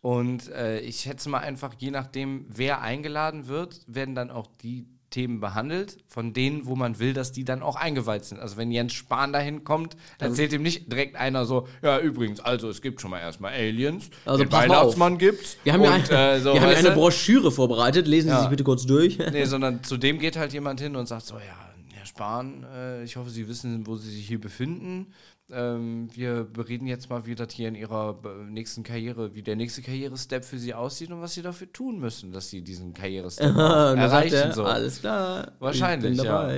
Und 0.00 0.48
äh, 0.52 0.80
ich 0.80 1.00
schätze 1.00 1.28
mal 1.28 1.40
einfach, 1.40 1.74
je 1.78 1.90
nachdem, 1.90 2.46
wer 2.48 2.80
eingeladen 2.80 3.48
wird, 3.48 3.80
werden 3.86 4.14
dann 4.14 4.30
auch 4.30 4.46
die 4.62 4.86
Themen 5.10 5.40
behandelt, 5.40 5.98
von 6.08 6.32
denen, 6.32 6.66
wo 6.66 6.76
man 6.76 6.98
will, 6.98 7.12
dass 7.12 7.32
die 7.32 7.44
dann 7.44 7.62
auch 7.62 7.76
eingeweiht 7.76 8.24
sind. 8.24 8.40
Also 8.40 8.56
wenn 8.56 8.70
Jens 8.70 8.92
Spahn 8.92 9.32
dahin 9.32 9.64
kommt, 9.64 9.96
dann 10.18 10.30
erzählt 10.30 10.52
ihm 10.52 10.62
nicht 10.62 10.90
direkt 10.90 11.16
einer 11.16 11.44
so, 11.44 11.68
ja 11.82 11.98
übrigens, 11.98 12.40
also 12.40 12.68
es 12.68 12.82
gibt 12.82 13.00
schon 13.00 13.10
mal 13.10 13.20
erstmal 13.20 13.52
Aliens, 13.52 14.10
also 14.24 14.42
den 14.42 14.52
Weihnachtsmann 14.52 15.18
gibt's. 15.18 15.56
Wir 15.64 15.72
haben 15.72 15.82
ja 15.82 15.92
eine, 15.92 16.10
äh, 16.10 16.40
so, 16.40 16.54
wir 16.54 16.62
eine 16.62 16.90
Broschüre 16.90 17.50
vorbereitet, 17.52 18.06
lesen 18.06 18.28
ja. 18.28 18.36
Sie 18.36 18.40
sich 18.42 18.50
bitte 18.50 18.64
kurz 18.64 18.84
durch. 18.86 19.18
nee, 19.32 19.44
sondern 19.44 19.82
zu 19.82 19.96
dem 19.96 20.18
geht 20.18 20.36
halt 20.36 20.52
jemand 20.52 20.80
hin 20.80 20.96
und 20.96 21.06
sagt 21.06 21.26
so, 21.26 21.34
ja, 21.36 21.40
Herr 21.94 22.06
Spahn, 22.06 22.66
äh, 22.74 23.04
ich 23.04 23.16
hoffe, 23.16 23.30
Sie 23.30 23.48
wissen, 23.48 23.86
wo 23.86 23.96
Sie 23.96 24.10
sich 24.10 24.26
hier 24.26 24.40
befinden 24.40 25.12
ähm, 25.50 26.08
wir 26.14 26.44
bereden 26.44 26.86
jetzt 26.86 27.08
mal, 27.08 27.26
wie 27.26 27.34
das 27.34 27.52
hier 27.52 27.68
in 27.68 27.74
ihrer 27.74 28.18
nächsten 28.48 28.82
Karriere, 28.82 29.34
wie 29.34 29.42
der 29.42 29.56
nächste 29.56 29.82
Karrierestep 29.82 30.44
für 30.44 30.58
sie 30.58 30.74
aussieht 30.74 31.10
und 31.10 31.20
was 31.20 31.34
sie 31.34 31.42
dafür 31.42 31.72
tun 31.72 32.00
müssen, 32.00 32.32
dass 32.32 32.50
sie 32.50 32.62
diesen 32.62 32.94
Karrierestep 32.94 33.54
erreichen. 33.56 34.34
Er, 34.34 34.52
so. 34.52 34.64
Alles 34.64 35.00
klar. 35.00 35.52
Wahrscheinlich, 35.58 36.20
ja. 36.22 36.50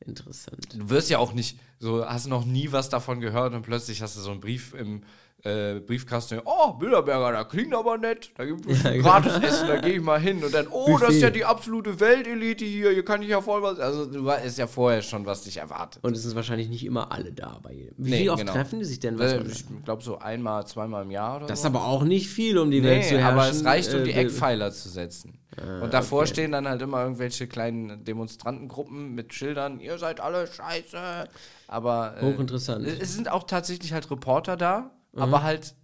Interessant. 0.00 0.74
Du 0.74 0.90
wirst 0.90 1.10
ja 1.10 1.18
auch 1.18 1.32
nicht, 1.32 1.58
so 1.78 2.04
hast 2.04 2.26
noch 2.26 2.44
nie 2.44 2.72
was 2.72 2.88
davon 2.88 3.20
gehört 3.20 3.54
und 3.54 3.62
plötzlich 3.62 4.02
hast 4.02 4.16
du 4.16 4.20
so 4.20 4.30
einen 4.30 4.40
Brief 4.40 4.74
im 4.74 5.02
äh, 5.44 5.80
Briefkasten, 5.80 6.40
oh, 6.44 6.72
Bilderberger, 6.72 7.32
da 7.32 7.44
klingt 7.44 7.74
aber 7.74 7.98
nett, 7.98 8.30
da 8.34 8.46
gibt 8.46 8.64
es 8.66 8.82
ja, 8.82 8.92
genau. 8.92 9.04
gratis 9.04 9.36
Essen, 9.42 9.68
da 9.68 9.76
gehe 9.76 9.94
ich 9.96 10.02
mal 10.02 10.18
hin. 10.18 10.42
Und 10.42 10.54
dann, 10.54 10.66
oh, 10.68 10.86
Buffet. 10.86 11.06
das 11.06 11.14
ist 11.16 11.22
ja 11.22 11.30
die 11.30 11.44
absolute 11.44 12.00
Weltelite 12.00 12.64
hier, 12.64 12.92
hier 12.92 13.04
kann 13.04 13.20
ich 13.20 13.28
ja 13.28 13.42
voll 13.42 13.62
was. 13.62 13.78
Also, 13.78 14.06
du 14.06 14.24
weißt 14.24 14.56
ja 14.56 14.66
vorher 14.66 15.02
schon, 15.02 15.26
was 15.26 15.42
dich 15.42 15.58
erwartet. 15.58 16.02
Und 16.02 16.16
es 16.16 16.22
sind 16.22 16.34
wahrscheinlich 16.34 16.70
nicht 16.70 16.84
immer 16.84 17.12
alle 17.12 17.30
da 17.30 17.58
bei 17.62 17.72
jedem. 17.72 17.94
Wie 17.98 18.10
nee, 18.10 18.30
oft 18.30 18.40
genau. 18.40 18.52
treffen 18.52 18.78
die 18.78 18.86
sich 18.86 19.00
denn? 19.00 19.20
Äh, 19.20 19.42
ich 19.42 19.66
glaube, 19.84 20.02
so 20.02 20.18
einmal, 20.18 20.66
zweimal 20.66 21.02
im 21.02 21.10
Jahr 21.10 21.36
oder 21.36 21.46
Das 21.46 21.60
so. 21.60 21.68
ist 21.68 21.74
aber 21.74 21.84
auch 21.84 22.04
nicht 22.04 22.30
viel, 22.30 22.56
um 22.56 22.70
die 22.70 22.80
nee, 22.80 22.88
Welt 22.88 23.04
zu 23.04 23.18
herrschen. 23.18 23.38
aber 23.38 23.48
es 23.50 23.64
reicht, 23.66 23.92
um 23.92 24.00
äh, 24.00 24.04
die 24.04 24.12
Eckpfeiler 24.12 24.72
zu 24.72 24.88
setzen. 24.88 25.38
Ah, 25.56 25.82
und 25.82 25.94
davor 25.94 26.20
okay. 26.20 26.28
stehen 26.28 26.52
dann 26.52 26.66
halt 26.66 26.80
immer 26.80 27.02
irgendwelche 27.02 27.46
kleinen 27.46 28.02
Demonstrantengruppen 28.04 29.14
mit 29.14 29.34
Schildern, 29.34 29.78
ihr 29.78 29.98
seid 29.98 30.20
alle 30.20 30.46
scheiße. 30.46 31.28
Aber 31.68 32.14
äh, 32.18 32.22
hochinteressant. 32.24 32.86
Es 32.86 33.14
sind 33.14 33.30
auch 33.30 33.44
tatsächlich 33.44 33.92
halt 33.92 34.10
Reporter 34.10 34.56
da, 34.56 34.90
mhm. 35.14 35.22
aber 35.22 35.42
halt 35.42 35.74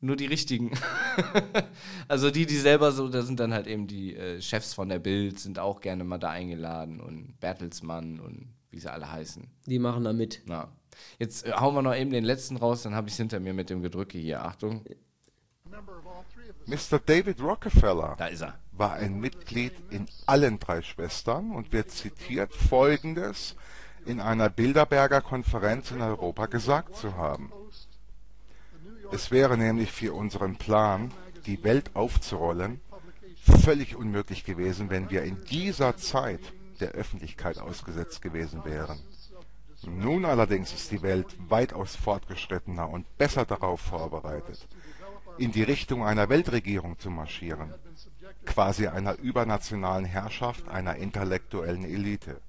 nur 0.00 0.16
die 0.16 0.26
richtigen. 0.26 0.70
also 2.08 2.30
die, 2.30 2.46
die 2.46 2.56
selber 2.56 2.92
so, 2.92 3.08
da 3.08 3.22
sind 3.22 3.40
dann 3.40 3.52
halt 3.52 3.66
eben 3.66 3.86
die 3.86 4.14
äh, 4.14 4.40
Chefs 4.40 4.74
von 4.74 4.88
der 4.88 4.98
Bild, 4.98 5.40
sind 5.40 5.58
auch 5.58 5.80
gerne 5.80 6.04
mal 6.04 6.18
da 6.18 6.30
eingeladen 6.30 7.00
und 7.00 7.38
Bertelsmann 7.40 8.20
und 8.20 8.54
wie 8.70 8.78
sie 8.78 8.92
alle 8.92 9.10
heißen. 9.10 9.48
Die 9.66 9.78
machen 9.78 10.04
da 10.04 10.12
mit. 10.12 10.42
Ja. 10.46 10.68
Jetzt 11.18 11.46
äh, 11.46 11.52
hauen 11.52 11.74
wir 11.74 11.82
noch 11.82 11.94
eben 11.94 12.10
den 12.10 12.24
letzten 12.24 12.56
raus, 12.56 12.82
dann 12.82 12.94
habe 12.94 13.08
ich 13.08 13.14
es 13.14 13.18
hinter 13.18 13.40
mir 13.40 13.54
mit 13.54 13.70
dem 13.70 13.82
Gedrücke 13.82 14.18
hier. 14.18 14.44
Achtung. 14.44 14.84
Mr. 16.66 16.98
David 17.04 17.40
Rockefeller 17.40 18.14
da 18.18 18.26
ist 18.26 18.42
er. 18.42 18.58
war 18.72 18.94
ein 18.94 19.20
Mitglied 19.20 19.72
in 19.90 20.06
allen 20.26 20.58
drei 20.58 20.82
Schwestern 20.82 21.52
und 21.52 21.72
wird 21.72 21.90
zitiert 21.90 22.54
folgendes 22.54 23.54
in 24.06 24.20
einer 24.20 24.48
Bilderberger 24.48 25.20
Konferenz 25.20 25.90
in 25.90 26.00
Europa 26.00 26.46
gesagt 26.46 26.96
zu 26.96 27.16
haben. 27.16 27.52
Es 29.10 29.30
wäre 29.30 29.56
nämlich 29.56 29.90
für 29.90 30.12
unseren 30.12 30.56
Plan, 30.56 31.12
die 31.46 31.64
Welt 31.64 31.94
aufzurollen, 31.94 32.80
völlig 33.64 33.96
unmöglich 33.96 34.44
gewesen, 34.44 34.90
wenn 34.90 35.10
wir 35.10 35.22
in 35.22 35.42
dieser 35.44 35.96
Zeit 35.96 36.40
der 36.80 36.90
Öffentlichkeit 36.90 37.58
ausgesetzt 37.58 38.20
gewesen 38.22 38.64
wären. 38.64 38.98
Nun 39.86 40.24
allerdings 40.24 40.72
ist 40.72 40.90
die 40.90 41.02
Welt 41.02 41.36
weitaus 41.48 41.96
fortgeschrittener 41.96 42.88
und 42.88 43.16
besser 43.16 43.44
darauf 43.44 43.80
vorbereitet, 43.80 44.66
in 45.38 45.52
die 45.52 45.62
Richtung 45.62 46.04
einer 46.04 46.28
Weltregierung 46.28 46.98
zu 46.98 47.10
marschieren, 47.10 47.72
quasi 48.44 48.88
einer 48.88 49.18
übernationalen 49.18 50.04
Herrschaft 50.04 50.68
einer 50.68 50.96
intellektuellen 50.96 51.84
Elite. 51.84 52.40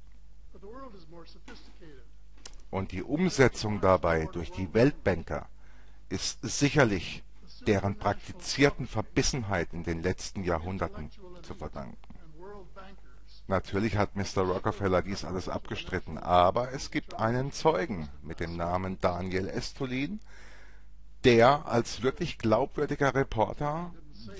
Und 2.71 2.91
die 2.91 3.03
Umsetzung 3.03 3.79
dabei 3.79 4.27
durch 4.31 4.51
die 4.51 4.73
Weltbanker 4.73 5.47
ist 6.09 6.39
sicherlich 6.41 7.23
deren 7.67 7.95
praktizierten 7.95 8.87
Verbissenheit 8.87 9.73
in 9.73 9.83
den 9.83 10.01
letzten 10.01 10.43
Jahrhunderten 10.43 11.09
zu 11.41 11.53
verdanken. 11.53 11.97
Natürlich 13.47 13.97
hat 13.97 14.15
Mr. 14.15 14.43
Rockefeller 14.43 15.01
dies 15.01 15.25
alles 15.25 15.49
abgestritten, 15.49 16.19
aber 16.19 16.71
es 16.71 16.91
gibt 16.91 17.15
einen 17.15 17.51
Zeugen 17.51 18.09
mit 18.21 18.39
dem 18.39 18.55
Namen 18.55 18.99
Daniel 19.01 19.47
Estulin, 19.47 20.19
der 21.23 21.67
als 21.67 22.03
wirklich 22.03 22.37
glaubwürdiger 22.37 23.15
Reporter 23.15 23.91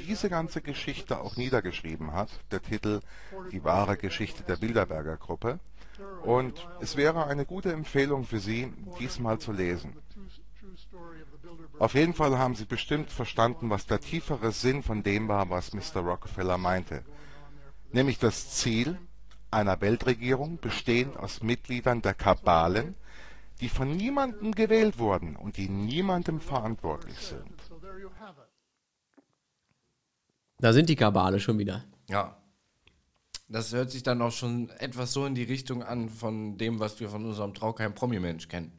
diese 0.08 0.30
ganze 0.30 0.62
Geschichte 0.62 1.20
auch 1.20 1.38
niedergeschrieben 1.38 2.14
hat. 2.14 2.30
Der 2.52 2.62
Titel 2.62 3.02
Die 3.52 3.64
wahre 3.64 3.98
Geschichte 3.98 4.44
der 4.44 4.58
Bilderberger 4.58 5.18
Gruppe. 5.18 5.60
Und 6.24 6.68
es 6.80 6.96
wäre 6.96 7.26
eine 7.26 7.46
gute 7.46 7.74
Empfehlung 7.74 8.26
für 8.26 8.40
Sie, 8.40 8.72
diesmal 9.00 9.40
zu 9.40 9.52
lesen. 9.52 9.98
Auf 11.80 11.94
jeden 11.94 12.14
Fall 12.14 12.38
haben 12.38 12.56
sie 12.56 12.66
bestimmt 12.66 13.10
verstanden, 13.10 13.70
was 13.70 13.88
der 13.88 14.02
tiefere 14.02 14.52
Sinn 14.52 14.84
von 14.84 15.02
dem 15.02 15.30
war, 15.30 15.50
was 15.50 15.74
Mr. 15.74 16.02
Rockefeller 16.02 16.58
meinte, 16.58 17.04
nämlich 17.94 18.20
das 18.20 18.52
Ziel 18.52 18.98
einer 19.50 19.80
Weltregierung 19.80 20.60
bestehend 20.60 21.16
aus 21.16 21.42
Mitgliedern 21.42 22.02
der 22.02 22.14
Kabalen, 22.14 22.96
die 23.62 23.70
von 23.70 23.96
niemandem 23.96 24.54
gewählt 24.54 25.00
wurden 25.00 25.38
und 25.38 25.56
die 25.56 25.70
niemandem 25.70 26.42
verantwortlich 26.42 27.18
sind. 27.18 27.50
Da 30.60 30.74
sind 30.74 30.90
die 30.90 30.98
Kabale 30.98 31.40
schon 31.40 31.58
wieder. 31.58 31.86
Ja. 32.10 32.36
Das 33.48 33.74
hört 33.74 33.90
sich 33.90 34.04
dann 34.04 34.22
auch 34.22 34.32
schon 34.32 34.70
etwas 34.78 35.14
so 35.14 35.26
in 35.26 35.34
die 35.34 35.44
Richtung 35.44 35.82
an 35.82 36.10
von 36.10 36.58
dem, 36.58 36.80
was 36.80 37.00
wir 37.00 37.10
von 37.10 37.26
unserem 37.26 37.54
Traukeim 37.54 37.96
Promi-Mensch 37.96 38.48
kennen. 38.48 38.78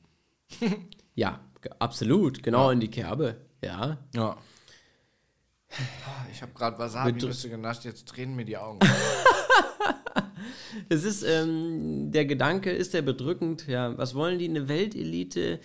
ja, 1.15 1.41
absolut, 1.79 2.43
genau 2.43 2.67
ja. 2.67 2.73
in 2.73 2.81
die 2.81 2.91
Kerbe, 2.91 3.37
ja. 3.63 3.99
Ja. 4.15 4.37
Ich 6.33 6.43
habe 6.43 6.53
gerade 6.53 6.79
Wasabi-Nüsse 6.79 7.49
genascht, 7.49 7.85
jetzt 7.85 8.07
drehen 8.07 8.35
mir 8.35 8.45
die 8.45 8.57
Augen. 8.57 8.81
es 10.89 11.05
ist, 11.05 11.23
ähm, 11.23 12.11
der 12.11 12.25
Gedanke 12.25 12.71
ist 12.71 12.95
ja 12.95 13.03
bedrückend. 13.03 13.67
Ja, 13.69 13.97
was 13.97 14.15
wollen 14.15 14.39
die? 14.39 14.49
Eine 14.49 14.69
Weltelite, 14.69 15.61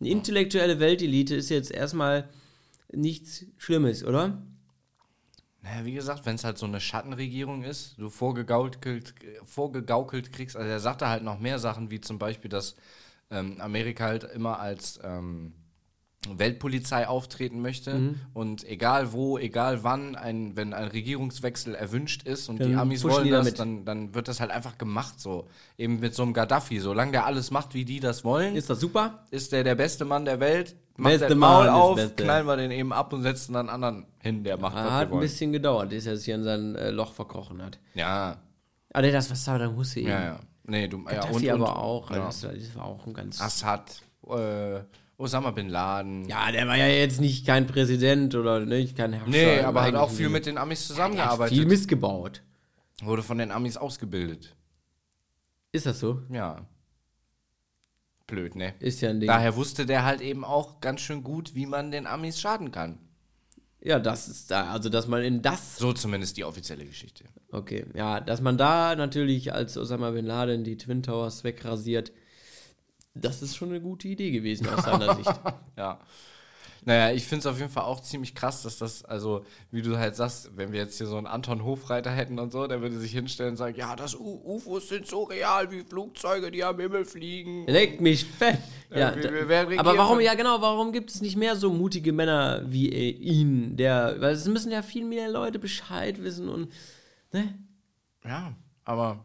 eine 0.00 0.08
intellektuelle 0.08 0.80
Weltelite 0.80 1.34
ist 1.34 1.50
jetzt 1.50 1.70
erstmal 1.70 2.28
nichts 2.92 3.44
Schlimmes, 3.58 4.04
oder? 4.04 4.42
Naja, 5.62 5.84
wie 5.84 5.92
gesagt, 5.92 6.24
wenn 6.24 6.36
es 6.36 6.44
halt 6.44 6.56
so 6.56 6.64
eine 6.64 6.80
Schattenregierung 6.80 7.64
ist, 7.64 7.98
du 7.98 8.08
vorgegaukelt, 8.08 9.14
vorgegaukelt 9.44 10.32
kriegst, 10.32 10.56
also 10.56 10.68
er 10.68 10.80
sagte 10.80 11.08
halt 11.08 11.22
noch 11.22 11.38
mehr 11.38 11.58
Sachen, 11.58 11.90
wie 11.90 12.00
zum 12.00 12.18
Beispiel, 12.18 12.48
dass 12.48 12.76
ähm, 13.30 13.60
Amerika 13.60 14.04
halt 14.06 14.24
immer 14.24 14.58
als 14.58 14.98
ähm, 15.02 15.52
Weltpolizei 16.28 17.08
auftreten 17.08 17.62
möchte 17.62 17.94
mhm. 17.94 18.20
und 18.34 18.68
egal 18.68 19.12
wo, 19.12 19.38
egal 19.38 19.82
wann, 19.84 20.16
ein, 20.16 20.54
wenn 20.54 20.74
ein 20.74 20.88
Regierungswechsel 20.88 21.74
erwünscht 21.74 22.24
ist 22.24 22.50
und 22.50 22.60
dann 22.60 22.68
die 22.68 22.74
Amis 22.74 23.04
wollen 23.04 23.30
das, 23.30 23.54
dann, 23.54 23.86
dann 23.86 24.14
wird 24.14 24.28
das 24.28 24.38
halt 24.38 24.50
einfach 24.50 24.76
gemacht 24.76 25.18
so. 25.18 25.48
Eben 25.78 26.00
mit 26.00 26.14
so 26.14 26.22
einem 26.22 26.34
Gaddafi. 26.34 26.78
Solange 26.78 27.12
der 27.12 27.24
alles 27.24 27.50
macht, 27.50 27.72
wie 27.72 27.86
die 27.86 28.00
das 28.00 28.22
wollen. 28.22 28.54
Ist 28.54 28.68
das 28.68 28.80
super? 28.80 29.24
Ist 29.30 29.52
der 29.52 29.64
der 29.64 29.74
beste 29.76 30.04
Mann 30.04 30.26
der 30.26 30.40
Welt. 30.40 30.76
Macht 30.98 31.12
beste 31.12 31.28
der 31.28 31.36
Maul 31.36 31.66
Mann 31.66 31.74
auf, 31.74 32.16
knallen 32.16 32.46
wir 32.46 32.56
den 32.58 32.70
eben 32.70 32.92
ab 32.92 33.14
und 33.14 33.22
setzen 33.22 33.54
dann 33.54 33.70
anderen 33.70 34.04
hin, 34.18 34.44
der 34.44 34.58
macht, 34.58 34.76
ah, 34.76 34.84
was 34.84 34.92
Hat 34.92 35.12
ein 35.12 35.20
bisschen 35.20 35.52
gedauert, 35.52 35.88
bis 35.88 36.04
er 36.04 36.18
sich 36.18 36.28
in 36.28 36.44
sein 36.44 36.74
äh, 36.74 36.90
Loch 36.90 37.14
verkrochen 37.14 37.62
hat. 37.62 37.78
Ja. 37.94 38.36
Aber 38.92 39.06
ah, 39.06 39.10
das, 39.10 39.30
was 39.30 39.42
Saddam 39.42 39.74
Hussein. 39.76 40.04
Ja, 40.04 40.22
ja. 40.22 40.40
Nee, 40.70 40.88
du, 40.88 41.02
Gaddafi 41.02 41.46
ja, 41.46 41.54
und, 41.54 41.62
aber 41.62 41.76
auch. 41.76 42.10
Ja. 42.10 42.26
Das, 42.26 42.40
das 42.42 42.76
war 42.76 42.84
auch 42.84 43.06
ein 43.06 43.12
ganz... 43.12 43.40
Assad, 43.40 44.02
äh, 44.28 44.80
Osama 45.16 45.50
Bin 45.50 45.68
Laden. 45.68 46.28
Ja, 46.28 46.50
der 46.50 46.66
war 46.66 46.76
ja 46.76 46.86
jetzt 46.86 47.20
nicht 47.20 47.44
kein 47.44 47.66
Präsident 47.66 48.34
oder 48.34 48.60
nicht 48.60 48.96
kein 48.96 49.12
Herrscher. 49.12 49.30
Nee, 49.30 49.60
aber 49.60 49.82
hat 49.82 49.94
auch 49.94 50.10
viel 50.10 50.28
mit 50.30 50.46
den 50.46 50.56
Amis 50.56 50.86
zusammengearbeitet. 50.86 51.56
Ja, 51.56 51.62
viel 51.62 51.68
missgebaut. 51.68 52.42
Wurde 53.02 53.22
von 53.22 53.38
den 53.38 53.50
Amis 53.50 53.76
ausgebildet. 53.76 54.56
Ist 55.72 55.86
das 55.86 56.00
so? 56.00 56.22
Ja. 56.30 56.66
Blöd, 58.26 58.54
ne? 58.54 58.74
Ist 58.78 59.00
ja 59.00 59.10
ein 59.10 59.20
Ding. 59.20 59.26
Daher 59.26 59.56
wusste 59.56 59.84
der 59.84 60.04
halt 60.04 60.20
eben 60.20 60.44
auch 60.44 60.80
ganz 60.80 61.00
schön 61.00 61.22
gut, 61.24 61.54
wie 61.54 61.66
man 61.66 61.90
den 61.90 62.06
Amis 62.06 62.40
schaden 62.40 62.70
kann. 62.70 62.98
Ja, 63.82 63.98
das 63.98 64.28
ist 64.28 64.50
da, 64.50 64.70
also 64.70 64.88
dass 64.90 65.06
man 65.08 65.22
in 65.22 65.40
das. 65.42 65.78
So 65.78 65.92
zumindest 65.92 66.36
die 66.36 66.44
offizielle 66.44 66.84
Geschichte. 66.84 67.24
Okay, 67.50 67.86
ja, 67.94 68.20
dass 68.20 68.40
man 68.40 68.58
da 68.58 68.94
natürlich 68.94 69.52
als 69.54 69.76
Osama 69.78 70.10
Bin 70.10 70.26
Laden 70.26 70.64
die 70.64 70.76
Twin 70.76 71.02
Towers 71.02 71.44
wegrasiert, 71.44 72.12
das 73.14 73.42
ist 73.42 73.56
schon 73.56 73.70
eine 73.70 73.80
gute 73.80 74.08
Idee 74.08 74.30
gewesen 74.30 74.68
aus 74.68 74.84
seiner 74.84 75.14
Sicht. 75.16 75.32
ja. 75.76 75.98
Naja, 76.84 77.14
ich 77.14 77.24
finde 77.24 77.40
es 77.40 77.46
auf 77.46 77.58
jeden 77.58 77.70
Fall 77.70 77.84
auch 77.84 78.00
ziemlich 78.00 78.34
krass, 78.34 78.62
dass 78.62 78.78
das, 78.78 79.04
also, 79.04 79.44
wie 79.70 79.82
du 79.82 79.98
halt 79.98 80.16
sagst, 80.16 80.56
wenn 80.56 80.72
wir 80.72 80.80
jetzt 80.80 80.96
hier 80.96 81.06
so 81.06 81.16
einen 81.16 81.26
Anton 81.26 81.64
Hofreiter 81.64 82.10
hätten 82.10 82.38
und 82.38 82.52
so, 82.52 82.66
der 82.66 82.80
würde 82.80 82.98
sich 82.98 83.12
hinstellen 83.12 83.52
und 83.52 83.56
sagen, 83.56 83.76
ja, 83.76 83.94
das 83.96 84.14
U 84.14 84.40
UFOs 84.44 84.88
sind 84.88 85.06
so 85.06 85.24
real 85.24 85.70
wie 85.70 85.82
Flugzeuge, 85.82 86.50
die 86.50 86.64
am 86.64 86.78
Himmel 86.80 87.04
fliegen. 87.04 87.66
Leckt 87.66 88.00
mich 88.00 88.24
fett. 88.24 88.58
Ja, 88.90 89.14
ja 89.14 89.78
aber 89.78 89.96
warum, 89.96 90.20
ja 90.20 90.34
genau, 90.34 90.60
warum 90.60 90.92
gibt 90.92 91.10
es 91.10 91.20
nicht 91.20 91.36
mehr 91.36 91.54
so 91.54 91.70
mutige 91.72 92.12
Männer 92.12 92.62
wie 92.66 92.90
äh, 92.90 93.10
ihn, 93.10 93.76
der, 93.76 94.16
weil 94.18 94.34
es 94.34 94.46
müssen 94.46 94.72
ja 94.72 94.82
viel 94.82 95.04
mehr 95.04 95.28
Leute 95.28 95.58
Bescheid 95.58 96.22
wissen 96.22 96.48
und, 96.48 96.72
ne? 97.32 97.58
Ja, 98.24 98.54
aber 98.84 99.24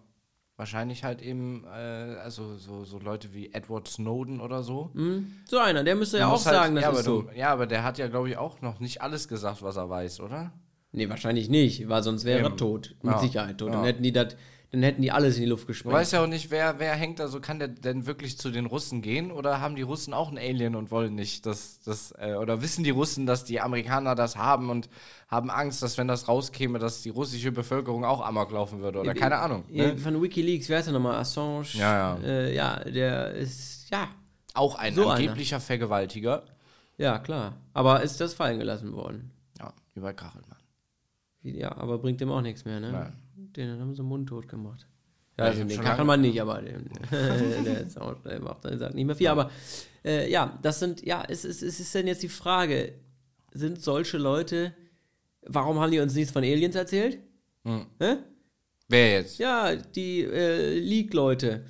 Wahrscheinlich 0.57 1.03
halt 1.03 1.21
eben, 1.21 1.65
äh, 1.65 2.15
also 2.23 2.55
so, 2.55 2.85
so 2.85 2.97
Leute 2.97 3.33
wie 3.33 3.51
Edward 3.51 3.89
Snowden 3.89 4.39
oder 4.39 4.63
so. 4.63 4.89
Mhm. 4.93 5.33
So 5.45 5.57
einer, 5.59 5.83
der 5.83 5.95
müsste 5.95 6.17
ja 6.19 6.27
auch 6.27 6.45
halt, 6.45 6.55
sagen, 6.55 6.75
das 6.75 6.83
ja, 6.85 6.91
ist 6.91 7.03
so. 7.03 7.29
Ja, 7.35 7.49
aber 7.49 7.67
der 7.67 7.83
hat 7.83 7.97
ja, 7.97 8.07
glaube 8.07 8.29
ich, 8.29 8.37
auch 8.37 8.61
noch 8.61 8.79
nicht 8.79 9.01
alles 9.01 9.27
gesagt, 9.27 9.61
was 9.63 9.75
er 9.75 9.89
weiß, 9.89 10.21
oder? 10.21 10.53
Nee, 10.93 11.09
wahrscheinlich 11.09 11.49
nicht, 11.49 11.89
weil 11.89 12.03
sonst 12.03 12.23
wäre 12.23 12.39
er 12.39 12.55
tot. 12.55 12.95
Mit 13.01 13.13
ja. 13.15 13.19
Sicherheit 13.19 13.57
tot. 13.57 13.73
Dann 13.73 13.83
hätten 13.83 14.01
die 14.01 14.13
das 14.13 14.37
dann 14.75 14.83
hätten 14.83 15.01
die 15.01 15.11
alles 15.11 15.37
in 15.37 15.43
die 15.43 15.49
Luft 15.49 15.67
gesprengt. 15.67 15.93
Du 15.93 15.97
weißt 15.97 16.13
ja 16.13 16.21
auch 16.23 16.27
nicht, 16.27 16.51
wer, 16.51 16.79
wer 16.79 16.93
hängt 16.95 17.19
da 17.19 17.29
so, 17.29 17.39
kann 17.39 17.59
der 17.59 17.69
denn 17.69 18.05
wirklich 18.05 18.37
zu 18.37 18.51
den 18.51 18.65
Russen 18.65 19.01
gehen 19.01 19.31
oder 19.31 19.61
haben 19.61 19.75
die 19.75 19.83
Russen 19.83 20.13
auch 20.13 20.29
ein 20.29 20.37
Alien 20.37 20.75
und 20.75 20.91
wollen 20.91 21.15
nicht, 21.15 21.45
dass 21.45 21.79
das, 21.79 22.13
äh, 22.17 22.35
oder 22.35 22.61
wissen 22.61 22.83
die 22.83 22.89
Russen, 22.89 23.25
dass 23.25 23.45
die 23.45 23.61
Amerikaner 23.61 24.15
das 24.15 24.35
haben 24.35 24.69
und 24.69 24.89
haben 25.29 25.49
Angst, 25.49 25.81
dass 25.81 25.97
wenn 25.97 26.09
das 26.09 26.27
rauskäme, 26.27 26.77
dass 26.77 27.01
die 27.01 27.09
russische 27.09 27.53
Bevölkerung 27.53 28.03
auch 28.03 28.19
amok 28.25 28.51
laufen 28.51 28.81
würde 28.81 28.99
oder 28.99 29.13
keine 29.13 29.37
Ahnung. 29.37 29.63
Ne? 29.69 29.97
Von 29.97 30.21
Wikileaks, 30.21 30.67
wer 30.67 30.79
ist 30.79 30.85
der 30.85 30.93
nochmal? 30.93 31.15
Assange? 31.15 31.67
Ja, 31.73 32.17
ja. 32.17 32.23
Äh, 32.23 32.53
ja, 32.53 32.83
der 32.83 33.31
ist, 33.31 33.89
ja. 33.89 34.09
Auch 34.53 34.75
ein 34.75 34.93
so 34.93 35.07
angeblicher 35.07 35.55
einer. 35.55 35.61
Vergewaltiger. 35.61 36.43
Ja, 36.97 37.19
klar. 37.19 37.53
Aber 37.73 38.03
ist 38.03 38.19
das 38.19 38.33
fallen 38.33 38.59
gelassen 38.59 38.93
worden? 38.93 39.31
Ja, 39.57 39.73
über 39.95 40.13
Kachelmann. 40.13 40.59
Ja, 41.43 41.77
aber 41.77 41.97
bringt 41.97 42.19
dem 42.19 42.31
auch 42.31 42.41
nichts 42.41 42.65
mehr, 42.65 42.79
ne? 42.79 42.91
Nein. 42.91 43.13
Den 43.55 43.79
haben 43.79 43.95
sie 43.95 44.03
mundtot 44.03 44.47
gemacht. 44.47 44.87
Ja, 45.37 45.45
also 45.45 45.63
den 45.63 45.81
kann 45.81 46.07
man 46.07 46.21
nicht, 46.21 46.41
aber 46.41 46.61
den, 46.61 46.89
der, 47.11 47.81
ist 47.81 47.99
auch, 47.99 48.15
der 48.23 48.39
macht 48.39 48.63
der 48.63 48.77
sagt 48.77 48.95
nicht 48.95 49.05
mehr 49.05 49.15
viel. 49.15 49.27
Aber 49.27 49.51
äh, 50.03 50.29
ja, 50.31 50.57
das 50.61 50.79
sind, 50.79 51.05
ja, 51.05 51.23
es, 51.27 51.43
es, 51.43 51.61
es 51.61 51.79
ist 51.79 51.93
denn 51.93 52.07
jetzt 52.07 52.23
die 52.23 52.29
Frage, 52.29 52.93
sind 53.51 53.81
solche 53.81 54.17
Leute, 54.17 54.73
warum 55.41 55.79
haben 55.79 55.91
die 55.91 55.99
uns 55.99 56.15
nichts 56.15 56.31
von 56.31 56.43
Aliens 56.43 56.75
erzählt? 56.75 57.19
Hm. 57.65 57.85
Wer 58.87 59.11
jetzt? 59.11 59.39
Ja, 59.39 59.75
die 59.75 60.21
äh, 60.21 60.79
League-Leute, 60.79 61.65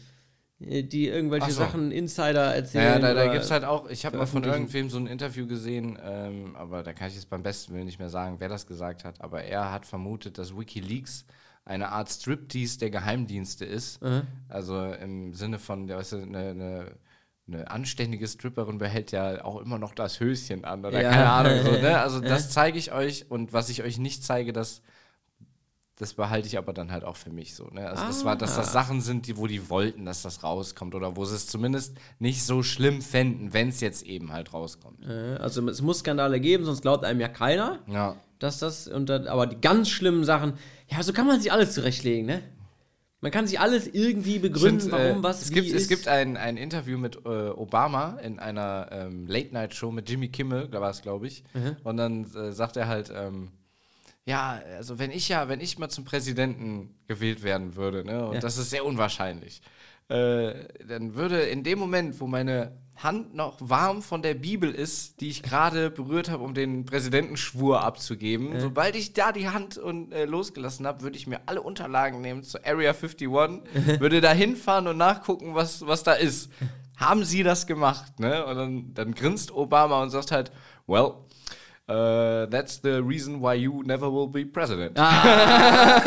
äh, 0.60 0.84
die 0.84 1.08
irgendwelche 1.08 1.52
so. 1.52 1.60
Sachen 1.64 1.92
Insider 1.92 2.54
erzählen. 2.54 2.84
Ja, 2.86 3.00
da, 3.00 3.14
da 3.14 3.32
gibt 3.32 3.46
es 3.46 3.52
halt 3.52 3.64
auch, 3.64 3.90
ich 3.90 4.06
habe 4.06 4.18
mal 4.18 4.28
von 4.28 4.44
irgendwem 4.44 4.92
so 4.92 4.98
ein 4.98 5.08
Interview 5.08 5.48
gesehen, 5.48 5.98
ähm, 6.04 6.56
aber 6.56 6.84
da 6.84 6.94
kann 6.94 7.08
ich 7.08 7.16
jetzt 7.16 7.30
beim 7.30 7.42
besten 7.42 7.74
Willen 7.74 7.86
nicht 7.86 8.00
mehr 8.00 8.10
sagen, 8.10 8.36
wer 8.40 8.50
das 8.50 8.68
gesagt 8.68 9.06
hat, 9.06 9.22
aber 9.22 9.44
er 9.44 9.72
hat 9.72 9.88
vermutet, 9.88 10.38
dass 10.38 10.56
Wikileaks 10.56 11.26
eine 11.66 11.92
Art 11.92 12.10
Striptease 12.10 12.78
der 12.80 12.92
Geheimdienste 12.92 13.66
ist. 13.66 14.02
Mhm. 14.02 14.22
Also 14.48 14.80
im 14.80 15.34
Sinne 15.34 15.60
von, 15.60 15.90
weißt 15.90 16.14
du, 16.14 16.18
eine, 16.18 16.38
eine, 16.50 16.92
eine, 17.48 17.72
anständige 17.72 18.28
Stripperin 18.28 18.78
behält 18.78 19.12
ja 19.12 19.44
auch 19.44 19.60
immer 19.60 19.80
noch 19.80 19.96
das 19.96 20.20
Höschen 20.20 20.64
an 20.64 20.86
oder 20.86 21.02
ja. 21.02 21.10
keine 21.10 21.30
Ahnung. 21.30 21.64
So, 21.64 21.72
ne? 21.72 22.00
Also 22.02 22.20
das 22.20 22.52
zeige 22.52 22.78
ich 22.78 22.92
euch 22.92 23.30
und 23.30 23.52
was 23.52 23.70
ich 23.70 23.82
euch 23.82 23.98
nicht 23.98 24.24
zeige, 24.24 24.54
das, 24.54 24.84
das 25.96 26.14
behalte 26.14 26.48
ich 26.48 26.60
aber 26.60 26.72
dann 26.72 26.92
halt 26.92 27.04
auch 27.04 27.16
für 27.16 27.32
mich 27.32 27.56
so. 27.56 27.66
Ne? 27.68 27.90
Also 27.90 28.04
ah. 28.04 28.08
das 28.08 28.26
war, 28.26 28.36
dass 28.36 28.56
das 28.56 28.72
Sachen 28.72 29.02
sind, 29.02 29.26
die, 29.26 29.38
wo 29.38 29.48
die 29.48 29.68
wollten, 29.68 30.06
dass 30.06 30.22
das 30.22 30.44
rauskommt 30.44 30.94
oder 30.94 31.16
wo 31.16 31.26
sie 31.26 31.36
es 31.36 31.48
zumindest 31.48 31.98
nicht 32.20 32.44
so 32.44 32.62
schlimm 32.62 33.02
fänden, 33.02 33.54
wenn 33.54 33.70
es 33.70 33.82
jetzt 33.82 34.04
eben 34.04 34.32
halt 34.32 34.54
rauskommt. 34.54 35.04
Also 35.04 35.68
es 35.68 35.82
muss 35.82 36.00
Skandale 36.00 36.40
geben, 36.40 36.64
sonst 36.64 36.84
glaubt 36.84 37.04
einem 37.06 37.22
ja 37.22 37.28
keiner. 37.28 37.80
Ja 37.88 38.18
dass 38.40 38.60
das, 38.60 38.88
und 38.88 39.08
dann, 39.08 39.28
aber 39.28 39.48
die 39.48 39.60
ganz 39.60 39.90
schlimmen 39.90 40.24
Sachen, 40.24 40.54
ja, 40.88 41.02
so 41.04 41.14
kann 41.14 41.28
man 41.28 41.40
sich 41.40 41.52
alles 41.52 41.74
zurechtlegen, 41.74 42.26
ne? 42.26 42.44
Man 43.22 43.32
kann 43.32 43.48
sich 43.48 43.60
alles 43.60 43.88
irgendwie 43.88 44.38
begründen, 44.38 44.82
Stimmt, 44.82 44.92
warum 44.92 45.20
äh, 45.20 45.24
was 45.24 45.42
es 45.42 45.50
gibt, 45.50 45.68
ist. 45.68 45.74
Es 45.74 45.88
gibt 45.88 46.08
ein, 46.08 46.38
ein 46.38 46.58
Interview 46.58 46.98
mit 46.98 47.16
äh, 47.26 47.50
Obama 47.50 48.20
in 48.22 48.38
einer 48.38 48.90
ähm, 48.92 49.26
Late-Night-Show 49.26 49.90
mit 49.90 50.08
Jimmy 50.10 50.28
Kimmel, 50.28 50.68
da 50.68 50.80
war 50.80 50.92
es, 50.92 51.02
glaube 51.02 51.26
ich. 51.26 51.44
Mhm. 51.56 51.78
Und 51.84 51.98
dann 51.98 52.26
äh, 52.36 52.52
sagt 52.52 52.78
er 52.78 52.88
halt, 52.88 53.12
ähm, 53.16 53.50
ja, 54.26 54.62
also 54.78 55.00
wenn 55.00 55.12
ich 55.12 55.30
ja, 55.30 55.48
wenn 55.50 55.60
ich 55.60 55.80
mal 55.80 55.90
zum 55.90 56.04
Präsidenten 56.04 56.96
gewählt 57.08 57.42
werden 57.42 57.76
würde, 57.76 58.06
ne, 58.06 58.28
und 58.28 58.36
ja. 58.36 58.40
das 58.42 58.58
ist 58.58 58.70
sehr 58.70 58.86
unwahrscheinlich, 58.86 59.62
äh, 60.08 60.54
dann 60.88 61.16
würde 61.16 61.42
in 61.42 61.64
dem 61.64 61.80
Moment, 61.80 62.20
wo 62.20 62.28
meine 62.28 62.74
Hand 62.96 63.36
noch 63.36 63.58
warm 63.60 64.02
von 64.02 64.22
der 64.22 64.36
Bibel 64.36 64.72
ist, 64.72 65.20
die 65.20 65.28
ich 65.28 65.44
gerade 65.44 65.90
berührt 65.90 66.30
habe, 66.30 66.44
um 66.44 66.54
den 66.54 66.86
Präsidentenschwur 66.86 67.84
abzugeben, 67.84 68.54
ja. 68.54 68.62
sobald 68.62 68.96
ich 68.96 69.14
da 69.14 69.34
die 69.34 69.50
Hand 69.50 69.78
und, 69.78 70.14
äh, 70.14 70.26
losgelassen 70.26 70.88
habe, 70.88 71.02
würde 71.02 71.18
ich 71.18 71.28
mir 71.28 71.42
alle 71.46 71.62
Unterlagen 71.62 72.22
nehmen 72.22 72.44
zur 72.44 72.66
Area 72.66 72.92
51, 72.92 73.30
würde 74.00 74.22
da 74.22 74.32
hinfahren 74.32 74.88
und 74.88 74.98
nachgucken, 74.98 75.56
was, 75.56 75.86
was 75.86 76.04
da 76.04 76.14
ist. 76.14 76.50
Haben 76.98 77.26
Sie 77.26 77.44
das 77.44 77.68
gemacht? 77.68 78.22
Ne? 78.22 78.46
Und 78.46 78.56
dann, 78.56 78.94
dann 78.94 79.14
grinst 79.14 79.52
Obama 79.52 80.02
und 80.02 80.10
sagt 80.10 80.32
halt, 80.32 80.52
well, 80.88 81.16
Uh, 81.88 82.48
that's 82.48 82.78
the 82.82 83.00
reason 83.00 83.40
why 83.40 83.54
you 83.54 83.84
never 83.86 84.12
will 84.12 84.28
be 84.28 84.44
president. 84.44 84.98
Ah. 84.98 86.02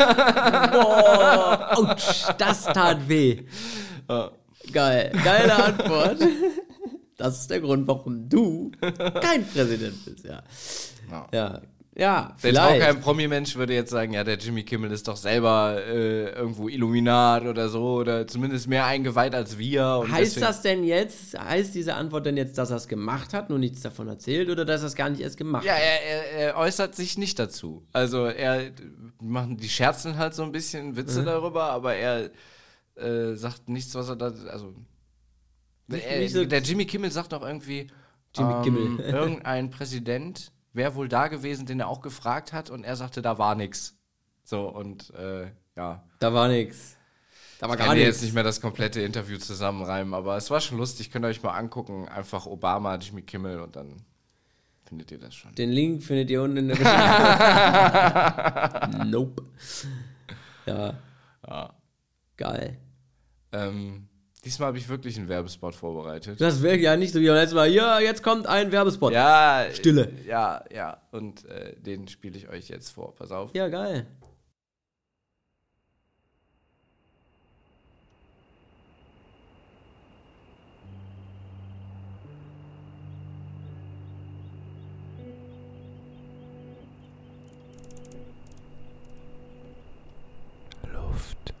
Boah, 0.73 1.71
ouch, 1.77 2.33
das 2.37 2.65
tat 2.65 3.07
weh. 3.07 3.45
Geil, 4.73 5.11
geile 5.23 5.55
Antwort. 5.55 6.17
Das 7.19 7.41
ist 7.41 7.51
der 7.51 7.59
Grund, 7.59 7.85
warum 7.85 8.29
du 8.29 8.71
kein 9.21 9.45
Präsident 9.45 10.05
bist, 10.05 10.23
ja. 10.23 10.41
Ja, 11.11 11.27
ja, 11.33 11.61
ja 11.93 12.33
vielleicht. 12.37 12.81
auch 12.81 12.85
kein 12.85 13.01
Promi-Mensch 13.01 13.57
würde 13.57 13.73
jetzt 13.73 13.91
sagen, 13.91 14.13
ja, 14.13 14.23
der 14.23 14.37
Jimmy 14.37 14.63
Kimmel 14.63 14.89
ist 14.93 15.05
doch 15.05 15.17
selber 15.17 15.81
äh, 15.85 16.29
irgendwo 16.29 16.69
Illuminat 16.69 17.43
oder 17.43 17.67
so 17.67 17.95
oder 17.95 18.25
zumindest 18.25 18.69
mehr 18.69 18.85
eingeweiht 18.85 19.35
als 19.35 19.57
wir. 19.57 20.05
heißt 20.09 20.41
das 20.41 20.61
denn 20.61 20.85
jetzt, 20.85 21.37
heißt 21.37 21.75
diese 21.75 21.95
Antwort 21.95 22.25
denn 22.25 22.37
jetzt, 22.37 22.57
dass 22.57 22.69
er 22.71 22.77
es 22.77 22.87
gemacht 22.87 23.33
hat, 23.33 23.49
nur 23.49 23.59
nichts 23.59 23.81
davon 23.81 24.07
erzählt 24.07 24.49
oder 24.49 24.63
dass 24.63 24.79
er 24.79 24.87
es 24.87 24.95
gar 24.95 25.09
nicht 25.09 25.21
erst 25.21 25.35
gemacht 25.35 25.65
ja, 25.65 25.73
hat? 25.73 25.79
Ja, 25.81 25.85
er, 25.85 26.31
er, 26.31 26.47
er, 26.47 26.57
äußert 26.57 26.95
sich 26.95 27.17
nicht 27.17 27.37
dazu. 27.37 27.85
Also 27.91 28.27
er 28.27 28.71
machen 29.21 29.57
die 29.57 29.67
scherzen 29.67 30.17
halt 30.17 30.33
so 30.33 30.43
ein 30.43 30.53
bisschen 30.53 30.95
Witze 30.95 31.23
mhm. 31.23 31.25
darüber, 31.25 31.65
aber 31.65 31.95
er 31.95 32.29
äh, 32.95 33.35
sagt 33.35 33.67
nichts, 33.67 33.93
was 33.95 34.07
er 34.07 34.15
da. 34.15 34.33
Also. 34.49 34.73
Nicht, 35.89 36.09
nicht 36.09 36.33
so 36.33 36.45
der 36.45 36.61
Jimmy 36.61 36.85
Kimmel 36.85 37.11
sagt 37.11 37.33
doch 37.33 37.41
irgendwie. 37.41 37.87
Jimmy 38.35 38.53
ähm, 38.53 38.63
Kimmel. 38.63 38.99
irgendein 39.05 39.69
Präsident 39.69 40.51
wäre 40.73 40.95
wohl 40.95 41.09
da 41.09 41.27
gewesen, 41.27 41.65
den 41.65 41.79
er 41.79 41.87
auch 41.87 42.01
gefragt 42.01 42.53
hat 42.53 42.69
und 42.69 42.83
er 42.83 42.95
sagte, 42.95 43.21
da 43.21 43.37
war 43.37 43.55
nichts. 43.55 43.95
So, 44.43 44.67
und 44.67 45.13
äh, 45.15 45.47
ja. 45.75 46.03
Da 46.19 46.33
war 46.33 46.47
nichts. 46.47 46.95
Da 47.59 47.67
war 47.67 47.75
ich 47.75 47.83
gar 47.83 47.93
nichts. 47.93 48.07
jetzt 48.07 48.21
nicht 48.21 48.33
mehr 48.33 48.43
das 48.43 48.61
komplette 48.61 49.01
Interview 49.01 49.37
zusammenreimen, 49.37 50.13
aber 50.13 50.37
es 50.37 50.49
war 50.49 50.61
schon 50.61 50.77
lustig. 50.77 51.11
Könnt 51.11 51.25
ihr 51.25 51.29
euch 51.29 51.43
mal 51.43 51.57
angucken. 51.57 52.07
Einfach 52.07 52.45
Obama, 52.45 52.95
Jimmy 52.95 53.23
Kimmel 53.23 53.59
und 53.59 53.75
dann 53.75 53.97
findet 54.85 55.11
ihr 55.11 55.19
das 55.19 55.35
schon. 55.35 55.53
Den 55.55 55.71
Link 55.71 56.03
findet 56.03 56.29
ihr 56.29 56.41
unten 56.41 56.57
in 56.57 56.67
der 56.69 56.75
Beschreibung. 58.87 59.09
nope. 59.09 59.43
Ja. 60.65 60.93
ja. 61.47 61.73
Geil. 62.37 62.77
Ähm, 63.51 64.08
diesmal 64.45 64.67
habe 64.67 64.77
ich 64.77 64.87
wirklich 64.87 65.17
einen 65.17 65.27
Werbespot 65.27 65.75
vorbereitet. 65.75 66.39
Das 66.39 66.61
wäre 66.61 66.77
ja 66.77 66.95
nicht 66.95 67.13
so 67.13 67.19
wie 67.19 67.27
letztes 67.27 67.55
Mal. 67.55 67.69
Ja, 67.69 67.99
jetzt 67.99 68.23
kommt 68.23 68.47
ein 68.47 68.71
Werbespot. 68.71 69.13
Ja. 69.13 69.65
Stille. 69.73 70.11
Ja, 70.25 70.63
ja. 70.73 71.01
Und 71.11 71.45
äh, 71.45 71.75
den 71.79 72.07
spiele 72.07 72.37
ich 72.37 72.49
euch 72.49 72.69
jetzt 72.69 72.89
vor. 72.89 73.15
Pass 73.15 73.31
auf. 73.31 73.53
Ja, 73.53 73.67
geil. 73.67 74.07
Boah, 90.83 91.58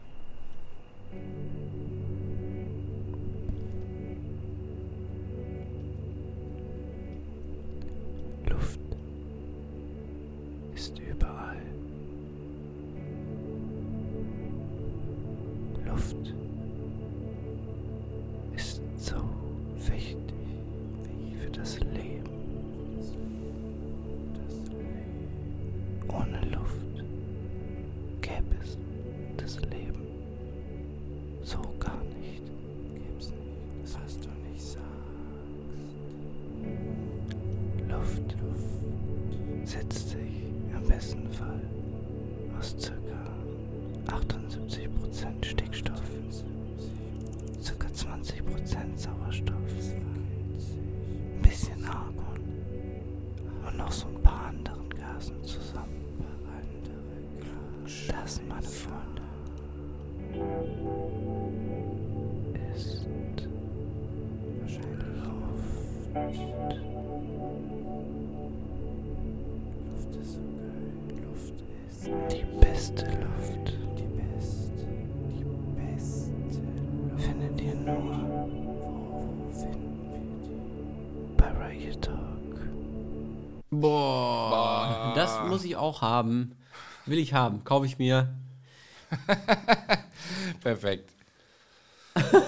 auch 85.89 86.01
haben. 86.01 86.55
Will 87.05 87.17
ich 87.17 87.33
haben. 87.33 87.63
Kaufe 87.63 87.85
ich 87.85 87.97
mir. 87.97 88.33
Perfekt. 90.61 91.09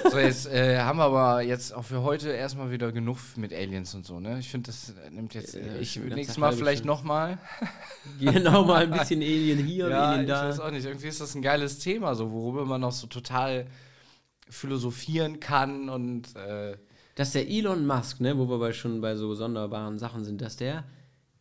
So, 0.10 0.20
jetzt 0.20 0.48
äh, 0.48 0.80
haben 0.80 1.00
wir 1.00 1.06
aber 1.06 1.42
jetzt 1.42 1.74
auch 1.74 1.84
für 1.84 2.02
heute 2.02 2.30
erstmal 2.30 2.72
wieder 2.72 2.92
genug 2.92 3.18
mit 3.38 3.54
Aliens 3.54 3.96
und 3.96 4.06
so, 4.06 4.20
ne? 4.20 4.38
Ich 4.40 4.50
finde, 4.50 4.68
das 4.68 4.94
nimmt 5.12 5.34
jetzt. 5.34 5.56
Äh, 5.56 5.80
ich 5.80 5.96
nächstes 5.98 6.38
Mal 6.38 6.54
vielleicht 6.54 6.86
nochmal. 6.86 7.38
Genau, 8.20 8.66
mal 8.66 8.84
ein 8.84 8.92
bisschen 9.00 9.22
Alien 9.22 9.60
hier, 9.60 9.88
ja, 9.88 10.10
Alien 10.10 10.28
da. 10.28 10.50
Ich 10.50 10.58
weiß 10.58 10.60
auch 10.60 10.72
nicht. 10.72 10.86
Irgendwie 10.86 11.08
ist 11.08 11.22
das 11.22 11.36
ein 11.36 11.44
geiles 11.44 11.78
Thema, 11.78 12.16
so, 12.16 12.32
worüber 12.32 12.66
man 12.66 12.82
noch 12.82 12.92
so 12.92 13.08
total 13.08 13.68
philosophieren 14.50 15.40
kann 15.40 15.90
und. 15.90 16.36
Äh, 16.36 16.78
dass 17.16 17.34
der 17.34 17.50
Elon 17.50 17.86
Musk, 17.86 18.20
ne, 18.22 18.38
wo 18.38 18.50
wir 18.50 18.58
bei 18.58 18.74
schon 18.74 19.02
bei 19.02 19.16
so 19.16 19.36
sonderbaren 19.36 20.00
Sachen 20.00 20.24
sind, 20.24 20.42
dass 20.42 20.56
der 20.56 20.86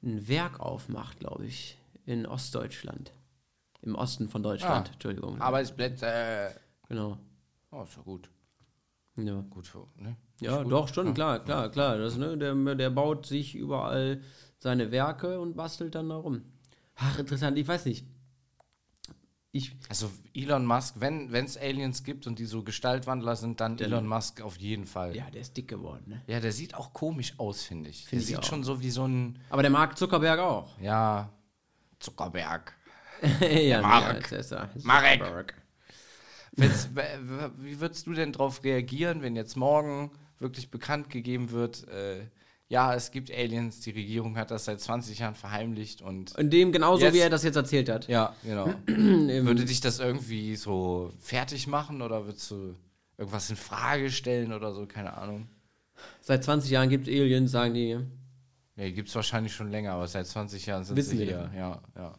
ein 0.03 0.29
Werk 0.29 0.61
aufmacht, 0.61 1.21
glaube 1.21 1.47
ich, 1.47 1.79
in 2.07 2.27
Ostdeutschland. 2.27 3.13
Im 3.83 3.95
Osten 3.95 4.29
von 4.29 4.43
Deutschland, 4.43 4.89
ah, 4.89 4.93
Entschuldigung. 4.93 5.41
Arbeitsplätze. 5.41 6.55
Genau. 6.89 7.19
Oh, 7.71 7.83
ist 7.83 7.97
ja 7.97 8.03
gut. 8.03 8.29
Ja. 9.17 9.41
Gut 9.49 9.67
für, 9.67 9.87
ne? 9.97 10.17
Ja, 10.41 10.63
gut. 10.63 10.73
doch, 10.73 10.93
schon, 10.93 11.09
ja. 11.09 11.13
klar, 11.13 11.45
klar, 11.45 11.71
klar. 11.71 11.99
Das, 11.99 12.17
ne, 12.17 12.37
der, 12.37 12.55
der 12.75 12.91
baut 12.91 13.27
sich 13.27 13.55
überall 13.55 14.23
seine 14.59 14.91
Werke 14.91 15.41
und 15.41 15.57
bastelt 15.57 15.95
dann 15.95 16.09
da 16.09 16.17
rum. 16.17 16.43
Ach, 16.97 17.19
interessant, 17.19 17.57
ich 17.59 17.67
weiß 17.67 17.87
nicht. 17.87 18.07
Ich 19.53 19.75
also 19.89 20.09
Elon 20.33 20.65
Musk, 20.65 20.97
wenn 21.01 21.33
es 21.33 21.57
Aliens 21.57 22.05
gibt 22.05 22.29
und 22.29 22.39
die 22.39 22.45
so 22.45 22.63
Gestaltwandler 22.63 23.35
sind, 23.35 23.61
dann 23.61 23.79
Elon 23.81 24.07
Musk 24.07 24.43
auf 24.43 24.57
jeden 24.59 24.87
Fall. 24.87 25.17
Ja, 25.17 25.29
der 25.29 25.41
ist 25.41 25.57
dick 25.57 25.67
geworden, 25.67 26.05
ne? 26.07 26.23
Ja, 26.29 26.39
der 26.39 26.53
sieht 26.53 26.77
auch 26.77 26.93
komisch 26.93 27.35
aus, 27.39 27.63
finde 27.63 27.91
ich. 27.91 28.05
Find 28.05 28.23
der 28.23 28.27
sieht 28.27 28.39
auch. 28.39 28.45
schon 28.45 28.63
so 28.63 28.81
wie 28.81 28.91
so 28.91 29.09
ein. 29.09 29.41
Aber 29.49 29.63
der 29.63 29.73
mag 29.73 29.99
Zuckerberg 29.99 30.39
auch. 30.39 30.79
Ja, 30.79 31.33
Zuckerberg. 32.01 32.75
ja, 33.41 33.81
Mark. 33.81 34.31
Marek. 34.83 35.55
wie 37.59 37.81
würdest 37.81 38.07
du 38.07 38.13
denn 38.15 38.33
darauf 38.33 38.65
reagieren, 38.65 39.23
wenn 39.23 39.37
jetzt 39.37 39.57
morgen 39.57 40.11
wirklich 40.39 40.71
bekannt 40.71 41.11
gegeben 41.11 41.51
wird, 41.51 41.87
äh, 41.89 42.27
ja, 42.69 42.95
es 42.95 43.11
gibt 43.11 43.33
Aliens, 43.33 43.81
die 43.81 43.91
Regierung 43.91 44.37
hat 44.37 44.53
das 44.53 44.65
seit 44.65 44.81
20 44.81 45.19
Jahren 45.19 45.35
verheimlicht 45.35 46.03
und. 46.03 46.37
In 46.39 46.51
dem 46.51 46.71
genauso, 46.71 47.05
jetzt, 47.05 47.15
wie 47.15 47.19
er 47.19 47.29
das 47.29 47.43
jetzt 47.43 47.57
erzählt 47.57 47.89
hat. 47.89 48.07
Ja, 48.07 48.35
genau. 48.45 48.73
Würde 48.87 49.65
dich 49.65 49.81
das 49.81 49.99
irgendwie 49.99 50.55
so 50.55 51.13
fertig 51.19 51.67
machen 51.67 52.01
oder 52.01 52.27
würdest 52.27 52.49
du 52.53 52.77
irgendwas 53.19 53.51
in 53.51 53.57
Frage 53.57 54.11
stellen 54.11 54.53
oder 54.53 54.73
so? 54.73 54.87
Keine 54.87 55.17
Ahnung. 55.19 55.49
Seit 56.21 56.45
20 56.45 56.71
Jahren 56.71 56.89
gibt 56.89 57.09
es 57.09 57.13
Aliens, 57.13 57.51
sagen 57.51 57.75
die. 57.75 57.99
Ja, 58.77 58.85
die 58.85 58.93
gibt 58.93 59.09
es 59.09 59.15
wahrscheinlich 59.15 59.53
schon 59.53 59.71
länger, 59.71 59.93
aber 59.93 60.07
seit 60.07 60.27
20 60.27 60.67
Jahren 60.67 60.85
sind 60.85 60.97
Wissen 60.97 61.19
sie 61.19 61.25
hier. 61.25 61.51
Ja, 61.55 61.83
ja. 61.97 62.15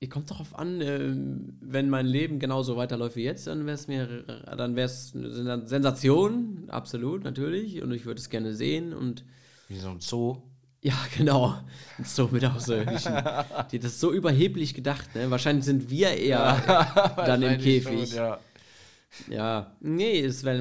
Ihr 0.00 0.08
kommt 0.08 0.30
darauf 0.32 0.58
an, 0.58 0.80
äh, 0.80 1.14
wenn 1.60 1.88
mein 1.88 2.06
Leben 2.06 2.40
genauso 2.40 2.76
weiterläuft 2.76 3.14
wie 3.14 3.22
jetzt, 3.22 3.46
dann 3.46 3.66
wäre 3.66 3.74
es 3.74 3.86
mir, 3.86 4.24
dann 4.56 4.74
wäre 4.74 4.86
es 4.86 5.14
eine 5.14 5.66
Sensation, 5.68 6.64
absolut, 6.68 7.22
natürlich. 7.22 7.82
Und 7.82 7.92
ich 7.92 8.04
würde 8.04 8.20
es 8.20 8.28
gerne 8.28 8.52
sehen 8.52 8.92
und 8.92 9.24
wie 9.68 9.78
so 9.78 9.90
ein 9.90 10.00
Zoo. 10.00 10.42
Ja, 10.82 10.94
genau. 11.16 11.54
Ein 11.98 12.04
Zoo 12.04 12.28
mit 12.30 12.44
Außerirdischen. 12.44 13.14
Die 13.70 13.78
das 13.78 13.92
ist 13.92 14.00
so 14.00 14.12
überheblich 14.12 14.74
gedacht, 14.74 15.14
ne? 15.14 15.30
Wahrscheinlich 15.30 15.64
sind 15.64 15.88
wir 15.88 16.08
eher 16.08 16.60
ja, 16.66 17.12
dann 17.16 17.42
im 17.42 17.58
Käfig. 17.58 18.10
Schon, 18.10 18.16
ja. 18.16 18.38
ja, 19.30 19.76
nee, 19.80 20.20
es 20.20 20.42
wäre 20.42 20.60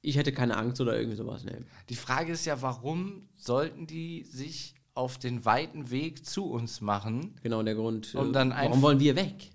ich 0.00 0.16
hätte 0.16 0.32
keine 0.32 0.56
Angst 0.56 0.80
oder 0.80 0.96
irgendwie 0.96 1.16
sowas. 1.16 1.44
Nee. 1.44 1.56
Die 1.88 1.96
Frage 1.96 2.32
ist 2.32 2.44
ja, 2.44 2.62
warum 2.62 3.28
sollten 3.36 3.86
die 3.86 4.24
sich 4.24 4.74
auf 4.94 5.18
den 5.18 5.44
weiten 5.44 5.90
Weg 5.90 6.24
zu 6.24 6.50
uns 6.50 6.80
machen? 6.80 7.36
Genau, 7.42 7.62
der 7.62 7.74
Grund. 7.74 8.14
Und 8.14 8.32
dann 8.32 8.50
warum 8.50 8.82
wollen 8.82 9.00
wir 9.00 9.16
weg? 9.16 9.50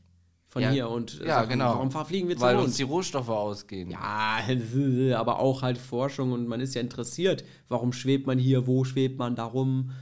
von 0.53 0.61
ja, 0.61 0.69
hier 0.69 0.89
und 0.89 1.19
ja, 1.19 1.39
sagen, 1.39 1.49
genau. 1.49 1.73
warum 1.73 1.89
fliegen 2.05 2.29
wir 2.29 2.37
zu 2.37 2.43
Weil 2.43 2.57
uns 2.57 2.77
die 2.77 2.83
Rohstoffe 2.83 3.29
ausgehen. 3.29 3.89
Ja, 3.89 4.37
aber 5.17 5.39
auch 5.39 5.63
halt 5.63 5.79
Forschung 5.79 6.31
und 6.31 6.47
man 6.47 6.61
ist 6.61 6.75
ja 6.75 6.81
interessiert. 6.81 7.43
Warum 7.69 7.91
schwebt 7.91 8.27
man 8.27 8.37
hier? 8.37 8.67
Wo 8.67 8.83
schwebt 8.83 9.17
man 9.17 9.35
darum? 9.35 9.93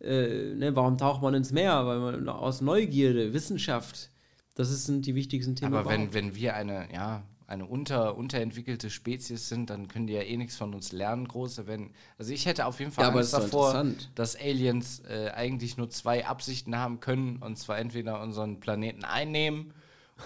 Äh, 0.00 0.54
ne, 0.56 0.76
warum 0.76 0.98
taucht 0.98 1.22
man 1.22 1.32
ins 1.32 1.52
Meer? 1.52 1.86
Weil 1.86 2.00
man 2.00 2.28
aus 2.28 2.60
Neugierde, 2.60 3.32
Wissenschaft, 3.32 4.10
das 4.54 4.68
sind 4.84 5.06
die 5.06 5.14
wichtigsten 5.14 5.56
Themen. 5.56 5.72
Aber 5.72 5.88
wenn, 5.88 6.12
wenn 6.12 6.34
wir 6.34 6.54
eine, 6.54 6.86
ja, 6.92 7.22
eine 7.46 7.66
unter, 7.66 8.16
unterentwickelte 8.16 8.88
Spezies 8.90 9.48
sind, 9.48 9.70
dann 9.70 9.88
können 9.88 10.06
die 10.06 10.14
ja 10.14 10.22
eh 10.22 10.36
nichts 10.36 10.56
von 10.56 10.74
uns 10.74 10.92
lernen, 10.92 11.28
große. 11.28 11.66
Wenn, 11.66 11.90
also 12.18 12.32
ich 12.32 12.46
hätte 12.46 12.66
auf 12.66 12.80
jeden 12.80 12.90
Fall 12.90 13.06
ja, 13.06 13.12
Angst 13.12 13.34
davor, 13.34 13.84
dass 14.14 14.36
Aliens 14.36 15.00
äh, 15.00 15.30
eigentlich 15.30 15.76
nur 15.76 15.90
zwei 15.90 16.26
Absichten 16.26 16.76
haben 16.76 17.00
können, 17.00 17.38
und 17.42 17.58
zwar 17.58 17.78
entweder 17.78 18.22
unseren 18.22 18.60
Planeten 18.60 19.04
einnehmen 19.04 19.74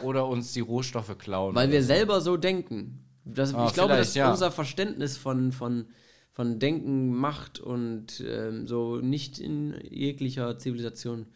oder 0.02 0.26
uns 0.28 0.52
die 0.52 0.60
Rohstoffe 0.60 1.16
klauen. 1.18 1.54
Weil 1.54 1.70
wir 1.70 1.82
so. 1.82 1.88
selber 1.88 2.20
so 2.20 2.36
denken. 2.36 3.04
Das, 3.24 3.52
ah, 3.52 3.66
ich 3.66 3.74
glaube, 3.74 3.96
dass 3.96 4.14
ja. 4.14 4.30
unser 4.30 4.50
Verständnis 4.50 5.16
von, 5.16 5.52
von, 5.52 5.86
von 6.32 6.58
Denken, 6.58 7.14
Macht 7.14 7.58
und 7.58 8.24
ähm, 8.26 8.66
so 8.66 8.96
nicht 8.96 9.38
in 9.38 9.74
jeglicher 9.90 10.58
Zivilisation 10.58 11.26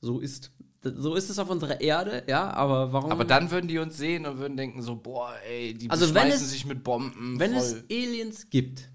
so 0.00 0.20
ist. 0.20 0.52
So 0.84 1.14
ist 1.14 1.30
es 1.30 1.38
auf 1.38 1.48
unserer 1.48 1.80
Erde, 1.80 2.24
ja, 2.28 2.50
aber 2.52 2.92
warum. 2.92 3.10
Aber 3.10 3.24
dann 3.24 3.50
würden 3.50 3.68
die 3.68 3.78
uns 3.78 3.96
sehen 3.96 4.26
und 4.26 4.38
würden 4.38 4.56
denken 4.56 4.82
so, 4.82 4.96
boah, 4.96 5.34
ey, 5.48 5.72
die 5.72 5.88
also 5.88 6.06
beschmeißen 6.06 6.46
sich 6.46 6.66
mit 6.66 6.84
Bomben. 6.84 7.40
Wenn 7.40 7.52
voll. 7.52 7.60
es 7.60 7.84
Aliens 7.90 8.50
gibt, 8.50 8.90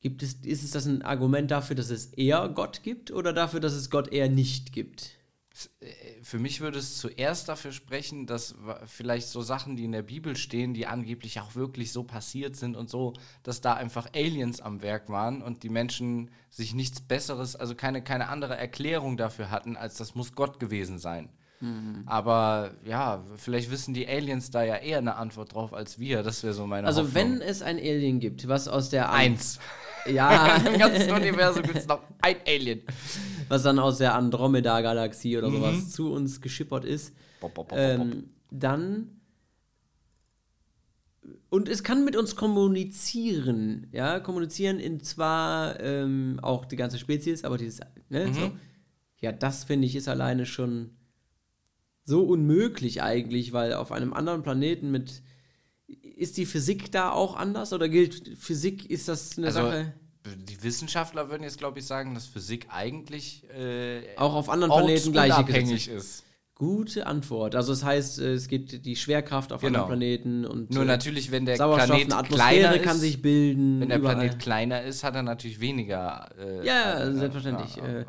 gibt 0.00 0.22
es, 0.22 0.34
ist 0.42 0.64
es 0.64 0.72
das 0.72 0.86
ein 0.86 1.02
Argument 1.02 1.50
dafür, 1.50 1.76
dass 1.76 1.90
es 1.90 2.06
eher 2.06 2.48
Gott 2.48 2.82
gibt 2.82 3.12
oder 3.12 3.32
dafür, 3.32 3.60
dass 3.60 3.72
es 3.72 3.88
Gott 3.88 4.08
eher 4.08 4.28
nicht 4.28 4.72
gibt? 4.72 5.16
Äh, 5.80 5.86
für 6.22 6.38
mich 6.38 6.60
würde 6.60 6.78
es 6.78 6.98
zuerst 6.98 7.48
dafür 7.48 7.72
sprechen, 7.72 8.26
dass 8.26 8.54
vielleicht 8.86 9.28
so 9.28 9.42
Sachen, 9.42 9.76
die 9.76 9.84
in 9.84 9.92
der 9.92 10.02
Bibel 10.02 10.36
stehen, 10.36 10.74
die 10.74 10.86
angeblich 10.86 11.40
auch 11.40 11.54
wirklich 11.54 11.92
so 11.92 12.04
passiert 12.04 12.56
sind 12.56 12.76
und 12.76 12.88
so, 12.88 13.12
dass 13.42 13.60
da 13.60 13.74
einfach 13.74 14.08
Aliens 14.14 14.60
am 14.60 14.82
Werk 14.82 15.08
waren 15.08 15.42
und 15.42 15.62
die 15.62 15.68
Menschen 15.68 16.30
sich 16.50 16.74
nichts 16.74 17.00
Besseres, 17.00 17.56
also 17.56 17.74
keine, 17.74 18.02
keine 18.02 18.28
andere 18.28 18.56
Erklärung 18.56 19.16
dafür 19.16 19.50
hatten, 19.50 19.76
als 19.76 19.96
das 19.96 20.14
muss 20.14 20.34
Gott 20.34 20.60
gewesen 20.60 20.98
sein. 20.98 21.28
Mhm. 21.60 22.02
Aber 22.06 22.72
ja, 22.84 23.22
vielleicht 23.36 23.70
wissen 23.70 23.94
die 23.94 24.08
Aliens 24.08 24.50
da 24.50 24.64
ja 24.64 24.76
eher 24.76 24.98
eine 24.98 25.14
Antwort 25.14 25.54
drauf 25.54 25.72
als 25.72 25.98
wir. 25.98 26.22
Das 26.24 26.42
wäre 26.42 26.54
so 26.54 26.66
meine 26.66 26.86
Also 26.88 27.02
Hoffnung. 27.02 27.14
wenn 27.14 27.40
es 27.40 27.62
ein 27.62 27.76
Alien 27.76 28.18
gibt, 28.20 28.48
was 28.48 28.66
aus 28.68 28.90
der... 28.90 29.12
Eins. 29.12 29.60
Ja. 30.06 30.56
Im 30.66 30.78
ganzen 30.78 31.10
Universum 31.10 31.62
gibt 31.62 31.78
es 31.78 31.86
noch 31.86 32.02
ein 32.20 32.36
Alien. 32.46 32.82
Was 33.48 33.62
dann 33.62 33.78
aus 33.78 33.98
der 33.98 34.14
Andromeda-Galaxie 34.14 35.38
oder 35.38 35.50
mhm. 35.50 35.56
sowas 35.56 35.90
zu 35.90 36.12
uns 36.12 36.40
geschippert 36.40 36.84
ist. 36.84 37.14
Bop, 37.40 37.54
bop, 37.54 37.68
bop, 37.68 37.78
ähm, 37.78 38.28
dann. 38.50 39.20
Und 41.50 41.68
es 41.68 41.84
kann 41.84 42.04
mit 42.04 42.16
uns 42.16 42.34
kommunizieren. 42.34 43.88
Ja, 43.92 44.20
kommunizieren 44.20 44.80
in 44.80 45.02
zwar 45.02 45.80
ähm, 45.80 46.38
auch 46.42 46.64
die 46.64 46.76
ganze 46.76 46.98
Spezies, 46.98 47.44
aber 47.44 47.58
dieses. 47.58 47.80
Ne, 48.08 48.26
mhm. 48.26 48.34
so. 48.34 48.50
Ja, 49.18 49.32
das 49.32 49.64
finde 49.64 49.86
ich 49.86 49.94
ist 49.94 50.08
alleine 50.08 50.46
schon 50.46 50.96
so 52.04 52.24
unmöglich 52.24 53.02
eigentlich, 53.02 53.52
weil 53.52 53.74
auf 53.74 53.92
einem 53.92 54.12
anderen 54.12 54.42
Planeten 54.42 54.90
mit 54.90 55.22
ist 56.16 56.36
die 56.36 56.46
Physik 56.46 56.92
da 56.92 57.10
auch 57.10 57.36
anders 57.36 57.72
oder 57.72 57.88
gilt 57.88 58.38
Physik, 58.38 58.88
ist 58.90 59.08
das 59.08 59.36
eine 59.38 59.48
also, 59.48 59.60
Sache? 59.60 59.92
Die 60.24 60.62
Wissenschaftler 60.62 61.30
würden 61.30 61.42
jetzt, 61.42 61.58
glaube 61.58 61.80
ich, 61.80 61.86
sagen, 61.86 62.14
dass 62.14 62.26
Physik 62.26 62.68
eigentlich 62.70 63.44
äh, 63.50 64.16
auch 64.16 64.34
auf 64.34 64.48
anderen 64.48 64.72
Planeten 64.72 65.12
gleich 65.12 65.32
abhängig 65.32 65.88
ist. 65.88 66.24
Gute 66.54 67.06
Antwort. 67.08 67.56
Also 67.56 67.72
das 67.72 67.82
heißt, 67.82 68.20
äh, 68.20 68.34
es 68.34 68.46
gibt 68.46 68.86
die 68.86 68.94
Schwerkraft 68.94 69.52
auf 69.52 69.62
genau. 69.62 69.80
anderen 69.80 69.98
Planeten 69.98 70.44
und 70.44 70.70
nur 70.70 70.84
äh, 70.84 70.86
natürlich, 70.86 71.32
wenn 71.32 71.44
der 71.44 71.56
Planet 71.56 72.28
kleiner 72.28 72.76
ist, 72.76 72.82
kann 72.84 72.98
sich 72.98 73.20
bilden. 73.20 73.80
Wenn 73.80 73.88
der 73.88 73.98
überall. 73.98 74.14
Planet 74.16 74.38
kleiner 74.38 74.82
ist, 74.82 75.02
hat 75.02 75.16
er 75.16 75.24
natürlich 75.24 75.58
weniger. 75.58 76.28
Äh, 76.38 76.64
ja, 76.64 77.00
äh, 77.00 77.14
selbstverständlich. 77.14 77.74
Ja, 77.76 78.04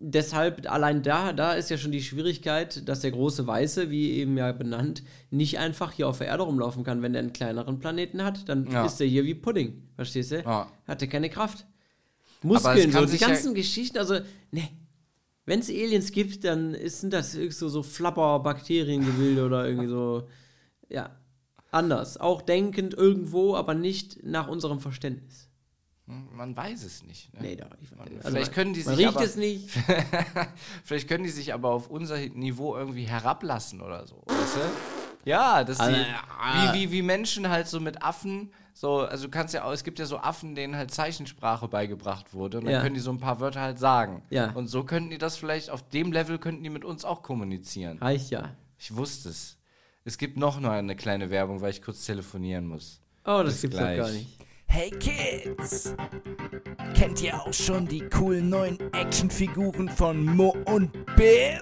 deshalb, 0.00 0.68
allein 0.70 1.02
da, 1.02 1.32
da 1.32 1.52
ist 1.52 1.70
ja 1.70 1.78
schon 1.78 1.92
die 1.92 2.02
Schwierigkeit, 2.02 2.88
dass 2.88 3.00
der 3.00 3.12
große 3.12 3.46
Weiße, 3.46 3.90
wie 3.90 4.12
eben 4.12 4.36
ja 4.36 4.50
benannt, 4.50 5.02
nicht 5.30 5.58
einfach 5.58 5.92
hier 5.92 6.08
auf 6.08 6.18
der 6.18 6.28
Erde 6.28 6.42
rumlaufen 6.42 6.82
kann. 6.82 7.02
Wenn 7.02 7.14
er 7.14 7.20
einen 7.20 7.32
kleineren 7.32 7.78
Planeten 7.78 8.24
hat, 8.24 8.48
dann 8.48 8.68
ja. 8.70 8.86
ist 8.86 9.00
er 9.00 9.06
hier 9.06 9.24
wie 9.24 9.34
Pudding. 9.34 9.82
Verstehst 9.94 10.32
du? 10.32 10.40
Ja. 10.40 10.70
Hat 10.88 11.02
er 11.02 11.08
keine 11.08 11.28
Kraft. 11.28 11.66
Muskeln, 12.42 12.90
so 12.90 13.04
die 13.04 13.18
ganzen 13.18 13.48
ja 13.48 13.54
Geschichten, 13.54 13.98
also, 13.98 14.18
ne. 14.50 14.68
Wenn 15.44 15.60
es 15.60 15.68
Aliens 15.68 16.12
gibt, 16.12 16.44
dann 16.44 16.76
sind 16.84 17.12
das 17.12 17.32
so, 17.32 17.68
so 17.68 17.82
Flapper-Bakteriengebilde 17.82 19.44
oder 19.46 19.66
irgendwie 19.66 19.88
so, 19.88 20.28
ja, 20.88 21.10
anders. 21.70 22.18
Auch 22.18 22.40
denkend 22.40 22.94
irgendwo, 22.94 23.56
aber 23.56 23.74
nicht 23.74 24.22
nach 24.22 24.48
unserem 24.48 24.80
Verständnis. 24.80 25.49
Hm, 26.10 26.36
man 26.36 26.56
weiß 26.56 26.82
es 26.84 27.04
nicht. 27.04 27.32
Ne? 27.34 27.40
Nee, 27.42 27.56
doch. 27.56 27.68
Ich, 27.80 27.94
man, 27.94 28.08
also 28.16 28.30
vielleicht 28.30 28.52
können 28.52 28.74
die 28.74 28.82
man 28.82 28.96
sich 28.96 29.06
riecht 29.06 29.16
aber, 29.16 29.24
es 29.24 29.36
nicht. 29.36 29.70
vielleicht 30.84 31.08
können 31.08 31.24
die 31.24 31.30
sich 31.30 31.54
aber 31.54 31.70
auf 31.70 31.88
unser 31.88 32.18
Niveau 32.18 32.76
irgendwie 32.76 33.04
herablassen 33.04 33.80
oder 33.80 34.06
so. 34.06 34.22
Weißt 34.26 34.56
du? 34.56 34.60
Ja, 35.24 35.62
dass 35.64 35.78
also, 35.78 35.96
wie, 35.96 36.72
wie, 36.74 36.92
wie 36.92 37.02
Menschen 37.02 37.48
halt 37.48 37.68
so 37.68 37.78
mit 37.78 38.02
Affen, 38.02 38.50
so, 38.72 39.00
also 39.00 39.26
du 39.26 39.30
kannst 39.30 39.52
ja, 39.54 39.70
es 39.72 39.84
gibt 39.84 39.98
ja 39.98 40.06
so 40.06 40.18
Affen, 40.18 40.54
denen 40.54 40.74
halt 40.74 40.90
Zeichensprache 40.90 41.68
beigebracht 41.68 42.32
wurde 42.32 42.58
und 42.58 42.64
dann 42.64 42.74
ja. 42.74 42.80
können 42.80 42.94
die 42.94 43.00
so 43.00 43.10
ein 43.10 43.18
paar 43.18 43.38
Wörter 43.38 43.60
halt 43.60 43.78
sagen. 43.78 44.22
Ja. 44.30 44.50
Und 44.52 44.68
so 44.68 44.84
könnten 44.84 45.10
die 45.10 45.18
das 45.18 45.36
vielleicht, 45.36 45.70
auf 45.70 45.88
dem 45.90 46.12
Level 46.12 46.38
könnten 46.38 46.64
die 46.64 46.70
mit 46.70 46.84
uns 46.84 47.04
auch 47.04 47.22
kommunizieren. 47.22 47.98
Reicht 47.98 48.30
ja. 48.30 48.56
Ich 48.78 48.96
wusste 48.96 49.28
es. 49.28 49.58
Es 50.04 50.16
gibt 50.16 50.38
noch 50.38 50.62
eine 50.62 50.96
kleine 50.96 51.30
Werbung, 51.30 51.60
weil 51.60 51.70
ich 51.70 51.82
kurz 51.82 52.06
telefonieren 52.06 52.66
muss. 52.66 53.00
Oh, 53.26 53.42
das 53.44 53.54
Bis 53.54 53.60
gibt's 53.62 53.76
gleich. 53.76 53.98
doch 53.98 54.06
gar 54.06 54.12
nicht. 54.12 54.38
Hey 54.72 54.90
Kids! 54.90 55.94
Kennt 56.94 57.20
ihr 57.22 57.34
auch 57.34 57.52
schon 57.52 57.88
die 57.88 58.08
coolen 58.08 58.50
neuen 58.50 58.78
Actionfiguren 58.92 59.88
von 59.88 60.24
Mo 60.24 60.56
und 60.66 60.92
Biff? 61.16 61.60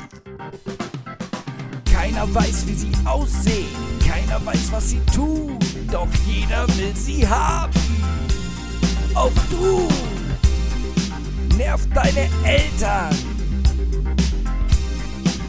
Keiner 1.90 2.32
weiß, 2.34 2.66
wie 2.66 2.74
sie 2.74 2.92
aussehen, 3.06 3.66
keiner 4.06 4.44
weiß, 4.44 4.70
was 4.72 4.90
sie 4.90 5.00
tun, 5.14 5.59
doch 5.90 6.06
jeder 6.26 6.68
will 6.76 6.94
sie 6.94 7.26
haben. 7.26 7.72
Auch 9.14 9.32
du! 9.50 9.88
Nerv 11.56 11.80
deine 11.94 12.28
Eltern! 12.44 13.16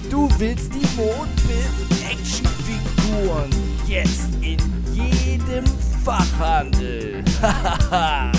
Du 0.09 0.29
willst 0.37 0.73
die 0.73 0.95
Mo 0.95 1.13
und 1.21 1.35
Biff 1.35 2.09
Actionfiguren 2.09 3.49
jetzt 3.85 4.29
in 4.41 4.59
jedem 4.93 5.65
Fachhandel. 6.03 7.23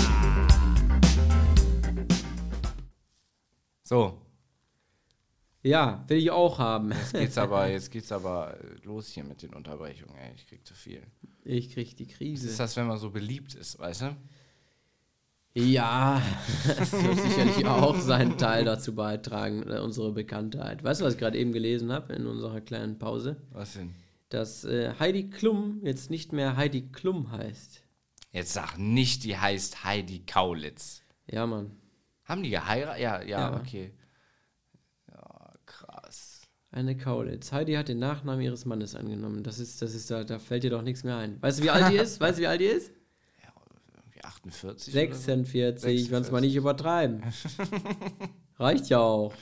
so. 3.83 4.17
Ja, 5.63 6.03
will 6.07 6.17
ich 6.17 6.31
auch 6.31 6.57
haben. 6.57 6.91
Jetzt 6.91 7.13
geht's 7.13 7.37
aber, 7.37 7.67
jetzt 7.71 7.91
geht's 7.91 8.11
aber 8.11 8.57
los 8.83 9.09
hier 9.09 9.23
mit 9.23 9.43
den 9.43 9.53
Unterbrechungen, 9.53 10.15
ey. 10.15 10.33
Ich 10.35 10.47
krieg 10.47 10.65
zu 10.65 10.73
viel. 10.73 11.03
Ich 11.43 11.71
krieg 11.73 11.95
die 11.95 12.07
Krise. 12.07 12.45
Was 12.45 12.51
ist 12.51 12.59
das, 12.59 12.75
wenn 12.77 12.87
man 12.87 12.97
so 12.97 13.11
beliebt 13.11 13.53
ist, 13.53 13.77
weißt 13.77 14.01
du? 14.01 14.15
Ja, 15.53 16.21
das 16.65 16.93
wird 16.93 17.19
sicherlich 17.19 17.65
auch 17.65 17.99
seinen 17.99 18.37
Teil 18.37 18.63
dazu 18.65 18.95
beitragen, 18.95 19.69
äh, 19.69 19.79
unsere 19.79 20.13
Bekanntheit. 20.13 20.83
Weißt 20.83 21.01
du, 21.01 21.05
was 21.05 21.13
ich 21.13 21.19
gerade 21.19 21.37
eben 21.37 21.51
gelesen 21.51 21.91
habe 21.91 22.13
in 22.13 22.25
unserer 22.25 22.61
kleinen 22.61 22.97
Pause? 22.97 23.35
Was 23.51 23.73
denn? 23.73 23.93
Dass 24.33 24.63
äh, 24.63 24.93
Heidi 24.99 25.29
Klum 25.29 25.81
jetzt 25.83 26.09
nicht 26.09 26.33
mehr 26.33 26.55
Heidi 26.55 26.89
Klum 26.91 27.31
heißt. 27.31 27.83
Jetzt 28.31 28.53
sag 28.53 28.77
nicht, 28.77 29.23
die 29.25 29.37
heißt 29.37 29.83
Heidi 29.83 30.23
Kaulitz. 30.25 31.03
Ja, 31.27 31.45
Mann. 31.45 31.71
Haben 32.23 32.43
die 32.43 32.49
geheiratet? 32.49 33.01
Ja, 33.01 33.21
ja, 33.21 33.27
ja, 33.27 33.59
okay. 33.59 33.91
Ja, 35.09 35.53
krass. 35.65 36.41
Eine 36.71 36.95
Kaulitz. 36.95 37.51
Heidi 37.51 37.73
hat 37.73 37.89
den 37.89 37.99
Nachnamen 37.99 38.41
ihres 38.41 38.63
Mannes 38.63 38.95
angenommen. 38.95 39.43
Das 39.43 39.59
ist, 39.59 39.81
das 39.81 39.93
ist, 39.93 40.09
da, 40.09 40.23
da 40.23 40.39
fällt 40.39 40.63
dir 40.63 40.69
doch 40.69 40.81
nichts 40.81 41.03
mehr 41.03 41.17
ein. 41.17 41.41
Weißt 41.41 41.59
du, 41.59 41.63
wie 41.63 41.69
alt 41.69 41.91
die 41.91 41.97
ist? 41.97 42.19
Weißt 42.21 42.37
du, 42.37 42.43
wie 42.43 42.47
alt 42.47 42.61
die 42.61 42.65
ist? 42.65 42.93
Ja, 43.43 43.51
irgendwie 43.99 44.23
48. 44.23 44.93
46, 44.93 46.05
so? 46.05 46.11
wenn 46.11 46.21
es 46.21 46.31
mal 46.31 46.39
nicht 46.39 46.55
übertreiben. 46.55 47.21
Reicht 48.57 48.87
ja 48.87 48.99
auch. 48.99 49.33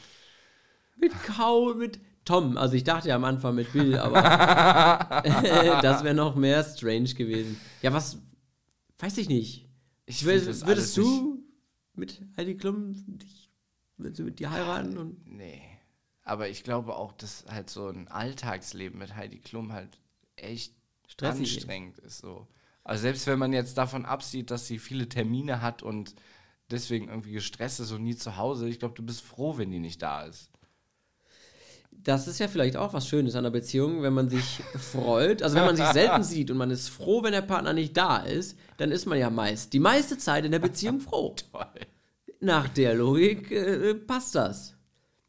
Mit 0.97 1.13
Kaul, 1.23 1.75
mit 1.75 1.99
Tom. 2.29 2.57
Also 2.59 2.75
ich 2.75 2.83
dachte 2.83 3.09
ja 3.09 3.15
am 3.15 3.23
Anfang 3.23 3.55
mit 3.55 3.73
Bill, 3.73 3.97
aber 3.97 4.21
das 5.81 6.03
wäre 6.03 6.13
noch 6.13 6.35
mehr 6.35 6.63
strange 6.63 7.15
gewesen. 7.15 7.59
Ja, 7.81 7.91
was? 7.91 8.19
Weiß 8.99 9.17
ich 9.17 9.29
nicht. 9.29 9.67
Ich 10.05 10.23
will, 10.25 10.45
würdest 10.45 10.95
du 10.95 11.43
mit 11.95 12.21
Heidi 12.37 12.55
Klum 12.55 12.93
dich, 13.17 13.49
würdest 13.97 14.19
du 14.19 14.23
mit 14.25 14.37
dir 14.37 14.51
heiraten? 14.51 14.99
Und 14.99 15.25
nee. 15.25 15.59
Aber 16.21 16.49
ich 16.49 16.63
glaube 16.63 16.95
auch, 16.95 17.13
dass 17.13 17.45
halt 17.49 17.71
so 17.71 17.87
ein 17.87 18.07
Alltagsleben 18.07 18.99
mit 18.99 19.15
Heidi 19.15 19.39
Klum 19.39 19.73
halt 19.73 19.99
echt 20.35 20.75
Stressig 21.07 21.55
anstrengend 21.55 21.97
ist. 21.97 22.19
So. 22.19 22.47
Also 22.83 23.01
selbst 23.01 23.25
wenn 23.25 23.39
man 23.39 23.53
jetzt 23.53 23.75
davon 23.75 24.05
absieht, 24.05 24.51
dass 24.51 24.67
sie 24.67 24.77
viele 24.77 25.09
Termine 25.09 25.63
hat 25.63 25.81
und 25.81 26.13
deswegen 26.69 27.07
irgendwie 27.07 27.31
gestresst 27.31 27.79
ist 27.79 27.91
und 27.91 28.03
nie 28.03 28.15
zu 28.15 28.37
Hause, 28.37 28.69
ich 28.69 28.77
glaube, 28.77 28.93
du 28.93 29.03
bist 29.03 29.21
froh, 29.21 29.57
wenn 29.57 29.71
die 29.71 29.79
nicht 29.79 30.03
da 30.03 30.25
ist 30.25 30.51
das 32.03 32.27
ist 32.27 32.39
ja 32.39 32.47
vielleicht 32.47 32.77
auch 32.77 32.93
was 32.93 33.07
Schönes 33.07 33.35
an 33.35 33.39
einer 33.39 33.51
Beziehung, 33.51 34.01
wenn 34.01 34.13
man 34.13 34.29
sich 34.29 34.61
freut. 34.77 35.43
Also 35.43 35.55
wenn 35.57 35.65
man 35.65 35.75
sich 35.75 35.85
selten 35.87 36.23
sieht 36.23 36.49
und 36.49 36.57
man 36.57 36.71
ist 36.71 36.89
froh, 36.89 37.23
wenn 37.23 37.33
der 37.33 37.41
Partner 37.41 37.73
nicht 37.73 37.95
da 37.95 38.17
ist, 38.17 38.57
dann 38.77 38.91
ist 38.91 39.05
man 39.05 39.19
ja 39.19 39.29
meist 39.29 39.73
die 39.73 39.79
meiste 39.79 40.17
Zeit 40.17 40.45
in 40.45 40.51
der 40.51 40.59
Beziehung 40.59 40.99
froh. 41.01 41.35
Toll. 41.51 41.65
Nach 42.39 42.69
der 42.69 42.95
Logik 42.95 43.51
äh, 43.51 43.95
passt 43.95 44.35
das. 44.35 44.75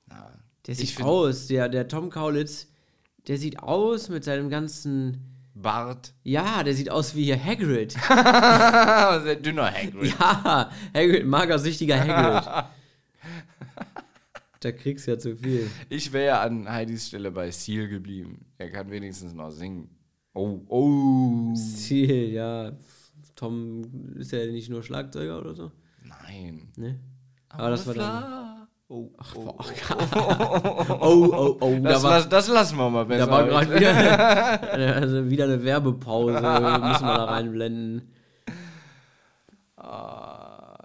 Na, 0.06 0.32
der 0.66 0.74
sieht 0.76 1.02
aus, 1.02 1.48
der, 1.48 1.68
der 1.68 1.88
Tom 1.88 2.08
Kaulitz, 2.08 2.68
der 3.26 3.36
sieht 3.36 3.60
aus 3.60 4.08
mit 4.08 4.22
seinem 4.22 4.48
ganzen 4.48 5.30
Bart. 5.54 6.14
Ja, 6.22 6.62
der 6.62 6.74
sieht 6.74 6.90
aus 6.90 7.16
wie 7.16 7.34
Hagrid. 7.34 7.92
Sehr 9.24 9.36
dünner 9.36 9.72
Hagrid. 9.72 10.14
Ja, 10.18 10.70
Hagrid, 10.94 11.26
magersüchtiger 11.26 11.98
Hagrid. 11.98 12.69
Da 14.61 14.72
kriegst 14.72 15.06
du 15.06 15.12
ja 15.12 15.18
zu 15.18 15.36
viel. 15.36 15.70
Ich 15.88 16.12
wäre 16.12 16.26
ja 16.26 16.42
an 16.42 16.70
Heidis 16.70 17.08
Stelle 17.08 17.30
bei 17.30 17.50
Seal 17.50 17.88
geblieben. 17.88 18.44
Er 18.58 18.70
kann 18.70 18.90
wenigstens 18.90 19.32
noch 19.32 19.50
singen. 19.50 19.88
Oh, 20.34 20.61
oh. 20.68 21.54
Ziel, 21.54 22.30
ja. 22.30 22.72
Tom 23.34 24.14
ist 24.16 24.32
ja 24.32 24.44
nicht 24.46 24.68
nur 24.68 24.82
Schlagzeuger 24.82 25.40
oder 25.40 25.54
so. 25.54 25.72
Nein. 26.04 26.68
Ne? 26.76 27.00
Aber, 27.48 27.62
Aber 27.62 27.70
das 27.70 27.86
war 27.86 27.94
dann. 27.94 28.50
Oh, 28.88 29.08
Ach, 29.18 29.34
oh, 29.36 29.56
oh, 29.56 29.64
oh, 31.00 31.28
oh, 31.32 31.56
oh. 31.61 31.78
Das, 31.80 32.02
war, 32.02 32.22
das, 32.22 32.48
lassen 32.48 32.76
wir 32.76 32.90
mal 32.90 33.06
besser. 33.06 33.26
Da 33.26 33.32
war 33.32 33.46
gerade 33.46 33.74
wieder, 33.74 34.96
also 34.96 35.30
wieder 35.30 35.44
eine 35.44 35.62
Werbepause. 35.62 36.32
müssen 36.32 36.42
wir 36.42 36.98
da 36.98 37.24
reinblenden. 37.26 38.11
Ah, 39.76 40.30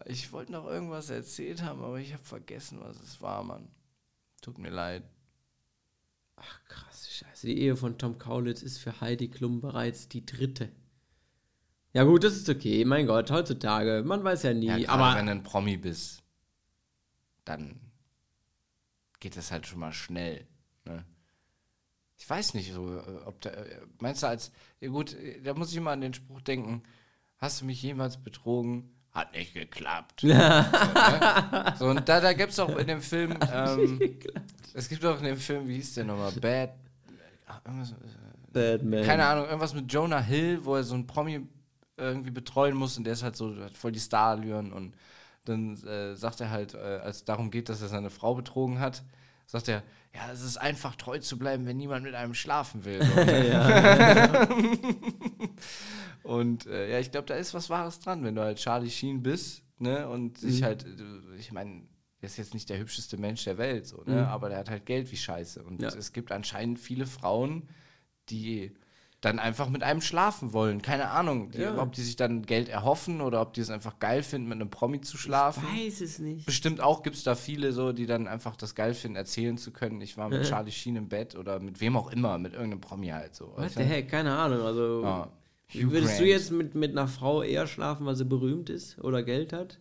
ich 0.05 0.31
wollte 0.31 0.51
noch 0.51 0.65
irgendwas 0.65 1.09
erzählt 1.09 1.63
haben, 1.63 1.83
aber 1.83 1.99
ich 1.99 2.13
habe 2.13 2.23
vergessen, 2.23 2.79
was 2.81 3.01
es 3.01 3.21
war, 3.21 3.43
Mann. 3.43 3.67
Tut 4.41 4.57
mir 4.57 4.69
leid. 4.69 5.03
Ach, 6.35 6.61
krass, 6.67 7.09
scheiße. 7.09 7.47
Die 7.47 7.59
Ehe 7.59 7.75
von 7.75 7.97
Tom 7.97 8.17
Kaulitz 8.17 8.61
ist 8.61 8.77
für 8.77 9.01
Heidi 9.01 9.29
Klum 9.29 9.61
bereits 9.61 10.07
die 10.07 10.25
dritte. 10.25 10.71
Ja 11.93 12.03
gut, 12.03 12.23
das 12.23 12.35
ist 12.35 12.49
okay. 12.49 12.83
Mein 12.85 13.07
Gott, 13.07 13.31
heutzutage, 13.31 14.03
man 14.05 14.23
weiß 14.23 14.43
ja 14.43 14.53
nie. 14.53 14.65
Ja, 14.65 14.89
aber 14.89 15.17
wenn 15.17 15.27
du 15.27 15.31
ein 15.31 15.43
Promi 15.43 15.77
bist, 15.77 16.23
dann 17.45 17.79
geht 19.19 19.37
das 19.37 19.51
halt 19.51 19.65
schon 19.65 19.79
mal 19.79 19.93
schnell. 19.93 20.45
Ne? 20.83 21.05
Ich 22.17 22.29
weiß 22.29 22.53
nicht, 22.53 22.73
so, 22.73 23.01
ob 23.25 23.41
da, 23.41 23.51
meinst 23.99 24.23
du 24.23 24.27
als, 24.27 24.51
ja 24.79 24.89
gut, 24.89 25.15
da 25.43 25.53
muss 25.53 25.71
ich 25.71 25.77
immer 25.77 25.91
an 25.91 26.01
den 26.01 26.13
Spruch 26.13 26.41
denken, 26.41 26.83
hast 27.37 27.61
du 27.61 27.65
mich 27.65 27.81
jemals 27.81 28.21
betrogen? 28.21 28.94
Hat 29.15 29.33
nicht 29.33 29.53
geklappt. 29.53 30.21
so, 30.21 30.27
ne? 30.27 31.73
so, 31.79 31.85
und 31.87 32.07
da, 32.07 32.19
da 32.19 32.33
gibt 32.33 32.51
es 32.51 32.59
auch 32.59 32.75
in 32.77 32.85
dem 32.85 33.01
Film, 33.01 33.33
ähm, 33.53 33.99
es 34.73 34.89
gibt 34.89 35.05
auch 35.05 35.17
in 35.19 35.23
dem 35.23 35.37
Film, 35.37 35.65
wie 35.69 35.75
hieß 35.75 35.93
der 35.93 36.03
nochmal? 36.03 36.33
Bad, 36.33 36.71
irgendwas, 37.65 37.91
äh, 37.91 38.77
Bad 38.77 39.05
Keine 39.05 39.25
Ahnung, 39.25 39.45
irgendwas 39.45 39.73
mit 39.73 39.91
Jonah 39.91 40.19
Hill, 40.19 40.65
wo 40.65 40.75
er 40.75 40.83
so 40.83 40.95
ein 40.95 41.07
Promi 41.07 41.47
irgendwie 41.95 42.31
betreuen 42.31 42.75
muss 42.75 42.97
und 42.97 43.05
der 43.05 43.13
ist 43.13 43.23
halt 43.23 43.37
so 43.37 43.55
hat 43.63 43.77
voll 43.77 43.93
die 43.93 44.01
Starallüren 44.01 44.73
und 44.73 44.95
dann 45.45 45.77
äh, 45.85 46.15
sagt 46.17 46.41
er 46.41 46.49
halt, 46.49 46.73
äh, 46.73 46.77
als 46.77 47.17
es 47.17 47.25
darum 47.25 47.51
geht, 47.51 47.69
dass 47.69 47.81
er 47.81 47.87
seine 47.87 48.09
Frau 48.09 48.35
betrogen 48.35 48.79
hat, 48.79 49.01
sagt 49.45 49.67
er, 49.67 49.83
ja, 50.13 50.31
es 50.31 50.41
ist 50.41 50.57
einfach 50.57 50.95
treu 50.95 51.19
zu 51.19 51.37
bleiben, 51.37 51.65
wenn 51.65 51.77
niemand 51.77 52.03
mit 52.03 52.15
einem 52.15 52.33
schlafen 52.33 52.85
will. 52.85 52.99
und 56.23 56.65
äh, 56.67 56.91
ja, 56.91 56.99
ich 56.99 57.11
glaube, 57.11 57.27
da 57.27 57.35
ist 57.35 57.53
was 57.53 57.69
Wahres 57.69 57.99
dran, 57.99 58.23
wenn 58.23 58.35
du 58.35 58.41
halt 58.41 58.57
Charlie 58.57 58.89
Sheen 58.89 59.21
bist, 59.21 59.63
ne, 59.77 60.07
und 60.07 60.41
mhm. 60.41 60.49
sich 60.49 60.63
halt, 60.63 60.85
ich 61.37 61.51
meine, 61.51 61.83
er 62.21 62.27
ist 62.27 62.37
jetzt 62.37 62.53
nicht 62.53 62.69
der 62.69 62.79
hübscheste 62.79 63.17
Mensch 63.17 63.43
der 63.43 63.57
Welt, 63.57 63.87
so, 63.87 64.03
ne, 64.05 64.21
mhm. 64.21 64.27
aber 64.27 64.49
der 64.49 64.59
hat 64.59 64.69
halt 64.69 64.85
Geld 64.85 65.11
wie 65.11 65.17
Scheiße. 65.17 65.63
Und 65.63 65.81
ja. 65.81 65.89
es 65.89 66.13
gibt 66.13 66.31
anscheinend 66.31 66.79
viele 66.79 67.05
Frauen, 67.05 67.67
die 68.29 68.73
dann 69.25 69.39
einfach 69.39 69.69
mit 69.69 69.81
einem 69.81 70.01
schlafen 70.01 70.53
wollen. 70.53 70.81
Keine 70.81 71.09
Ahnung, 71.09 71.49
die, 71.49 71.61
ja. 71.61 71.77
ob 71.77 71.93
die 71.93 72.01
sich 72.01 72.15
dann 72.15 72.43
Geld 72.43 72.69
erhoffen 72.69 73.21
oder 73.21 73.41
ob 73.41 73.53
die 73.53 73.61
es 73.61 73.71
einfach 73.71 73.99
geil 73.99 74.21
finden, 74.21 74.47
mit 74.47 74.61
einem 74.61 74.69
Promi 74.69 75.01
zu 75.01 75.17
schlafen. 75.17 75.63
Ich 75.73 75.87
weiß 75.87 76.01
es 76.01 76.19
nicht. 76.19 76.45
Bestimmt 76.45 76.79
auch 76.79 77.01
gibt 77.01 77.15
es 77.15 77.23
da 77.23 77.33
viele 77.33 77.71
so, 77.71 77.91
die 77.91 78.05
dann 78.05 78.27
einfach 78.27 78.55
das 78.55 78.75
geil 78.75 78.93
finden, 78.93 79.17
erzählen 79.17 79.57
zu 79.57 79.71
können, 79.71 79.99
ich 80.01 80.15
war 80.17 80.29
mit 80.29 80.41
äh. 80.41 80.43
Charlie 80.43 80.71
Sheen 80.71 80.95
im 80.95 81.09
Bett 81.09 81.35
oder 81.35 81.59
mit 81.59 81.81
wem 81.81 81.97
auch 81.97 82.11
immer, 82.11 82.37
mit 82.37 82.53
irgendeinem 82.53 82.81
Promi 82.81 83.07
halt 83.07 83.35
so. 83.35 83.53
Was 83.55 83.73
der 83.73 83.85
Heck, 83.85 84.09
keine 84.09 84.37
Ahnung. 84.37 84.61
Also 84.61 85.01
ja. 85.03 85.29
würdest 85.71 86.13
Grant. 86.13 86.19
du 86.19 86.25
jetzt 86.25 86.51
mit, 86.51 86.75
mit 86.75 86.91
einer 86.91 87.07
Frau 87.07 87.41
eher 87.41 87.65
schlafen, 87.65 88.05
weil 88.05 88.15
sie 88.15 88.25
berühmt 88.25 88.69
ist 88.69 88.99
oder 88.99 89.23
Geld 89.23 89.53
hat? 89.53 89.79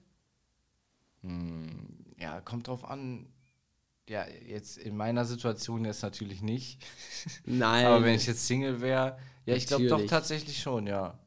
Hm, 1.22 1.88
ja, 2.18 2.40
kommt 2.40 2.68
drauf 2.68 2.88
an. 2.88 3.26
Ja, 4.08 4.24
jetzt 4.46 4.76
in 4.78 4.96
meiner 4.96 5.24
Situation 5.24 5.84
jetzt 5.84 6.02
natürlich 6.02 6.42
nicht. 6.42 6.82
Nein. 7.44 7.86
Aber 7.86 8.02
wenn 8.04 8.14
ich 8.14 8.26
jetzt 8.26 8.46
Single 8.46 8.80
wäre, 8.80 9.18
ja, 9.46 9.54
ich 9.54 9.66
glaube 9.66 9.86
doch 9.86 10.04
tatsächlich 10.06 10.60
schon, 10.60 10.86
ja. 10.86 11.18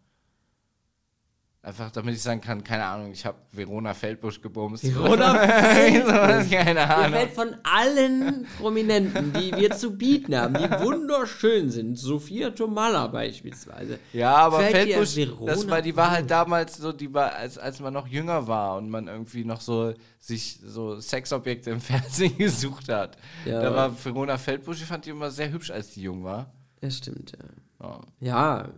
Einfach 1.68 1.92
damit 1.92 2.16
ich 2.16 2.22
sagen 2.22 2.40
kann, 2.40 2.64
keine 2.64 2.86
Ahnung, 2.86 3.12
ich 3.12 3.26
habe 3.26 3.40
Verona 3.52 3.94
Feldbusch 3.94 4.40
gebumst. 4.40 4.86
Verona 4.86 5.36
Feldbusch? 5.74 6.50
keine 6.50 6.90
Ahnung. 6.90 7.12
Fällt 7.12 7.32
von 7.32 7.58
allen 7.64 8.48
Prominenten, 8.58 9.34
die 9.34 9.54
wir 9.54 9.72
zu 9.72 9.98
bieten 9.98 10.34
haben, 10.34 10.54
die 10.54 10.60
wunderschön 10.86 11.70
sind, 11.70 11.98
Sophia 11.98 12.52
Tomala 12.52 13.08
beispielsweise. 13.08 14.00
Ja, 14.14 14.34
aber 14.36 14.62
Feldbusch, 14.62 15.18
das 15.46 15.70
war, 15.70 15.82
die 15.82 15.94
war 15.94 16.12
halt 16.12 16.32
damals 16.32 16.78
so, 16.78 16.94
die 16.94 17.14
war, 17.14 17.34
als, 17.34 17.58
als 17.58 17.82
man 17.82 17.94
noch 17.94 18.08
jünger 18.08 18.48
war 18.48 18.78
und 18.78 18.90
man 18.90 19.10
irgendwie 19.10 19.44
noch 19.44 19.60
so 19.60 19.94
sich 20.20 20.62
so 20.64 21.02
Sexobjekte 21.02 21.72
im 21.72 21.82
Fernsehen 21.82 22.38
gesucht 22.38 22.88
hat. 22.88 23.18
Ja. 23.44 23.62
Da 23.62 23.76
war 23.76 24.06
Verona 24.06 24.38
Feldbusch, 24.38 24.78
ich 24.78 24.88
fand 24.88 25.06
die 25.06 25.10
immer 25.10 25.32
sehr 25.32 25.52
hübsch, 25.52 25.72
als 25.72 25.90
die 25.90 26.04
jung 26.04 26.24
war. 26.24 26.54
Ja, 26.82 26.90
stimmt, 26.90 27.34
ja. 27.34 27.46
Ja, 27.80 28.02
ja. 28.20 28.70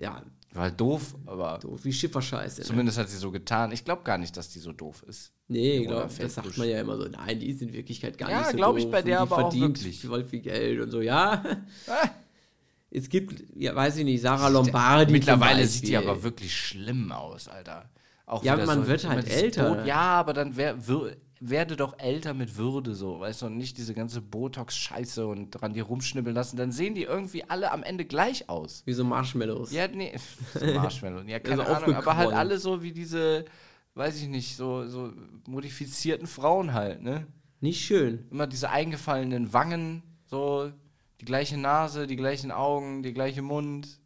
ja. 0.00 0.22
War 0.52 0.62
halt 0.62 0.80
doof, 0.80 1.14
aber. 1.26 1.58
Doof, 1.60 1.80
wie 1.84 1.92
Schifferscheiße. 1.92 2.62
Ne? 2.62 2.66
Zumindest 2.66 2.96
ne? 2.96 3.04
hat 3.04 3.10
sie 3.10 3.18
so 3.18 3.30
getan. 3.30 3.72
Ich 3.72 3.84
glaube 3.84 4.02
gar 4.04 4.16
nicht, 4.16 4.36
dass 4.36 4.48
die 4.48 4.58
so 4.58 4.72
doof 4.72 5.04
ist. 5.06 5.32
Nee, 5.48 5.84
glaub, 5.84 6.16
das 6.18 6.34
sagt 6.34 6.56
man 6.56 6.68
ja 6.68 6.80
immer 6.80 6.96
so. 6.96 7.04
Nein, 7.04 7.38
die 7.38 7.50
ist 7.50 7.62
in 7.62 7.72
Wirklichkeit 7.72 8.16
gar 8.18 8.30
ja, 8.30 8.38
nicht 8.38 8.50
so 8.52 8.56
glaube 8.56 8.78
ich 8.78 8.90
bei 8.90 9.02
der 9.02 9.20
aber 9.20 9.46
auch 9.46 9.54
wirklich. 9.54 10.00
Voll 10.00 10.24
viel 10.24 10.40
Geld 10.40 10.80
und 10.80 10.90
so, 10.90 11.00
ja. 11.00 11.44
Ah. 11.88 12.08
Es 12.90 13.08
gibt, 13.08 13.44
ja, 13.54 13.74
weiß 13.74 13.98
ich 13.98 14.04
nicht, 14.04 14.22
Sarah 14.22 14.48
Lombardi. 14.48 15.12
Mittlerweile 15.12 15.66
sieht 15.66 15.88
die 15.88 15.96
aber 15.96 16.22
wirklich 16.22 16.56
schlimm 16.56 17.12
aus, 17.12 17.48
Alter. 17.48 17.90
Auch 18.24 18.42
ja, 18.42 18.56
man 18.56 18.82
so, 18.82 18.88
wird 18.88 19.06
halt 19.06 19.28
älter. 19.28 19.74
Boot, 19.74 19.86
ja, 19.86 20.00
aber 20.00 20.32
dann 20.32 20.56
wär, 20.56 20.86
werde 21.40 21.76
doch 21.76 21.98
älter 21.98 22.34
mit 22.34 22.56
Würde, 22.56 22.94
so, 22.94 23.20
weißt 23.20 23.42
du, 23.42 23.46
und 23.46 23.56
nicht 23.56 23.76
diese 23.78 23.94
ganze 23.94 24.20
Botox-Scheiße 24.20 25.26
und 25.26 25.50
dran 25.50 25.74
die 25.74 25.80
rumschnibbeln 25.80 26.34
lassen, 26.34 26.56
dann 26.56 26.72
sehen 26.72 26.94
die 26.94 27.02
irgendwie 27.02 27.44
alle 27.44 27.72
am 27.72 27.82
Ende 27.82 28.04
gleich 28.04 28.48
aus. 28.48 28.82
Wie 28.86 28.92
so 28.92 29.04
Marshmallows. 29.04 29.72
Ja, 29.72 29.88
nee, 29.88 30.14
so 30.54 30.66
Marshmallows. 30.66 31.24
Ja, 31.26 31.38
keine 31.38 31.66
also 31.66 31.84
Ahnung, 31.84 31.96
aber 31.96 32.16
halt 32.16 32.32
alle 32.32 32.58
so 32.58 32.82
wie 32.82 32.92
diese, 32.92 33.44
weiß 33.94 34.22
ich 34.22 34.28
nicht, 34.28 34.56
so, 34.56 34.86
so 34.86 35.12
modifizierten 35.46 36.26
Frauen 36.26 36.72
halt, 36.72 37.02
ne? 37.02 37.26
Nicht 37.60 37.84
schön. 37.84 38.26
Immer 38.30 38.46
diese 38.46 38.70
eingefallenen 38.70 39.52
Wangen, 39.52 40.02
so 40.26 40.70
die 41.20 41.24
gleiche 41.24 41.58
Nase, 41.58 42.06
die 42.06 42.16
gleichen 42.16 42.50
Augen, 42.50 43.02
der 43.02 43.12
gleiche 43.12 43.42
Mund. 43.42 44.00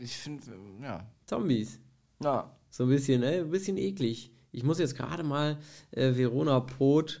Ich 0.00 0.16
finde, 0.16 0.44
ja. 0.82 1.06
Zombies. 1.26 1.80
Ja. 2.22 2.56
So 2.70 2.84
ein 2.84 2.90
bisschen, 2.90 3.20
ne? 3.20 3.40
Ein 3.40 3.50
bisschen 3.50 3.76
eklig. 3.76 4.32
Ich 4.50 4.64
muss 4.64 4.78
jetzt 4.78 4.96
gerade 4.96 5.22
mal 5.22 5.58
äh, 5.90 6.14
Verona 6.16 6.60
Pot, 6.60 7.20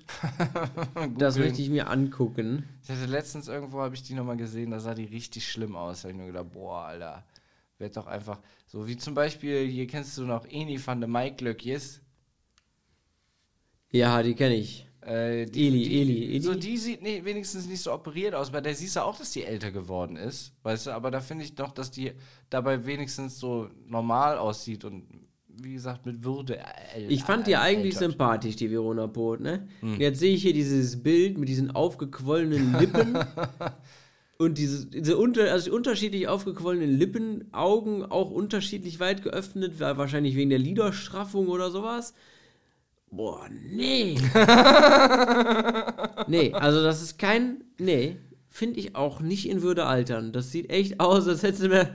das 1.18 1.36
möchte 1.38 1.60
ich 1.60 1.68
mir 1.68 1.90
angucken. 1.90 2.64
Ich 2.82 2.88
hatte 2.88 3.04
letztens 3.04 3.48
irgendwo, 3.48 3.80
habe 3.80 3.94
ich 3.94 4.02
die 4.02 4.14
nochmal 4.14 4.38
gesehen, 4.38 4.70
da 4.70 4.80
sah 4.80 4.94
die 4.94 5.04
richtig 5.04 5.46
schlimm 5.50 5.76
aus. 5.76 6.02
Da 6.02 6.08
habe 6.08 6.12
ich 6.12 6.18
nur 6.18 6.26
gedacht, 6.28 6.50
boah, 6.52 6.84
Alter, 6.84 7.24
wird 7.78 7.96
doch 7.96 8.06
einfach, 8.06 8.40
so 8.66 8.86
wie 8.88 8.96
zum 8.96 9.14
Beispiel, 9.14 9.66
hier 9.68 9.86
kennst 9.86 10.16
du 10.16 10.24
noch 10.24 10.46
Eni 10.46 10.84
van 10.84 11.00
de 11.00 11.08
Mike 11.08 11.44
Löckjes. 11.44 12.00
Ja, 13.90 14.22
die 14.22 14.34
kenne 14.34 14.54
ich. 14.54 14.86
Äh, 15.00 15.46
die, 15.46 15.68
Eli, 15.68 15.84
die, 15.84 16.00
Eli, 16.00 16.24
Eli. 16.24 16.40
So, 16.40 16.54
die 16.54 16.76
sieht 16.76 17.02
nee, 17.02 17.24
wenigstens 17.24 17.66
nicht 17.66 17.80
so 17.80 17.92
operiert 17.92 18.34
aus. 18.34 18.50
Bei 18.50 18.60
der 18.60 18.74
siehst 18.74 18.96
du 18.96 19.00
auch, 19.00 19.16
dass 19.16 19.30
die 19.30 19.44
älter 19.44 19.70
geworden 19.70 20.16
ist. 20.16 20.52
Weißt 20.62 20.86
du, 20.86 20.90
aber 20.90 21.10
da 21.10 21.20
finde 21.20 21.44
ich 21.44 21.54
doch, 21.54 21.72
dass 21.72 21.90
die 21.90 22.12
dabei 22.50 22.84
wenigstens 22.84 23.38
so 23.38 23.70
normal 23.86 24.38
aussieht 24.38 24.84
und 24.84 25.27
wie 25.62 25.74
gesagt, 25.74 26.06
mit 26.06 26.24
Würde. 26.24 26.58
Ich 27.08 27.24
fand 27.24 27.46
die 27.46 27.56
eigentlich 27.56 27.96
sympathisch, 27.96 28.56
die 28.56 28.70
Verona 28.70 29.06
Poth, 29.06 29.40
ne? 29.40 29.68
Hm. 29.80 30.00
Jetzt 30.00 30.20
sehe 30.20 30.34
ich 30.34 30.42
hier 30.42 30.52
dieses 30.52 31.02
Bild 31.02 31.38
mit 31.38 31.48
diesen 31.48 31.70
aufgequollenen 31.70 32.72
Lippen. 32.78 33.18
und 34.38 34.58
diese, 34.58 34.86
diese 34.86 35.16
unter, 35.16 35.52
also 35.52 35.72
unterschiedlich 35.72 36.28
aufgequollenen 36.28 36.96
Lippen, 36.96 37.52
Augen 37.52 38.04
auch 38.04 38.30
unterschiedlich 38.30 39.00
weit 39.00 39.22
geöffnet, 39.22 39.80
wahrscheinlich 39.80 40.36
wegen 40.36 40.50
der 40.50 40.58
Liderstraffung 40.58 41.48
oder 41.48 41.70
sowas. 41.70 42.14
Boah, 43.10 43.48
nee. 43.50 44.14
nee, 46.26 46.52
also 46.52 46.82
das 46.82 47.02
ist 47.02 47.18
kein. 47.18 47.64
Nee, 47.78 48.16
finde 48.50 48.78
ich 48.78 48.96
auch 48.96 49.20
nicht 49.20 49.48
in 49.48 49.62
Würde 49.62 49.86
altern. 49.86 50.32
Das 50.32 50.52
sieht 50.52 50.70
echt 50.70 51.00
aus, 51.00 51.26
als 51.26 51.42
hättest 51.42 51.64
du 51.64 51.68
mir. 51.68 51.94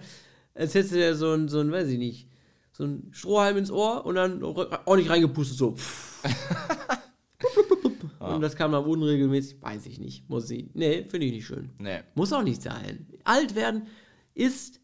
Als 0.56 0.76
hättest 0.76 0.94
du 0.94 0.98
dir 0.98 1.16
so 1.16 1.34
ein, 1.34 1.50
so 1.50 1.60
ein, 1.60 1.72
weiß 1.72 1.90
ich 1.90 1.98
nicht, 1.98 2.28
so 2.74 2.84
ein 2.86 3.08
Strohhalm 3.12 3.58
ins 3.58 3.72
Ohr 3.72 4.06
und 4.06 4.16
dann 4.16 4.44
ordentlich 4.44 5.10
reingepustet, 5.10 5.58
so. 5.58 5.76
und 8.20 8.42
das 8.42 8.56
kam 8.56 8.72
dann 8.72 8.84
unregelmäßig, 8.84 9.62
weiß 9.62 9.86
ich 9.86 10.00
nicht. 10.00 10.28
Muss 10.30 10.50
ich. 10.50 10.70
Nee, 10.74 11.06
finde 11.08 11.28
ich 11.28 11.34
nicht 11.34 11.46
schön. 11.46 11.70
Nee. 11.78 12.00
Muss 12.16 12.34
auch 12.34 12.42
nicht 12.42 12.62
sein. 12.62 13.08
Alt 13.24 13.56
werden 13.56 13.88
ist 14.34 14.82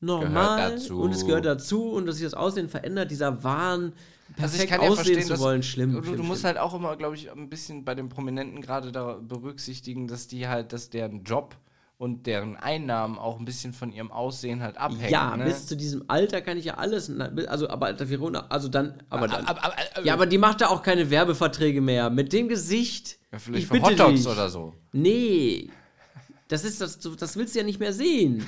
normal 0.00 0.78
und 0.90 1.12
es 1.12 1.24
gehört 1.24 1.46
dazu 1.46 1.90
und 1.92 2.06
dass 2.06 2.16
sich 2.16 2.24
das 2.24 2.34
Aussehen 2.34 2.68
verändert, 2.68 3.10
dieser 3.10 3.42
Wahn, 3.44 3.92
perfekt 4.34 4.72
also 4.72 5.00
aussehen 5.00 5.20
ja 5.20 5.24
zu 5.24 5.38
wollen, 5.38 5.62
schlimm. 5.62 5.92
Du, 5.92 6.02
schlimm, 6.02 6.16
du 6.16 6.22
musst 6.24 6.40
schlimm. 6.40 6.48
halt 6.48 6.58
auch 6.58 6.74
immer, 6.74 6.96
glaube 6.96 7.14
ich, 7.14 7.30
ein 7.30 7.48
bisschen 7.48 7.84
bei 7.84 7.94
den 7.94 8.08
Prominenten 8.08 8.60
gerade 8.60 8.90
da 8.90 9.20
berücksichtigen, 9.22 10.08
dass 10.08 10.26
die 10.26 10.48
halt, 10.48 10.72
dass 10.72 10.90
deren 10.90 11.22
Job 11.22 11.56
und 11.98 12.26
deren 12.26 12.56
Einnahmen 12.56 13.18
auch 13.18 13.38
ein 13.38 13.44
bisschen 13.44 13.72
von 13.72 13.90
ihrem 13.90 14.12
Aussehen 14.12 14.62
halt 14.62 14.76
abhängen. 14.76 15.10
Ja, 15.10 15.36
ne? 15.36 15.44
bis 15.44 15.66
zu 15.66 15.76
diesem 15.76 16.04
Alter 16.08 16.42
kann 16.42 16.58
ich 16.58 16.66
ja 16.66 16.74
alles, 16.74 17.10
also 17.48 17.68
aber 17.70 17.96
Verona, 17.98 18.46
also 18.50 18.68
dann, 18.68 19.02
aber 19.08 19.28
dann, 19.28 19.46
aber, 19.46 19.64
aber, 19.64 19.76
aber, 19.94 20.04
ja, 20.04 20.12
aber 20.12 20.26
die 20.26 20.38
macht 20.38 20.60
da 20.60 20.68
auch 20.68 20.82
keine 20.82 21.08
Werbeverträge 21.08 21.80
mehr 21.80 22.10
mit 22.10 22.32
dem 22.32 22.48
Gesicht. 22.48 23.18
Ja, 23.32 23.38
vielleicht 23.38 23.72
ich 23.72 23.80
für 23.80 23.82
Hotdogs 23.82 24.26
oder 24.26 24.50
so. 24.50 24.74
Nee, 24.92 25.70
das 26.48 26.64
ist 26.64 26.82
das, 26.82 26.98
das 26.98 27.36
willst 27.36 27.54
du 27.54 27.60
ja 27.60 27.64
nicht 27.64 27.80
mehr 27.80 27.94
sehen. 27.94 28.46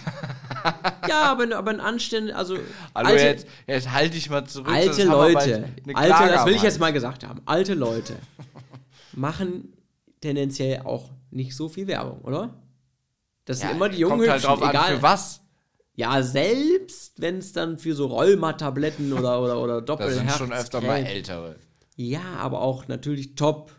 ja, 1.08 1.22
aber, 1.22 1.56
aber 1.56 1.70
ein 1.70 1.80
anständig, 1.80 2.34
also. 2.34 2.56
Hallo, 2.94 3.08
alte, 3.08 3.24
jetzt, 3.24 3.46
jetzt 3.66 3.90
halte 3.90 4.16
ich 4.18 4.28
mal 4.28 4.44
zurück. 4.44 4.68
Alte 4.70 5.04
Leute, 5.04 5.68
alte, 5.94 6.32
das 6.32 6.46
will 6.46 6.54
ich 6.54 6.62
jetzt 6.62 6.78
mal 6.78 6.92
gesagt 6.92 7.26
haben. 7.26 7.40
Alte 7.46 7.72
Leute 7.72 8.16
machen 9.14 9.72
tendenziell 10.20 10.82
auch 10.82 11.10
nicht 11.30 11.56
so 11.56 11.68
viel 11.68 11.86
Werbung, 11.86 12.20
oder? 12.20 12.54
Das 13.48 13.62
ja, 13.62 13.68
sind 13.68 13.76
immer 13.76 13.88
die 13.88 13.96
jungen 13.96 14.18
kommt 14.18 14.30
halt 14.30 14.44
drauf 14.44 14.60
egal. 14.60 14.76
An, 14.76 14.96
für 14.96 15.02
was? 15.02 15.40
Ja, 15.94 16.22
selbst 16.22 17.18
wenn 17.18 17.38
es 17.38 17.54
dann 17.54 17.78
für 17.78 17.94
so 17.94 18.06
Rollmat-Tabletten 18.06 19.10
oder, 19.14 19.42
oder, 19.42 19.58
oder 19.58 19.80
Doppel 19.80 20.06
Das 20.06 20.16
sind 20.16 20.30
schon 20.32 20.52
öfter 20.52 20.82
mal 20.82 20.98
ältere. 20.98 21.56
Ja, 21.96 22.36
aber 22.36 22.60
auch 22.60 22.88
natürlich 22.88 23.36
top 23.36 23.72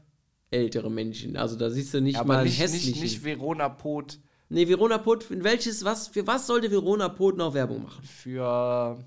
ältere 0.49 0.89
Menschen. 0.89 1.37
Also 1.37 1.55
da 1.55 1.69
siehst 1.69 1.93
du 1.93 2.01
nicht 2.01 2.15
ja, 2.15 2.23
mal 2.23 2.45
nicht, 2.45 2.59
hässlichen. 2.59 2.99
Nicht, 2.99 3.01
nicht 3.01 3.23
Verona 3.23 3.69
Pot. 3.69 4.17
Nee, 4.49 4.67
Verona 4.67 4.97
Pot, 4.97 5.29
in 5.29 5.43
welches, 5.43 5.85
was, 5.85 6.07
für 6.07 6.25
was 6.25 6.47
sollte 6.47 6.71
Verona 6.71 7.07
Pot 7.07 7.37
noch 7.37 7.53
Werbung 7.53 7.83
machen? 7.83 8.03
Für 8.03 8.97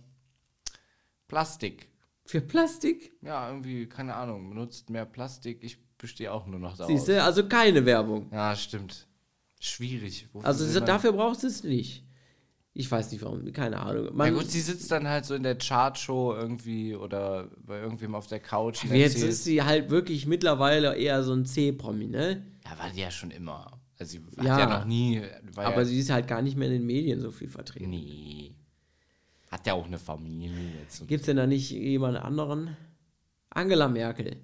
Plastik. 1.27 1.89
Für 2.25 2.41
Plastik? 2.41 3.13
Ja, 3.21 3.49
irgendwie, 3.49 3.89
keine 3.89 4.15
Ahnung, 4.15 4.49
benutzt 4.49 4.91
mehr 4.91 5.07
Plastik. 5.07 5.65
Ich 5.65 5.77
bestehe 5.99 6.33
auch 6.33 6.47
nur 6.47 6.61
noch 6.61 6.77
daraus. 6.77 6.93
Siehst 6.93 7.09
du, 7.09 7.21
also 7.21 7.49
keine 7.49 7.85
Werbung. 7.85 8.31
Ja, 8.31 8.55
stimmt. 8.55 9.09
Schwierig. 9.65 10.27
Wofür 10.33 10.49
also 10.49 10.81
dafür 10.81 11.13
brauchst 11.13 11.45
du 11.45 11.47
es 11.47 11.63
nicht. 11.63 12.05
Ich 12.75 12.91
weiß 12.91 13.13
nicht 13.13 13.23
warum, 13.23 13.53
keine 13.53 13.79
Ahnung. 13.79 14.09
Man, 14.13 14.33
ja 14.33 14.41
gut, 14.41 14.51
sie 14.51 14.61
sitzt 14.61 14.91
dann 14.91 15.07
halt 15.07 15.25
so 15.25 15.35
in 15.35 15.45
der 15.45 15.57
Chartshow 15.57 16.35
irgendwie 16.35 16.97
oder 16.97 17.49
bei 17.65 17.79
irgendwem 17.79 18.17
auf 18.17 18.27
der 18.27 18.41
Couch. 18.41 18.83
Jetzt 18.85 19.23
ist 19.23 19.45
sie 19.45 19.63
halt 19.63 19.91
wirklich 19.91 20.27
mittlerweile 20.27 20.97
eher 20.97 21.23
so 21.23 21.33
ein 21.33 21.45
C-Promi, 21.45 22.09
ne? 22.09 22.45
Ja, 22.65 22.77
war 22.77 22.91
die 22.91 23.01
ja 23.01 23.11
schon 23.11 23.31
immer. 23.31 23.81
Also 23.99 24.19
sie 24.19 24.43
ja, 24.43 24.55
hat 24.55 24.61
ja 24.61 24.79
noch 24.79 24.85
nie. 24.85 25.23
aber 25.55 25.77
ja, 25.77 25.85
sie 25.85 26.01
ist 26.01 26.11
halt 26.11 26.27
gar 26.27 26.43
nicht 26.43 26.57
mehr 26.57 26.67
in 26.67 26.75
den 26.75 26.87
Medien 26.87 27.21
so 27.21 27.31
viel 27.31 27.49
vertreten. 27.49 27.91
Nee. 27.91 28.57
Hat 29.49 29.65
ja 29.67 29.75
auch 29.75 29.87
eine 29.87 29.99
Familie 29.99 30.73
jetzt. 30.81 31.07
Gibt 31.07 31.21
es 31.21 31.27
denn 31.27 31.37
da 31.37 31.47
nicht 31.47 31.71
jemand 31.71 32.17
anderen? 32.17 32.77
Angela 33.51 33.87
Merkel. 33.87 34.39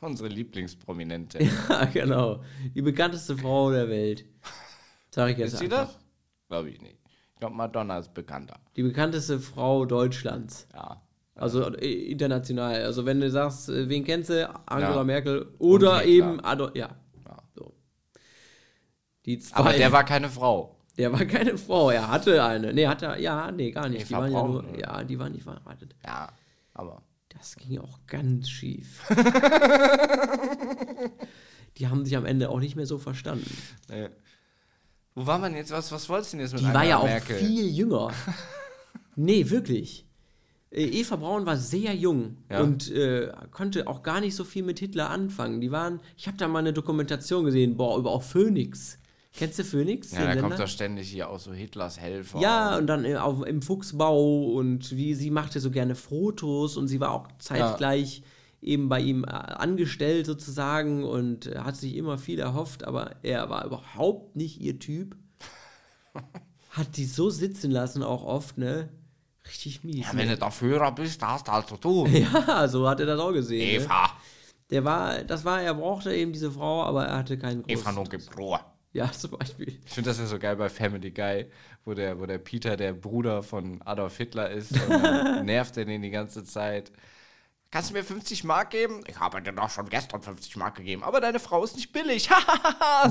Unsere 0.00 0.28
Lieblingsprominente. 0.28 1.38
Ja, 1.68 1.84
genau. 1.86 2.42
Die 2.74 2.82
bekannteste 2.82 3.36
Frau 3.36 3.70
der 3.70 3.88
Welt. 3.88 4.24
Sag 5.10 5.30
ich 5.30 5.38
jetzt 5.38 5.54
ist 5.54 5.58
sie 5.60 5.68
das? 5.68 5.98
Glaube 6.48 6.70
ich 6.70 6.80
nicht. 6.80 6.98
Ich 7.34 7.40
glaube, 7.40 7.56
Madonna 7.56 7.98
ist 7.98 8.14
bekannter. 8.14 8.58
Die 8.76 8.82
bekannteste 8.82 9.38
Frau 9.38 9.84
Deutschlands. 9.84 10.66
Ja. 10.74 11.02
Also 11.34 11.72
äh, 11.76 12.10
international. 12.10 12.82
Also 12.82 13.06
wenn 13.06 13.20
du 13.20 13.30
sagst, 13.30 13.68
äh, 13.68 13.88
wen 13.88 14.04
kennst 14.04 14.30
du? 14.30 14.48
Angela 14.66 14.96
ja. 14.96 15.04
Merkel 15.04 15.46
oder 15.58 16.04
eben 16.04 16.40
Adolf. 16.40 16.74
Ja. 16.74 16.88
ja. 17.26 17.36
So. 17.54 17.74
Die 19.24 19.38
zwei. 19.38 19.56
Aber 19.56 19.72
der 19.72 19.92
war 19.92 20.04
keine 20.04 20.28
Frau. 20.28 20.76
Der 20.96 21.12
war 21.12 21.24
keine 21.26 21.56
Frau. 21.56 21.90
Er 21.90 22.08
hatte 22.10 22.42
eine. 22.42 22.72
Nee, 22.72 22.88
hatte 22.88 23.14
ja, 23.20 23.52
nee, 23.52 23.70
gar 23.70 23.88
nicht. 23.88 24.08
Die 24.08 24.14
waren 24.14 24.32
ja 24.32 24.42
nur. 24.42 24.62
Ne? 24.64 24.80
Ja, 24.80 25.04
die 25.04 25.18
waren 25.18 25.32
nicht 25.32 25.44
verheiratet. 25.44 25.94
Ja, 26.04 26.28
aber. 26.74 27.02
Das 27.30 27.56
ging 27.56 27.78
auch 27.78 28.00
ganz 28.06 28.48
schief. 28.48 29.04
die 31.76 31.88
haben 31.88 32.04
sich 32.04 32.16
am 32.16 32.24
Ende 32.26 32.48
auch 32.48 32.60
nicht 32.60 32.76
mehr 32.76 32.86
so 32.86 32.98
verstanden. 32.98 33.50
Nee. 33.88 34.08
Wo 35.14 35.26
war 35.26 35.38
man 35.38 35.54
jetzt? 35.54 35.70
Was, 35.70 35.92
was 35.92 36.08
wolltest 36.08 36.32
du 36.32 36.36
denn 36.36 36.46
jetzt 36.46 36.52
mit 36.52 36.62
Die 36.62 36.72
war 36.74 36.84
ja 36.84 36.98
auch 36.98 37.04
Merkel? 37.04 37.38
viel 37.38 37.68
jünger. 37.68 38.12
nee, 39.16 39.50
wirklich. 39.50 40.06
Äh, 40.70 40.84
Eva 40.84 41.16
Braun 41.16 41.46
war 41.46 41.56
sehr 41.56 41.94
jung 41.94 42.38
ja. 42.50 42.60
und 42.60 42.90
äh, 42.90 43.32
konnte 43.50 43.86
auch 43.86 44.02
gar 44.02 44.20
nicht 44.20 44.34
so 44.34 44.44
viel 44.44 44.62
mit 44.62 44.78
Hitler 44.78 45.10
anfangen. 45.10 45.60
Die 45.60 45.70
waren, 45.70 46.00
ich 46.16 46.26
habe 46.26 46.36
da 46.36 46.48
mal 46.48 46.60
eine 46.60 46.72
Dokumentation 46.72 47.44
gesehen, 47.44 47.76
boah, 47.76 47.98
über 47.98 48.10
auch 48.10 48.22
Phoenix. 48.22 48.98
Kennst 49.38 49.58
du 49.58 49.64
Phoenix? 49.64 50.12
Ja, 50.12 50.34
da 50.34 50.40
kommt 50.40 50.58
doch 50.58 50.68
ständig 50.68 51.08
hier 51.08 51.30
auch 51.30 51.38
so 51.38 51.52
Hitlers 51.52 51.98
Helfer. 51.98 52.40
Ja, 52.40 52.76
und 52.76 52.86
dann 52.86 53.04
äh, 53.04 53.16
auf, 53.16 53.46
im 53.46 53.62
Fuchsbau 53.62 54.52
und 54.52 54.96
wie 54.96 55.14
sie 55.14 55.30
machte 55.30 55.60
so 55.60 55.70
gerne 55.70 55.94
Fotos 55.94 56.76
und 56.76 56.88
sie 56.88 57.00
war 57.00 57.12
auch 57.12 57.28
zeitgleich 57.38 58.18
ja 58.18 58.24
eben 58.60 58.88
bei 58.88 59.00
ihm 59.00 59.24
äh, 59.24 59.28
angestellt 59.28 60.26
sozusagen 60.26 61.04
und 61.04 61.46
äh, 61.46 61.58
hat 61.58 61.76
sich 61.76 61.96
immer 61.96 62.18
viel 62.18 62.38
erhofft, 62.38 62.84
aber 62.84 63.16
er 63.22 63.48
war 63.50 63.64
überhaupt 63.64 64.36
nicht 64.36 64.60
ihr 64.60 64.78
Typ. 64.78 65.16
Hat 66.70 66.96
die 66.96 67.06
so 67.06 67.30
sitzen 67.30 67.70
lassen, 67.70 68.02
auch 68.02 68.24
oft, 68.24 68.58
ne? 68.58 68.88
Richtig 69.46 69.84
mies. 69.84 70.06
Ja, 70.06 70.10
wenn 70.12 70.28
ne? 70.28 70.34
du 70.34 70.40
der 70.40 70.50
Führer 70.50 70.92
bist, 70.92 71.22
hast 71.22 71.48
du 71.48 71.52
halt 71.52 71.66
zu 71.66 71.76
tun. 71.76 72.12
Ja, 72.12 72.68
so 72.68 72.86
hat 72.88 73.00
er 73.00 73.06
das 73.06 73.18
auch 73.18 73.32
gesehen. 73.32 73.78
Ne? 73.78 73.84
Eva. 73.84 74.02
Ne? 74.02 74.08
Der 74.70 74.84
war, 74.84 75.24
das 75.24 75.44
war, 75.44 75.62
er 75.62 75.74
brauchte 75.74 76.14
eben 76.14 76.32
diese 76.32 76.50
Frau, 76.50 76.82
aber 76.82 77.06
er 77.06 77.16
hatte 77.16 77.38
keinen 77.38 77.62
großen. 77.62 77.80
Eva 77.80 77.92
nur 77.92 78.04
Gebrohr. 78.04 78.60
Ja, 78.92 79.10
zum 79.12 79.32
Beispiel. 79.32 79.78
Ich 79.84 79.92
finde 79.92 80.10
das 80.10 80.18
ja 80.18 80.26
so 80.26 80.38
geil 80.38 80.56
bei 80.56 80.68
Family 80.68 81.10
Guy, 81.10 81.50
wo 81.84 81.94
der, 81.94 82.18
wo 82.18 82.26
der 82.26 82.38
Peter 82.38 82.76
der 82.76 82.92
Bruder 82.92 83.42
von 83.42 83.80
Adolf 83.82 84.16
Hitler 84.16 84.50
ist 84.50 84.72
und 84.72 85.02
nervt 85.44 85.76
er 85.76 85.84
den 85.84 86.02
die 86.02 86.10
ganze 86.10 86.44
Zeit. 86.44 86.92
Kannst 87.70 87.90
du 87.90 87.94
mir 87.94 88.02
50 88.02 88.44
Mark 88.44 88.70
geben? 88.70 89.02
Ich 89.06 89.20
habe 89.20 89.42
dir 89.42 89.52
doch 89.52 89.68
schon 89.68 89.90
gestern 89.90 90.22
50 90.22 90.56
Mark 90.56 90.76
gegeben, 90.76 91.04
aber 91.04 91.20
deine 91.20 91.38
Frau 91.38 91.62
ist 91.62 91.76
nicht 91.76 91.92
billig. 91.92 92.30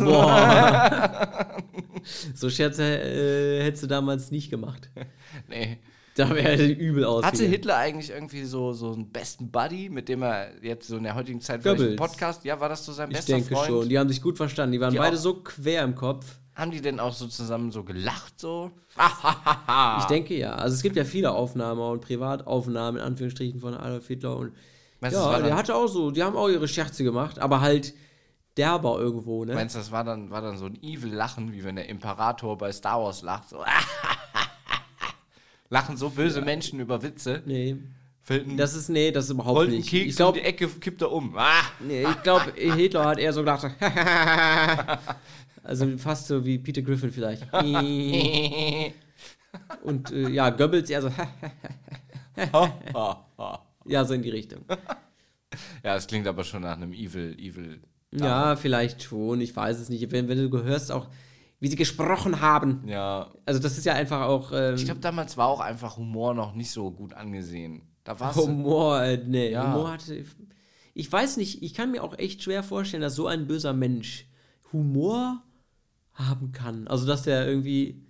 so 2.33 2.49
Scherze 2.49 2.83
äh, 2.83 3.63
hättest 3.63 3.83
du 3.83 3.87
damals 3.87 4.31
nicht 4.31 4.49
gemacht. 4.49 4.89
Nee. 5.47 5.77
Da 6.17 6.29
wäre 6.31 6.57
er 6.57 6.77
übel 6.77 7.05
aus. 7.05 7.23
Hatte 7.23 7.45
Hitler 7.45 7.77
eigentlich 7.77 8.09
irgendwie 8.09 8.43
so, 8.43 8.73
so 8.73 8.91
einen 8.91 9.11
besten 9.11 9.51
Buddy, 9.51 9.89
mit 9.89 10.09
dem 10.09 10.23
er 10.23 10.49
jetzt 10.63 10.87
so 10.87 10.97
in 10.97 11.03
der 11.03 11.13
heutigen 11.13 11.41
Zeit 11.41 11.61
vielleicht 11.61 11.81
einen 11.81 11.95
Podcast, 11.95 12.43
ja, 12.43 12.59
war 12.59 12.69
das 12.69 12.83
so 12.85 12.91
sein 12.91 13.11
ich 13.11 13.17
bester 13.17 13.33
Freund? 13.33 13.43
Ich 13.43 13.49
denke 13.49 13.65
schon, 13.67 13.89
die 13.89 13.99
haben 13.99 14.09
sich 14.09 14.21
gut 14.21 14.37
verstanden. 14.37 14.71
Die 14.71 14.81
waren 14.81 14.91
die 14.91 14.97
beide 14.97 15.17
so 15.17 15.35
quer 15.35 15.83
im 15.83 15.93
Kopf. 15.93 16.25
Haben 16.55 16.71
die 16.71 16.81
denn 16.81 16.99
auch 16.99 17.13
so 17.13 17.27
zusammen 17.27 17.71
so 17.71 17.83
gelacht 17.83 18.39
so? 18.39 18.71
ich 19.99 20.05
denke 20.05 20.35
ja. 20.35 20.55
Also 20.55 20.75
es 20.75 20.81
gibt 20.81 20.95
ja 20.95 21.03
viele 21.03 21.31
Aufnahmen 21.31 21.79
und 21.81 22.01
Privataufnahmen 22.01 22.99
in 22.99 23.05
Anführungsstrichen 23.05 23.59
von 23.59 23.75
Adolf 23.75 24.07
Hitler 24.07 24.37
und 24.37 24.53
Meinst, 24.99 25.15
ja, 25.15 25.39
der 25.39 25.55
hatte 25.55 25.75
auch 25.75 25.85
so, 25.85 26.09
die 26.09 26.23
haben 26.23 26.35
auch 26.35 26.49
ihre 26.49 26.67
Scherze 26.67 27.03
gemacht, 27.03 27.37
aber 27.37 27.61
halt 27.61 27.93
derber 28.57 28.97
irgendwo, 28.97 29.45
ne? 29.45 29.53
Meinst 29.53 29.75
du, 29.75 29.79
das 29.79 29.91
war 29.91 30.03
dann, 30.03 30.31
war 30.31 30.41
dann 30.41 30.57
so 30.57 30.65
ein 30.65 30.81
evil 30.81 31.13
Lachen, 31.13 31.53
wie 31.53 31.63
wenn 31.63 31.75
der 31.75 31.87
Imperator 31.87 32.57
bei 32.57 32.71
Star 32.71 33.03
Wars 33.03 33.21
lacht, 33.21 33.49
so 33.49 33.57
Lachen 35.69 35.97
so 35.97 36.09
böse 36.09 36.39
ja. 36.39 36.45
Menschen 36.45 36.79
über 36.79 37.01
Witze? 37.03 37.41
Nee. 37.45 37.77
Das 38.57 38.73
ist, 38.73 38.89
nee, 38.89 39.11
das 39.11 39.25
ist 39.25 39.31
überhaupt 39.31 39.69
nicht. 39.69 39.89
Keks 39.89 40.09
ich 40.09 40.15
glaube, 40.17 40.37
um 40.37 40.43
die 40.43 40.49
Ecke 40.49 40.67
kippt 40.67 41.01
er 41.01 41.11
um. 41.13 41.33
Ah. 41.37 41.63
Nee, 41.79 42.03
ich 42.03 42.23
glaube, 42.23 42.51
Hitler 42.55 43.05
hat 43.05 43.19
eher 43.19 43.31
so 43.31 43.39
gedacht, 43.39 43.71
Also 45.67 45.97
fast 45.97 46.27
so 46.27 46.45
wie 46.45 46.57
Peter 46.59 46.81
Griffin 46.81 47.11
vielleicht. 47.11 47.43
Und 49.83 50.11
äh, 50.11 50.29
ja, 50.29 50.49
Goebbels 50.49 50.89
eher 50.89 51.01
so. 51.01 51.11
ja, 53.85 54.05
so 54.05 54.13
in 54.13 54.21
die 54.21 54.29
Richtung. 54.29 54.63
Ja, 55.83 55.97
es 55.97 56.07
klingt 56.07 56.25
aber 56.27 56.45
schon 56.45 56.61
nach 56.61 56.77
einem 56.77 56.93
Evil, 56.93 57.35
Evil. 57.37 57.81
Ja, 58.11 58.55
vielleicht 58.55 59.03
schon. 59.03 59.41
Ich 59.41 59.53
weiß 59.53 59.77
es 59.79 59.89
nicht. 59.89 60.09
Wenn, 60.11 60.29
wenn 60.29 60.37
du 60.37 60.49
gehörst 60.49 60.89
auch, 60.91 61.07
wie 61.59 61.67
sie 61.67 61.75
gesprochen 61.75 62.41
haben. 62.41 62.83
Ja. 62.87 63.31
Also 63.45 63.59
das 63.59 63.77
ist 63.77 63.85
ja 63.85 63.93
einfach 63.93 64.21
auch. 64.21 64.51
Ähm, 64.53 64.75
ich 64.75 64.85
glaube, 64.85 64.99
damals 64.99 65.37
war 65.37 65.47
auch 65.47 65.59
einfach 65.59 65.97
Humor 65.97 66.33
noch 66.33 66.53
nicht 66.53 66.71
so 66.71 66.91
gut 66.91 67.13
angesehen. 67.13 67.81
Da 68.03 68.19
war 68.19 68.35
Humor, 68.35 69.01
äh, 69.01 69.17
nee, 69.17 69.51
ja. 69.51 69.73
Humor 69.73 69.91
hatte. 69.91 70.23
Ich 70.93 71.11
weiß 71.11 71.37
nicht, 71.37 71.61
ich 71.61 71.73
kann 71.73 71.91
mir 71.91 72.03
auch 72.03 72.17
echt 72.17 72.43
schwer 72.43 72.63
vorstellen, 72.63 73.01
dass 73.01 73.15
so 73.15 73.27
ein 73.27 73.47
böser 73.47 73.73
Mensch 73.73 74.27
Humor 74.71 75.43
haben 76.13 76.51
kann. 76.51 76.87
Also, 76.87 77.05
dass 77.05 77.23
der 77.23 77.47
irgendwie 77.47 78.06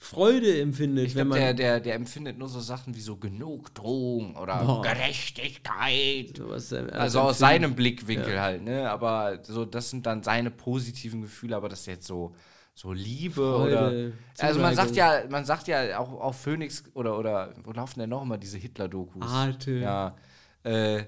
Freude 0.00 0.60
empfindet. 0.60 1.06
Ich 1.06 1.14
glaube, 1.14 1.34
der, 1.34 1.54
der, 1.54 1.80
der 1.80 1.94
empfindet 1.94 2.38
nur 2.38 2.48
so 2.48 2.60
Sachen 2.60 2.94
wie 2.94 3.00
so 3.00 3.16
Genugtuung 3.16 4.36
oder 4.36 4.64
Boah. 4.64 4.82
Gerechtigkeit. 4.82 6.36
So 6.36 6.48
was, 6.48 6.72
äh, 6.72 6.86
also 6.92 7.20
aus 7.20 7.38
seinem 7.38 7.74
Blickwinkel 7.74 8.34
ja. 8.34 8.42
halt, 8.42 8.62
ne? 8.62 8.88
Aber 8.88 9.40
so, 9.42 9.64
das 9.64 9.90
sind 9.90 10.06
dann 10.06 10.22
seine 10.22 10.50
positiven 10.50 11.22
Gefühle, 11.22 11.56
aber 11.56 11.68
das 11.68 11.80
ist 11.80 11.86
jetzt 11.86 12.06
so, 12.06 12.34
so 12.74 12.92
Liebe 12.92 13.34
Freude, 13.34 13.76
oder. 13.76 14.12
Also 14.38 14.60
man 14.60 14.74
sagt 14.76 14.94
ja, 14.94 15.22
man 15.28 15.44
sagt 15.44 15.66
ja 15.66 15.98
auch 15.98 16.12
auf 16.12 16.40
Phoenix 16.40 16.84
oder 16.94 17.18
oder 17.18 17.52
wo 17.64 17.72
laufen 17.72 17.98
denn 17.98 18.10
noch 18.10 18.22
immer 18.22 18.38
diese 18.38 18.56
Hitler-Dokus? 18.56 19.26
Arte. 19.26 19.72
Ja. 19.72 20.16
Äh, 20.62 21.04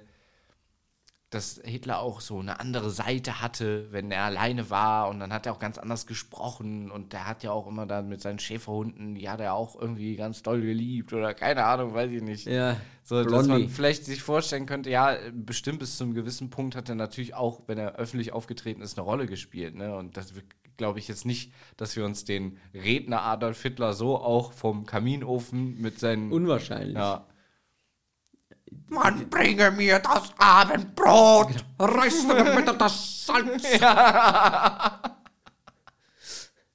dass 1.31 1.61
Hitler 1.65 2.01
auch 2.01 2.21
so 2.21 2.41
eine 2.41 2.59
andere 2.59 2.91
Seite 2.91 3.41
hatte, 3.41 3.87
wenn 3.93 4.11
er 4.11 4.25
alleine 4.25 4.69
war 4.69 5.09
und 5.09 5.21
dann 5.21 5.33
hat 5.33 5.47
er 5.47 5.53
auch 5.53 5.61
ganz 5.61 5.79
anders 5.79 6.07
gesprochen 6.09 6.91
und 6.91 7.13
der 7.13 7.27
hat 7.27 7.45
ja 7.45 7.53
auch 7.53 7.69
immer 7.69 7.87
dann 7.87 8.09
mit 8.09 8.21
seinen 8.21 8.41
Schäferhunden, 8.41 9.15
die 9.15 9.29
hat 9.29 9.41
er 9.41 9.55
auch 9.55 9.81
irgendwie 9.81 10.17
ganz 10.17 10.43
doll 10.43 10.61
geliebt 10.61 11.13
oder 11.13 11.33
keine 11.33 11.65
Ahnung, 11.65 11.95
weiß 11.95 12.11
ich 12.11 12.23
nicht. 12.23 12.47
Ja. 12.47 12.77
So, 13.05 13.23
dass 13.23 13.47
man 13.47 13.69
vielleicht 13.69 14.05
sich 14.05 14.23
vorstellen 14.23 14.67
könnte, 14.67 14.91
ja, 14.91 15.17
bestimmt 15.33 15.79
bis 15.79 15.97
zu 15.97 16.05
einem 16.05 16.15
gewissen 16.15 16.51
Punkt 16.51 16.75
hat 16.75 16.89
er 16.89 16.97
natürlich 16.97 17.35
auch, 17.35 17.63
wenn 17.67 17.79
er 17.79 17.95
öffentlich 17.95 18.33
aufgetreten 18.33 18.83
ist, 18.83 18.99
eine 18.99 19.05
Rolle 19.05 19.27
gespielt, 19.27 19.77
ne? 19.77 19.97
Und 19.97 20.17
das 20.17 20.33
glaube 20.77 20.99
ich 20.99 21.09
jetzt 21.09 21.27
nicht, 21.27 21.53
dass 21.77 21.95
wir 21.95 22.05
uns 22.05 22.25
den 22.25 22.59
Redner 22.75 23.23
Adolf 23.23 23.63
Hitler 23.63 23.93
so 23.93 24.17
auch 24.17 24.53
vom 24.53 24.87
Kaminofen 24.87 25.81
mit 25.81 26.01
seinen 26.01 26.33
Unwahrscheinlich. 26.33 26.95
Ja, 26.95 27.27
man 28.89 29.29
bringe 29.29 29.71
mir 29.71 29.99
das 29.99 30.33
Abendbrot, 30.39 31.65
röste 31.79 32.45
mir 32.45 32.73
das 32.75 33.27
Salz. 33.27 33.63
Ja. 33.81 35.01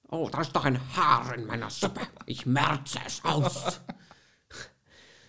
Oh, 0.09 0.29
da 0.31 0.41
ist 0.41 0.55
doch 0.55 0.63
ein 0.65 0.79
Haar 0.95 1.35
in 1.35 1.45
meiner 1.45 1.69
Suppe. 1.69 2.01
Ich 2.25 2.45
merze 2.45 2.99
es 3.05 3.23
aus. 3.25 3.81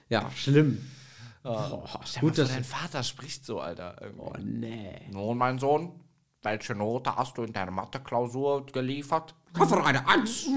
ja, 0.09 0.31
schlimm. 0.31 0.89
Oh, 1.43 1.83
gut, 2.21 2.39
dass 2.39 2.51
dein 2.51 2.63
Vater 2.65 3.03
spricht 3.03 3.45
so, 3.45 3.61
Alter. 3.61 3.97
Irgendwie. 4.01 4.21
Oh, 4.23 4.35
nee. 4.39 5.09
Nun, 5.11 5.39
mein 5.39 5.59
Sohn, 5.59 6.05
welche 6.43 6.75
Note 6.75 7.17
hast 7.17 7.39
du 7.39 7.43
in 7.43 7.53
deiner 7.53 7.71
Mathe-Klausur 7.71 8.67
geliefert? 8.67 9.35
Koffer 9.53 9.85
eine 9.85 10.07
Eins. 10.09 10.47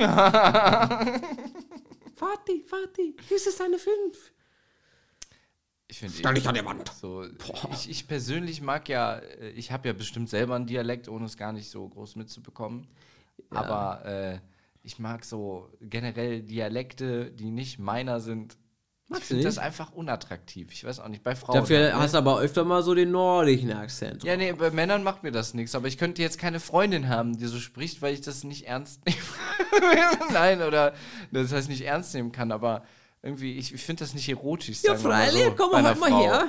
Vati, 2.15 2.65
Vati, 2.67 3.15
ist 3.29 3.47
es 3.47 3.61
eine 3.61 3.79
Fünf? 3.79 4.31
Ich 5.91 5.97
finde 5.97 6.13
Stell 6.15 6.35
dich 6.35 6.47
an 6.47 6.53
der 6.53 6.65
Wand. 6.65 6.91
So, 7.01 7.25
ich, 7.71 7.89
ich, 7.89 8.07
persönlich 8.07 8.61
mag 8.61 8.87
ja, 8.89 9.17
äh, 9.17 9.49
ich 9.49 9.71
habe 9.71 9.87
ja 9.87 9.93
bestimmt 9.93 10.29
selber 10.29 10.55
einen 10.55 10.67
Dialekt, 10.67 11.09
ohne 11.09 11.25
es 11.25 11.35
gar 11.35 11.51
nicht 11.51 11.67
so 11.67 11.87
groß 11.87 12.15
mitzubekommen. 12.15 12.87
Ja. 13.51 13.63
Aber 13.63 14.05
äh, 14.05 14.39
ich 14.83 14.99
mag 14.99 15.25
so 15.25 15.67
generell 15.81 16.43
Dialekte, 16.43 17.31
die 17.31 17.49
nicht 17.49 17.79
meiner 17.79 18.19
sind. 18.19 18.55
Magst 19.07 19.23
ich 19.23 19.27
finde 19.29 19.45
das 19.45 19.57
einfach 19.57 19.91
unattraktiv. 19.91 20.71
Ich 20.71 20.83
weiß 20.83 20.99
auch 20.99 21.07
nicht, 21.07 21.23
bei 21.23 21.35
Frauen. 21.35 21.55
Dafür 21.55 21.85
halt, 21.85 21.95
hast 21.95 22.13
du 22.13 22.19
aber 22.19 22.39
öfter 22.39 22.63
mal 22.65 22.83
so 22.83 22.93
den 22.93 23.09
nordischen 23.09 23.71
Akzent. 23.71 24.23
Ja, 24.23 24.37
nee, 24.37 24.53
bei 24.53 24.69
Männern 24.69 25.01
macht 25.01 25.23
mir 25.23 25.31
das 25.31 25.55
nichts. 25.55 25.73
Aber 25.73 25.87
ich 25.87 25.97
könnte 25.97 26.21
jetzt 26.21 26.37
keine 26.37 26.59
Freundin 26.59 27.09
haben, 27.09 27.35
die 27.35 27.47
so 27.47 27.57
spricht, 27.57 28.03
weil 28.03 28.13
ich 28.13 28.21
das 28.21 28.43
nicht 28.43 28.67
ernst 28.67 29.03
nehme. 29.07 29.17
Nein, 30.33 30.61
oder 30.61 30.93
das 31.31 31.51
heißt 31.51 31.67
nicht 31.67 31.81
ernst 31.81 32.13
nehmen 32.13 32.31
kann, 32.31 32.51
aber 32.51 32.83
irgendwie, 33.21 33.57
ich, 33.57 33.73
ich 33.73 33.83
finde 33.83 34.03
das 34.03 34.13
nicht 34.13 34.29
erotisch. 34.29 34.81
Ja, 34.83 34.95
freilich, 34.95 35.43
so, 35.43 35.55
komm 35.55 35.71
mal, 35.71 35.95
mal 35.95 36.21
her. 36.21 36.47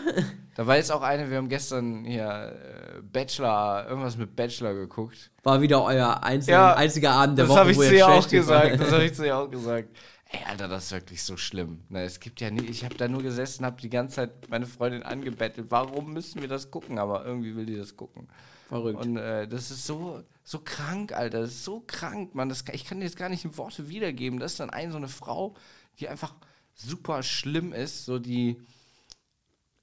Da 0.54 0.66
war 0.66 0.76
jetzt 0.76 0.92
auch 0.92 1.02
eine, 1.02 1.28
wir 1.28 1.38
haben 1.38 1.48
gestern 1.48 2.04
hier 2.04 2.52
äh, 2.96 3.02
Bachelor, 3.02 3.86
irgendwas 3.88 4.16
mit 4.16 4.36
Bachelor 4.36 4.74
geguckt. 4.74 5.30
War 5.42 5.60
wieder 5.60 5.82
euer 5.82 6.22
einzig, 6.22 6.52
ja, 6.52 6.74
einziger 6.74 7.12
Abend 7.12 7.38
der 7.38 7.46
das 7.46 7.56
Woche, 7.56 7.76
wo 7.76 7.82
ihr 7.82 7.92
ihr 7.92 8.08
auch 8.08 8.28
gesagt. 8.28 8.78
Das 8.78 8.92
habe 8.92 9.04
ich 9.04 9.14
zu 9.14 9.26
ihr 9.26 9.36
auch 9.36 9.50
gesagt. 9.50 9.88
Ey, 10.32 10.40
Alter, 10.46 10.68
das 10.68 10.84
ist 10.84 10.92
wirklich 10.92 11.24
so 11.24 11.36
schlimm. 11.36 11.80
Na, 11.88 12.02
es 12.02 12.20
gibt 12.20 12.40
ja 12.40 12.52
nie, 12.52 12.66
ich 12.66 12.84
habe 12.84 12.94
da 12.94 13.08
nur 13.08 13.20
gesessen, 13.20 13.64
habe 13.66 13.80
die 13.80 13.90
ganze 13.90 14.16
Zeit 14.16 14.48
meine 14.48 14.66
Freundin 14.66 15.02
angebettelt. 15.02 15.66
Warum 15.70 16.12
müssen 16.12 16.40
wir 16.40 16.46
das 16.46 16.70
gucken? 16.70 16.98
Aber 16.98 17.24
irgendwie 17.24 17.56
will 17.56 17.66
die 17.66 17.76
das 17.76 17.96
gucken. 17.96 18.28
Verrückt. 18.68 19.04
Und 19.04 19.16
äh, 19.16 19.48
das 19.48 19.72
ist 19.72 19.84
so, 19.84 20.22
so 20.44 20.60
krank, 20.60 21.12
Alter. 21.12 21.40
Das 21.40 21.50
ist 21.50 21.64
so 21.64 21.82
krank, 21.84 22.36
Mann. 22.36 22.48
Das, 22.48 22.64
ich 22.72 22.84
kann 22.84 23.00
dir 23.00 23.06
jetzt 23.06 23.16
gar 23.16 23.28
nicht 23.28 23.44
in 23.44 23.56
Worte 23.56 23.88
wiedergeben. 23.88 24.38
Das 24.38 24.52
ist 24.52 24.60
dann 24.60 24.70
eine 24.70 24.92
so 24.92 24.98
eine 24.98 25.08
Frau, 25.08 25.54
die 25.98 26.08
einfach 26.08 26.34
super 26.80 27.22
schlimm 27.22 27.72
ist. 27.72 28.04
So 28.04 28.18
die, 28.18 28.56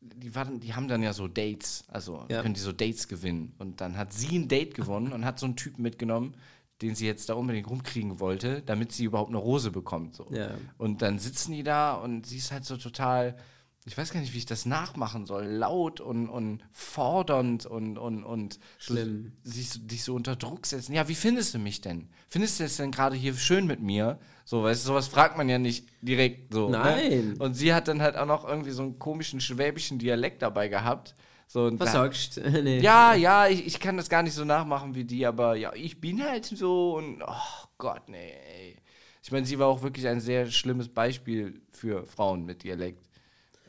die, 0.01 0.35
waren, 0.35 0.59
die 0.59 0.73
haben 0.73 0.87
dann 0.87 1.03
ja 1.03 1.13
so 1.13 1.27
Dates. 1.27 1.83
Also 1.87 2.25
ja. 2.29 2.41
können 2.41 2.53
die 2.53 2.59
so 2.59 2.71
Dates 2.71 3.07
gewinnen. 3.07 3.53
Und 3.57 3.81
dann 3.81 3.97
hat 3.97 4.13
sie 4.13 4.37
ein 4.37 4.47
Date 4.47 4.73
gewonnen 4.73 5.13
und 5.13 5.25
hat 5.25 5.39
so 5.39 5.45
einen 5.45 5.55
Typen 5.55 5.83
mitgenommen, 5.83 6.35
den 6.81 6.95
sie 6.95 7.05
jetzt 7.05 7.29
da 7.29 7.33
unbedingt 7.33 7.69
rumkriegen 7.69 8.19
wollte, 8.19 8.61
damit 8.61 8.91
sie 8.91 9.05
überhaupt 9.05 9.29
eine 9.29 9.37
Rose 9.37 9.71
bekommt. 9.71 10.15
So. 10.15 10.27
Ja. 10.31 10.51
Und 10.77 11.01
dann 11.01 11.19
sitzen 11.19 11.53
die 11.53 11.63
da 11.63 11.93
und 11.93 12.25
sie 12.25 12.37
ist 12.37 12.51
halt 12.51 12.65
so 12.65 12.77
total, 12.77 13.37
ich 13.87 13.97
weiß 13.97 14.11
gar 14.11 14.19
nicht, 14.19 14.33
wie 14.33 14.37
ich 14.39 14.45
das 14.45 14.65
nachmachen 14.65 15.25
soll, 15.25 15.45
laut 15.45 15.99
und, 16.01 16.29
und 16.29 16.63
fordernd 16.71 17.65
und, 17.65 17.97
und, 17.97 18.23
und 18.23 18.59
Schlimm. 18.77 19.33
So, 19.43 19.51
sich, 19.51 19.87
dich 19.87 20.03
so 20.03 20.13
unter 20.13 20.35
Druck 20.35 20.65
setzen. 20.65 20.93
Ja, 20.93 21.07
wie 21.07 21.15
findest 21.15 21.53
du 21.53 21.59
mich 21.59 21.81
denn? 21.81 22.09
Findest 22.27 22.59
du 22.59 22.65
es 22.65 22.77
denn 22.77 22.91
gerade 22.91 23.15
hier 23.15 23.33
schön 23.33 23.65
mit 23.65 23.81
mir? 23.81 24.19
So, 24.45 24.63
weißt 24.63 24.83
du, 24.83 24.87
sowas 24.89 25.07
fragt 25.07 25.37
man 25.37 25.49
ja 25.49 25.57
nicht 25.57 25.87
direkt 26.01 26.53
so. 26.53 26.69
Ne? 26.69 26.77
Nein. 26.77 27.29
Ne? 27.29 27.35
Und 27.39 27.55
sie 27.55 27.73
hat 27.73 27.87
dann 27.87 28.01
halt 28.01 28.17
auch 28.17 28.27
noch 28.27 28.47
irgendwie 28.47 28.71
so 28.71 28.83
einen 28.83 28.99
komischen 28.99 29.41
schwäbischen 29.41 29.99
Dialekt 29.99 30.41
dabei 30.41 30.67
gehabt 30.67 31.15
so, 31.47 31.71
Was 31.79 31.93
da, 31.93 32.03
sagst 32.03 32.37
du? 32.37 32.41
nee. 32.63 32.79
Ja, 32.79 33.13
ja, 33.13 33.47
ich, 33.47 33.65
ich 33.65 33.79
kann 33.79 33.95
das 33.95 34.09
gar 34.09 34.21
nicht 34.21 34.33
so 34.33 34.43
nachmachen 34.43 34.95
wie 34.95 35.05
die, 35.05 35.25
aber 35.25 35.55
ja, 35.55 35.73
ich 35.73 36.01
bin 36.01 36.21
halt 36.21 36.45
so 36.45 36.97
und 36.97 37.23
oh 37.25 37.67
Gott, 37.77 38.09
nee. 38.09 38.75
Ich 39.23 39.31
meine, 39.31 39.45
sie 39.45 39.57
war 39.57 39.67
auch 39.67 39.81
wirklich 39.81 40.07
ein 40.07 40.19
sehr 40.19 40.47
schlimmes 40.47 40.89
Beispiel 40.89 41.61
für 41.71 42.05
Frauen 42.05 42.45
mit 42.45 42.63
Dialekt. 42.63 43.06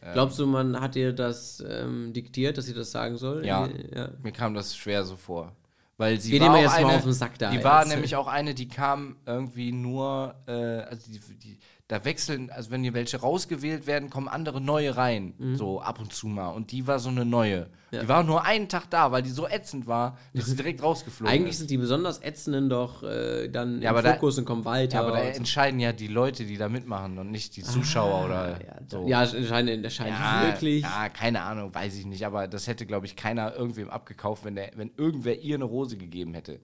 Ähm, 0.02 0.12
Glaubst 0.12 0.38
du, 0.38 0.46
man 0.46 0.80
hat 0.80 0.96
ihr 0.96 1.12
das 1.12 1.62
ähm, 1.68 2.12
diktiert, 2.12 2.58
dass 2.58 2.66
sie 2.66 2.74
das 2.74 2.90
sagen 2.90 3.16
soll? 3.16 3.44
Ja, 3.44 3.68
ja, 3.94 4.10
mir 4.22 4.32
kam 4.32 4.54
das 4.54 4.76
schwer 4.76 5.04
so 5.04 5.16
vor. 5.16 5.52
Weil 5.96 6.20
sie 6.20 6.30
Geht 6.30 6.42
war 6.42 6.60
jetzt 6.60 6.74
eine, 6.76 6.86
mal 6.86 6.96
auf 6.96 7.02
den 7.02 7.12
Sack 7.12 7.38
da. 7.38 7.50
Die 7.50 7.62
war 7.64 7.84
nämlich 7.84 8.14
auch 8.14 8.28
eine, 8.28 8.54
die 8.54 8.68
kam 8.68 9.16
irgendwie 9.26 9.72
nur, 9.72 10.36
äh, 10.46 10.52
also 10.52 11.10
die, 11.10 11.18
die, 11.18 11.58
da 11.88 12.04
wechseln, 12.04 12.50
also 12.50 12.70
wenn 12.70 12.82
hier 12.82 12.92
welche 12.92 13.16
rausgewählt 13.16 13.86
werden, 13.86 14.10
kommen 14.10 14.28
andere 14.28 14.60
neue 14.60 14.94
rein, 14.98 15.32
mhm. 15.38 15.56
so 15.56 15.80
ab 15.80 15.98
und 15.98 16.12
zu 16.12 16.26
mal. 16.26 16.50
Und 16.50 16.70
die 16.70 16.86
war 16.86 16.98
so 16.98 17.08
eine 17.08 17.24
neue. 17.24 17.70
Ja. 17.90 18.02
Die 18.02 18.08
war 18.08 18.22
nur 18.24 18.44
einen 18.44 18.68
Tag 18.68 18.90
da, 18.90 19.10
weil 19.10 19.22
die 19.22 19.30
so 19.30 19.48
ätzend 19.48 19.86
war, 19.86 20.18
dass 20.34 20.44
sie 20.44 20.56
direkt 20.56 20.82
rausgeflogen 20.82 21.34
Eigentlich 21.34 21.52
ist. 21.52 21.58
sind 21.60 21.70
die 21.70 21.78
besonders 21.78 22.22
ätzenden 22.22 22.68
doch 22.68 23.02
äh, 23.02 23.48
dann 23.48 23.80
ja, 23.80 23.98
im 23.98 24.04
Fokus 24.04 24.36
da, 24.36 24.42
und 24.42 24.44
kommen 24.44 24.66
weiter. 24.66 24.98
Ja, 24.98 25.06
aber 25.06 25.12
da 25.12 25.22
entscheiden 25.22 25.80
ja 25.80 25.94
die 25.94 26.08
Leute, 26.08 26.44
die 26.44 26.58
da 26.58 26.68
mitmachen 26.68 27.16
und 27.16 27.30
nicht 27.30 27.56
die 27.56 27.62
Zuschauer 27.62 28.20
ah, 28.20 28.24
oder 28.26 28.50
ja, 28.50 28.74
so. 28.86 29.08
Ja, 29.08 29.22
entscheiden, 29.22 29.82
entscheiden 29.82 30.12
ja, 30.12 30.42
wirklich. 30.46 30.82
Ja, 30.82 31.08
keine 31.08 31.40
Ahnung, 31.40 31.74
weiß 31.74 31.96
ich 31.96 32.04
nicht. 32.04 32.26
Aber 32.26 32.48
das 32.48 32.66
hätte, 32.66 32.84
glaube 32.84 33.06
ich, 33.06 33.16
keiner 33.16 33.56
irgendwem 33.56 33.88
abgekauft, 33.88 34.44
wenn, 34.44 34.56
der, 34.56 34.72
wenn 34.76 34.90
irgendwer 34.98 35.40
ihr 35.40 35.54
eine 35.54 35.64
Rose 35.64 35.96
gegeben 35.96 36.34
hätte. 36.34 36.60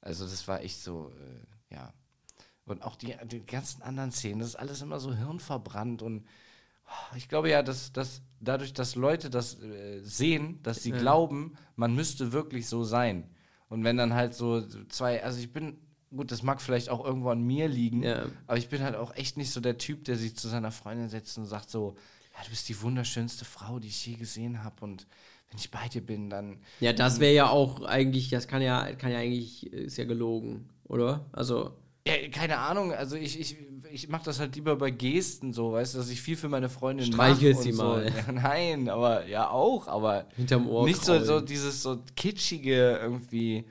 Also 0.00 0.24
das 0.24 0.46
war 0.46 0.60
echt 0.60 0.80
so, 0.80 1.10
äh, 1.70 1.74
ja. 1.74 1.92
Und 2.64 2.82
auch 2.82 2.96
die, 2.96 3.14
die 3.24 3.44
ganzen 3.44 3.82
anderen 3.82 4.12
Szenen, 4.12 4.40
das 4.40 4.50
ist 4.50 4.56
alles 4.56 4.82
immer 4.82 5.00
so 5.00 5.14
hirnverbrannt 5.14 6.02
und 6.02 6.24
oh, 6.86 7.16
ich 7.16 7.28
glaube 7.28 7.50
ja, 7.50 7.62
dass, 7.62 7.92
dass 7.92 8.22
dadurch, 8.40 8.72
dass 8.72 8.94
Leute 8.94 9.30
das 9.30 9.60
äh, 9.60 10.00
sehen, 10.02 10.60
dass 10.62 10.82
sie 10.82 10.90
ja. 10.90 10.98
glauben, 10.98 11.54
man 11.76 11.94
müsste 11.94 12.32
wirklich 12.32 12.68
so 12.68 12.84
sein. 12.84 13.28
Und 13.68 13.84
wenn 13.84 13.96
dann 13.96 14.14
halt 14.14 14.34
so 14.34 14.60
zwei, 14.88 15.24
also 15.24 15.40
ich 15.40 15.52
bin, 15.52 15.78
gut, 16.14 16.30
das 16.30 16.42
mag 16.42 16.60
vielleicht 16.60 16.88
auch 16.88 17.04
irgendwo 17.04 17.30
an 17.30 17.42
mir 17.42 17.68
liegen, 17.68 18.02
ja. 18.02 18.26
aber 18.46 18.58
ich 18.58 18.68
bin 18.68 18.82
halt 18.82 18.94
auch 18.94 19.14
echt 19.16 19.36
nicht 19.36 19.50
so 19.50 19.60
der 19.60 19.78
Typ, 19.78 20.04
der 20.04 20.16
sich 20.16 20.36
zu 20.36 20.48
seiner 20.48 20.70
Freundin 20.70 21.08
setzt 21.08 21.38
und 21.38 21.46
sagt 21.46 21.70
so, 21.70 21.96
ja, 22.36 22.44
du 22.44 22.50
bist 22.50 22.68
die 22.68 22.80
wunderschönste 22.80 23.44
Frau, 23.44 23.78
die 23.78 23.88
ich 23.88 24.06
je 24.06 24.14
gesehen 24.14 24.62
habe 24.62 24.84
und 24.84 25.06
wenn 25.50 25.58
ich 25.58 25.70
bei 25.70 25.86
dir 25.88 26.00
bin, 26.00 26.30
dann. 26.30 26.58
Ja, 26.80 26.94
das 26.94 27.20
wäre 27.20 27.34
ja 27.34 27.50
auch 27.50 27.82
eigentlich, 27.82 28.30
das 28.30 28.48
kann 28.48 28.62
ja, 28.62 28.94
kann 28.94 29.10
ja 29.10 29.18
eigentlich, 29.18 29.70
ist 29.70 29.98
ja 29.98 30.04
gelogen, 30.04 30.70
oder? 30.84 31.26
Also. 31.32 31.76
Ja, 32.06 32.14
keine 32.30 32.58
Ahnung, 32.58 32.92
also 32.92 33.16
ich, 33.16 33.38
ich, 33.38 33.56
ich 33.90 34.08
mache 34.08 34.24
das 34.24 34.40
halt 34.40 34.56
lieber 34.56 34.74
bei 34.74 34.90
Gesten 34.90 35.52
so, 35.52 35.72
weißt 35.72 35.94
du, 35.94 35.98
dass 35.98 36.08
ich 36.08 36.20
viel 36.20 36.36
für 36.36 36.48
meine 36.48 36.68
Freundin 36.68 37.10
mache. 37.10 37.34
Streichel 37.34 37.56
sie 37.56 37.72
so. 37.72 37.82
mal. 37.82 38.06
Ja, 38.06 38.32
nein, 38.32 38.88
aber 38.88 39.26
ja 39.26 39.48
auch, 39.50 39.86
aber 39.86 40.26
hinterm 40.34 40.68
Ohr. 40.68 40.84
Nicht 40.84 41.04
so, 41.04 41.22
so 41.22 41.40
dieses 41.40 41.82
so 41.82 42.02
kitschige 42.16 42.98
irgendwie. 43.00 43.66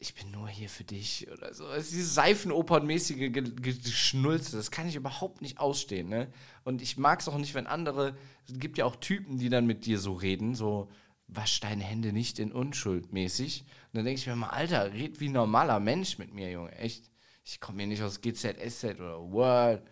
Ich 0.00 0.14
bin 0.14 0.30
nur 0.30 0.46
hier 0.48 0.68
für 0.68 0.84
dich 0.84 1.26
oder 1.32 1.52
so. 1.52 1.66
Also 1.66 1.90
dieses 1.90 2.14
Seifenopernmäßige 2.14 3.32
Geschnulze, 3.32 4.56
das 4.56 4.70
kann 4.70 4.88
ich 4.88 4.94
überhaupt 4.94 5.42
nicht 5.42 5.58
ausstehen, 5.58 6.08
ne? 6.08 6.28
Und 6.62 6.82
ich 6.82 6.98
mag 6.98 7.18
es 7.18 7.28
auch 7.28 7.38
nicht, 7.38 7.54
wenn 7.54 7.66
andere. 7.66 8.16
Es 8.46 8.60
gibt 8.60 8.78
ja 8.78 8.84
auch 8.84 8.94
Typen, 8.94 9.38
die 9.38 9.48
dann 9.48 9.66
mit 9.66 9.86
dir 9.86 9.98
so 9.98 10.12
reden, 10.12 10.54
so 10.54 10.88
wasch 11.28 11.60
deine 11.60 11.84
Hände 11.84 12.12
nicht 12.12 12.38
in 12.38 12.52
Unschuld 12.52 13.12
mäßig. 13.12 13.60
Und 13.60 13.98
dann 13.98 14.04
denke 14.04 14.20
ich 14.20 14.26
mir 14.26 14.36
mal, 14.36 14.48
Alter, 14.48 14.92
red 14.92 15.20
wie 15.20 15.28
ein 15.28 15.32
normaler 15.32 15.78
Mensch 15.78 16.18
mit 16.18 16.34
mir, 16.34 16.50
Junge. 16.50 16.72
Echt. 16.72 17.10
Ich 17.44 17.60
komme 17.60 17.78
hier 17.78 17.86
nicht 17.86 18.02
aus 18.02 18.20
GZSZ 18.20 19.00
oder 19.00 19.20
Word. 19.30 19.82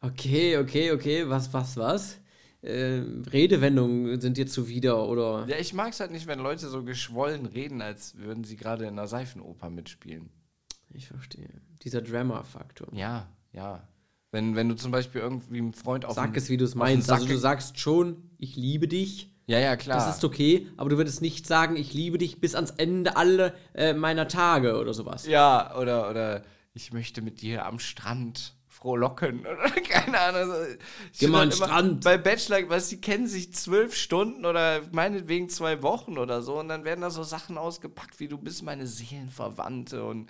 Okay, 0.00 0.58
okay, 0.58 0.92
okay. 0.92 1.28
Was, 1.28 1.52
was, 1.52 1.76
was? 1.76 2.20
Äh, 2.60 3.02
Redewendungen 3.32 4.20
sind 4.20 4.36
dir 4.36 4.46
zuwider, 4.46 5.08
oder? 5.08 5.46
Ja, 5.48 5.56
ich 5.58 5.74
mag 5.74 5.92
es 5.92 6.00
halt 6.00 6.10
nicht, 6.10 6.26
wenn 6.26 6.38
Leute 6.38 6.68
so 6.68 6.84
geschwollen 6.84 7.46
reden, 7.46 7.82
als 7.82 8.16
würden 8.16 8.44
sie 8.44 8.56
gerade 8.56 8.84
in 8.84 8.90
einer 8.90 9.08
Seifenoper 9.08 9.70
mitspielen. 9.70 10.30
Ich 10.90 11.08
verstehe. 11.08 11.48
Dieser 11.82 12.02
Drama-Faktor. 12.02 12.88
Ja, 12.92 13.28
ja. 13.52 13.88
Wenn, 14.30 14.56
wenn 14.56 14.68
du 14.68 14.74
zum 14.74 14.90
Beispiel 14.90 15.20
irgendwie 15.20 15.58
einen 15.58 15.72
Freund 15.72 16.04
auf 16.04 16.14
Sag 16.14 16.36
es, 16.36 16.48
wie 16.48 16.56
du 16.56 16.64
es 16.64 16.74
meinst. 16.74 17.10
Also 17.10 17.26
du 17.26 17.38
sagst 17.38 17.78
schon, 17.78 18.30
ich 18.38 18.56
liebe 18.56 18.86
dich 18.86 19.34
ja, 19.48 19.58
ja, 19.58 19.76
klar. 19.76 19.96
Das 19.96 20.14
ist 20.14 20.24
okay, 20.24 20.68
aber 20.76 20.90
du 20.90 20.98
würdest 20.98 21.22
nicht 21.22 21.46
sagen, 21.46 21.76
ich 21.76 21.94
liebe 21.94 22.18
dich 22.18 22.38
bis 22.38 22.54
ans 22.54 22.70
Ende 22.72 23.16
alle 23.16 23.54
äh, 23.74 23.94
meiner 23.94 24.28
Tage 24.28 24.78
oder 24.78 24.92
sowas. 24.92 25.26
Ja, 25.26 25.74
oder, 25.74 26.10
oder 26.10 26.42
ich 26.74 26.92
möchte 26.92 27.22
mit 27.22 27.40
dir 27.40 27.64
am 27.64 27.78
Strand 27.78 28.54
frohlocken 28.66 29.40
oder 29.46 29.70
keine 29.70 30.20
Ahnung. 30.20 30.54
Ich 31.14 31.20
Geh 31.20 31.28
mal 31.28 31.44
an 31.44 31.48
den 31.48 31.56
Strand. 31.56 32.04
Bei 32.04 32.18
Bachelor, 32.18 32.68
was 32.68 32.90
die 32.90 33.00
kennen 33.00 33.26
sich 33.26 33.54
zwölf 33.54 33.96
Stunden 33.96 34.44
oder 34.44 34.82
meinetwegen 34.92 35.48
zwei 35.48 35.82
Wochen 35.82 36.18
oder 36.18 36.42
so 36.42 36.58
und 36.58 36.68
dann 36.68 36.84
werden 36.84 37.00
da 37.00 37.08
so 37.08 37.22
Sachen 37.22 37.56
ausgepackt, 37.56 38.20
wie 38.20 38.28
du 38.28 38.36
bist 38.36 38.62
meine 38.62 38.86
Seelenverwandte 38.86 40.04
und 40.04 40.28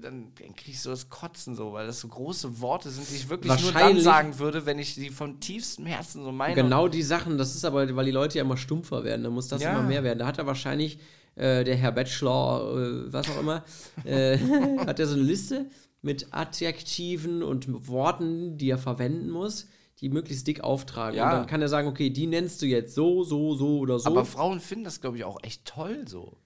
dann, 0.00 0.32
dann 0.40 0.54
kriegst 0.54 0.84
du 0.84 0.90
das 0.90 1.08
Kotzen 1.08 1.54
so, 1.54 1.72
weil 1.72 1.86
das 1.86 2.00
so 2.00 2.08
große 2.08 2.60
Worte 2.60 2.90
sind, 2.90 3.08
die 3.10 3.16
ich 3.16 3.28
wirklich 3.28 3.60
nur 3.62 3.72
dann 3.72 4.00
sagen 4.00 4.38
würde, 4.38 4.66
wenn 4.66 4.78
ich 4.78 4.94
sie 4.94 5.10
von 5.10 5.40
tiefstem 5.40 5.86
Herzen 5.86 6.22
so 6.22 6.32
meine. 6.32 6.54
Genau 6.54 6.88
die 6.88 7.02
Sachen, 7.02 7.38
das 7.38 7.54
ist 7.54 7.64
aber, 7.64 7.94
weil 7.96 8.04
die 8.04 8.10
Leute 8.10 8.38
ja 8.38 8.44
immer 8.44 8.56
stumpfer 8.56 9.04
werden, 9.04 9.24
da 9.24 9.30
muss 9.30 9.48
das 9.48 9.62
ja. 9.62 9.72
immer 9.72 9.82
mehr 9.82 10.04
werden. 10.04 10.18
Da 10.18 10.26
hat 10.26 10.38
er 10.38 10.46
wahrscheinlich 10.46 10.98
äh, 11.34 11.64
der 11.64 11.76
Herr 11.76 11.92
Bachelor, 11.92 12.76
äh, 12.76 13.12
was 13.12 13.28
auch 13.30 13.40
immer, 13.40 13.64
äh, 14.04 14.38
hat 14.86 15.00
er 15.00 15.06
so 15.06 15.14
eine 15.14 15.24
Liste 15.24 15.66
mit 16.02 16.28
Adjektiven 16.32 17.42
und 17.42 17.88
Worten, 17.88 18.58
die 18.58 18.70
er 18.70 18.78
verwenden 18.78 19.30
muss 19.30 19.66
die 20.00 20.10
möglichst 20.10 20.46
dick 20.46 20.62
auftragen. 20.62 21.16
Ja. 21.16 21.24
Und 21.24 21.38
dann 21.38 21.46
kann 21.46 21.62
er 21.62 21.68
sagen, 21.68 21.88
okay, 21.88 22.10
die 22.10 22.26
nennst 22.26 22.60
du 22.60 22.66
jetzt 22.66 22.94
so, 22.94 23.24
so, 23.24 23.54
so 23.54 23.78
oder 23.78 23.98
so. 23.98 24.08
Aber 24.08 24.24
Frauen 24.24 24.60
finden 24.60 24.84
das, 24.84 25.00
glaube 25.00 25.16
ich, 25.16 25.24
auch 25.24 25.42
echt 25.42 25.64
toll 25.64 26.04
so. 26.06 26.36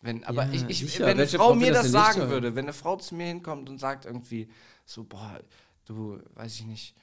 Wenn, 0.00 0.24
aber 0.24 0.46
ja, 0.46 0.52
ich, 0.68 0.82
ich 0.82 1.00
wenn 1.00 1.08
eine 1.08 1.26
Frau, 1.26 1.48
Frau 1.48 1.54
mir 1.54 1.72
das 1.72 1.90
sagen 1.90 2.20
nicht, 2.20 2.30
würde, 2.30 2.54
wenn 2.54 2.66
eine 2.66 2.72
Frau 2.72 2.96
zu 2.96 3.14
mir 3.14 3.26
hinkommt 3.26 3.68
und 3.68 3.78
sagt 3.78 4.04
irgendwie 4.04 4.48
so, 4.84 5.04
boah, 5.04 5.40
du, 5.86 6.20
weiß 6.34 6.54
ich 6.60 6.66
nicht, 6.66 6.94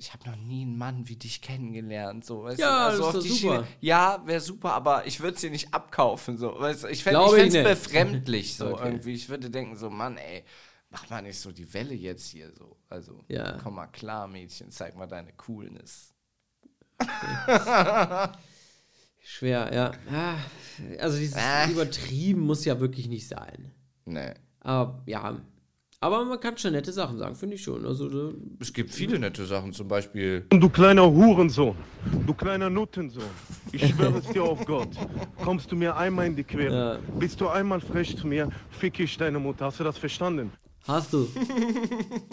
ich 0.00 0.12
habe 0.14 0.30
noch 0.30 0.36
nie 0.36 0.62
einen 0.62 0.78
Mann 0.78 1.08
wie 1.08 1.16
dich 1.16 1.42
kennengelernt. 1.42 2.24
So, 2.24 2.42
weißt 2.44 2.58
ja, 2.58 2.90
du? 2.90 3.04
Also 3.04 3.12
das 3.12 3.24
ist 3.24 3.40
super. 3.40 3.54
Schiene, 3.56 3.66
ja, 3.80 4.22
wäre 4.24 4.40
super, 4.40 4.72
aber 4.72 5.06
ich 5.06 5.20
würde 5.20 5.34
es 5.34 5.42
dir 5.42 5.50
nicht 5.50 5.74
abkaufen. 5.74 6.38
So. 6.38 6.58
Weißt? 6.58 6.86
Ich 6.86 7.04
fände 7.04 7.20
es 7.20 7.52
befremdlich. 7.52 8.56
So, 8.56 8.68
okay. 8.72 8.86
irgendwie. 8.86 9.12
Ich 9.12 9.28
würde 9.28 9.50
denken, 9.50 9.76
so, 9.76 9.90
Mann, 9.90 10.16
ey, 10.16 10.44
mach 10.88 11.08
mal 11.10 11.20
nicht 11.22 11.38
so 11.38 11.52
die 11.52 11.72
Welle 11.74 11.94
jetzt 11.94 12.28
hier. 12.28 12.50
so. 12.56 12.78
Also, 12.88 13.24
ja. 13.28 13.58
komm 13.62 13.74
mal 13.74 13.88
klar, 13.88 14.26
Mädchen, 14.26 14.70
zeig 14.70 14.96
mal 14.96 15.06
deine 15.06 15.32
Coolness. 15.34 16.14
Okay. 16.98 18.28
Schwer, 19.32 19.70
ja. 19.72 19.92
Ah, 20.12 20.34
also 20.98 21.16
dieses 21.16 21.36
äh. 21.36 21.70
übertrieben 21.70 22.40
muss 22.40 22.64
ja 22.64 22.80
wirklich 22.80 23.08
nicht 23.08 23.28
sein. 23.28 23.70
Nee. 24.04 24.34
Aber 24.58 25.02
ja, 25.06 25.40
aber 26.00 26.24
man 26.24 26.40
kann 26.40 26.58
schon 26.58 26.72
nette 26.72 26.92
Sachen 26.92 27.16
sagen, 27.16 27.36
finde 27.36 27.54
ich 27.54 27.62
schon. 27.62 27.86
Also, 27.86 28.34
es 28.58 28.72
gibt 28.72 28.90
viele 28.90 29.18
nette 29.18 29.46
Sachen, 29.46 29.72
zum 29.72 29.86
Beispiel. 29.86 30.46
Du 30.50 30.68
kleiner 30.68 31.08
Hurensohn, 31.08 31.76
du 32.26 32.34
kleiner 32.34 32.68
Nuttensohn, 32.68 33.22
ich 33.70 33.86
schwöre 33.86 34.18
es 34.18 34.26
dir 34.26 34.42
auf 34.42 34.64
Gott. 34.66 34.88
Kommst 35.44 35.70
du 35.70 35.76
mir 35.76 35.96
einmal 35.96 36.26
in 36.26 36.34
die 36.34 36.44
Quere, 36.44 36.94
ja. 36.94 37.18
bist 37.18 37.40
du 37.40 37.48
einmal 37.48 37.80
frech 37.80 38.16
zu 38.16 38.26
mir, 38.26 38.50
fick 38.70 38.98
ich 38.98 39.16
deine 39.16 39.38
Mutter. 39.38 39.66
Hast 39.66 39.78
du 39.78 39.84
das 39.84 39.96
verstanden? 39.96 40.50
Hast 40.88 41.12
du. 41.12 41.28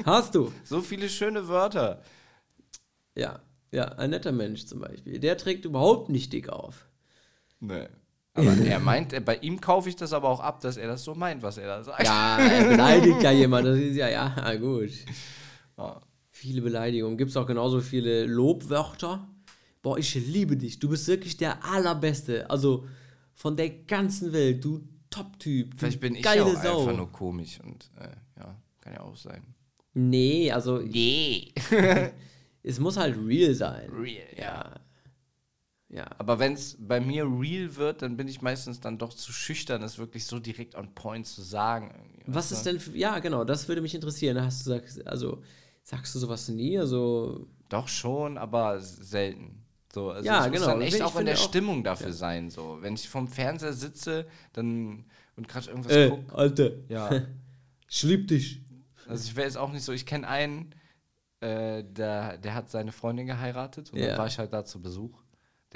Hast 0.03 0.33
du. 0.33 0.51
So 0.63 0.81
viele 0.81 1.09
schöne 1.09 1.47
Wörter. 1.47 2.01
Ja, 3.15 3.39
ja, 3.71 3.83
ein 3.83 4.09
netter 4.09 4.31
Mensch 4.31 4.65
zum 4.65 4.79
Beispiel. 4.79 5.19
Der 5.19 5.37
trägt 5.37 5.65
überhaupt 5.65 6.09
nicht 6.09 6.33
dick 6.33 6.49
auf. 6.49 6.86
Nee. 7.59 7.87
Aber 8.33 8.51
er 8.65 8.79
meint, 8.79 9.25
bei 9.25 9.37
ihm 9.37 9.59
kaufe 9.59 9.89
ich 9.89 9.95
das 9.95 10.13
aber 10.13 10.29
auch 10.29 10.39
ab, 10.39 10.61
dass 10.61 10.77
er 10.77 10.87
das 10.87 11.03
so 11.03 11.15
meint, 11.15 11.41
was 11.41 11.57
er 11.57 11.67
da 11.67 11.83
sagt. 11.83 12.03
Ja, 12.03 12.37
er 12.37 12.69
beleidigt 12.69 13.21
ja 13.23 13.31
jemand. 13.31 13.65
Das 13.65 13.77
ist 13.77 13.95
ja, 13.95 14.09
ja, 14.09 14.55
gut. 14.55 14.91
Ja. 15.77 15.99
Viele 16.29 16.61
Beleidigungen. 16.61 17.17
Gibt 17.17 17.31
es 17.31 17.37
auch 17.37 17.47
genauso 17.47 17.81
viele 17.81 18.25
Lobwörter? 18.25 19.27
Boah, 19.81 19.97
ich 19.97 20.13
liebe 20.13 20.55
dich. 20.55 20.77
Du 20.77 20.89
bist 20.89 21.07
wirklich 21.07 21.37
der 21.37 21.63
Allerbeste. 21.65 22.47
Also 22.49 22.85
von 23.33 23.57
der 23.57 23.69
ganzen 23.69 24.33
Welt. 24.33 24.63
Du 24.63 24.81
Top-Typ. 25.09 25.73
Vielleicht 25.77 25.99
bin 25.99 26.15
ich 26.15 26.25
ja 26.25 26.43
auch 26.43 26.61
Sau. 26.61 26.81
einfach 26.81 26.97
nur 26.97 27.11
komisch 27.11 27.59
und 27.63 27.89
äh, 27.99 28.09
ja, 28.37 28.55
kann 28.81 28.93
ja 28.93 29.01
auch 29.01 29.15
sein. 29.15 29.41
Nee, 29.93 30.51
also. 30.51 30.79
Nee. 30.79 31.53
es 32.63 32.79
muss 32.79 32.97
halt 32.97 33.17
real 33.25 33.53
sein. 33.53 33.89
Real, 33.89 34.27
ja. 34.37 34.75
Ja. 35.89 36.05
Aber 36.17 36.39
wenn 36.39 36.53
es 36.53 36.75
bei 36.79 36.99
mir 36.99 37.23
real 37.23 37.75
wird, 37.77 38.01
dann 38.01 38.17
bin 38.17 38.27
ich 38.27 38.41
meistens 38.41 38.81
dann 38.81 38.97
doch 38.97 39.13
zu 39.13 39.31
schüchtern, 39.31 39.81
es 39.83 39.97
wirklich 39.97 40.25
so 40.25 40.39
direkt 40.39 40.75
on 40.75 40.93
point 40.93 41.25
zu 41.25 41.41
sagen. 41.41 42.21
Was 42.25 42.51
ist 42.51 42.65
denn, 42.65 42.79
für, 42.79 42.95
ja, 42.97 43.19
genau, 43.19 43.45
das 43.45 43.67
würde 43.67 43.81
mich 43.81 43.95
interessieren. 43.95 44.41
Hast 44.41 44.67
du 44.67 44.79
gesagt, 44.81 45.07
also 45.07 45.41
sagst 45.83 46.13
du 46.13 46.19
sowas 46.19 46.49
nie? 46.49 46.77
Also 46.77 47.47
doch 47.69 47.87
schon, 47.87 48.37
aber 48.37 48.81
selten. 48.81 49.63
So, 49.93 50.11
also 50.11 50.27
ja, 50.27 50.45
ich 50.45 50.51
genau. 50.51 50.65
Muss 50.65 50.73
dann 50.73 50.81
echt 50.81 51.01
auch 51.01 51.17
in 51.17 51.25
der 51.25 51.35
auch, 51.35 51.47
Stimmung 51.47 51.83
dafür 51.83 52.07
ja. 52.07 52.13
sein. 52.13 52.49
So, 52.49 52.79
wenn 52.81 52.95
ich 52.95 53.07
vom 53.07 53.29
Fernseher 53.29 53.73
sitze, 53.73 54.27
dann 54.51 55.05
und 55.37 55.47
gerade 55.47 55.69
irgendwas 55.69 55.93
äh, 55.93 56.09
gucke. 56.09 56.35
Alter. 56.35 56.71
Ja. 56.89 57.21
ich 57.89 58.03
lieb 58.03 58.27
dich. 58.27 58.61
Also 59.07 59.23
ich 59.29 59.35
wäre 59.37 59.47
jetzt 59.47 59.57
auch 59.57 59.71
nicht 59.71 59.83
so. 59.83 59.93
Ich 59.93 60.05
kenne 60.05 60.27
einen, 60.27 60.75
äh, 61.39 61.83
der, 61.85 62.37
der 62.39 62.53
hat 62.55 62.69
seine 62.69 62.91
Freundin 62.91 63.25
geheiratet 63.25 63.93
und 63.93 63.99
ja. 63.99 64.07
dann 64.07 64.17
war 64.17 64.27
ich 64.27 64.37
halt 64.37 64.51
da 64.51 64.65
zu 64.65 64.81
Besuch 64.81 65.17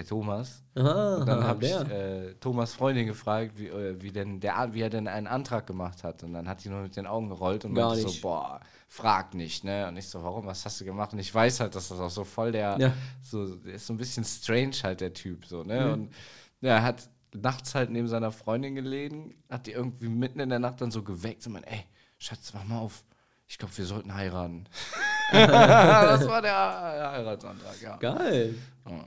der 0.01 0.07
Thomas. 0.07 0.63
Aha, 0.75 1.17
und 1.17 1.27
dann 1.27 1.43
habe 1.43 1.65
ich 1.65 1.71
äh, 1.71 2.33
Thomas 2.39 2.73
Freundin 2.73 3.05
gefragt, 3.05 3.53
wie, 3.55 3.67
äh, 3.67 4.01
wie, 4.01 4.11
denn 4.11 4.39
der, 4.39 4.69
wie 4.73 4.81
er 4.81 4.89
denn 4.89 5.07
einen 5.07 5.27
Antrag 5.27 5.67
gemacht 5.67 6.03
hat. 6.03 6.23
Und 6.23 6.33
dann 6.33 6.47
hat 6.47 6.63
die 6.63 6.69
nur 6.69 6.81
mit 6.81 6.95
den 6.95 7.07
Augen 7.07 7.29
gerollt 7.29 7.65
und 7.65 7.73
meinte 7.73 8.07
so, 8.07 8.21
boah, 8.21 8.59
frag 8.87 9.33
nicht, 9.33 9.63
ne? 9.63 9.87
Und 9.87 9.97
ich 9.97 10.07
so, 10.07 10.23
warum, 10.23 10.45
was 10.45 10.65
hast 10.65 10.81
du 10.81 10.85
gemacht? 10.85 11.13
Und 11.13 11.19
ich 11.19 11.33
weiß 11.33 11.59
halt, 11.59 11.75
dass 11.75 11.89
das 11.89 11.99
auch 11.99 12.09
so 12.09 12.23
voll 12.23 12.51
der, 12.51 12.77
ja. 12.79 12.93
so, 13.21 13.55
der 13.55 13.75
ist 13.75 13.87
so 13.87 13.93
ein 13.93 13.97
bisschen 13.97 14.23
strange 14.23 14.75
halt, 14.83 15.01
der 15.01 15.13
Typ, 15.13 15.45
so, 15.45 15.63
ne? 15.63 15.85
Mhm. 15.85 15.93
Und 15.93 16.13
ja, 16.61 16.75
er 16.75 16.83
hat 16.83 17.09
nachts 17.33 17.75
halt 17.75 17.89
neben 17.89 18.07
seiner 18.07 18.31
Freundin 18.31 18.75
gelegen, 18.75 19.35
hat 19.49 19.67
die 19.67 19.71
irgendwie 19.71 20.09
mitten 20.09 20.39
in 20.39 20.49
der 20.49 20.59
Nacht 20.59 20.81
dann 20.81 20.91
so 20.91 21.03
geweckt 21.03 21.45
und 21.47 21.53
meinte, 21.53 21.69
ey, 21.69 21.85
Schatz, 22.17 22.53
mach 22.53 22.63
mal 22.63 22.79
auf. 22.79 23.03
Ich 23.47 23.57
glaube, 23.57 23.77
wir 23.77 23.85
sollten 23.85 24.13
heiraten. 24.13 24.65
das 25.31 26.27
war 26.27 26.41
der 26.41 26.53
Heiratsantrag, 26.53 27.81
ja. 27.81 27.97
Geil. 27.97 28.55
Ja. 28.89 29.05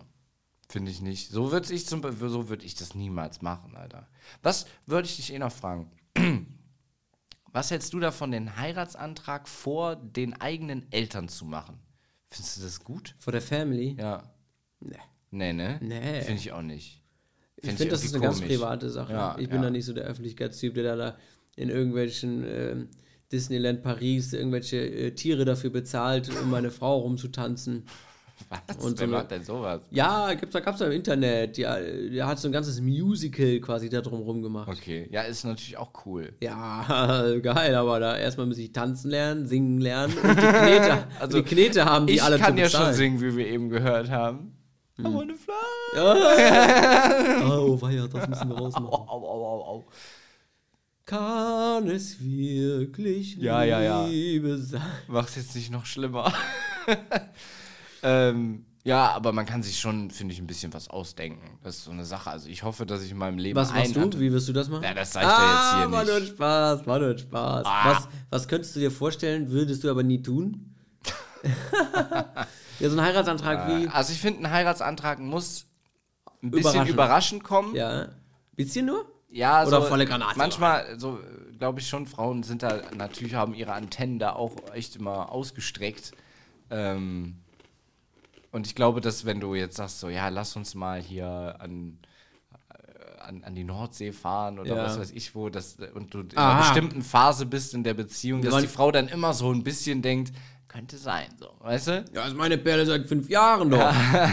Finde 0.69 0.91
ich 0.91 1.01
nicht. 1.01 1.31
So 1.31 1.53
würde 1.53 1.73
ich 1.73 1.86
zum 1.86 2.03
so 2.03 2.49
würde 2.49 2.65
ich 2.65 2.74
das 2.74 2.95
niemals 2.95 3.43
machen, 3.43 3.77
Alter. 3.77 4.09
Was 4.43 4.66
würde 4.86 5.07
ich 5.07 5.16
dich 5.16 5.32
eh 5.32 5.39
noch 5.39 5.53
fragen? 5.53 5.91
Was 7.53 7.70
hältst 7.70 7.93
du 7.93 8.01
davon, 8.01 8.32
den 8.32 8.57
Heiratsantrag 8.57 9.49
vor 9.49 9.95
den 9.95 10.41
eigenen 10.41 10.91
Eltern 10.91 11.28
zu 11.28 11.45
machen? 11.45 11.78
Findest 12.28 12.57
du 12.57 12.62
das 12.62 12.82
gut? 12.82 13.15
Vor 13.19 13.32
der 13.32 13.43
Family? 13.43 13.97
Ja. 13.97 14.35
Nee. 14.81 14.97
Nee, 15.31 15.53
ne? 15.53 15.78
Nee. 15.81 16.23
Finde 16.23 16.41
ich 16.41 16.51
auch 16.51 16.62
nicht. 16.62 17.03
Find 17.61 17.73
ich 17.73 17.78
finde, 17.78 17.91
das 17.93 18.05
ist 18.05 18.15
eine 18.15 18.24
komisch. 18.24 18.41
ganz 18.41 18.51
private 18.51 18.91
Sache. 18.91 19.12
Ja, 19.12 19.39
ich 19.39 19.49
bin 19.49 19.59
ja. 19.59 19.62
da 19.62 19.70
nicht 19.70 19.85
so 19.85 19.93
der 19.93 20.05
Öffentlichkeitstyp, 20.05 20.74
der 20.74 20.97
da 20.97 21.16
in 21.55 21.69
irgendwelchen 21.69 22.45
äh, 22.45 22.86
Disneyland 23.31 23.82
Paris 23.82 24.32
irgendwelche 24.32 24.78
äh, 24.78 25.11
Tiere 25.12 25.45
dafür 25.45 25.70
bezahlt, 25.70 26.31
um 26.43 26.51
meine 26.51 26.70
Frau 26.70 26.99
rumzutanzen. 26.99 27.86
Was? 28.48 28.85
Und 28.85 28.98
Wer 28.98 29.06
so 29.06 29.12
macht 29.12 29.31
denn 29.31 29.43
sowas? 29.43 29.81
Ja, 29.90 30.32
gibt's, 30.35 30.52
da 30.52 30.61
gab 30.61 30.74
es 30.74 30.81
ja 30.81 30.86
im 30.86 30.93
Internet. 30.93 31.56
Ja, 31.59 31.77
der 31.78 32.27
hat 32.27 32.39
so 32.39 32.48
ein 32.48 32.52
ganzes 32.52 32.81
Musical 32.81 33.61
quasi 33.61 33.89
da 33.89 34.01
drumherum 34.01 34.43
gemacht. 34.43 34.69
Okay, 34.69 35.09
ja, 35.11 35.23
ist 35.23 35.44
natürlich 35.44 35.77
auch 35.77 35.90
cool. 36.05 36.32
Ja, 36.40 37.35
geil, 37.43 37.74
aber 37.74 38.01
da 38.01 38.16
erstmal 38.16 38.47
muss 38.47 38.59
ich 38.59 38.73
tanzen 38.73 39.11
lernen, 39.11 39.47
singen 39.47 39.81
lernen 39.81 40.16
und 40.19 40.36
die 40.36 40.47
Knete, 40.47 41.06
also, 41.20 41.39
die 41.39 41.44
Knete 41.44 41.85
haben 41.85 42.06
die 42.06 42.20
alle 42.20 42.36
Ich 42.36 42.43
kann 42.43 42.56
ja 42.56 42.69
schon 42.69 42.93
singen, 42.93 43.20
wie 43.20 43.36
wir 43.36 43.47
eben 43.47 43.69
gehört 43.69 44.11
haben. 44.11 44.56
Hm. 44.97 45.06
I 45.06 45.15
wanna 45.15 45.35
fly. 45.35 45.55
Ja. 45.97 47.59
oh, 47.59 47.81
weia, 47.81 48.06
das 48.06 48.28
müssen 48.28 48.48
wir 48.48 48.56
rausmachen. 48.56 48.86
Au, 48.86 49.06
au, 49.09 49.27
au, 49.27 49.47
au, 49.47 49.65
au. 49.65 49.85
Kann 51.06 51.89
es 51.89 52.19
wirklich 52.24 53.36
ja, 53.36 53.62
Liebe 53.62 54.48
ja, 54.48 54.55
ja. 54.55 54.56
sein? 54.62 54.82
Mach's 55.06 55.36
jetzt 55.36 55.55
nicht 55.55 55.70
noch 55.70 55.85
schlimmer. 55.85 56.32
Ähm, 58.05 58.66
ja, 58.85 59.12
aber 59.12 59.32
man 59.32 59.47
kann 59.47 59.62
sich 59.62 59.81
schon, 59.81 60.10
finde 60.10 60.35
ich, 60.35 60.40
ein 60.40 60.47
bisschen 60.47 60.74
was 60.74 60.89
ausdenken. 60.89 61.59
Das 61.62 61.76
ist 61.78 61.85
so 61.85 61.90
eine 61.90 62.05
Sache. 62.05 62.31
Also 62.31 62.51
ich 62.51 62.62
hoffe, 62.62 62.85
dass 62.85 63.02
ich 63.02 63.12
in 63.12 63.16
meinem 63.16 63.39
Leben. 63.39 63.56
Was 63.56 63.72
machst 63.72 63.97
du? 63.97 64.20
Wie 64.20 64.31
wirst 64.31 64.47
du 64.47 64.52
das 64.52 64.68
machen? 64.68 64.85
Ja, 64.85 64.93
das 64.93 65.10
zeigt 65.12 65.26
ah, 65.26 65.31
jetzt 65.31 65.78
hier 65.78 65.90
war 65.90 66.05
nicht. 66.05 66.12
War 66.12 66.20
nur 66.20 66.26
Spaß, 66.28 66.86
war 66.86 66.98
nur 66.98 67.18
Spaß. 67.18 67.66
Ah. 67.66 67.90
Was, 67.90 68.09
was 68.28 68.47
könntest 68.47 68.76
du 68.76 68.81
dir 68.81 68.90
vorstellen, 68.90 69.51
würdest 69.51 69.82
du 69.85 69.90
aber 69.90 70.02
nie 70.02 70.20
tun? 70.20 70.74
ja, 72.78 72.90
so 72.90 72.97
ein 72.97 73.02
Heiratsantrag 73.02 73.68
wie. 73.68 73.89
Also 73.89 74.12
ich 74.12 74.20
finde, 74.20 74.40
ein 74.40 74.51
Heiratsantrag 74.51 75.18
muss 75.18 75.64
ein 76.43 76.51
bisschen 76.51 76.86
überraschend 76.86 77.43
kommen. 77.43 77.74
Ja. 77.74 78.09
Bisschen 78.52 78.85
nur? 78.85 79.06
Ja, 79.31 79.66
Oder 79.66 79.81
so, 79.81 79.89
volle 79.89 80.05
Granate. 80.05 80.39
Manchmal, 80.39 81.01
so 81.01 81.18
glaube 81.59 81.81
ich 81.81 81.89
schon, 81.89 82.06
Frauen 82.06 82.43
sind 82.43 82.62
da 82.62 82.82
natürlich 82.94 83.35
haben 83.35 83.55
ihre 83.55 83.72
Antennen 83.72 84.18
da 84.18 84.35
auch 84.35 84.56
echt 84.74 84.97
immer 84.97 85.32
ausgestreckt. 85.32 86.12
Ähm, 86.70 87.44
und 88.55 88.68
ich 88.68 88.76
glaube, 88.76 89.01
dass 89.01 89.24
wenn 89.24 89.40
du 89.40 89.56
jetzt 89.56 89.76
sagst, 89.76 89.98
so, 89.98 90.09
ja, 90.09 90.28
lass 90.28 90.55
uns 90.55 90.76
mal 90.76 91.02
hier 91.02 91.56
an, 91.59 91.98
äh, 92.68 93.20
an, 93.20 93.43
an 93.43 93.55
die 93.56 93.64
Nordsee 93.64 94.12
fahren 94.12 94.60
oder 94.60 94.76
ja. 94.76 94.85
was 94.85 94.97
weiß 94.97 95.10
ich 95.10 95.35
wo, 95.35 95.48
das, 95.48 95.76
und 95.93 96.14
du 96.14 96.20
in 96.20 96.36
einer 96.36 96.60
bestimmten 96.60 97.02
Phase 97.02 97.47
bist 97.47 97.74
in 97.74 97.82
der 97.82 97.94
Beziehung, 97.94 98.43
dass 98.43 98.60
die 98.60 98.68
Frau 98.68 98.93
dann 98.93 99.09
immer 99.09 99.35
so 99.35 99.52
ein 99.52 99.64
bisschen 99.64 100.02
denkt, 100.02 100.32
könnte 100.68 100.98
sein, 100.98 101.26
so, 101.36 101.48
weißt 101.59 101.89
du? 101.89 102.05
Ja, 102.14 102.28
ist 102.28 102.36
meine 102.36 102.56
Perle 102.56 102.86
seit 102.86 103.09
fünf 103.09 103.28
Jahren 103.28 103.70
noch. 103.70 103.78
Ja, 103.78 104.32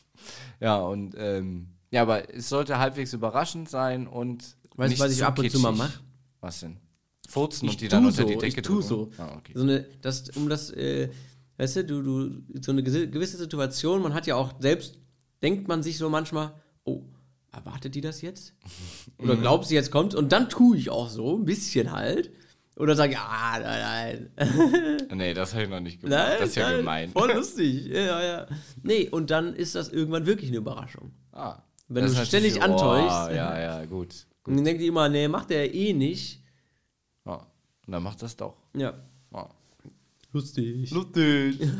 ja 0.60 0.76
und 0.76 1.14
ähm, 1.16 1.68
ja, 1.90 2.02
aber 2.02 2.34
es 2.34 2.50
sollte 2.50 2.78
halbwegs 2.78 3.14
überraschend 3.14 3.70
sein 3.70 4.06
und 4.06 4.56
Weißt 4.76 4.98
du, 4.98 5.04
was 5.04 5.12
ich 5.12 5.24
ab 5.24 5.38
und 5.38 5.50
zu 5.50 5.60
mal 5.60 5.72
mache? 5.72 6.00
Was 6.42 6.60
denn? 6.60 6.76
Furzen 7.26 7.64
ich 7.64 7.72
und 7.72 7.80
die 7.80 7.88
dann 7.88 8.04
unter 8.04 8.22
so, 8.22 8.28
die 8.28 8.36
Decke 8.36 8.60
ich 8.60 8.66
tu 8.66 8.82
so. 8.82 9.10
Ah, 9.16 9.36
okay. 9.38 9.52
so 9.54 9.62
eine, 9.62 9.86
das, 10.02 10.28
um 10.36 10.50
das 10.50 10.70
äh, 10.70 11.08
Weißt 11.56 11.76
du, 11.76 11.84
du, 11.84 12.02
du, 12.02 12.42
so 12.60 12.72
eine 12.72 12.82
gewisse 12.82 13.36
Situation, 13.36 14.02
man 14.02 14.14
hat 14.14 14.26
ja 14.26 14.34
auch 14.36 14.54
selbst, 14.60 14.98
denkt 15.42 15.68
man 15.68 15.82
sich 15.82 15.98
so 15.98 16.08
manchmal, 16.10 16.54
oh, 16.84 17.02
erwartet 17.52 17.94
die 17.94 18.00
das 18.00 18.22
jetzt? 18.22 18.54
Oder 19.18 19.36
glaubt 19.36 19.66
sie 19.66 19.74
jetzt 19.74 19.90
kommt? 19.90 20.14
Und 20.14 20.32
dann 20.32 20.48
tue 20.48 20.76
ich 20.76 20.90
auch 20.90 21.08
so, 21.08 21.36
ein 21.36 21.44
bisschen 21.44 21.92
halt. 21.92 22.32
Oder 22.76 22.96
sage, 22.96 23.16
ah, 23.18 23.58
nein, 23.60 24.30
nein. 24.36 25.08
nee, 25.14 25.32
das 25.32 25.54
habe 25.54 25.62
ich 25.62 25.70
noch 25.70 25.78
nicht 25.78 26.00
gemacht. 26.00 26.18
Nein, 26.18 26.36
das 26.40 26.48
ist 26.48 26.56
ja 26.56 26.68
nein, 26.68 26.76
gemein. 26.78 27.10
Voll 27.12 27.32
lustig. 27.34 27.86
Ja, 27.86 28.20
ja. 28.20 28.46
Nee, 28.82 29.08
und 29.08 29.30
dann 29.30 29.54
ist 29.54 29.76
das 29.76 29.90
irgendwann 29.90 30.26
wirklich 30.26 30.50
eine 30.50 30.56
Überraschung. 30.56 31.12
Ah. 31.32 31.62
Wenn 31.86 32.06
du 32.06 32.24
ständig 32.24 32.60
antäuschst. 32.60 33.28
Oh, 33.30 33.32
ja, 33.32 33.60
ja, 33.60 33.84
gut. 33.84 33.90
gut. 33.90 34.26
Und 34.48 34.56
dann 34.56 34.64
denkt 34.64 34.82
die 34.82 34.88
immer, 34.88 35.08
nee, 35.08 35.28
macht 35.28 35.52
er 35.52 35.72
eh 35.72 35.92
nicht. 35.92 36.42
Ja. 37.24 37.46
Und 37.86 37.92
dann 37.92 38.02
macht 38.02 38.22
das 38.22 38.36
doch. 38.36 38.56
Ja. 38.74 38.94
ja. 39.32 39.48
Lustig. 40.34 40.90
Lustig. 40.90 41.60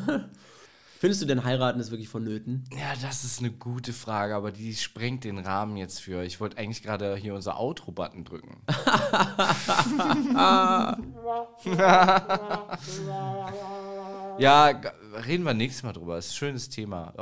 Findest 1.01 1.21
du 1.21 1.27
denn 1.27 1.45
heiraten 1.45 1.81
ist 1.81 1.91
wirklich 1.91 2.09
vonnöten? 2.09 2.65
Ja, 2.73 2.95
das 3.03 3.25
ist 3.25 3.41
eine 3.41 3.51
gute 3.51 3.93
Frage, 3.93 4.35
aber 4.35 4.53
die 4.53 4.75
sprengt 4.75 5.25
den 5.25 5.39
Rahmen 5.39 5.77
jetzt 5.77 6.01
für. 6.01 6.23
Ich 6.23 6.41
wollte 6.41 6.57
eigentlich 6.57 6.83
gerade 6.83 7.17
hier 7.17 7.35
unser 7.35 7.59
Outro-Button 7.59 8.25
drücken. 8.25 8.63
ja, 14.39 14.81
reden 15.27 15.45
wir 15.45 15.53
nächstes 15.53 15.83
Mal 15.83 15.93
drüber. 15.93 16.15
Das 16.15 16.27
ist 16.27 16.33
ein 16.33 16.37
schönes 16.37 16.69
Thema. 16.71 17.13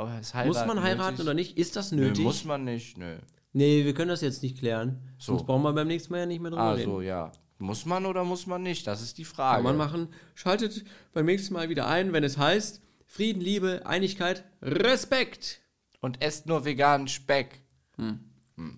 Muss 0.44 0.66
man 0.66 0.82
heiraten 0.82 1.12
nötig? 1.12 1.24
oder 1.24 1.34
nicht? 1.34 1.56
Ist 1.56 1.74
das 1.74 1.92
nötig? 1.92 2.18
Nö, 2.18 2.24
muss 2.24 2.44
man 2.44 2.64
nicht, 2.64 2.98
nö. 2.98 3.16
Nee, 3.54 3.84
wir 3.84 3.94
können 3.94 4.10
das 4.10 4.20
jetzt 4.20 4.42
nicht 4.42 4.58
klären. 4.58 5.00
So. 5.18 5.32
Sonst 5.32 5.46
brauchen 5.46 5.62
wir 5.62 5.72
beim 5.72 5.88
nächsten 5.88 6.12
Mal 6.12 6.20
ja 6.20 6.26
nicht 6.26 6.40
mehr 6.40 6.50
drüber 6.50 6.62
ah, 6.62 6.72
reden. 6.74 6.90
so, 6.90 7.00
ja. 7.00 7.32
Muss 7.62 7.86
man 7.86 8.06
oder 8.06 8.24
muss 8.24 8.48
man 8.48 8.64
nicht? 8.64 8.88
Das 8.88 9.00
ist 9.02 9.18
die 9.18 9.24
Frage. 9.24 9.58
Kann 9.58 9.62
man 9.62 9.76
machen. 9.76 10.08
Schaltet 10.34 10.84
beim 11.12 11.26
nächsten 11.26 11.54
Mal 11.54 11.68
wieder 11.68 11.86
ein, 11.86 12.12
wenn 12.12 12.24
es 12.24 12.36
heißt 12.36 12.82
Frieden, 13.06 13.40
Liebe, 13.40 13.82
Einigkeit, 13.86 14.44
Respekt. 14.60 15.60
Und 16.00 16.20
esst 16.20 16.46
nur 16.46 16.64
veganen 16.64 17.06
Speck. 17.06 17.62
Hm. 17.98 18.18
Hm. 18.56 18.76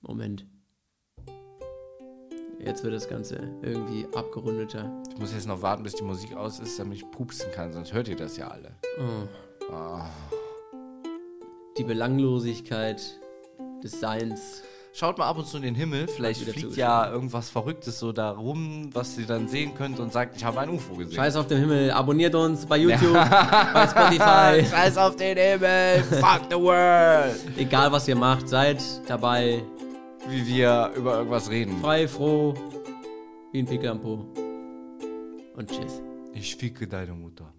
Moment. 0.00 0.46
Jetzt 2.64 2.84
wird 2.84 2.94
das 2.94 3.08
Ganze 3.08 3.52
irgendwie 3.62 4.06
abgerundeter. 4.14 5.02
Ich 5.10 5.18
muss 5.18 5.32
jetzt 5.32 5.48
noch 5.48 5.60
warten, 5.62 5.82
bis 5.82 5.94
die 5.94 6.04
Musik 6.04 6.34
aus 6.36 6.60
ist, 6.60 6.78
damit 6.78 6.98
ich 6.98 7.10
pupsen 7.10 7.50
kann, 7.50 7.72
sonst 7.72 7.92
hört 7.92 8.06
ihr 8.06 8.14
das 8.14 8.36
ja 8.36 8.46
alle. 8.46 8.76
Oh. 9.00 9.72
Oh. 9.72 10.04
Die 11.76 11.82
Belanglosigkeit 11.82 13.18
des 13.82 13.98
Seins 13.98 14.62
schaut 14.92 15.18
mal 15.18 15.26
ab 15.26 15.38
und 15.38 15.46
zu 15.46 15.56
in 15.56 15.62
den 15.62 15.74
Himmel. 15.74 16.06
Vielleicht 16.08 16.42
fliegt 16.42 16.76
ja 16.76 17.10
irgendwas 17.10 17.50
Verrücktes 17.50 17.98
so 17.98 18.12
da 18.12 18.30
rum, 18.30 18.90
was 18.92 19.18
ihr 19.18 19.26
dann 19.26 19.48
sehen 19.48 19.74
könnt 19.74 19.98
und 19.98 20.12
sagt, 20.12 20.36
ich 20.36 20.44
habe 20.44 20.60
ein 20.60 20.68
UFO 20.68 20.94
gesehen. 20.94 21.14
Scheiß 21.14 21.36
auf 21.36 21.46
den 21.46 21.58
Himmel, 21.58 21.90
abonniert 21.90 22.34
uns 22.34 22.66
bei 22.66 22.76
YouTube, 22.76 23.14
bei 23.74 23.86
Spotify. 23.88 24.64
Scheiß 24.70 24.96
auf 24.98 25.16
den 25.16 25.36
Himmel, 25.36 26.02
fuck 26.04 26.42
the 26.50 26.56
world. 26.56 27.40
Egal 27.56 27.90
was 27.92 28.06
ihr 28.08 28.16
macht, 28.16 28.48
seid 28.48 28.82
dabei. 29.08 29.62
Wie 30.28 30.46
wir 30.46 30.92
über 30.94 31.16
irgendwas 31.16 31.50
reden. 31.50 31.80
Frei, 31.80 32.06
froh, 32.06 32.54
wie 33.50 33.58
ein 33.58 33.66
Pickel 33.66 33.88
am 33.90 34.00
Po. 34.00 34.24
Und 35.56 35.68
tschüss. 35.68 36.00
Ich 36.32 36.54
ficke 36.54 36.86
deine 36.86 37.12
Mutter. 37.12 37.51